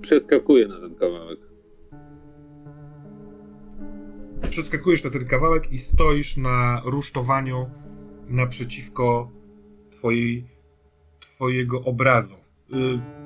[0.00, 1.38] Przeskakuję na ten kawałek.
[4.50, 7.70] Przeskakujesz na ten kawałek i stoisz na rusztowaniu
[8.30, 9.30] naprzeciwko
[9.90, 10.46] twojej,
[11.20, 12.34] twojego obrazu.
[12.34, 13.23] Y,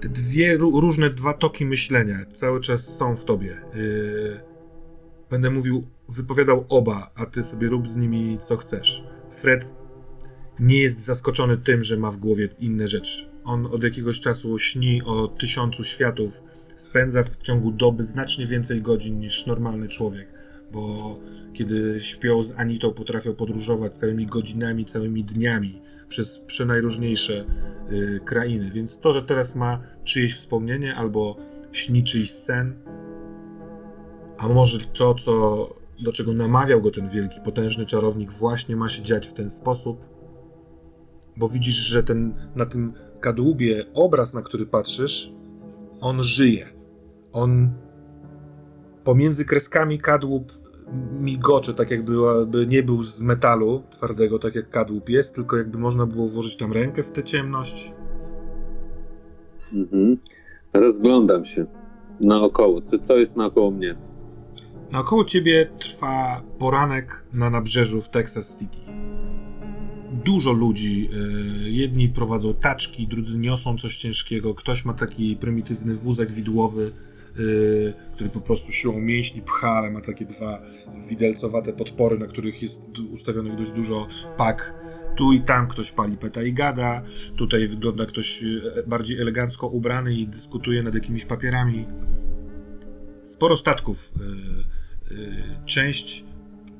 [0.00, 3.56] te dwie ró- różne dwa toki myślenia cały czas są w tobie.
[3.76, 4.40] Y,
[5.30, 9.04] będę mówił, wypowiadał oba, a ty sobie rób z nimi co chcesz.
[9.30, 9.74] Fred
[10.60, 13.28] nie jest zaskoczony tym, że ma w głowie inne rzeczy.
[13.44, 16.42] On od jakiegoś czasu śni o tysiącu światów,
[16.74, 20.28] spędza w ciągu doby znacznie więcej godzin niż normalny człowiek,
[20.72, 21.16] bo
[21.58, 27.44] kiedy śpią z Anitą, potrafią podróżować całymi godzinami, całymi dniami przez przenajróżniejsze
[27.92, 28.70] y, krainy.
[28.74, 31.36] Więc to, że teraz ma czyjeś wspomnienie albo
[31.72, 32.74] śni czyjś sen,
[34.38, 35.66] a może to, co,
[36.00, 40.00] do czego namawiał go ten wielki, potężny czarownik, właśnie ma się dziać w ten sposób,
[41.36, 45.32] bo widzisz, że ten na tym kadłubie obraz, na który patrzysz,
[46.00, 46.66] on żyje.
[47.32, 47.70] On
[49.04, 50.57] pomiędzy kreskami kadłub
[51.20, 55.78] migocze, tak jakby by nie był z metalu twardego, tak jak kadłub jest, tylko jakby
[55.78, 57.92] można było włożyć tam rękę w tę ciemność.
[59.72, 60.16] Mhm.
[60.72, 61.66] Rozglądam się
[62.20, 62.82] naokoło.
[62.82, 63.96] Co, co jest naokoło mnie?
[64.92, 68.78] Naokoło ciebie trwa poranek na nabrzeżu w Texas City.
[70.24, 71.08] Dużo ludzi,
[71.66, 76.92] y, jedni prowadzą taczki, drudzy niosą coś ciężkiego, ktoś ma taki prymitywny wózek widłowy,
[78.12, 80.62] który po prostu siłą mięśni pcha, ale ma takie dwa
[81.08, 84.74] widelcowate podpory, na których jest ustawionych dość dużo pak.
[85.16, 87.02] Tu i tam ktoś pali peta i gada,
[87.36, 91.86] tutaj wygląda ktoś y, bardziej elegancko ubrany i dyskutuje nad jakimiś papierami.
[93.22, 94.12] Sporo statków.
[95.10, 96.24] y, y, Część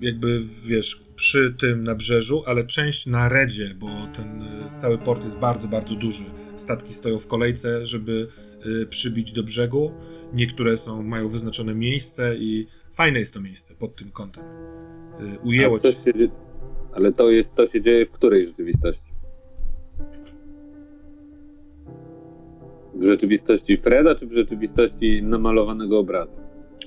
[0.01, 5.37] jakby, wiesz, przy tym nabrzeżu, ale część na redzie, bo ten y, cały port jest
[5.37, 6.25] bardzo, bardzo duży.
[6.57, 8.48] Statki stoją w kolejce, żeby y,
[8.87, 9.93] przybić do brzegu.
[10.33, 14.45] Niektóre są, mają wyznaczone miejsce i fajne jest to miejsce pod tym kątem.
[15.20, 15.93] Y, Ujęło się
[16.93, 19.12] Ale to jest, to się dzieje w której rzeczywistości?
[22.95, 26.33] W rzeczywistości Freda, czy w rzeczywistości namalowanego obrazu?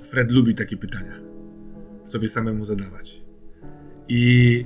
[0.03, 1.19] Fred lubi takie pytania.
[2.03, 3.21] Sobie samemu zadawać.
[4.07, 4.65] I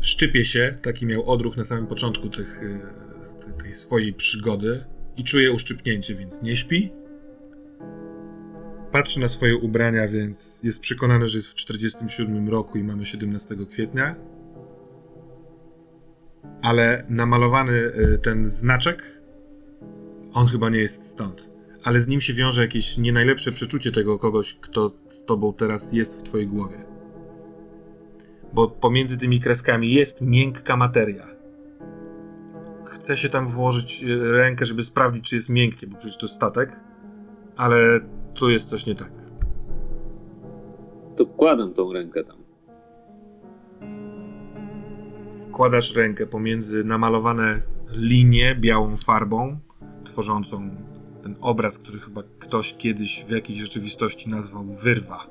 [0.00, 2.80] szczypie się, taki miał odruch na samym początku tych, y,
[3.46, 4.84] te- tej swojej przygody
[5.16, 6.92] i czuje uszczypnięcie, więc nie śpi.
[8.92, 13.56] Patrzy na swoje ubrania, więc jest przekonany, że jest w 47 roku i mamy 17
[13.70, 14.16] kwietnia.
[16.62, 19.22] Ale namalowany y, ten znaczek,
[20.32, 24.18] on chyba nie jest stąd ale z nim się wiąże jakieś nie najlepsze przeczucie tego
[24.18, 26.84] kogoś, kto z tobą teraz jest w twojej głowie.
[28.52, 31.31] Bo pomiędzy tymi kreskami jest miękka materia.
[33.02, 36.80] Chce się tam włożyć e, rękę, żeby sprawdzić, czy jest miękkie, bo przecież to statek,
[37.56, 38.00] ale
[38.34, 39.12] tu jest coś nie tak.
[41.16, 42.36] To wkładam tą rękę tam.
[45.44, 49.58] Wkładasz rękę pomiędzy namalowane linie białą farbą,
[50.04, 50.70] tworzącą
[51.22, 55.26] ten obraz, który chyba ktoś kiedyś w jakiejś rzeczywistości nazwał wyrwa.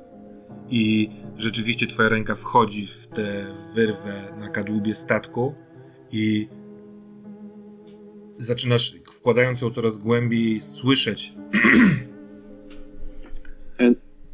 [0.69, 5.56] I rzeczywiście twoja ręka wchodzi w tę wyrwę na kadłubie statku
[6.11, 6.50] i
[8.43, 11.33] zaczynasz, wkładając ją coraz głębiej, słyszeć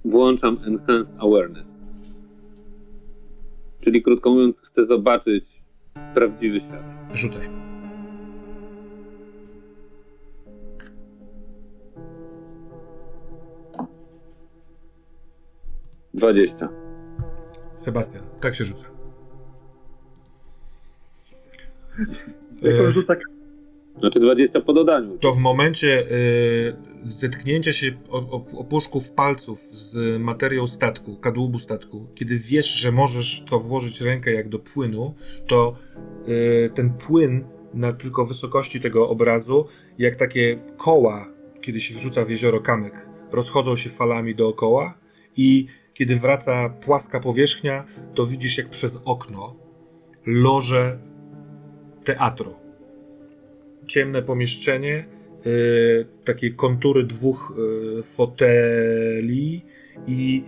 [0.06, 1.78] Włączam Enhanced Awareness.
[3.80, 5.46] Czyli krótko mówiąc, chcę zobaczyć
[6.14, 6.84] prawdziwy świat.
[7.14, 7.50] Rzucaj.
[16.14, 16.70] Dwadzieścia.
[17.76, 18.86] Sebastian, tak się rzuca.
[22.62, 23.16] Jak on E, rzuca
[24.00, 25.18] Znaczy 20 po dodaniu.
[25.18, 27.92] to w momencie y, zetknięcia się
[28.58, 34.50] opuszków palców z materią statku, kadłubu statku, kiedy wiesz, że możesz to włożyć rękę jak
[34.50, 35.16] do płynu,
[35.48, 35.76] to
[36.28, 37.44] y, ten płyn
[37.74, 39.66] na tylko wysokości tego obrazu,
[39.98, 41.28] jak takie koła,
[41.62, 44.98] kiedy się wrzuca w jezioro kamyk, rozchodzą się falami dookoła
[45.38, 47.86] i kiedy wraca płaska powierzchnia,
[48.16, 49.56] to widzisz jak przez okno
[50.26, 51.00] loże
[52.04, 52.67] teatru
[53.88, 55.06] ciemne pomieszczenie,
[55.46, 57.54] y, takie kontury dwóch
[58.00, 59.66] y, foteli
[60.08, 60.44] i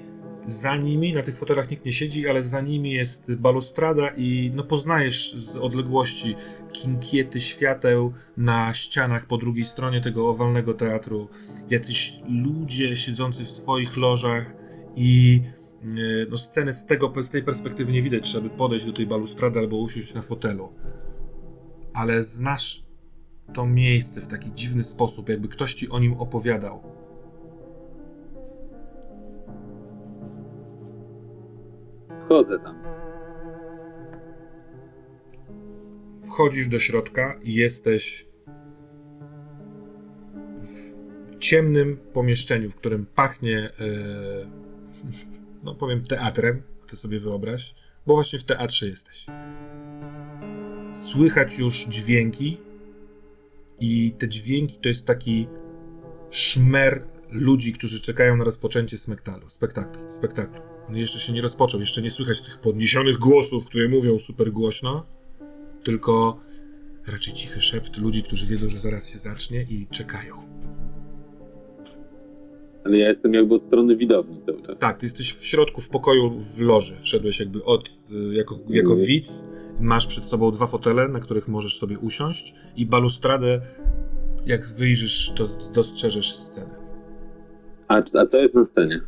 [0.45, 4.63] za nimi, na tych fotelach nikt nie siedzi, ale za nimi jest balustrada i no
[4.63, 6.35] poznajesz z odległości
[6.71, 11.27] kinkiety świateł na ścianach po drugiej stronie tego owalnego teatru.
[11.69, 14.55] Jacyś ludzie siedzący w swoich lożach
[14.95, 15.41] i
[15.83, 19.07] y, no, sceny z, tego, z tej perspektywy nie widać, trzeba by podejść do tej
[19.07, 20.73] balustrady albo usiąść na fotelu.
[21.93, 22.88] Ale znasz
[23.53, 26.83] to miejsce w taki dziwny sposób, jakby ktoś ci o nim opowiadał.
[32.21, 32.83] Wchodzę tam.
[36.27, 38.27] Wchodzisz do środka i jesteś
[40.61, 43.71] w ciemnym pomieszczeniu, w którym pachnie, e,
[45.63, 46.61] no powiem, teatrem.
[46.87, 47.75] Ty sobie wyobraź,
[48.07, 49.25] bo właśnie w teatrze jesteś.
[50.93, 52.57] Słychać już dźwięki,
[53.79, 55.47] i te dźwięki to jest taki
[56.31, 59.49] szmer ludzi, którzy czekają na rozpoczęcie spektaklu.
[59.49, 60.11] Spektaklu.
[60.11, 60.61] spektaklu.
[60.87, 65.05] On jeszcze się nie rozpoczął, jeszcze nie słychać tych podniesionych głosów, które mówią super głośno,
[65.83, 66.39] tylko
[67.07, 70.58] raczej cichy szept ludzi, którzy wiedzą, że zaraz się zacznie i czekają.
[72.85, 74.77] Ale ja jestem jakby od strony widowni cały czas.
[74.79, 76.95] Tak, ty jesteś w środku w pokoju w loży.
[76.99, 79.07] Wszedłeś jakby od, y, jako, jako Mhm.
[79.07, 79.43] widz.
[79.81, 83.61] Masz przed sobą dwa fotele, na których możesz sobie usiąść i balustradę.
[84.45, 86.75] Jak wyjrzysz, to dostrzeżesz scenę.
[87.87, 89.01] A, a co jest na scenie?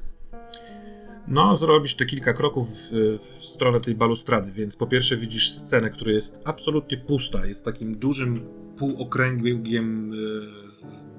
[1.28, 5.90] No, zrobisz te kilka kroków w, w stronę tej balustrady, więc po pierwsze widzisz scenę,
[5.90, 7.46] która jest absolutnie pusta.
[7.46, 8.40] Jest takim dużym
[8.78, 10.18] półokręgiem y,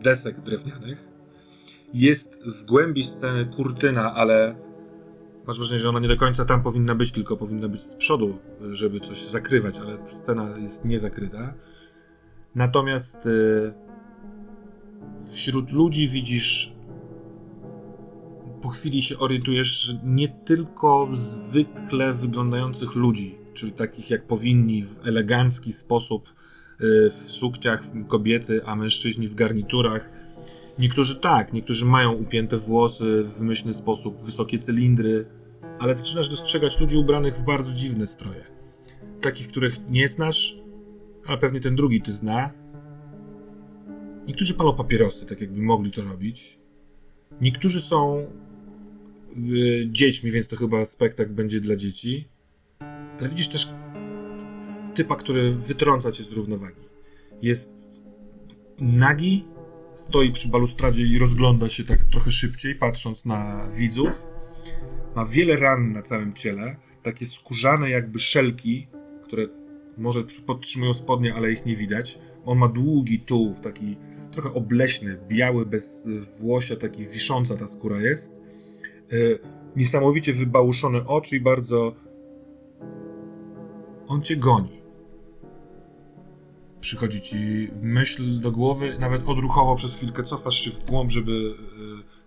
[0.02, 1.11] desek drewnianych.
[1.94, 4.56] Jest w głębi sceny kurtyna, ale
[5.46, 8.38] masz wrażenie, że ona nie do końca tam powinna być, tylko powinna być z przodu,
[8.72, 11.54] żeby coś zakrywać, ale scena jest niezakryta.
[12.54, 13.72] Natomiast y,
[15.32, 16.72] wśród ludzi widzisz
[18.62, 25.72] po chwili się orientujesz, nie tylko zwykle wyglądających ludzi, czyli takich jak powinni w elegancki
[25.72, 30.10] sposób y, w sukniach kobiety, a mężczyźni w garniturach.
[30.78, 35.26] Niektórzy tak, niektórzy mają upięte włosy w wymyślny sposób, wysokie cylindry,
[35.78, 38.44] ale zaczynasz dostrzegać ludzi ubranych w bardzo dziwne stroje.
[39.20, 40.56] Takich, których nie znasz,
[41.26, 42.50] ale pewnie ten drugi ty zna.
[44.26, 46.58] Niektórzy palą papierosy, tak jakby mogli to robić.
[47.40, 48.26] Niektórzy są
[49.36, 52.28] y, dziećmi, więc to chyba spektakl będzie dla dzieci.
[53.20, 53.68] Ale widzisz też
[54.94, 56.80] typa, który wytrąca cię z równowagi.
[57.42, 57.72] Jest
[58.80, 59.44] nagi,
[60.02, 64.26] stoi przy balustradzie i rozgląda się tak trochę szybciej, patrząc na widzów.
[65.16, 68.86] Ma wiele ran na całym ciele, takie skórzane jakby szelki,
[69.24, 69.46] które
[69.98, 72.18] może podtrzymują spodnie, ale ich nie widać.
[72.44, 73.96] On ma długi tułów, taki
[74.32, 76.08] trochę obleśny, biały, bez
[76.40, 78.40] włosia, taki wisząca ta skóra jest.
[79.12, 79.38] Yy,
[79.76, 81.94] niesamowicie wybałuszone oczy i bardzo...
[84.06, 84.81] On cię goni.
[86.82, 91.54] Przychodzi ci myśl do głowy, nawet odruchowo przez chwilkę cofasz się w głąb, żeby yy,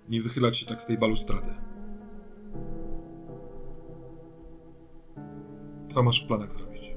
[0.09, 1.53] nie wychylać się tak z tej balustrady.
[5.90, 6.95] Co masz w planach zrobić?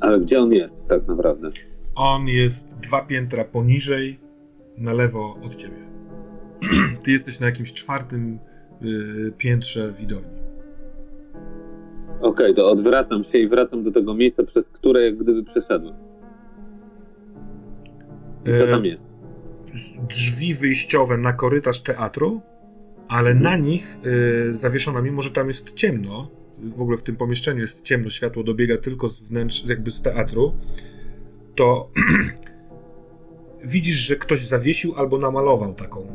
[0.00, 1.50] Ale gdzie on jest tak naprawdę?
[1.94, 4.20] On jest dwa piętra poniżej,
[4.78, 5.86] na lewo od ciebie.
[7.04, 8.38] Ty jesteś na jakimś czwartym
[8.80, 10.45] yy, piętrze widowni.
[12.20, 15.94] Okej, to odwracam się i wracam do tego miejsca, przez które jak gdyby przeszedłem.
[18.44, 19.06] I co E, tam jest?
[20.08, 22.40] Drzwi wyjściowe na korytarz teatru,
[23.08, 23.42] ale Mhm.
[23.42, 27.82] na nich yy, zawieszona, mimo że tam jest ciemno, w ogóle w tym pomieszczeniu jest
[27.82, 30.54] ciemno, światło dobiega tylko z wnętrz, jakby z teatru,
[31.54, 31.90] to
[33.64, 36.06] widzisz, że ktoś zawiesił albo namalował taką,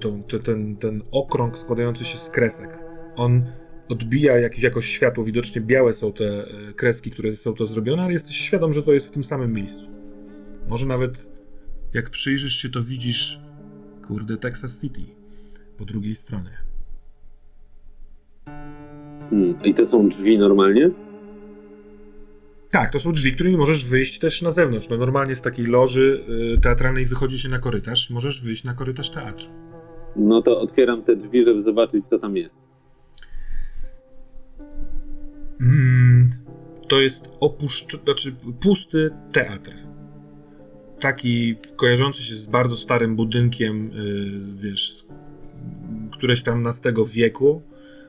[0.00, 2.84] t- t- ten, ten okrąg składający się z kresek.
[3.16, 3.44] On
[3.88, 8.12] odbija jakieś, jakoś światło, widocznie białe są te e, kreski, które są to zrobione, ale
[8.12, 9.86] jesteś świadom, że to jest w tym samym miejscu.
[10.68, 11.26] Może nawet
[11.94, 13.40] jak przyjrzysz się, to widzisz,
[14.06, 15.02] kurde, Texas City
[15.78, 16.50] po drugiej stronie.
[19.30, 19.64] Hmm.
[19.64, 20.90] I to są drzwi normalnie?
[22.70, 24.88] Tak, to są drzwi, którymi możesz wyjść też na zewnątrz.
[24.88, 26.24] No normalnie z takiej loży
[26.56, 29.46] y, teatralnej wychodzi się na korytarz, możesz wyjść na korytarz teatru.
[30.16, 32.77] No to otwieram te drzwi, żeby zobaczyć, co tam jest.
[35.60, 36.30] Mm,
[36.88, 38.02] to jest opuszcz...
[38.04, 39.72] znaczy pusty teatr.
[41.00, 45.04] Taki kojarzący się z bardzo starym budynkiem, y, wiesz,
[46.12, 47.62] któreś tam nastego wieku,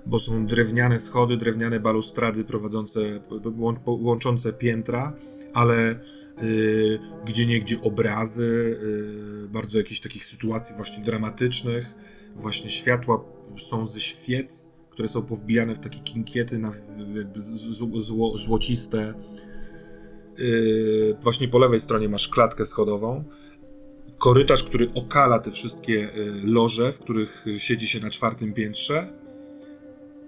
[0.06, 5.14] bo są drewniane schody, drewniane balustrady prowadzące, łą- łączące piętra,
[5.54, 6.00] ale
[6.44, 8.78] y, gdzie niegdzie obrazy,
[9.46, 11.86] y, bardzo jakichś takich sytuacji właśnie dramatycznych,
[12.36, 13.24] właśnie światła
[13.70, 14.69] są ze świec,
[15.00, 16.72] które są powbijane w takie kinkiety, na,
[17.16, 19.14] jakby z- z- zło, złociste.
[20.38, 23.24] Yy, właśnie po lewej stronie masz klatkę schodową.
[24.18, 29.14] Korytarz, który okala te wszystkie y, loże, w których y, siedzi się na czwartym piętrze.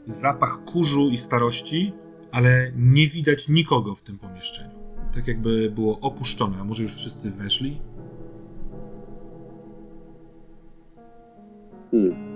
[0.05, 1.93] Zapach kurzu i starości,
[2.31, 4.79] ale nie widać nikogo w tym pomieszczeniu.
[5.15, 7.81] Tak jakby było opuszczone, a może już wszyscy weszli?
[11.91, 12.30] Hmm.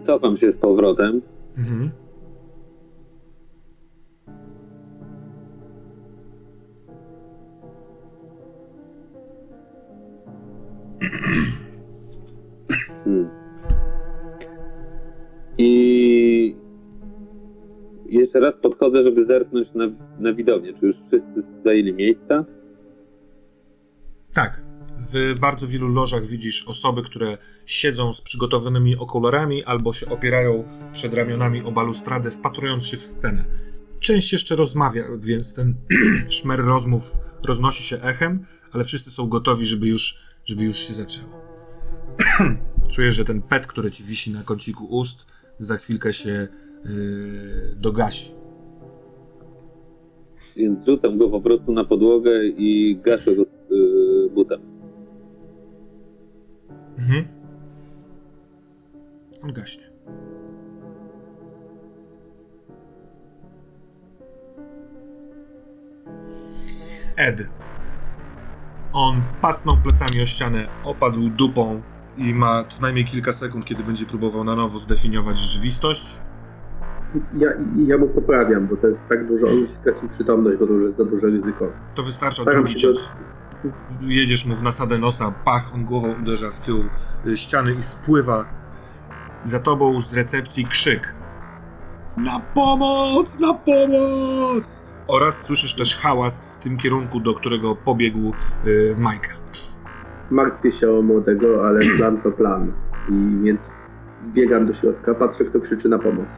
[0.00, 1.22] Cofam się z powrotem.
[1.56, 1.90] Mhm.
[13.04, 13.30] Hmm.
[15.58, 16.56] I
[18.08, 19.84] jeszcze raz podchodzę, żeby zerknąć na,
[20.18, 20.72] na widownię.
[20.72, 22.44] Czy już wszyscy zajęli miejsca?
[24.34, 24.67] Tak.
[25.00, 31.14] W bardzo wielu lożach widzisz osoby, które siedzą z przygotowanymi okularami albo się opierają przed
[31.14, 33.44] ramionami o balustradę, wpatrując się w scenę.
[34.00, 35.74] Część jeszcze rozmawia, więc ten
[36.28, 37.02] szmer rozmów
[37.46, 41.28] roznosi się echem, ale wszyscy są gotowi, żeby już, żeby już się zaczęło.
[42.94, 45.26] Czujesz, że ten pet, który ci wisi na kąciku ust,
[45.58, 46.48] za chwilkę się
[46.84, 48.30] yy, dogasi.
[50.56, 54.77] Więc rzucam go po prostu na podłogę i gaszę go z y, butem.
[56.98, 57.24] Mhm.
[59.42, 59.84] On gaśnie.
[67.16, 67.48] Ed.
[68.92, 71.82] On pacnął plecami o ścianę, opadł dupą
[72.16, 76.20] i ma co najmniej kilka sekund, kiedy będzie próbował na nowo zdefiniować rzeczywistość.
[77.34, 77.48] Ja,
[77.86, 80.82] ja mu poprawiam, bo to jest tak dużo, on musi stracić przytomność, bo to już
[80.82, 81.72] jest za duże ryzyko.
[81.94, 83.10] To wystarcza Staram drugi cios.
[84.00, 86.84] Jedziesz mu w nasadę nosa, pach, on głową uderza w tył
[87.26, 88.44] y, ściany i spływa
[89.42, 91.14] za tobą z recepcji krzyk.
[92.16, 93.38] Na pomoc!
[93.38, 94.82] Na pomoc!
[95.06, 98.32] Oraz słyszysz też hałas w tym kierunku, do którego pobiegł
[98.66, 99.38] y, Michael.
[100.30, 102.72] Martwię się o młodego, ale plan to plan.
[103.08, 103.70] I więc
[104.24, 106.28] biegam do środka, patrzę, kto krzyczy na pomoc.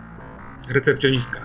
[0.68, 1.40] Recepcjonistka,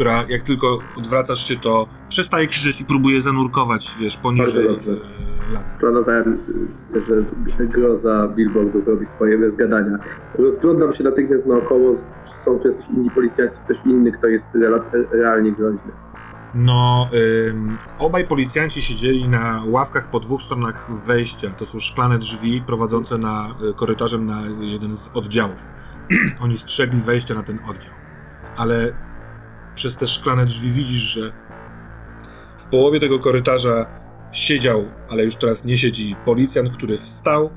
[0.00, 4.90] która jak tylko odwracasz się, to przestaje krzyczeć i próbuje zanurkować, wiesz, poniżej Bardzo dobrze.
[4.90, 5.64] lady.
[5.80, 6.38] Planowałem,
[6.94, 7.14] y, że
[7.66, 9.98] groza billboardów robi swoje bez gadania.
[10.38, 11.92] Rozglądam się natychmiast naokoło,
[12.26, 14.48] czy są tu jacyś inni policjanci, ktoś inny, kto jest
[15.12, 15.92] realnie groźny.
[16.54, 17.08] No,
[17.48, 21.50] ym, obaj policjanci siedzieli na ławkach po dwóch stronach wejścia.
[21.50, 25.70] To są szklane drzwi prowadzące na y, korytarzem na jeden z oddziałów.
[26.44, 27.92] Oni strzegli wejścia na ten oddział.
[28.56, 28.92] Ale
[29.74, 31.32] przez te szklane drzwi widzisz, że
[32.58, 33.86] w połowie tego korytarza
[34.32, 37.50] siedział, ale już teraz nie siedzi, policjant, który wstał,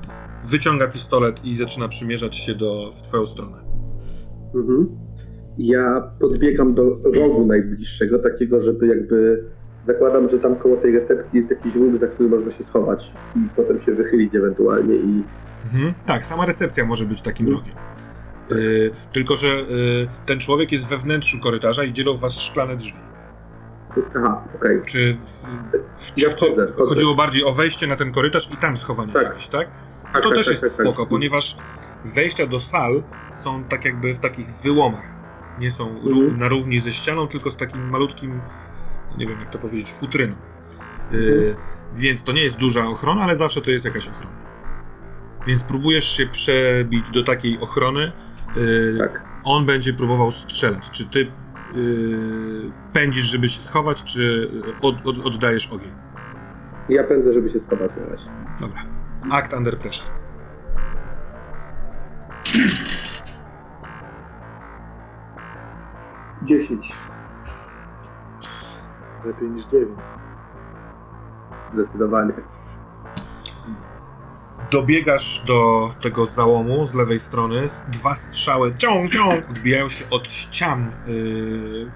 [0.44, 3.58] wyciąga pistolet i zaczyna przymierzać się do, w twoją stronę.
[4.54, 4.88] Mhm.
[5.58, 6.82] Ja podbiegam do
[7.14, 9.44] rogu najbliższego, takiego, żeby jakby.
[9.82, 13.38] Zakładam, że tam koło tej recepcji jest jakiś róg, za który można się schować i
[13.56, 15.22] potem się wychylić ewentualnie i.
[15.64, 15.94] Mhm.
[16.06, 17.74] Tak, sama recepcja może być takim rogiem.
[18.52, 22.98] Y, tylko, że y, ten człowiek jest we wnętrzu korytarza i dzielą was szklane drzwi.
[24.18, 24.80] Aha, okej.
[24.86, 25.42] Czy w,
[26.16, 26.88] Ja czy wchodzę, wchodzę.
[26.88, 29.32] chodziło bardziej o wejście na ten korytarz i tam schowanie Tak.
[29.32, 29.70] gdzieś, tak?
[30.12, 30.86] Tak, to tak, też tak, jest tak, tak.
[30.86, 31.56] spoko, ponieważ
[32.04, 35.04] wejścia do sal są tak jakby w takich wyłomach.
[35.58, 36.38] Nie są Mhm.
[36.38, 38.40] na równi ze ścianą, tylko z takim malutkim,
[39.18, 40.34] nie wiem jak to powiedzieć, futryną.
[41.12, 41.54] Y, Mhm.
[41.92, 44.36] Więc to nie jest duża ochrona, ale zawsze to jest jakaś ochrona.
[45.46, 48.12] Więc próbujesz się przebić do takiej ochrony.
[48.56, 49.22] Y, Tak.
[49.44, 50.90] On będzie próbował strzelać.
[50.90, 54.50] Czy ty y, pędzisz, żeby się schować, czy
[54.80, 55.92] od, od, oddajesz ogień?
[56.88, 58.30] Ja pędzę, żeby się schować na razie.
[58.60, 58.82] Dobra.
[59.30, 60.06] Act under pressure.
[66.42, 66.92] Dziesięć.
[69.24, 69.98] Lepiej niż 9.
[71.72, 72.32] Zdecydowanie.
[74.70, 77.66] Dobiegasz do tego załomu z lewej strony.
[77.92, 80.92] Dwa strzały ciąg, ciąg, odbijają się od ścian.
[81.06, 81.90] Yy,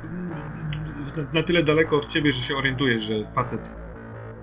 [1.33, 3.75] na- tyle daleko od ciebie, że się orientujesz, że facet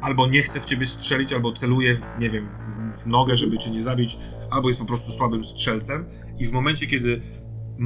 [0.02, 2.48] albo nie chce w ciebie strzelić, albo celuje, w, nie wiem,
[2.92, 4.18] w, w nogę, żeby cię nie zabić,
[4.52, 6.06] albo jest po prostu słabym strzelcem.
[6.40, 7.22] I w momencie, kiedy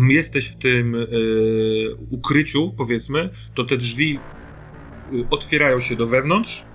[0.10, 4.20] jesteś w tym yy, ukryciu, powiedzmy, to te drzwi
[5.12, 6.66] yy, otwierają się do wewnątrz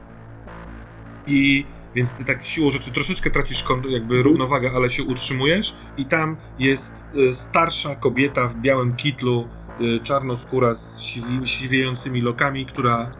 [1.27, 6.37] i więc ty tak siłą rzeczy troszeczkę tracisz jakby równowagę, ale się utrzymujesz i tam
[6.59, 9.49] jest y, starsza kobieta w białym kitlu,
[9.81, 13.11] y, czarnoskóra z siwi- siwiejącymi lokami, która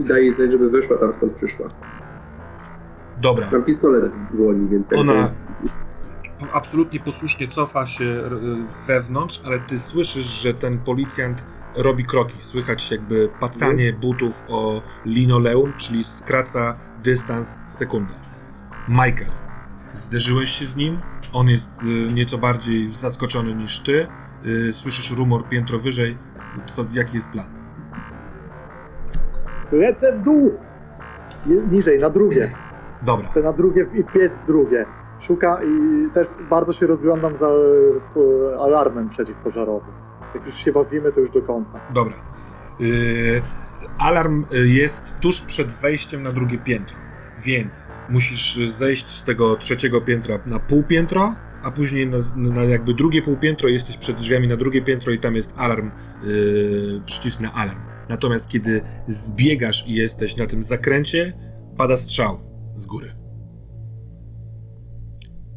[0.00, 1.66] I daję jej znać, żeby wyszła tam skąd przyszła.
[3.20, 5.10] dobra, Mam pistolet w dłoni, więc jakby...
[5.10, 5.32] Ona-
[6.52, 8.28] absolutnie posłusznie cofa się y,
[8.86, 11.44] wewnątrz, ale ty słyszysz, że ten policjant
[11.76, 12.36] robi kroki.
[12.38, 18.14] Słychać jakby pacanie butów o linoleum, czyli skraca dystans sekundę.
[18.88, 19.30] Michael,
[19.92, 20.98] zderzyłeś się z nim.
[21.32, 24.06] On jest y, nieco bardziej zaskoczony niż ty.
[24.46, 26.18] Y, Słyszysz rumor piętro wyżej.
[26.66, 27.46] Co, jaki jest plan?
[29.72, 30.52] Lecę w dół!
[31.46, 32.50] Je- Niżej, na drugie.
[33.02, 34.86] Dobra, Chcę na drugie w- i wbiec w drugie.
[35.20, 39.90] Szuka i też bardzo się rozglądam za e, alarmem przeciwpożarowym.
[40.34, 41.80] Jak już się bawimy, to już do końca.
[41.94, 42.14] dobra.
[42.80, 43.42] Y,
[43.98, 46.96] alarm y, jest tuż przed wejściem na drugie piętro,
[47.44, 52.94] więc musisz zejść z tego trzeciego piętra na pół piętro, a później na, na jakby
[52.94, 55.90] drugie pół piętro jesteś przed drzwiami na drugie piętro i tam jest alarm,
[56.24, 57.80] y, przycisk na alarm.
[58.08, 61.32] Natomiast kiedy zbiegasz i jesteś na tym zakręcie,
[61.76, 62.40] pada strzał
[62.76, 63.08] z góry.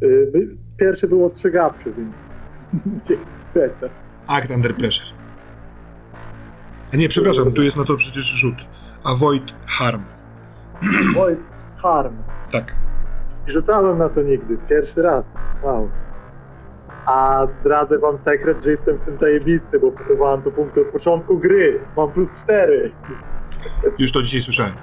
[0.04, 2.16] Y, by- Pierwszy był ostrzegawczy, więc
[3.56, 3.90] lecę.
[4.28, 5.08] Act under pressure.
[6.94, 8.56] A nie, przepraszam, tu jest na to przecież rzut.
[9.04, 10.04] Avoid harm.
[11.20, 11.38] Oj,
[11.78, 12.16] harm.
[12.52, 12.76] Tak.
[13.48, 15.34] Rzucałem na to nigdy, pierwszy raz.
[15.64, 15.90] Wow.
[17.06, 21.40] A zdradzę wam sekret, że jestem w tym zajebisty, bo próbowałem to punkty od początku
[21.40, 21.80] gry.
[21.98, 22.92] Mam plus 4.
[23.98, 24.74] Już to dzisiaj słyszałem.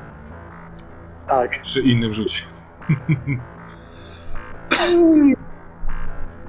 [1.27, 1.63] Tak.
[1.63, 2.43] Przy innym rzucie.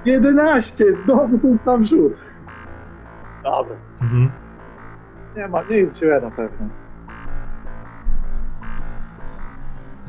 [0.04, 0.94] 11!
[1.04, 2.12] Znowu ten sam rzut.
[3.44, 3.76] Dobra.
[4.00, 4.30] Mhm.
[5.36, 6.68] Nie ma, nie jest źle na pewno.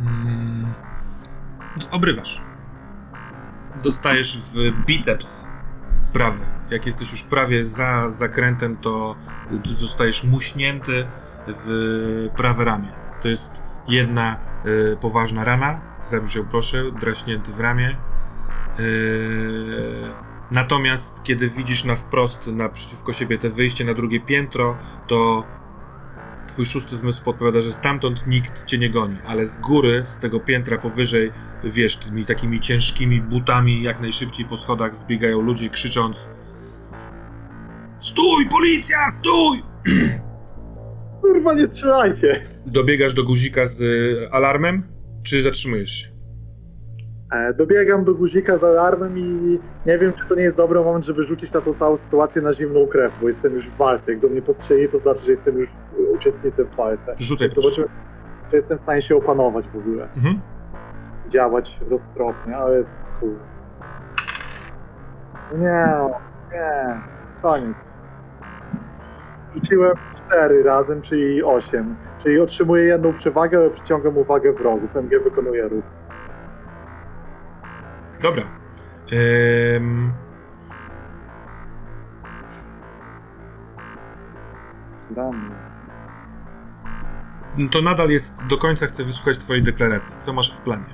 [0.01, 0.65] Mm.
[1.91, 2.41] Obrywasz.
[3.83, 5.45] Dostajesz w biceps
[6.13, 6.45] prawy.
[6.69, 9.15] Jak jesteś już prawie za zakrętem, to
[9.65, 11.07] zostajesz muśnięty
[11.47, 12.91] w prawe ramię.
[13.21, 13.51] To jest
[13.87, 15.81] jedna y, poważna rana.
[16.05, 17.95] Zabij się proszę, draśnięty w ramię.
[18.79, 25.43] Y, natomiast kiedy widzisz na wprost naprzeciwko siebie te wyjście na drugie piętro, to
[26.47, 30.39] twój szósty zmysł podpowiada, że stamtąd nikt cię nie goni, ale z góry, z tego
[30.39, 31.31] piętra powyżej,
[31.63, 36.17] wiesz, tymi takimi ciężkimi butami jak najszybciej po schodach zbiegają ludzie krzycząc
[37.99, 39.63] Stój, policja, stój!
[41.21, 42.41] Kurwa, nie strzelajcie!
[42.65, 44.83] Dobiegasz do guzika z y, alarmem,
[45.23, 46.14] czy zatrzymujesz się?
[47.31, 51.05] E, dobiegam do guzika z alarmem i nie wiem, czy to nie jest dobry moment,
[51.05, 54.11] żeby rzucić na tą całą sytuację na zimną krew, bo jestem już w walce.
[54.11, 55.69] Jak do mnie postrzeli, to znaczy, że jestem już
[56.13, 57.15] uczestnikiem w walce.
[57.19, 57.49] Rzucaj.
[57.49, 57.87] Zobaczymy,
[58.49, 60.03] czy jestem w stanie się opanować w ogóle.
[60.03, 60.39] Mhm.
[61.29, 63.33] Działać roztropnie, ale jest kur...
[65.57, 65.87] Nie,
[66.51, 67.01] nie,
[67.41, 67.77] koniec.
[69.55, 71.95] Rzuciłem cztery razem, czyli osiem.
[72.23, 74.95] Czyli otrzymuję jedną przewagę, ale przyciągam uwagę wrogów.
[74.95, 75.83] MG wykonuje ruch.
[78.21, 78.43] Dobra.
[79.75, 80.13] Ym,
[85.15, 85.55] Ranny.
[87.71, 90.17] to nadal jest, do końca chcę wysłuchać twojej deklaracji.
[90.19, 90.85] Co masz w planie?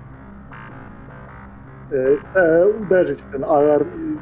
[1.92, 4.18] E, Chcę uderzyć w ten alarm i...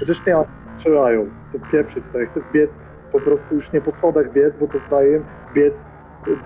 [0.00, 0.36] Chociaż nie,
[0.78, 1.30] strzelają.
[1.52, 2.18] To pieprzyć to.
[2.30, 2.78] Chcę wbiec,
[3.12, 5.84] po prostu już nie po schodach biec, bo to zdaję, wbiec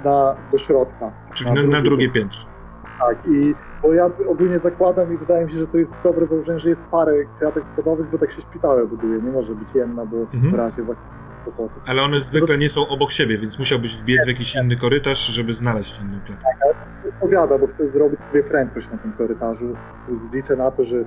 [0.04, 1.12] na, do środka.
[1.34, 2.40] Czyli na, na drugie piętro.
[2.98, 6.58] Tak, i bo ja ogólnie zakładam i wydaje mi się, że to jest dobre założenie,
[6.60, 9.22] że jest parę kratek schodowych, bo tak się szpitale buduje.
[9.22, 10.50] Nie może być jedna, bo Mhm.
[10.52, 11.02] w razie właśnie.
[11.86, 15.54] Ale one zwykle nie są obok siebie, więc musiałbyś wbiec w jakiś inny korytarz, żeby
[15.54, 16.48] znaleźć inną klatkę.
[17.08, 19.76] Odpowiada, bo chcę zrobić sobie prędkość na tym korytarzu.
[20.32, 21.04] Liczę na to, że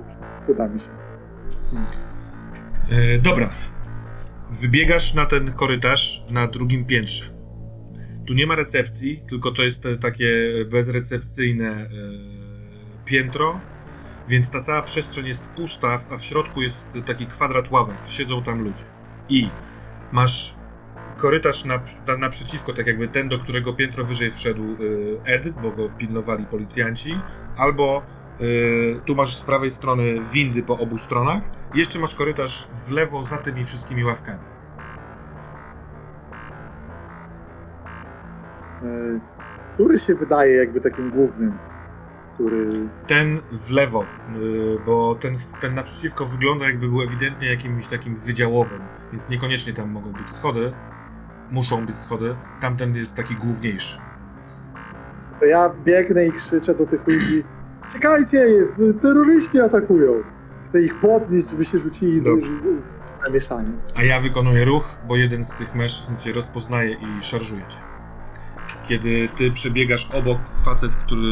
[0.48, 0.86] uda mi się.
[2.90, 3.48] E, dobra.
[4.62, 7.35] Wybiegasz na ten korytarz na drugim piętrze.
[8.26, 11.88] Tu nie ma recepcji, tylko to jest takie bezrecepcyjne e,
[13.04, 13.60] piętro,
[14.28, 17.96] więc ta cała przestrzeń jest pusta, a w środku jest taki kwadrat ławek.
[18.06, 18.84] Siedzą tam ludzie.
[19.28, 19.48] I
[20.12, 20.54] masz
[21.16, 25.70] korytarz na, na, naprzeciwko, tak jakby ten, do którego piętro wyżej wszedł y, Ed, bo
[25.70, 27.20] go pilnowali policjanci,
[27.56, 28.02] albo
[28.40, 31.42] y, tu masz z prawej strony windy po obu stronach,
[31.74, 34.55] jeszcze masz korytarz w lewo za tymi wszystkimi ławkami.
[39.74, 41.52] Który się wydaje jakby takim głównym,
[42.34, 42.70] który...
[43.06, 44.06] Ten w lewo, y,
[44.86, 48.80] bo ten, ten naprzeciwko wygląda jakby był ewidentnie jakimś takim wydziałowym,
[49.12, 50.72] więc niekoniecznie tam mogą być schody,
[51.50, 53.98] muszą być schody, tamten jest taki główniejszy.
[55.40, 57.44] To ja biegnę i krzyczę do tych ludzi
[57.92, 58.46] Czekajcie,
[59.02, 60.12] terroryści atakują.
[60.64, 62.48] Chcę ich podnieść, żeby się rzucili z, Dobrze.
[62.80, 62.88] z.
[63.94, 67.78] A ja wykonuję ruch, bo jeden z tych mężczyzn cię rozpoznaje i szarżuje cię.
[68.88, 71.28] Kiedy ty przebiegasz obok, facet, który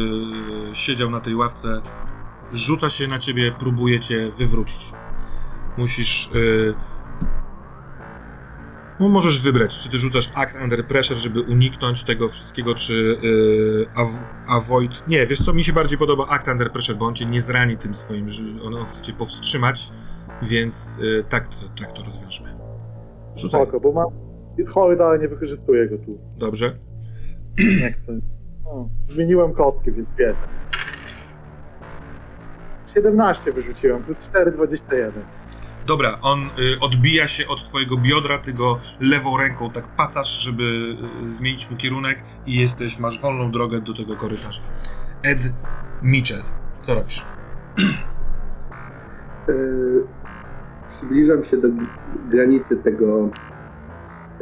[0.72, 1.82] siedział na tej ławce,
[2.52, 4.92] rzuca się na ciebie, próbuje cię wywrócić.
[5.78, 6.30] Musisz.
[6.34, 6.74] y,
[9.00, 13.86] No, możesz wybrać, czy ty rzucasz act under pressure, żeby uniknąć tego wszystkiego, czy y,
[13.94, 15.08] av- avoid.
[15.08, 17.76] Nie, wiesz co, mi się bardziej podoba act under pressure, bo on cię nie zrani
[17.76, 18.28] tym swoim,
[18.64, 19.90] on on chce cię powstrzymać,
[20.42, 22.56] więc y, tak, to, tak to rozwiążmy.
[23.36, 23.62] Rzucaj.
[23.62, 24.06] Spoko, bo mam
[24.66, 26.10] chory, ale nie wykorzystuję go tu.
[26.38, 26.74] Dobrze.
[27.58, 28.12] Nie chcę.
[28.64, 30.36] No, zmieniłem kostkę, więc wiesz.
[32.94, 35.12] 17 wyrzuciłem, plus 4, 21.
[35.86, 40.62] Dobra, on y, odbija się od twojego biodra, ty go lewą ręką tak pacasz, żeby
[41.26, 44.60] y, zmienić mu kierunek i jesteś, masz wolną drogę do tego korytarza.
[45.22, 45.38] Ed
[46.02, 46.42] Mitchell,
[46.82, 47.24] co robisz?
[49.48, 50.04] Yy,
[50.88, 51.68] przybliżam się do
[52.30, 53.30] granicy tego,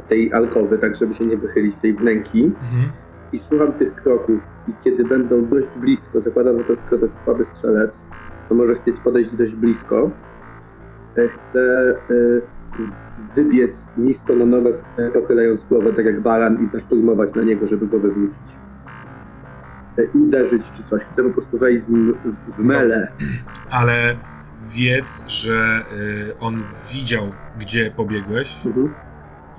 [0.08, 3.01] tej alkowy, tak żeby się nie wychylić tej wnęki Mhm.
[3.32, 7.24] I słucham tych kroków i kiedy będą dość blisko, zakładam, że to skoro to jest
[7.24, 8.06] słaby strzelec,
[8.48, 10.10] to może chcieć podejść dość blisko.
[11.18, 11.60] E, Chcę
[12.10, 12.14] e,
[13.34, 17.86] wybiec nisko na nogach, e, pochylając głowę tak jak baran i zaszturmować na niego, żeby
[17.86, 18.40] go wywrócić.
[20.14, 21.02] I uderzyć czy coś.
[21.02, 23.12] Chcę po prostu wejść z nim w- w mele.
[23.70, 24.16] Ale
[24.76, 25.82] wiedz, że
[26.30, 26.62] y, on
[26.92, 27.22] widział,
[27.58, 28.66] gdzie pobiegłeś.
[28.66, 28.94] Mhm.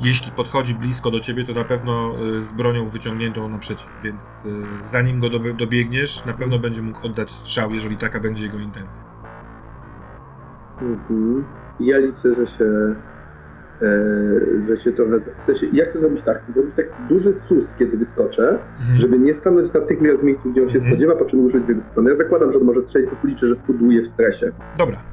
[0.03, 4.49] Jeśli podchodzi blisko do ciebie, to na pewno y, z bronią wyciągniętą naprzeciw, więc y,
[4.83, 9.03] zanim go dob- dobiegniesz, na pewno będzie mógł oddać strzał, jeżeli taka będzie jego intencja.
[10.81, 11.45] Mhm.
[11.79, 12.95] Ja liczę, że się,
[14.67, 15.19] że się trochę.
[15.19, 19.01] W sensie, ja chcę zrobić tak, chcę zrobić tak duży sus, kiedy wyskoczę, Mhm.
[19.01, 20.93] żeby nie stanąć natychmiast w miejscu, gdzie on się Mhm.
[20.93, 22.09] spodziewa, po czym ruszyć w jego stronę.
[22.09, 24.51] Ja zakładam, że on może strzelić, po prostu liczę, że spuduje w stresie.
[24.77, 25.03] Dobra,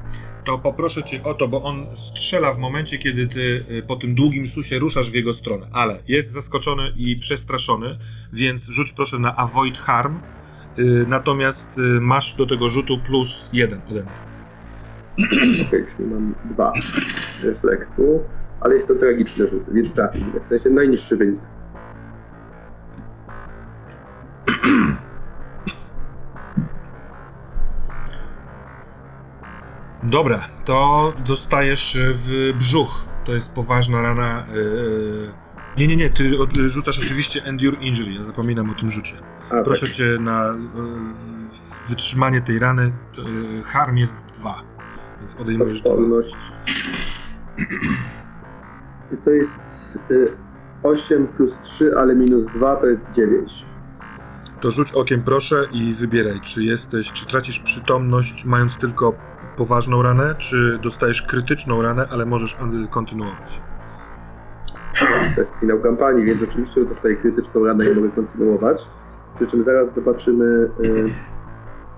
[0.44, 4.14] to poproszę cię o to, bo on strzela w momencie, kiedy ty y, po tym
[4.14, 7.86] długim susie ruszasz w jego stronę, ale jest zaskoczony i przestraszony,
[8.32, 10.18] więc rzuć proszę na avoid harm,
[10.78, 14.10] y, natomiast y, masz do tego rzutu plus jeden ode mnie.
[15.68, 16.72] Okej, czyli mam dwa
[17.42, 18.20] refleksu,
[18.60, 20.22] ale jest to tragiczny rzut, więc trafił.
[20.44, 21.40] W sensie najniższy wynik.
[30.02, 33.05] Dobra, to dostajesz y, w brzuch.
[33.24, 34.47] To jest poważna rana.
[34.55, 35.32] y,
[35.76, 36.30] Nie, nie, nie, ty
[36.68, 39.14] rzucasz oczywiście Endure Injury, ja zapominam o tym rzucie.
[39.50, 39.94] A, Proszę tak.
[39.94, 40.55] cię na
[41.89, 42.92] wytrzymanie tej rany.
[43.64, 44.62] Harm jest dwa,
[45.20, 45.90] więc odejmujesz dwa.
[45.90, 46.36] Odporność.
[47.58, 47.64] I
[49.16, 49.60] to jest
[50.10, 50.26] y,
[50.82, 53.64] 8 plus 3, ale minus 2 to jest 9.
[54.60, 59.12] To rzuć okiem proszę i wybieraj, czy jesteś, czy tracisz przytomność mając tylko
[59.56, 63.60] poważną ranę, czy dostajesz krytyczną ranę, ale możesz y, kontynuować.
[65.34, 68.89] To jest finał kampanii, więc oczywiście dostaję krytyczną ranę i mogę kontynuować.
[69.34, 71.05] Przy czym zaraz zobaczymy y,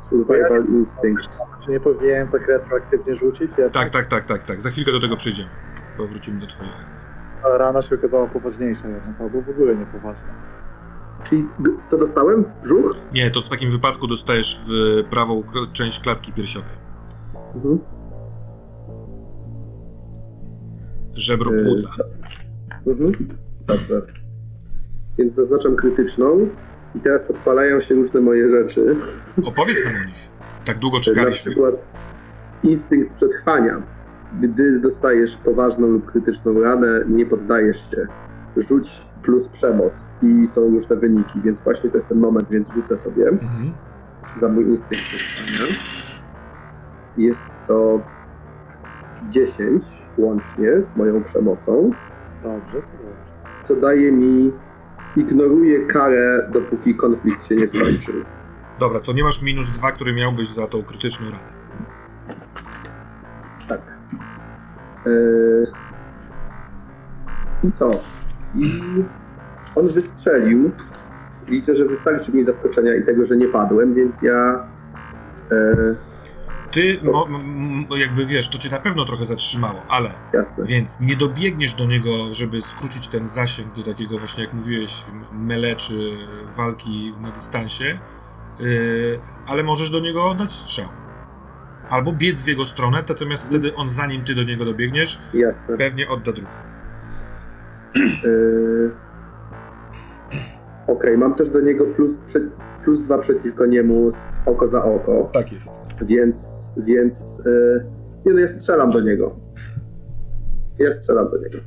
[0.01, 1.39] Survival Instinct.
[1.65, 3.51] Czy nie powinienem tak retroaktywnie rzucić?
[3.59, 4.61] Ja, Tak, tak, tak, tak, tak.
[4.61, 5.49] Za chwilkę do tego przejdziemy.
[5.97, 7.05] Powrócimy do twojej akcji.
[7.43, 10.43] Ta rana się okazała poważniejsza jednak, albo w ogóle niepoważna.
[11.25, 11.47] Czyli
[11.91, 12.45] co dostałem?
[12.45, 12.97] W brzuch?
[13.13, 14.71] Nie, to w takim wypadku dostajesz w
[15.11, 16.71] prawą część klatki piersiowej.
[17.55, 17.79] Mhm.
[21.15, 21.89] Żebro Yy, płuca.
[22.87, 23.13] Mhm.
[23.67, 24.03] Dobrze.
[25.19, 26.49] Więc zaznaczam krytyczną
[26.95, 28.97] i teraz odpalają się różne moje rzeczy.
[29.45, 30.29] Opowiedz nam o nich.
[30.65, 31.51] Tak długo Na czekaliśmy.
[31.53, 31.75] przykład
[32.63, 33.83] instynkt przetrwania.
[34.41, 38.07] Gdy dostajesz poważną lub krytyczną ranę, nie poddajesz się.
[38.57, 42.75] Rzuć plus przemoc i są już te wyniki, więc właśnie to jest ten moment, więc
[42.75, 43.73] rzucę sobie Mhm.
[44.37, 45.05] za mój instynkt.
[47.17, 48.01] Jest to
[49.29, 49.83] 10
[50.19, 51.91] łącznie z moją przemocą,
[52.43, 53.63] Dobrze, to dobrze.
[53.65, 54.53] co daje mi.
[55.17, 58.15] Ignoruję karę, dopóki konflikt się nie skończył.
[58.81, 61.62] Dobra, to nie masz minus dwa, który miałbyś za tą krytyczną ranę.
[67.65, 67.91] I co?
[68.55, 68.83] I
[69.75, 70.71] on wystrzelił.
[71.49, 74.69] Liczę, że wystarczy mi zaskoczenia i tego, że nie padłem, więc ja.
[75.51, 75.97] Yy...
[76.71, 77.01] Ty,
[77.99, 80.65] jakby wiesz, to cię na pewno trochę zatrzymało, ale Jasne.
[80.65, 85.77] Więc nie dobiegniesz do niego, żeby skrócić ten zasięg do takiego właśnie, jak mówiłeś, mele
[85.77, 85.95] czy
[86.57, 87.99] walki na dystansie,
[88.61, 90.89] yy, ale możesz do niego oddać strzał.
[91.91, 95.77] Albo biec w jego stronę, natomiast wtedy on, zanim ty do niego dobiegniesz, Jasne.
[95.79, 96.49] pewnie odda drugi.
[98.25, 98.91] Yy...
[100.87, 102.11] Okej, mam też do niego plus,
[102.85, 104.09] plus dwa przeciwko niemu
[104.47, 105.71] oko za oko, Tak jest.
[106.03, 106.71] więc.
[106.77, 107.85] więc yy...
[108.27, 109.37] Nie no, ja strzelam do niego.
[110.79, 111.59] Ja strzelam do niego.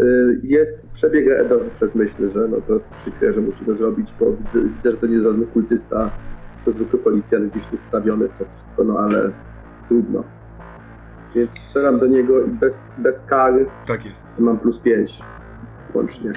[0.00, 4.14] Yy, Jest przebieg Edowy przez myśl, że no to jest przykre, że musi to zrobić,
[4.20, 6.10] bo widzę, widzę, że to nie jest żaden kultysta,
[6.68, 9.32] to zwykły policjant gdzieś tu wstawiony w to wszystko, no ale
[9.88, 10.24] trudno.
[11.34, 14.38] Więc strzelam do niego i bez, bez kary Tak jest.
[14.38, 15.18] Mam plus 5
[15.94, 16.32] łącznie.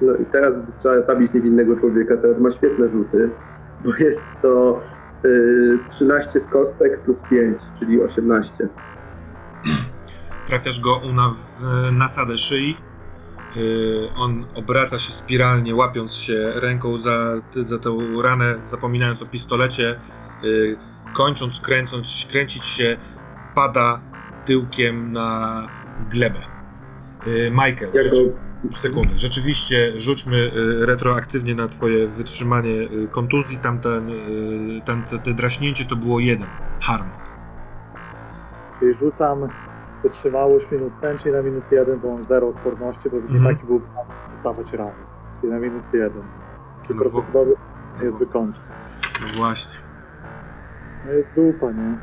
[0.00, 3.30] No i teraz, gdy trzeba zabić niewinnego człowieka, to ma świetne rzuty,
[3.84, 4.80] bo jest to
[5.24, 8.68] y, 13 z kostek plus 5, czyli 18.
[10.46, 12.76] Trafiasz go una w nasadę szyi.
[13.56, 20.00] Yy, on obraca się spiralnie, łapiąc się ręką za, za tę ranę, zapominając o pistolecie.
[20.42, 20.76] Yy,
[21.14, 22.96] kończąc, kręcąc, kręcić się,
[23.54, 24.00] pada
[24.44, 25.62] tyłkiem na
[26.10, 26.38] glebę.
[27.26, 28.32] Yy, Michael, Jak go, rzeczy,
[28.74, 29.18] sekundę.
[29.18, 30.50] Rzeczywiście rzućmy
[30.86, 33.58] retroaktywnie na twoje wytrzymanie kontuzji.
[33.58, 36.48] Tamten, yy, tam te, te draśnięcie to było jeden.
[36.80, 37.08] Harm.
[38.80, 39.48] Czyli rzucam
[40.08, 43.44] wytrzymałość minus ten, czyli na minus jeden, bo mam zero odporności, bo Mhm.
[43.44, 44.06] taki był plan
[44.40, 44.92] stawać rany.
[45.40, 46.22] Czyli na minus jeden.
[46.86, 47.54] Czyli No prawdopodobnie
[48.02, 48.64] jest wykończony.
[49.20, 49.74] No właśnie.
[51.06, 51.98] No jest dupa, nie?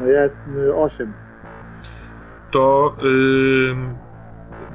[0.00, 1.12] No jest y, osiem.
[2.50, 2.96] to
[3.70, 3.94] ym,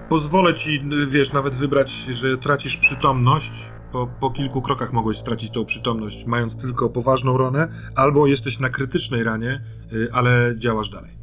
[0.09, 3.71] pozwolę ci, y, wiesz, nawet wybrać, że tracisz przytomność.
[3.91, 8.69] Po, po kilku krokach mogłeś stracić tą przytomność, mając tylko poważną ranę, albo jesteś na
[8.69, 9.61] krytycznej ranie,
[9.93, 11.20] y, ale działasz dalej.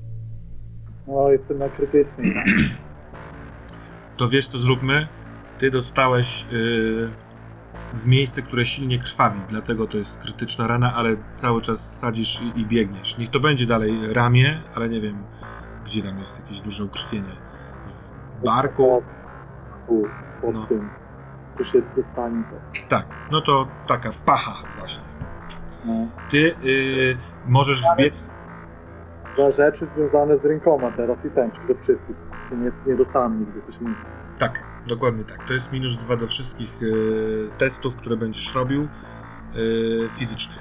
[1.08, 2.34] No jestem na krytycznej.
[4.16, 5.08] To wiesz, co zróbmy?
[5.58, 7.10] Ty dostałeś y,
[7.92, 12.60] w miejsce, które silnie krwawi, dlatego to jest krytyczna rana, ale cały czas sadzisz i,
[12.60, 13.18] i biegniesz.
[13.18, 15.22] Niech to będzie dalej ramię, ale nie wiem,
[15.84, 17.32] gdzie tam jest jakieś duże ukrwienie.
[18.40, 19.02] W barku?
[19.86, 20.02] Tu,
[20.42, 20.66] pod No.
[20.66, 20.90] tym.
[21.58, 22.56] Tu się dostanie to.
[22.88, 25.04] Tak, no to taka pacha właśnie.
[25.84, 25.92] No.
[26.30, 28.22] Ty y, możesz wbiec.
[29.38, 32.16] Za rzeczy związane z rękoma teraz i tęczy do wszystkich.
[32.50, 33.94] To nie, nie dostałem nigdy, to się nie.
[34.38, 35.44] Tak, dokładnie tak.
[35.44, 38.88] To jest minus dwa do wszystkich y, testów, które będziesz robił
[39.56, 40.58] y, fizycznych.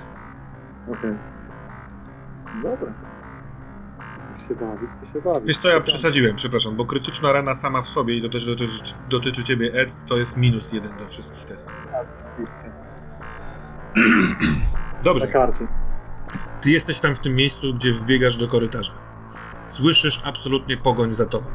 [0.91, 1.17] Okej.
[2.64, 2.93] Dobra.
[4.38, 5.47] Jak się bawić, to się bawić.
[5.47, 8.93] Wiesz co, ja przesadziłem, przepraszam, bo krytyczna rana sama w sobie i to też dotyczy,
[9.09, 11.73] dotyczy ciebie Ed, to jest minus jeden do wszystkich testów.
[14.93, 15.67] Na Dobrze, karcie.
[16.67, 18.91] Ty jesteś tam w tym miejscu, gdzie wbiegasz do korytarza.
[19.61, 21.45] Słyszysz absolutnie pogoń za tobą.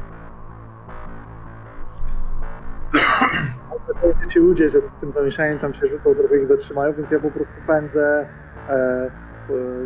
[4.01, 7.19] To ci ludzie, że z tym zamieszaniem tam się rzucą, trochę ich zatrzymają, więc ja
[7.19, 8.27] po prostu pędzę
[8.69, 9.11] e, e,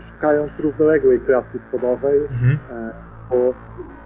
[0.02, 2.60] szukając równoległej klatki schodowej, Mhm.
[2.72, 2.94] e,
[3.30, 3.54] bo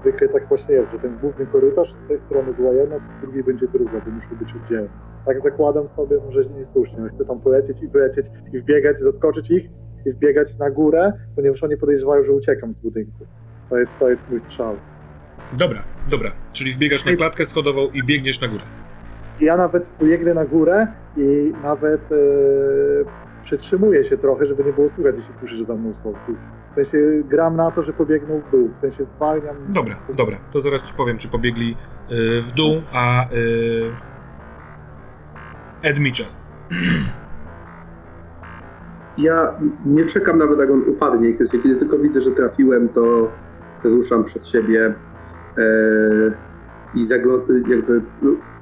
[0.02, 3.22] zwykle tak właśnie jest, że ten główny korytarz z tej strony była jedna, to z
[3.22, 4.90] drugiej będzie druga, bo muszą być oddzielne.
[5.26, 9.70] Tak zakładam sobie, może niesłusznie, ale chcę tam polecieć i wylecieć i wbiegać, zaskoczyć ich
[10.06, 13.26] i wbiegać na górę, ponieważ oni podejrzewają, że uciekam z budynku.
[13.70, 14.76] To jest, to jest mój strzał.
[15.54, 18.64] Dobra, dobra, czyli wbiegasz na klatkę schodową i biegniesz na górę.
[19.42, 22.16] Ja nawet biegnę na górę i nawet e,
[23.44, 25.94] przytrzymuję się trochę, żeby nie było słychać, gdzie się słyszy, że za mną.
[26.04, 26.14] Tu.
[26.72, 26.98] W sensie
[27.30, 29.56] gram na to, że pobiegną w dół, w sensie zwalniam.
[29.68, 31.76] z- Dobra, dobra, to zaraz ci powiem, czy pobiegli
[32.12, 33.92] y, w dół, a y,
[35.84, 36.28] Ed Mitchell.
[39.18, 41.34] ja nie czekam nawet, jak on upadnie.
[41.64, 43.32] Kiedy tylko widzę, że trafiłem, to
[43.84, 44.94] ruszam przed siebie
[45.58, 45.64] e,
[46.94, 48.02] i zaglo- jakby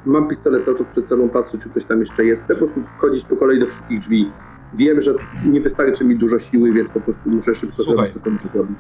[0.06, 2.44] mam pistolet cały czas przed sobą, patrzę, czy ktoś tam jeszcze jest.
[2.44, 4.32] Chcę po prostu wchodzić po kolei do wszystkich drzwi.
[4.74, 5.12] Wiem, że
[5.46, 7.96] nie wystarczy mi dużo siły, więc po prostu muszę szybko Słuchaj.
[7.96, 8.80] zrobić to, co muszę zrobić.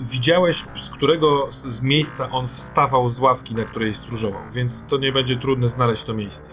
[0.00, 5.12] Widziałeś, z którego z miejsca on wstawał z ławki, na której stróżował, więc to nie
[5.12, 6.50] będzie trudne znaleźć to miejsce.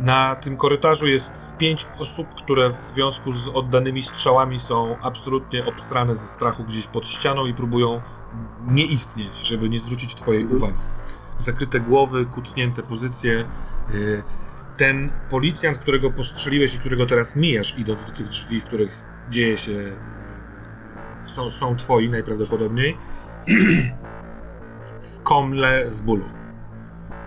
[0.00, 6.16] Na tym korytarzu jest pięć osób, które w związku z oddanymi strzałami są absolutnie obstrane
[6.16, 8.02] ze strachu gdzieś pod ścianą i próbują
[8.66, 10.78] nie istnieć, żeby nie zwrócić twojej uwagi.
[11.38, 13.44] Zakryte głowy, kucnięte pozycje.
[13.94, 14.22] y,
[14.76, 18.98] Ten policjant, którego postrzeliłeś i którego teraz mijasz, idąc do tych drzwi, w których
[19.30, 19.96] dzieje się, y,
[21.26, 22.96] są, są twoi najprawdopodobniej,
[24.98, 26.24] skomle z bólu.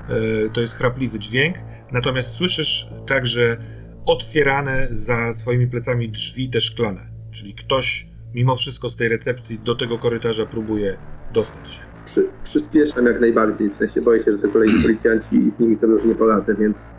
[0.09, 1.55] Y, To jest chrapliwy dźwięk,
[1.91, 3.57] natomiast słyszysz także
[4.05, 7.07] otwierane za swoimi plecami drzwi te szklane.
[7.31, 10.97] Czyli ktoś mimo wszystko z tej recepcji do tego korytarza próbuje
[11.33, 11.81] dostać się.
[12.05, 15.75] Przy, przyspieszam jak najbardziej, w sensie boję się, że to kolejni policjanci i z nimi
[15.75, 16.89] sobie już nie poradzę, więc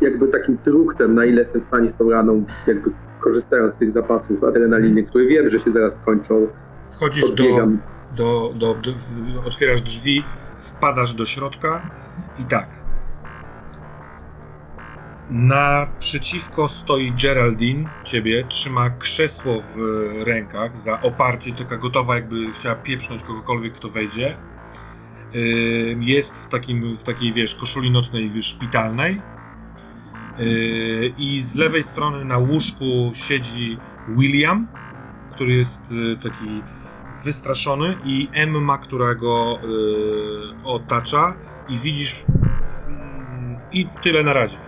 [0.00, 2.90] jakby takim truchtem, na ile jestem w stanie z tą raną, jakby
[3.20, 6.46] korzystając z tych zapasów adrenaliny, które wiem, że się zaraz skończą,
[6.92, 7.78] Wchodzisz do, podbiegam.
[8.16, 8.94] do, do, do
[9.46, 10.24] otwierasz drzwi,
[10.56, 11.90] wpadasz do środka
[12.38, 12.68] i tak.
[15.30, 19.76] Naprzeciwko stoi Geraldine, ciebie, trzyma krzesło w
[20.26, 24.36] rękach za oparcie, taka gotowa jakby chciała pieprznąć kogokolwiek, kto wejdzie.
[26.00, 29.20] Jest w, takim, w takiej, wiesz, koszuli nocnej szpitalnej.
[30.38, 34.68] Yy, I z lewej strony na łóżku siedzi William,
[35.32, 36.62] który jest y, taki
[37.24, 41.34] wystraszony i Emma, która go y, otacza
[41.68, 42.24] i widzisz
[42.86, 44.67] mm, i tyle na razie.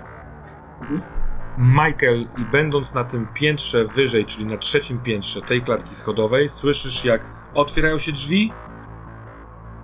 [1.58, 7.04] Michael i będąc na tym piętrze wyżej, czyli na trzecim piętrze tej klatki schodowej, słyszysz
[7.04, 7.20] jak
[7.54, 8.52] otwierają się drzwi.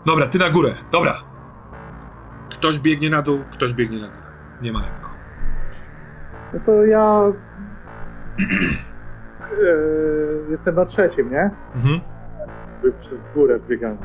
[0.06, 1.22] Dobra, ty na górę, dobra.
[2.50, 4.22] Ktoś biegnie na dół, ktoś biegnie na górę.
[4.62, 5.10] Nie ma lekko.
[6.54, 7.36] No to ja z...
[9.42, 11.50] e, jestem na trzecim, nie?
[11.74, 12.00] Mhm.
[13.30, 14.00] W górę biegając.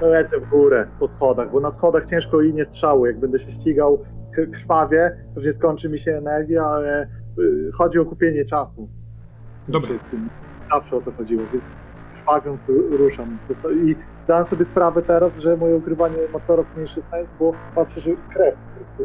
[0.00, 3.08] Lecę w górę po schodach, bo na schodach ciężko i nie strzały.
[3.08, 4.04] Jak będę się ścigał
[4.46, 7.08] krwawie, pewnie skończy mi się energia, ale
[7.38, 8.88] y, chodzi o kupienie czasu.
[9.68, 9.88] Dobra.
[9.90, 10.28] Wszystkim.
[10.70, 11.64] Zawsze o to chodziło, więc
[12.14, 13.38] krwawiąc ru- ruszam.
[13.86, 18.10] I zdałem sobie sprawę teraz, że moje ukrywanie ma coraz mniejszy sens, bo patrzę, że
[18.32, 19.04] krew po prostu.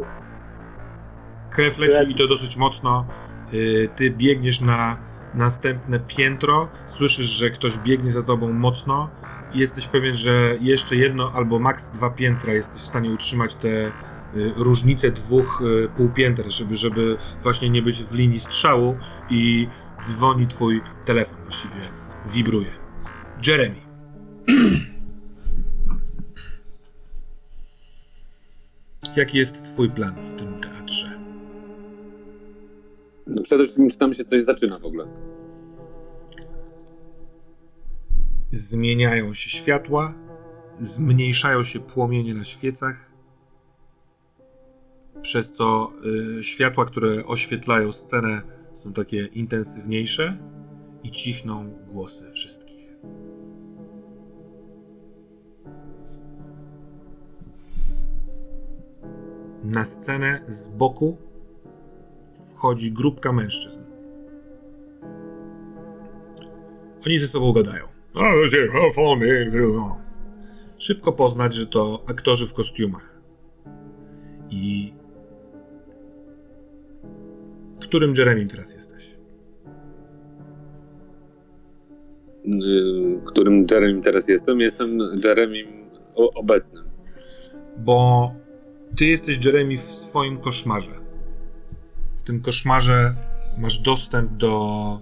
[1.50, 3.06] Krew leci i to dosyć mocno.
[3.52, 4.96] Yy, Ty biegniesz na
[5.34, 9.10] następne piętro, słyszysz, że ktoś biegnie za tobą mocno
[9.54, 10.30] i jesteś pewien, że
[10.60, 13.68] jeszcze jedno albo maks dwa piętra jesteś w stanie utrzymać te
[14.36, 18.96] y, różnice dwóch y, półpięter, żeby, żeby właśnie nie być w linii strzału
[19.30, 19.68] i
[20.04, 21.80] dzwoni twój telefon, właściwie
[22.26, 22.70] wibruje.
[23.46, 23.76] Jeremy.
[29.16, 31.20] Jaki jest twój plan w tym teatrze?
[33.26, 35.06] No przede wszystkim, czy tam się coś zaczyna w ogóle.
[38.50, 40.14] Zmieniają się światła,
[40.80, 43.11] zmniejszają się płomienie na świecach,
[45.22, 45.92] przez to
[46.38, 48.42] y, światła, które oświetlają scenę,
[48.72, 50.38] są takie intensywniejsze
[51.04, 52.96] i cichną głosy wszystkich.
[59.64, 61.18] Na scenę z boku
[62.50, 63.80] wchodzi grupka mężczyzn.
[67.06, 67.84] Oni ze sobą gadają.
[70.78, 73.20] Szybko poznać, że to aktorzy w kostiumach.
[74.50, 75.01] I.
[77.92, 79.16] Którym Jeremim teraz jesteś?
[82.44, 84.60] Yy, którym Jeremim teraz jestem?
[84.60, 85.66] Jestem Jeremim
[86.14, 86.84] obecnym.
[87.78, 88.30] Bo
[88.96, 90.90] ty jesteś Jeremy w swoim koszmarze.
[92.16, 93.14] W tym koszmarze
[93.58, 95.00] masz dostęp do.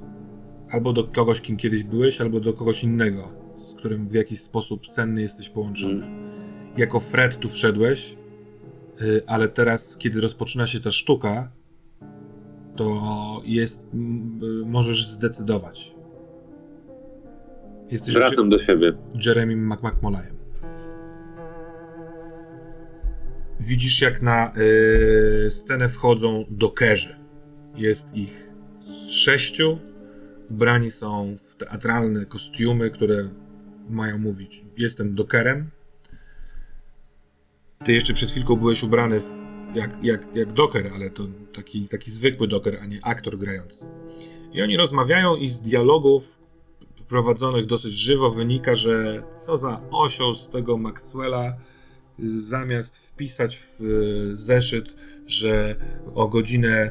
[0.70, 3.28] albo do kogoś, kim kiedyś byłeś, albo do kogoś innego,
[3.70, 6.06] z którym w jakiś sposób senny jesteś połączony.
[6.76, 8.16] jako Fred tu wszedłeś,
[9.02, 11.59] y, ale teraz, kiedy rozpoczyna się ta sztuka,
[12.80, 15.94] to jest, m, y, możesz zdecydować.
[17.90, 18.86] Jesteś Wracam do siebie.
[18.86, 20.36] Je- Jeremy McMacmolayem.
[23.60, 24.52] Widzisz, jak na
[25.46, 27.16] y, scenę wchodzą dokerzy.
[27.76, 28.50] Jest ich
[28.80, 29.78] z sześciu.
[30.50, 33.28] Ubrani są w teatralne kostiumy, które
[33.90, 35.70] mają mówić: Jestem dokerem.
[37.84, 39.39] Ty jeszcze przed chwilką byłeś ubrany w,
[39.74, 43.84] jak, jak, jak doker, ale to taki, taki zwykły doker, a nie aktor grający.
[44.52, 46.38] I oni rozmawiają i z dialogów
[47.08, 51.56] prowadzonych dosyć żywo wynika, że co za osioł z tego Maxwella
[52.38, 54.94] zamiast wpisać w y, zeszyt,
[55.26, 55.76] że
[56.14, 56.90] o godzinę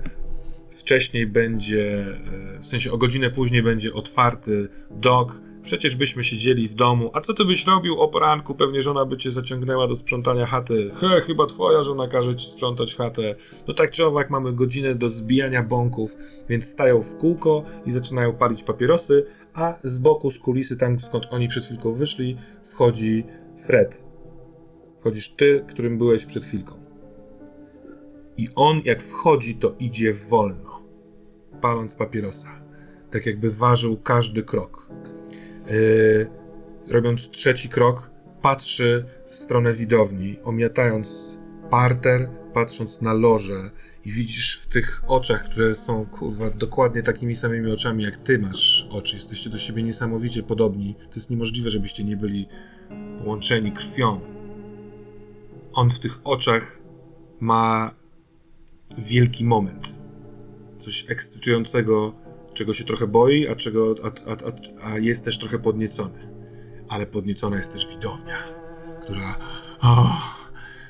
[0.71, 2.05] wcześniej będzie,
[2.55, 7.21] y, w sensie o godzinę później będzie otwarty dok, Przecież byśmy siedzieli w domu, a
[7.21, 8.55] co ty byś robił o poranku?
[8.55, 10.91] Pewnie żona by cię zaciągnęła do sprzątania chaty.
[10.93, 13.35] He, chyba twoja żona każe ci sprzątać chatę.
[13.67, 16.17] No tak czy owak mamy godzinę do zbijania bąków,
[16.49, 21.25] więc stają w kółko i zaczynają palić papierosy, a z boku, z kulisy, tam skąd
[21.31, 23.23] oni przed chwilką wyszli, wchodzi
[23.65, 24.03] Fred.
[24.99, 26.75] Wchodzisz ty, którym byłeś przed chwilką.
[28.37, 30.81] I on jak wchodzi, to idzie wolno,
[31.61, 32.61] paląc papierosa.
[33.11, 34.89] Tak jakby ważył każdy krok.
[35.69, 36.27] Yy,
[36.87, 41.37] robiąc trzeci krok, patrzy w stronę widowni, omiatając
[41.69, 43.71] parter, patrząc na loże
[44.05, 48.87] i widzisz w tych oczach, które są kurwa dokładnie takimi samymi oczami jak ty masz
[48.91, 49.15] oczy.
[49.15, 50.95] Jesteście do siebie niesamowicie podobni.
[50.95, 52.47] To jest niemożliwe, żebyście nie byli
[53.19, 54.19] połączeni krwią.
[55.73, 56.79] On w tych oczach
[57.39, 57.95] ma
[58.97, 59.99] wielki moment.
[60.77, 62.15] Coś ekscytującego,
[62.59, 66.19] czego się trochę boi, a, czego, a, a, a, a jest też trochę podniecony.
[66.89, 68.37] Ale podniecona jest też widownia,
[69.01, 69.35] która.
[69.81, 70.07] O,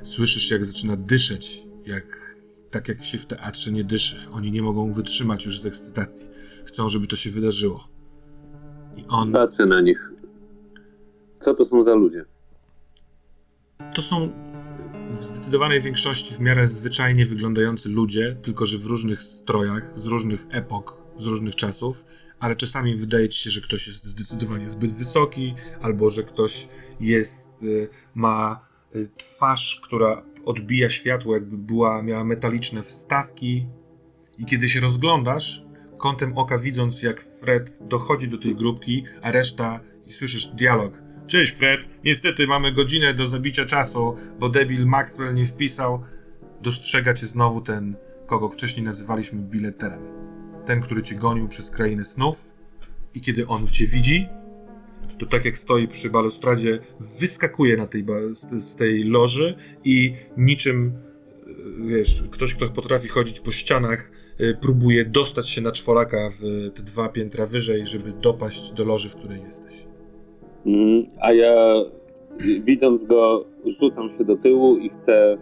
[0.03, 2.35] słyszysz, jak zaczyna dyszeć, jak,
[2.72, 4.27] tak jak się w teatrze nie dyszy.
[4.31, 6.30] Oni nie mogą wytrzymać już z ekscytacji.
[6.65, 7.88] Chcą, żeby to się wydarzyło.
[8.98, 9.31] I on.
[9.31, 10.11] Patrzę na nich.
[11.39, 12.25] Co to są za ludzie?
[13.95, 14.31] To są
[15.19, 20.45] w zdecydowanej większości w miarę zwyczajnie wyglądający ludzie, tylko że w różnych strojach, z różnych
[20.49, 22.06] epok, z różnych czasów,
[22.39, 26.67] ale czasami wydaje ci się, że ktoś jest zdecydowanie zbyt wysoki, albo że ktoś
[26.99, 28.59] jest, y, ma
[28.95, 33.67] y, twarz, która odbija światło, jakby była, miała metaliczne wstawki.
[34.38, 35.64] I kiedy się rozglądasz,
[35.98, 41.01] kątem oka widząc, jak Fred dochodzi do tej grupki, a reszta i słyszysz dialog.
[41.27, 46.03] Cześć Fred, niestety mamy godzinę do zabicia czasu, bo debil Maxwell nie wpisał.
[46.61, 47.95] Dostrzega cię znowu ten,
[48.27, 50.18] kogo wcześniej nazywaliśmy bileterem.
[50.69, 52.53] Ten, który cię gonił przez krainę snów.
[53.15, 54.27] I kiedy on w cię widzi,
[55.19, 56.80] to tak jak stoi przy balustradzie,
[57.19, 60.91] wyskakuje na tej, z, tej loży i niczym,
[61.81, 66.72] e, wiesz, ktoś, kto potrafi chodzić po ścianach, e, próbuje dostać się na czworaka w
[66.75, 69.88] te dwa piętra wyżej, żeby dopaść do loży, w której jesteś.
[70.65, 71.03] Mhm.
[71.22, 71.56] A ja
[72.64, 75.38] widząc go, rzucam się do tyłu i chcę.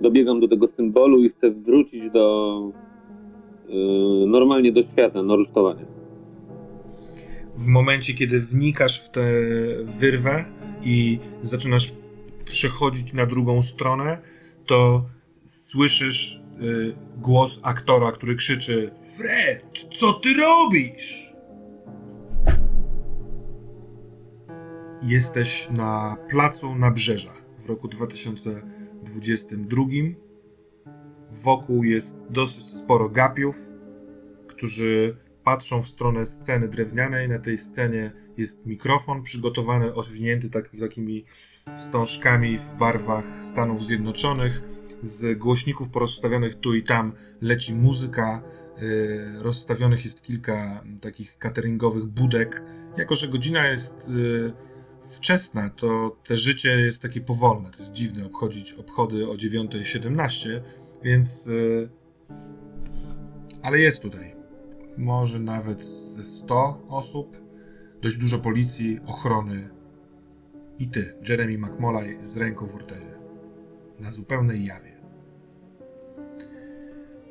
[0.00, 2.85] Dobiegam do tego symbolu i chcę wrócić do.
[3.70, 5.86] Y, normalnie do świata, na rusztowanie.
[7.56, 9.22] w momencie, kiedy wnikasz w tę
[9.84, 10.44] wyrwę
[10.82, 11.92] i zaczynasz
[12.44, 14.18] przechodzić na drugą stronę,
[14.66, 15.06] to
[15.44, 19.64] słyszysz y, głos aktora, który krzyczy: Fred,
[19.98, 21.32] co ty robisz?
[25.02, 29.82] Jesteś na placu Nabrzeża w roku 2022.
[31.42, 33.56] Wokół jest dosyć sporo gapiów,
[34.46, 37.28] którzy patrzą w stronę sceny drewnianej.
[37.28, 41.24] Na tej scenie jest mikrofon przygotowany, owinięty tak, takimi
[41.76, 44.62] wstążkami w barwach Stanów Zjednoczonych.
[45.02, 48.42] Z głośników porozstawionych tu i tam leci muzyka.
[48.80, 52.62] Yy, rozstawionych jest kilka takich cateringowych budek.
[52.96, 54.52] Jako, że godzina jest yy,
[55.10, 57.70] wczesna, to te życie jest takie powolne.
[57.70, 60.60] To jest dziwne obchodzić obchody o 9.17,
[61.06, 61.46] więc.
[61.46, 61.88] Yy,
[63.62, 64.36] ale jest tutaj
[64.98, 67.36] może nawet ze 100 osób,
[68.02, 69.70] dość dużo policji, ochrony
[70.78, 73.18] i ty, Jeremy McMolay, z ręką w ortezie.
[74.00, 74.96] Na zupełnej jawie.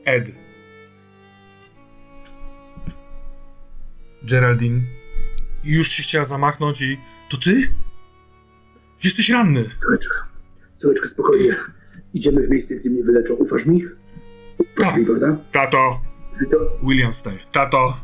[0.06, 0.26] Ed.
[4.24, 4.82] Geraldine
[5.64, 6.98] już się chciała zamachnąć i...
[7.30, 7.74] To ty?
[9.04, 9.70] Jesteś ranny.
[9.82, 10.28] Córeczka,
[10.78, 11.56] córeczka, spokojnie.
[12.16, 13.34] Idziemy w miejsce, gdzie mnie wyleczą.
[13.34, 13.86] Ufasz mi?
[14.58, 14.98] Ufasz Tak.
[14.98, 15.38] mi, prawda?
[15.52, 16.02] Tato.
[16.52, 17.38] To- William wstaje.
[17.52, 17.98] Tato.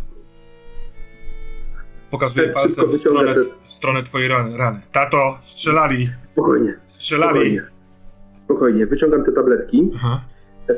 [2.11, 4.81] Pokazuje Tak, palcem w stronę, w stronę twojej rany, rany.
[4.91, 6.09] Tato, strzelali.
[6.25, 6.73] Spokojnie.
[6.87, 7.39] Strzelali.
[7.39, 7.61] Spokojnie.
[8.37, 8.85] Spokojnie.
[8.85, 9.89] Wyciągam te tabletki.
[9.95, 10.23] Aha.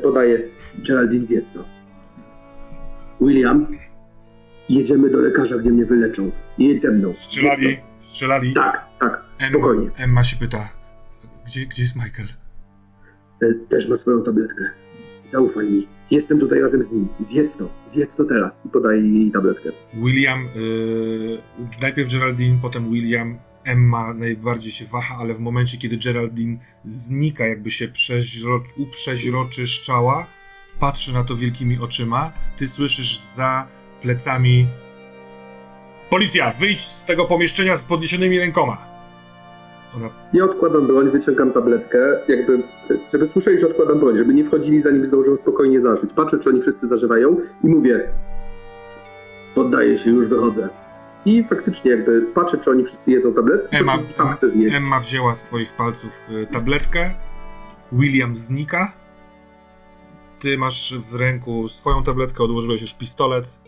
[0.02, 0.48] Podaję.
[0.86, 1.64] Geraldine, zjedz to.
[3.20, 3.66] William,
[4.68, 6.30] jedziemy do lekarza, gdzie mnie wyleczą.
[6.58, 7.14] Jedź ze mną.
[7.16, 7.76] Strzelali.
[8.00, 8.52] Strzelali.
[8.54, 9.22] Tak, tak.
[9.48, 9.90] Spokojnie.
[9.96, 10.68] Emma się pyta.
[11.46, 12.28] Gdzie, gdzie jest Michael?
[13.44, 14.70] E, Też ma swoją tabletkę.
[15.24, 15.88] Zaufaj mi.
[16.10, 17.08] Jestem tutaj razem z nim.
[17.20, 17.68] Zjedz to.
[17.86, 18.62] Zjedz to teraz.
[18.66, 19.70] I podaję jej tabletkę.
[19.94, 21.38] William, yy,
[21.80, 23.38] najpierw Geraldine, potem William.
[23.64, 30.26] Emma najbardziej się waha, ale w momencie, kiedy Geraldine znika, jakby się przeźro, uprzeźroczyszczała,
[30.80, 32.32] patrzy na to wielkimi oczyma.
[32.56, 33.66] Ty słyszysz za
[34.02, 34.66] plecami
[36.10, 38.93] Policja, wyjdź z tego pomieszczenia z podniesionymi rękoma.
[39.96, 41.98] Ona Nie odkładam broń, wyciągam tabletkę,
[42.28, 42.62] jakby,
[43.12, 46.12] żeby słyszeli, że odkładam broń, żeby nie wchodzili zanim zdążą spokojnie zażyć.
[46.12, 48.08] Patrzę, czy oni wszyscy zażywają i mówię,
[49.54, 50.68] poddaję się, już wychodzę.
[51.26, 54.76] i faktycznie jakby patrzę, czy oni wszyscy jedzą tabletki, Emma, sam chcę zjeść.
[54.76, 57.14] Emma wzięła z twoich palców y, tabletkę.
[57.92, 58.92] William znika.
[60.40, 63.58] Ty masz w ręku swoją tabletkę, odłożyłeś już pistolet.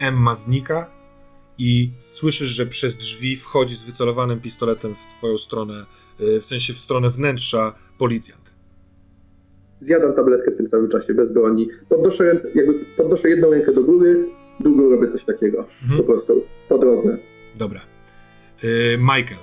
[0.00, 1.01] Emma znika
[1.58, 5.86] i słyszysz, że przez drzwi wchodzi z wycelowanym pistoletem w twoją stronę,
[6.20, 8.52] y, w sensie w stronę wnętrza, policjant.
[9.78, 11.68] Zjadam tabletkę w tym samym czasie, bez broni.
[11.88, 14.28] Podnoszę, ręce, jakby podnoszę jedną rękę do góry,
[14.60, 15.58] drugą robię coś takiego.
[15.82, 15.98] Mhm.
[16.00, 17.18] Po prostu, po drodze.
[17.56, 17.80] Dobra.
[18.64, 19.40] Y, Michael,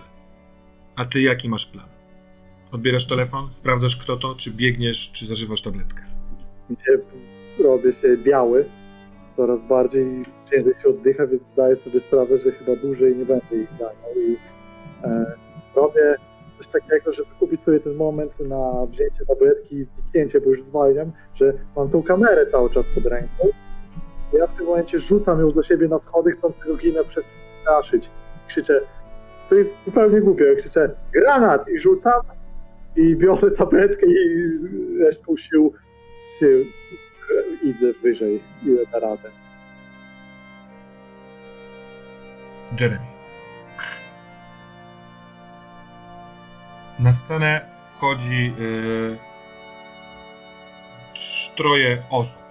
[0.96, 1.88] a ty jaki masz plan?
[2.72, 6.04] Odbierasz telefon, sprawdzasz kto to, czy biegniesz, czy zażywasz tabletkę.
[7.60, 8.66] Robię się biały,
[9.40, 13.70] coraz bardziej ciężej się oddycha, więc zdaję sobie sprawę, że chyba dłużej nie będę ich
[13.72, 14.38] ganiał i
[15.04, 15.26] e,
[15.76, 16.16] robię
[16.58, 21.12] coś takiego, żeby kupić sobie ten moment na wzięcie tabletki i zniknięcie, bo już zwalniam,
[21.36, 23.48] że mam tą kamerę cały czas pod ręką.
[24.34, 28.10] Ja w tym momencie rzucam ją do siebie na schody, chcąc tego gina przestraszyć.
[28.48, 28.82] Krzyczę,
[29.50, 32.22] to jest zupełnie głupie, krzyczę granat i rzucam
[32.96, 34.50] i biorę tabletkę i
[35.00, 35.74] resztą sił
[36.40, 36.48] się
[37.64, 39.32] idę wyżej, ile da radę.
[42.80, 43.06] Jeremy.
[47.00, 49.18] Na scenę wchodzi yy,
[51.56, 52.42] troje osób.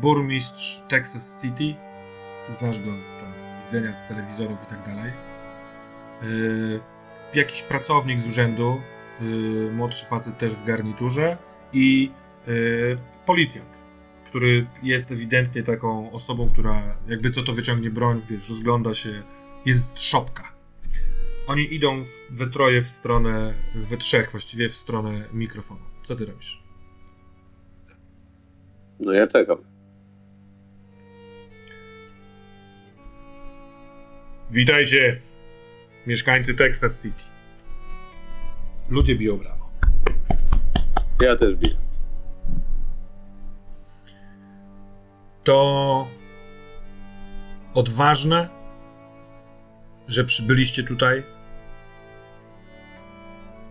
[0.00, 1.74] Burmistrz Texas City,
[2.58, 5.12] znasz go tam z widzenia, z telewizorów i tak dalej.
[6.22, 6.80] Yy,
[7.34, 8.80] jakiś pracownik z urzędu,
[9.20, 11.36] yy, młodszy facet też w garniturze
[11.72, 12.12] i
[12.46, 12.98] yy,
[13.28, 13.82] policjant,
[14.24, 19.22] który jest ewidentnie taką osobą, która jakby co to wyciągnie broń, wiesz, rozgląda się,
[19.66, 20.52] jest szopka.
[21.46, 25.80] Oni idą w, we troje w stronę, we trzech właściwie w stronę mikrofonu.
[26.02, 26.62] Co ty robisz?
[29.00, 29.58] No ja czekam.
[34.50, 35.20] Witajcie,
[36.06, 37.22] mieszkańcy Texas City.
[38.90, 39.70] Ludzie biją brawo.
[41.20, 41.87] Ja też biję.
[45.48, 46.08] To
[47.74, 48.48] odważne,
[50.08, 51.22] że przybyliście tutaj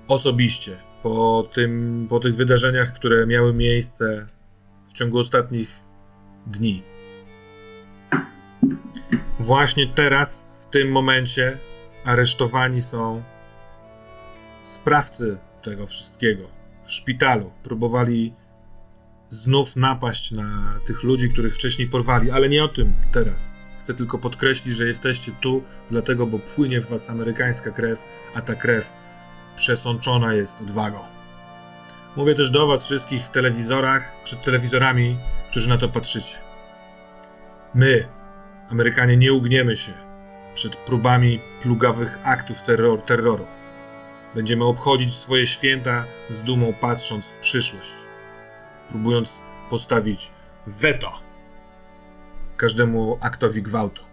[0.08, 4.28] osobiście po, tym, po tych wydarzeniach, które miały miejsce
[4.90, 5.80] w ciągu ostatnich
[6.48, 6.84] dni.
[9.40, 11.58] Właśnie teraz, w tym momencie,
[12.06, 13.24] aresztowani są
[14.64, 16.44] sprawcy tego wszystkiego
[16.84, 17.52] w szpitalu.
[17.64, 18.34] Próbowali
[19.30, 23.60] znów napaść na tych ludzi, których wcześniej porwali, ale nie o tym teraz.
[23.80, 28.56] Chcę tylko podkreślić, że jesteście tu dlatego, bo płynie w was amerykańska krew, a ta
[28.56, 28.94] krew
[29.56, 31.00] przesączona jest odwagą.
[32.16, 35.18] Mówię też do was wszystkich w telewizorach, przed telewizorami,
[35.52, 36.36] którzy na to patrzycie.
[37.76, 38.08] My,
[38.70, 39.94] Amerykanie, nie ugniemy się
[40.56, 43.48] przed próbami plugawych aktów terror, terroru.
[44.36, 48.07] Będziemy obchodzić swoje święta z dumą, patrząc w przyszłość
[48.90, 50.32] próbując postawić
[50.68, 51.28] weto
[52.58, 54.04] każdemu aktowi gwałtu.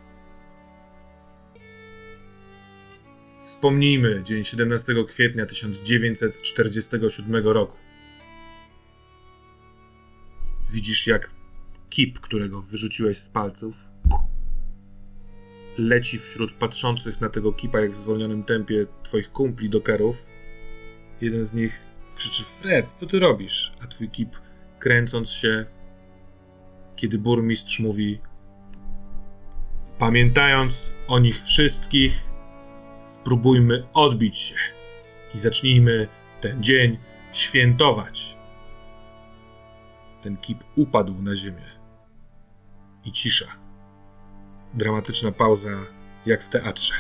[3.44, 7.76] Wspomnijmy dzień 17 kwietnia 1947 roku.
[10.70, 11.30] Widzisz, jak
[11.90, 13.76] kip, którego wyrzuciłeś z palców,
[15.78, 20.26] leci wśród patrzących na tego kipa jak w zwolnionym tempie twoich kumpli dokerów.
[21.20, 21.80] Jeden z nich
[22.16, 23.72] krzyczy: Fred, co ty robisz?
[23.80, 24.43] A twój kip
[24.84, 25.64] kręcąc się,
[26.96, 28.20] kiedy burmistrz mówi:
[29.98, 32.24] Pamiętając o nich wszystkich,
[33.00, 34.54] spróbujmy odbić się
[35.34, 36.08] i zacznijmy
[36.40, 36.98] ten dzień
[37.32, 38.36] świętować.
[40.22, 41.66] Ten kip upadł na ziemię.
[43.04, 43.46] I cisza.
[44.74, 45.86] Dramatyczna pauza,
[46.26, 46.94] jak w teatrze.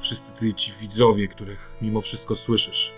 [0.00, 2.92] Wszyscy ci widzowie, których mimo wszystko słyszysz.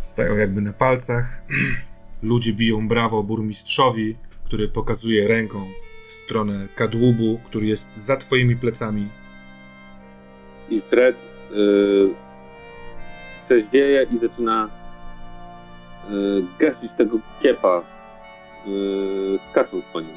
[0.00, 1.42] Stają jakby na palcach.
[2.22, 5.66] Ludzie biją brawo burmistrzowi, który pokazuje ręką
[6.08, 9.08] w stronę kadłubu, który jest za twoimi plecami.
[10.70, 11.16] I Fred
[11.50, 12.14] yy,
[13.44, 14.70] trzeźwieje i zaczyna
[16.10, 17.82] yy, gasić tego kiepa,
[18.66, 20.16] yy, skacząc po nim.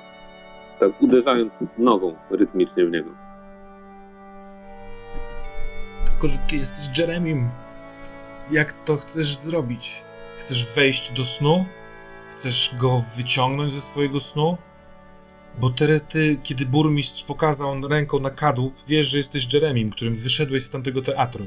[0.79, 3.09] Tak uderzając nogą rytmicznie w niego.
[6.05, 7.49] Tylko, że ty jesteś Jeremim.
[8.53, 10.01] Jak to chcesz zrobić?
[10.39, 11.65] Chcesz wejść do snu?
[12.31, 14.57] Chcesz go wyciągnąć ze swojego snu?
[15.59, 20.63] Bo teraz ty, kiedy burmistrz pokazał ręką na kadłub, wiesz, że jesteś Jeremim, którym wyszedłeś
[20.63, 21.45] z tamtego teatru.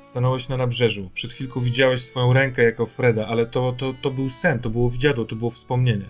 [0.00, 1.10] Stanąłeś na nabrzeżu.
[1.14, 4.90] Przed chwilką widziałeś swoją rękę jako Freda, ale to, to, to był sen, to było
[4.90, 6.06] widziadło, to było wspomnienie.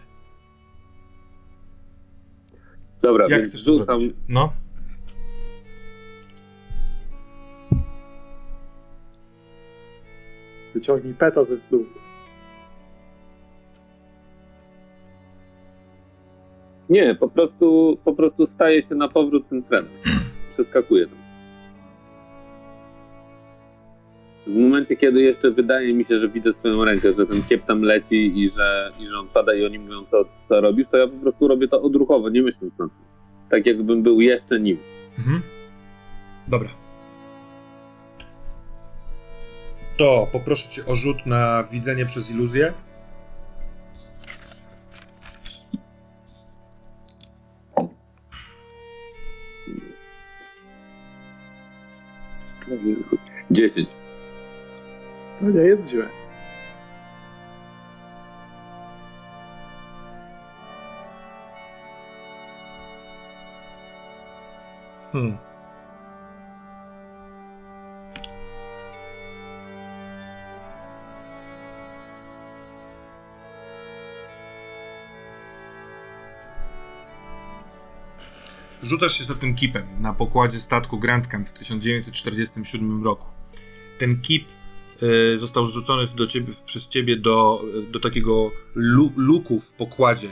[3.02, 4.00] Dobra, Jak więc rzucam.
[4.28, 4.52] No.
[10.74, 11.86] Wyciągnij peta ze stół.
[16.88, 19.86] Nie, po prostu, po prostu staje się na powrót ten Fred.
[20.50, 21.18] Przeskakuje tam.
[24.46, 27.82] W momencie, kiedy jeszcze wydaje mi się, że widzę swoją rękę, że ten kiep tam
[27.82, 31.08] leci i że, i że on pada i oni mówią, co, co robisz, to ja
[31.08, 33.06] po prostu robię to odruchowo, nie myśląc nad tym.
[33.48, 34.78] Tak jakbym był jeszcze nim.
[35.18, 35.42] Mhm.
[36.48, 36.81] Dobra.
[39.96, 42.72] To poproszę cię o rzut na widzenie przez iluzję.
[53.50, 53.88] Dziesięć.
[55.40, 56.08] No nie jest źle.
[65.12, 65.51] Hmm.
[78.82, 83.26] Rzucasz się za tym kipem na pokładzie statku Grand Camp w 1947 roku.
[83.98, 84.44] Ten kip
[85.02, 90.28] y, został zrzucony do ciebie, przez ciebie do, do takiego lu, luku w pokładzie.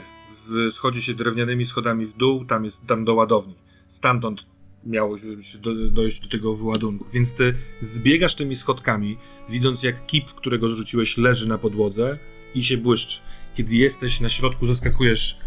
[0.47, 3.55] W, schodzi się drewnianymi schodami w dół, tam jest tam do ładowni.
[3.87, 4.45] Stamtąd
[4.85, 7.05] miało się do, dojść do tego wyładunku.
[7.13, 9.17] Więc ty zbiegasz tymi schodkami,
[9.49, 12.17] widząc jak kip, którego zrzuciłeś, leży na podłodze
[12.55, 13.19] i się błyszczy.
[13.55, 15.37] Kiedy jesteś na środku, zaskakujesz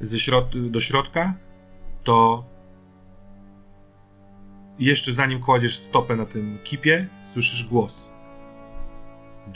[0.00, 1.45] ze środ- do środka,
[2.06, 2.44] to
[4.78, 8.10] jeszcze zanim kładziesz stopę na tym kipie, słyszysz głos.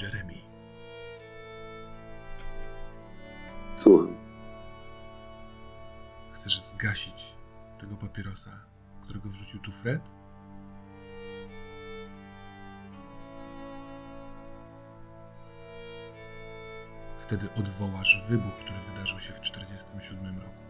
[0.03, 0.35] Jeremy.
[3.75, 4.17] Słucham.
[6.33, 7.35] Chcesz zgasić
[7.79, 8.51] tego papierosa,
[9.03, 10.03] którego wrzucił tu Fred?
[17.19, 20.70] Wtedy odwołasz wybuch, który wydarzył się w 1947 roku.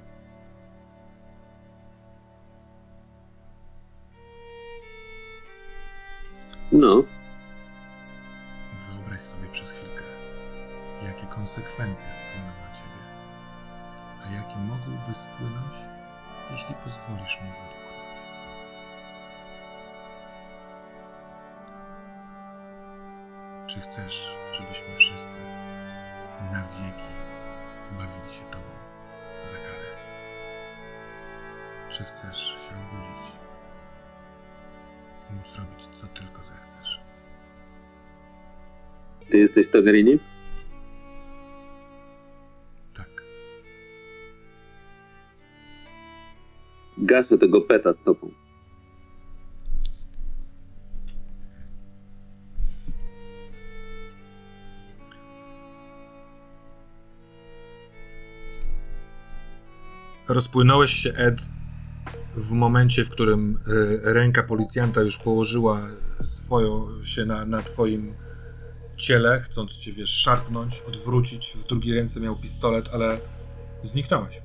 [6.72, 7.04] No,
[8.78, 10.04] Wyobraź sobie przez chwilkę,
[11.02, 13.02] jakie konsekwencje spłyną na ciebie,
[14.24, 15.74] a jakie mogłyby spłynąć,
[16.50, 18.20] jeśli pozwolisz mu wybuchnąć.
[23.66, 25.38] Czy chcesz, żebyśmy wszyscy
[26.52, 27.10] na wieki
[27.90, 28.72] bawili się tobą
[29.46, 29.90] za karę?
[31.90, 33.49] Czy chcesz się obudzić
[35.30, 37.00] i móc robić co tylko zechcesz?
[39.30, 40.18] ty jesteś Togerini?
[42.94, 43.22] Tak.
[46.98, 48.30] Gaszę tego peta stopą.
[60.28, 61.40] Rozpłynąłeś się, Ed,
[62.40, 65.88] w momencie, w którym y, ręka policjanta już położyła
[66.22, 68.14] swoją się na, na twoim
[68.96, 71.56] ciele, chcąc cię, wiesz, szarpnąć, odwrócić.
[71.56, 73.20] W drugiej ręce miał pistolet, ale
[73.82, 74.42] zniknąłeś.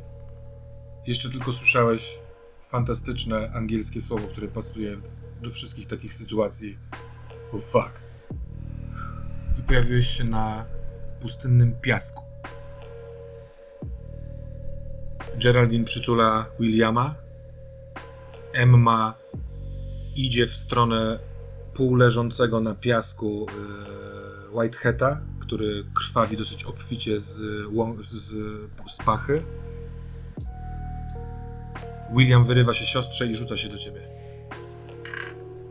[1.07, 2.19] Jeszcze tylko słyszałeś
[2.61, 4.98] fantastyczne angielskie słowo, które pasuje
[5.41, 6.77] do wszystkich takich sytuacji.
[7.51, 8.01] Oh fuck.
[9.59, 10.65] I pojawiłeś się na
[11.22, 12.24] pustynnym piasku.
[15.43, 17.24] Geraldine przytula Williama.
[18.56, 19.14] Emma
[20.16, 21.19] idzie w stronę
[21.74, 23.45] półleżącego na piasku
[24.53, 27.27] yy, Whitehata, który krwawi dosyć obficie z,
[28.11, 28.32] z,
[28.93, 29.42] z pachy.
[32.17, 34.00] William wyrywa się siostrze i rzuca się do ciebie.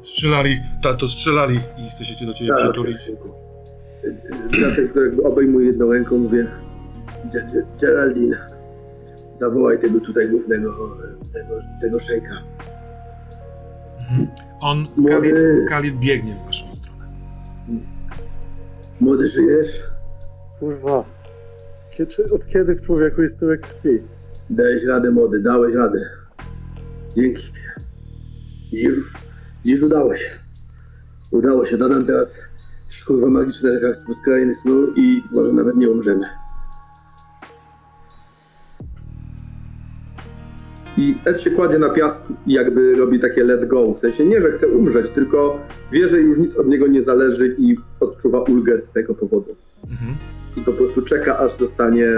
[0.04, 3.00] Strzelali, tato, strzelali i chce się do ciebie Tak, przytulić.
[3.00, 3.28] synku.
[4.50, 6.46] Dlatego go jakby obejmuję jedną ręką, mówię
[7.26, 8.36] "Ge- Ge- Geraldine,
[9.32, 10.96] zawołaj tego tutaj głównego,
[11.32, 12.42] tego, tego szejka.
[14.10, 14.28] Mhm.
[14.60, 17.06] On, Młody- biegnie w waszą stronę.
[19.00, 19.82] Młody, żyjesz?
[20.60, 21.04] Kurwa.
[21.90, 24.02] Kiedy, od kiedy w człowieku jest tyle krwi?
[24.50, 26.00] Dałeś radę, młody, dałeś radę.
[27.16, 27.52] Dzięki.
[28.72, 29.12] Widzisz,
[29.64, 30.30] widzisz udało się.
[31.30, 32.38] Udało się, dodam teraz
[33.06, 36.26] kurwa magiczne lekarstwo z krainy snu i może nawet nie umrzemy.
[40.96, 43.92] I Ed się kładzie na piasku i jakby robi takie let go.
[43.92, 45.58] W sensie nie, że chce umrzeć, tylko
[45.92, 49.56] wie, że już nic od niego nie zależy i odczuwa ulgę z tego powodu.
[49.90, 50.16] Mhm.
[50.56, 52.08] I po prostu czeka, aż zostanie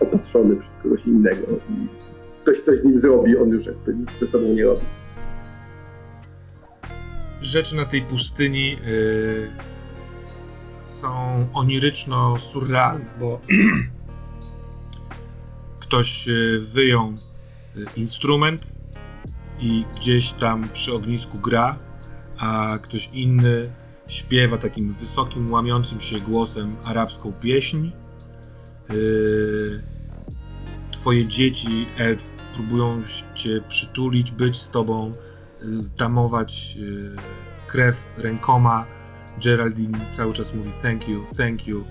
[0.00, 1.46] opatrzony przez kogoś innego.
[1.70, 1.88] I
[2.42, 4.84] ktoś coś z nim zrobi, on już jakby nic ze sobą nie robi.
[7.40, 9.48] Rzeczy na tej pustyni yy,
[10.80, 11.08] są
[11.54, 13.40] oniryczno-surrealne, bo
[15.80, 17.12] ktoś yy, wyjął
[17.96, 18.82] instrument
[19.60, 21.78] i gdzieś tam przy ognisku gra,
[22.38, 23.70] a ktoś inny
[24.08, 27.90] śpiewa takim wysokim, łamiącym się głosem arabską pieśń.
[28.90, 29.82] Yy,
[30.90, 32.22] twoje dzieci, Ed,
[32.54, 33.02] próbują
[33.34, 35.12] cię przytulić, być z tobą,
[35.62, 36.78] yy, tamować
[37.66, 38.86] krew rękoma.
[39.44, 41.84] Geraldine cały czas mówi thank you, thank you.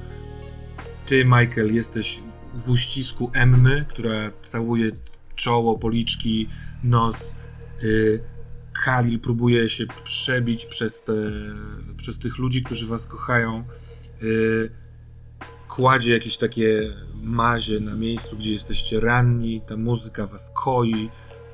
[1.05, 2.19] Ty, Michael, jesteś
[2.53, 4.91] w uścisku Emmy, która całuje
[5.37, 6.47] czoło, policzki,
[6.83, 7.35] nos.
[7.81, 8.21] Yy,
[9.23, 11.13] próbuje się przebić przez, te,
[11.97, 13.63] przez tych ludzi, którzy was kochają.
[14.21, 14.71] Yy,
[15.67, 16.93] kładzie jakieś takie
[17.23, 21.09] mazie na miejscu, gdzie jesteście ranni, ta muzyka was koi,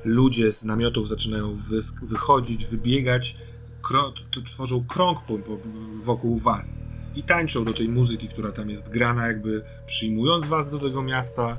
[0.05, 3.37] ludzie z namiotów zaczynają wy, wychodzić, wybiegać,
[3.81, 4.13] kro,
[4.45, 5.57] tworzą krąg po, po,
[6.03, 10.79] wokół was i tańczą do tej muzyki, która tam jest grana, jakby przyjmując was do
[10.79, 11.57] tego miasta.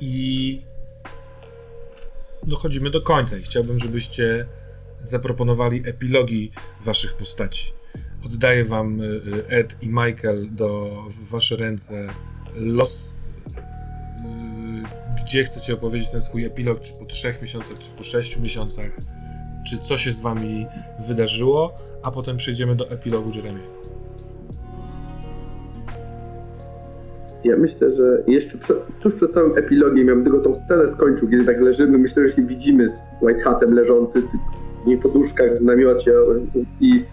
[0.00, 0.60] I
[2.42, 4.46] dochodzimy do końca i chciałbym, żebyście
[5.02, 6.50] zaproponowali epilogi
[6.84, 7.72] waszych postaci.
[8.26, 12.08] Oddaję wam y, y, Ed i Michael do w wasze ręce
[12.54, 13.18] los.
[13.48, 16.80] y, Gdzie chcecie opowiedzieć ten swój epilog?
[16.80, 18.90] Czy po trzech miesiącach, czy po sześciu miesiącach?
[19.66, 20.66] Czy co się z wami
[21.06, 21.78] wydarzyło?
[22.02, 23.83] A potem przejdziemy do epilogu Jeremiego.
[27.44, 31.28] Ja myślę, że jeszcze przed, tuż przed samym epilogiem, ja bym tylko tą scenę skończył,
[31.28, 34.22] kiedy tak leżymy, myślę, że się widzimy z White Hatem leżący
[34.84, 36.12] w niej poduszkach w namiocie
[36.80, 37.04] i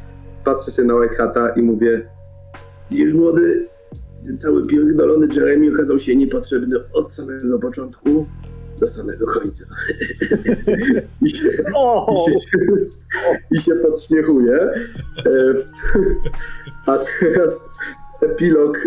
[0.45, 2.01] patrzę się na White Hata i mówię
[2.91, 3.67] Widzisz, młody,
[4.25, 8.25] ten cały pierdolony Jeremy okazał się niepotrzebny od samego początku
[8.79, 9.65] do samego końca.
[11.21, 12.13] I, się, O!
[12.13, 12.59] i, się,
[13.51, 14.53] I się podśmiechuje.
[15.25, 15.53] E,
[16.85, 17.69] A teraz
[18.21, 18.77] epilog.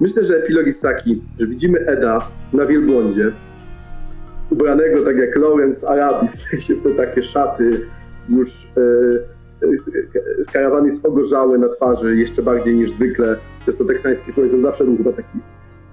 [0.00, 3.32] Myślę, że epilog jest taki, że widzimy Eda na wielbłądzie,
[4.50, 7.86] ubranego tak jak Lawrence z Arabii, w sensie w te takie szaty,
[8.28, 14.60] już e, skarawan jest ogorzały na twarzy, jeszcze bardziej niż zwykle, przez to teksański słońce,
[14.60, 15.38] zawsze był chyba taki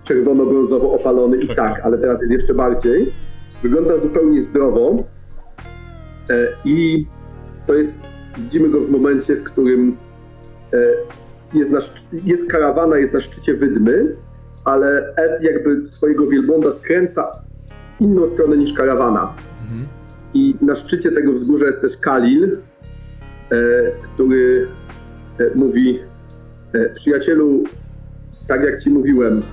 [0.03, 1.85] czerwono-brązowo opalony i Tak, tak, tak.
[1.85, 3.13] ale teraz jest jeszcze bardziej.
[3.63, 5.03] Wygląda zupełnie zdrowo
[6.29, 7.05] e, i
[7.67, 7.93] to jest,
[8.37, 9.97] widzimy go w momencie, w którym
[10.73, 10.77] e,
[11.53, 11.79] jest, na,
[12.25, 14.15] jest karawana, jest na szczycie wydmy,
[14.65, 17.43] ale Ed jakby swojego wielbłąda skręca
[17.97, 19.35] w inną stronę niż karawana.
[19.61, 19.85] Mhm.
[20.33, 22.57] I na szczycie tego wzgórza jest też Kalil,
[23.51, 23.57] e,
[24.03, 24.67] który
[25.39, 25.99] e, mówi:
[26.73, 27.63] e, Przyjacielu,
[28.47, 29.43] tak jak ci mówiłem,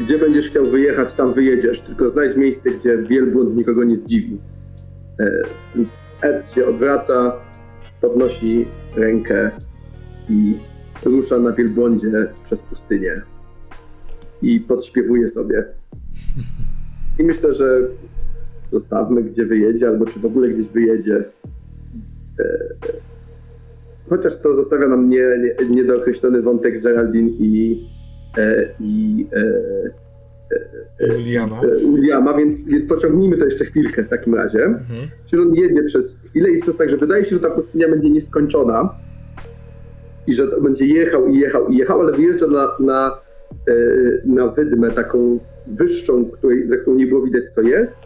[0.00, 4.38] gdzie będziesz chciał wyjechać, tam wyjedziesz, tylko znajdź miejsce, gdzie wielbłąd nikogo nie zdziwi.
[5.20, 5.42] E,
[5.76, 7.32] więc Ed się odwraca,
[8.00, 8.66] podnosi
[8.96, 9.50] rękę
[10.28, 10.58] i
[11.04, 13.22] rusza na wielbłądzie przez pustynię.
[14.42, 15.64] I podśpiewuje sobie.
[17.18, 17.88] I myślę, że
[18.72, 21.24] zostawmy, gdzie wyjedzie, albo czy w ogóle gdzieś wyjedzie.
[22.40, 22.74] E,
[24.08, 25.24] Chociaż to zostawia nam nie,
[25.60, 27.86] nie, niedookreślony wątek Geraldine i,
[28.38, 31.60] e, i e, Williama.
[31.94, 34.64] Williama, więc, więc pociągnijmy to jeszcze chwilkę w takim razie.
[34.64, 35.08] Mhm.
[35.26, 37.88] Przecież on jedzie przez chwilę i to jest tak, że wydaje się, że ta pustynia
[37.88, 38.94] będzie nieskończona
[40.26, 43.20] i że będzie jechał i jechał i jechał, ale wyjeżdża na, na,
[43.68, 43.74] e,
[44.24, 47.98] na wydmę taką wyższą, której, za którą nie było widać co jest.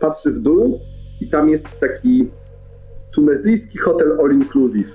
[0.00, 0.80] Patrzy w dół
[1.20, 2.30] i tam jest taki
[3.14, 4.90] tunezyjski hotel all inclusive.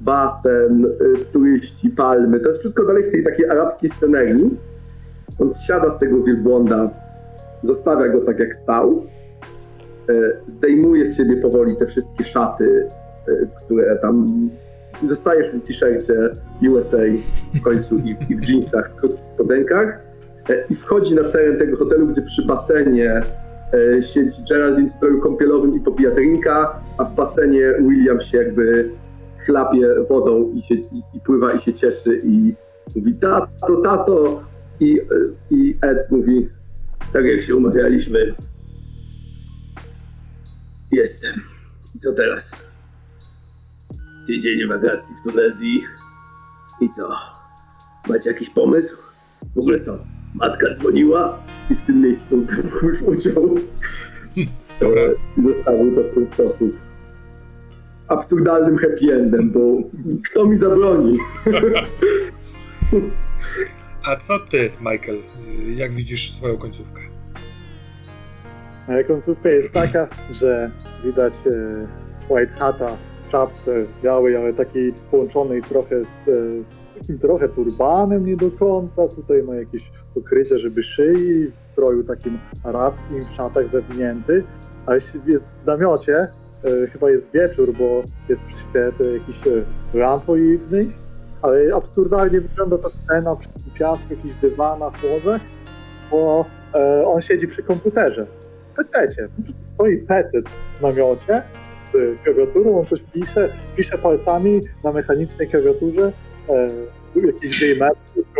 [0.00, 2.40] Basen, y, turyści, palmy.
[2.40, 4.58] To jest wszystko dalej w tej takiej arabskiej scenerii.
[5.38, 6.90] On siada z tego wielbłąda,
[7.62, 9.06] zostawia go tak jak stał,
[10.08, 10.12] e,
[10.46, 12.88] zdejmuje z siebie powoli te wszystkie szaty,
[13.28, 14.50] e, które tam
[15.02, 16.14] zostajesz w t-shircie
[16.70, 16.96] USA
[17.54, 20.00] w końcu i, w- i w jeansach, w krótkich spodenkach
[20.50, 23.22] e, i wchodzi na teren tego hotelu, gdzie przy basenie
[23.96, 28.90] e, siedzi Geraldine w stroju kąpielowym i popija drinka, a w basenie William się jakby
[29.46, 32.54] chlapie wodą i, się, i, i pływa i się cieszy i
[32.96, 34.42] mówi tato, tato
[34.80, 35.04] i, e,
[35.50, 36.48] i Ed mówi
[37.12, 38.34] tak jak się umawialiśmy
[40.92, 41.40] jestem.
[41.94, 42.65] I co teraz?
[44.26, 45.84] Tydzień wakacji w Tunezji.
[46.80, 47.08] I co?
[48.08, 48.96] Macie jakiś pomysł?
[49.56, 49.98] W ogóle co?
[50.34, 51.38] Matka dzwoniła
[51.70, 52.46] i w tym miejscu
[52.82, 53.54] już uciął.
[54.80, 55.02] Dobra.
[55.38, 56.76] I zostawił to w ten sposób.
[58.08, 59.60] Absurdalnym happy endem, bo
[60.30, 61.18] kto mi zabroni?
[64.06, 65.18] A co ty, Michael?
[65.76, 67.00] Jak widzisz swoją końcówkę?
[68.88, 70.70] Moja końcówka jest taka, że
[71.04, 71.86] widać e,
[72.30, 72.96] White Hata
[73.30, 79.08] czapce białej, ale takiej połączonej trochę z, e, z takim trochę turbanem nie do końca.
[79.08, 84.44] Tutaj ma jakieś pokrycie, żeby szyi, w stroju takim arabskim, w szatach zawinięty.
[84.86, 86.16] Ale jest w namiocie,
[86.64, 90.88] e, chyba jest wieczór, bo jest przy świetle jakiś e, lamp oliwnych,
[91.42, 95.42] ale absurdalnie wygląda ta scena przy piasku, jakichś dywanach, łożach,
[96.10, 98.26] bo e, on siedzi przy komputerze
[98.76, 99.28] pececie.
[99.36, 100.48] Po prostu stoi pecet
[100.78, 101.42] w namiocie
[101.92, 106.12] z klawiaturą, on coś pisze, pisze palcami na mechanicznej klawiaturze,
[106.48, 106.70] e,
[107.26, 107.92] jakiś gamer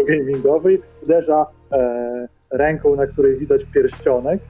[0.09, 4.41] gamingowej, uderza e, ręką, na której widać pierścionek.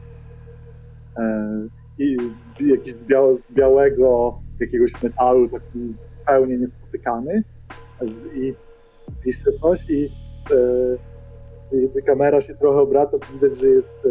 [1.16, 1.46] E,
[1.98, 2.16] i
[2.58, 5.94] z, jakiś z, biał, z białego jakiegoś metalu, taki
[6.26, 7.42] pełnie niespotykany.
[8.34, 8.54] I
[9.24, 10.08] pisze coś i,
[11.72, 14.08] e, i kamera się trochę obraca, widać, że jest e,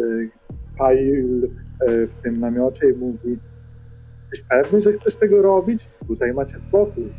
[0.78, 1.48] Kyle
[1.80, 3.38] e, w tym namiocie i mówi
[4.32, 5.88] Jesteś pewny, że chcesz tego robić?
[6.08, 7.12] Tutaj macie spokój.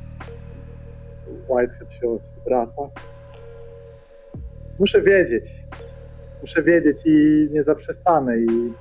[1.49, 2.81] Whitehead się wraca.
[4.79, 5.49] Muszę wiedzieć.
[6.41, 8.39] Muszę wiedzieć i nie zaprzestanę.
[8.39, 8.73] I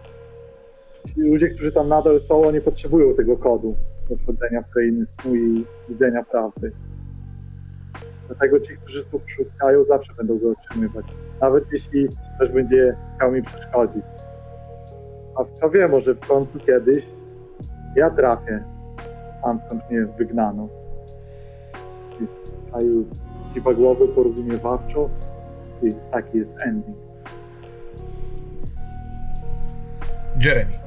[1.09, 3.77] ci ludzie, którzy tam nadal są, oni potrzebują tego kodu
[4.11, 6.73] do wchodzenia w krainy i widzenia prawdy.
[8.27, 11.07] Dlatego ci, którzy szukają, zawsze będą go otrzymywać.
[11.41, 14.03] Nawet jeśli ktoś będzie chciał mi przeszkodzić.
[15.37, 17.05] A kto wie, może w końcu kiedyś
[17.97, 18.65] ja trafię
[19.43, 20.69] tam, skąd mnie wygnano.
[22.73, 23.05] Kaju
[23.55, 25.11] kiwa głowy porozumiewawczo
[25.83, 26.97] i taki jest ending.
[30.45, 30.79] Jeremy.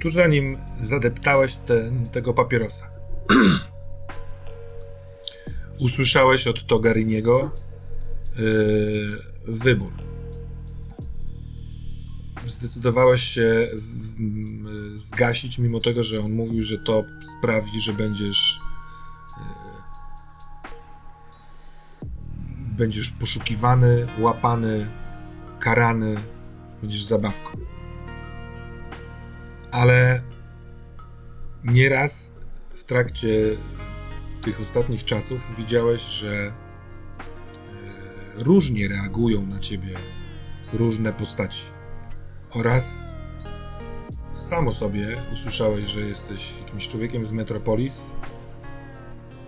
[0.00, 1.58] Tuż zanim zadeptałeś
[2.12, 2.84] tego papierosa,
[5.80, 7.50] usłyszałeś od Togariniego
[8.38, 10.05] yy, wybór.
[12.46, 13.68] Zdecydowałeś się
[14.94, 17.04] zgasić, mimo tego, że on mówił, że to
[17.38, 18.60] sprawi, że będziesz
[19.36, 19.76] yy,
[22.76, 24.90] będziesz poszukiwany, łapany,
[25.58, 26.16] karany,
[26.82, 27.50] będziesz zabawką.
[29.70, 30.22] Ale
[31.64, 32.32] nieraz
[32.74, 33.56] w trakcie
[34.42, 36.52] tych ostatnich czasów widziałeś, że e,
[38.34, 39.96] różnie reagują na ciebie
[40.72, 41.75] różne postaci.
[42.56, 43.04] Oraz
[44.34, 48.02] samo sobie usłyszałeś, że jesteś jakimś człowiekiem z Metropolis.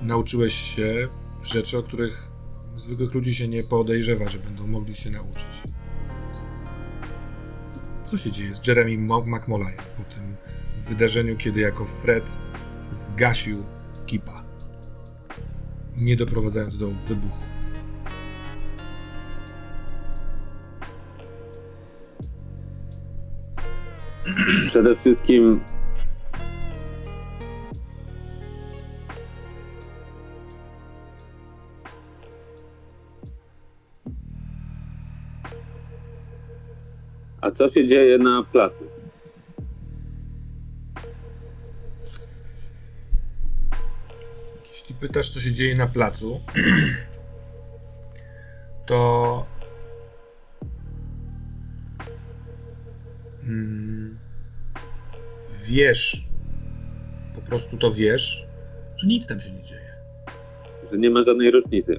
[0.03, 1.09] Nauczyłeś się
[1.43, 2.31] rzeczy, o których
[2.77, 5.63] zwykłych ludzi się nie podejrzewa, że będą mogli się nauczyć.
[8.05, 10.37] Co się dzieje z Jeremy Mo- McMollayem po tym
[10.77, 12.39] wydarzeniu, kiedy jako Fred
[12.91, 13.65] zgasił
[14.07, 14.45] Kipa,
[15.97, 17.48] nie doprowadzając do wybuchu?
[24.69, 25.61] Przede wszystkim
[37.41, 38.85] A co się dzieje na placu?
[44.73, 46.41] Jeśli pytasz, co się dzieje na placu,
[48.87, 49.47] to.
[53.43, 54.18] Mm,
[55.69, 56.25] wiesz,
[57.35, 58.47] po prostu to wiesz,
[58.97, 59.93] że nic tam się nie dzieje.
[60.91, 61.99] Że nie ma żadnej różnicy.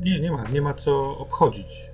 [0.00, 1.90] Nie, nie ma, nie ma co obchodzić.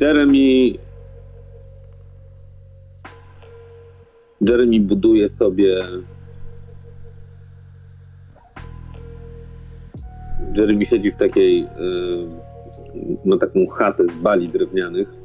[0.00, 0.78] Jeremy.
[4.40, 5.84] Jeremy buduje sobie.
[10.56, 11.64] Jeremy siedzi w takiej.
[11.64, 12.52] y,
[13.24, 15.21] ma taką chatę z bali drewnianych,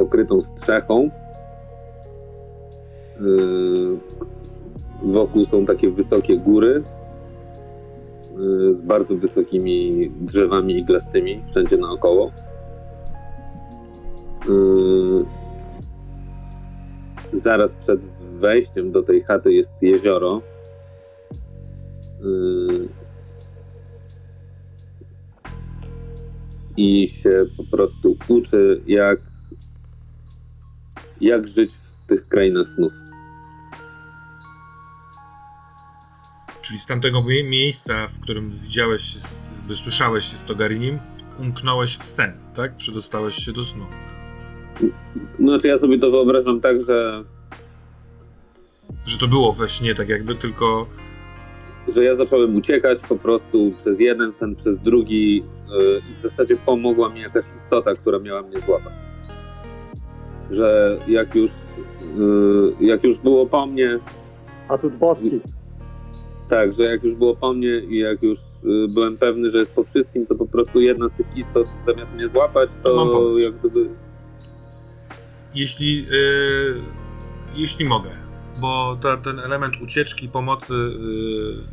[0.00, 1.10] pokrytą strzechą.
[3.20, 3.98] Y,
[5.02, 6.82] wokół są takie wysokie góry
[8.68, 12.30] y, z bardzo wysokimi drzewami iglastymi wszędzie naokoło.
[14.48, 15.24] Yy,
[17.32, 18.00] zaraz przed
[18.38, 20.42] wejściem do tej chaty jest jezioro.
[22.20, 22.88] Yy,
[26.76, 29.20] I się po prostu uczy, jak,
[31.20, 32.92] jak żyć w tych krainach snów.
[36.62, 39.14] Czyli z tamtego mie- miejsca, w którym widziałeś,
[39.56, 40.98] jakby słyszałeś się z Togarinim,
[41.38, 42.76] umknąłeś w sen, tak?
[42.76, 43.86] Przedostałeś się do snu.
[45.38, 47.24] Znaczy, ja sobie to wyobrażam tak, że
[49.06, 50.86] Że to było we śnie, tak jakby, tylko
[51.94, 56.56] że ja zacząłem uciekać po prostu przez jeden sen, przez drugi yy, i w zasadzie
[56.56, 58.92] pomogła mi jakaś istota, która miała mnie złapać.
[60.50, 61.50] Że jak już,
[62.16, 63.98] yy, jak już było po mnie,
[64.68, 65.40] A tu boski.
[66.48, 69.72] tak, że jak już było po mnie i jak już yy, byłem pewny, że jest
[69.72, 73.88] po wszystkim, to po prostu jedna z tych istot zamiast mnie złapać, To jak gdyby...
[75.54, 76.74] Jeśli, yy,
[77.54, 78.10] jeśli mogę,
[78.60, 81.64] bo ta, ten element ucieczki, pomocy yy,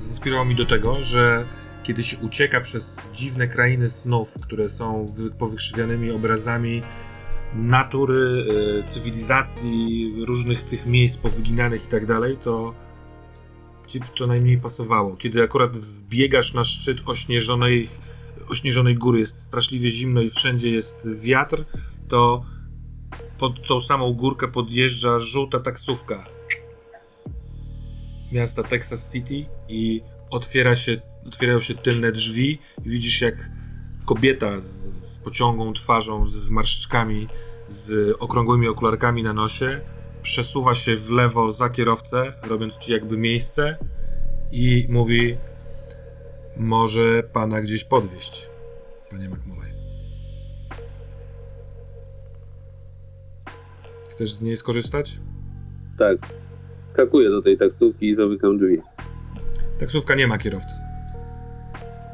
[0.00, 1.44] zinspirował mi do tego, że
[1.82, 6.82] kiedy się ucieka przez dziwne krainy snów, które są wy, powykrzywianymi obrazami
[7.54, 12.74] natury, yy, cywilizacji, różnych tych miejsc powyginanych i tak dalej, to
[13.86, 15.16] ci to najmniej pasowało.
[15.16, 17.88] Kiedy akurat wbiegasz na szczyt ośnieżonej,
[18.48, 21.64] ośnieżonej góry, jest straszliwie zimno i wszędzie jest wiatr,
[22.08, 22.44] to
[23.38, 26.24] pod tą samą górkę podjeżdża żółta taksówka
[28.34, 33.50] miasta Texas City i otwiera się, otwierają się tylne drzwi i widzisz jak
[34.04, 34.66] kobieta z,
[35.04, 37.28] z pociągłą twarzą, z zmarszczkami,
[37.68, 39.80] z okrągłymi okularkami na nosie
[40.22, 43.78] przesuwa się w lewo za kierowcę, robiąc ci jakby miejsce
[44.52, 45.36] i mówi
[46.56, 48.48] może pana gdzieś podwieźć,
[49.10, 49.74] panie McMullen.
[54.10, 55.20] Chcesz z niej skorzystać?
[55.98, 56.18] Tak,
[56.86, 58.80] skakuję do tej taksówki i zamykam drzwi.
[59.80, 60.74] Taksówka nie ma kierowcy.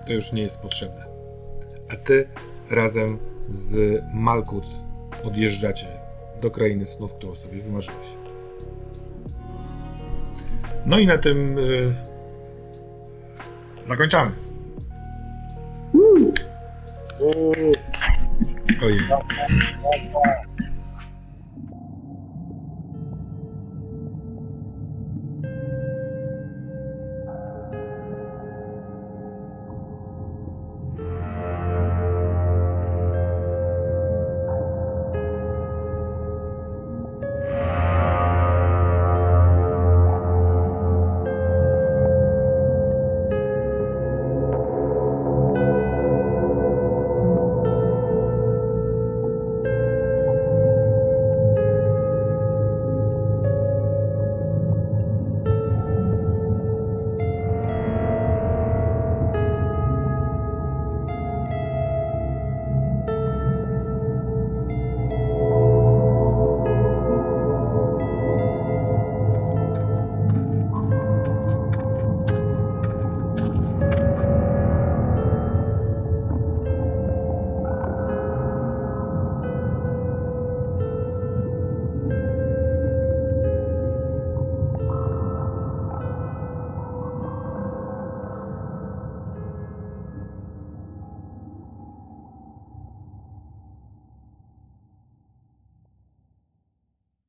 [0.07, 1.10] To już nie jest potrzebne.
[1.93, 2.29] A ty
[2.71, 4.65] razem z Malkut
[5.25, 5.87] odjeżdżacie
[6.41, 8.09] do krainy snów, którą sobie wymarzyłeś.
[10.87, 11.95] No i na tym y,
[13.85, 14.31] zakończamy.
[18.83, 18.99] Ojej.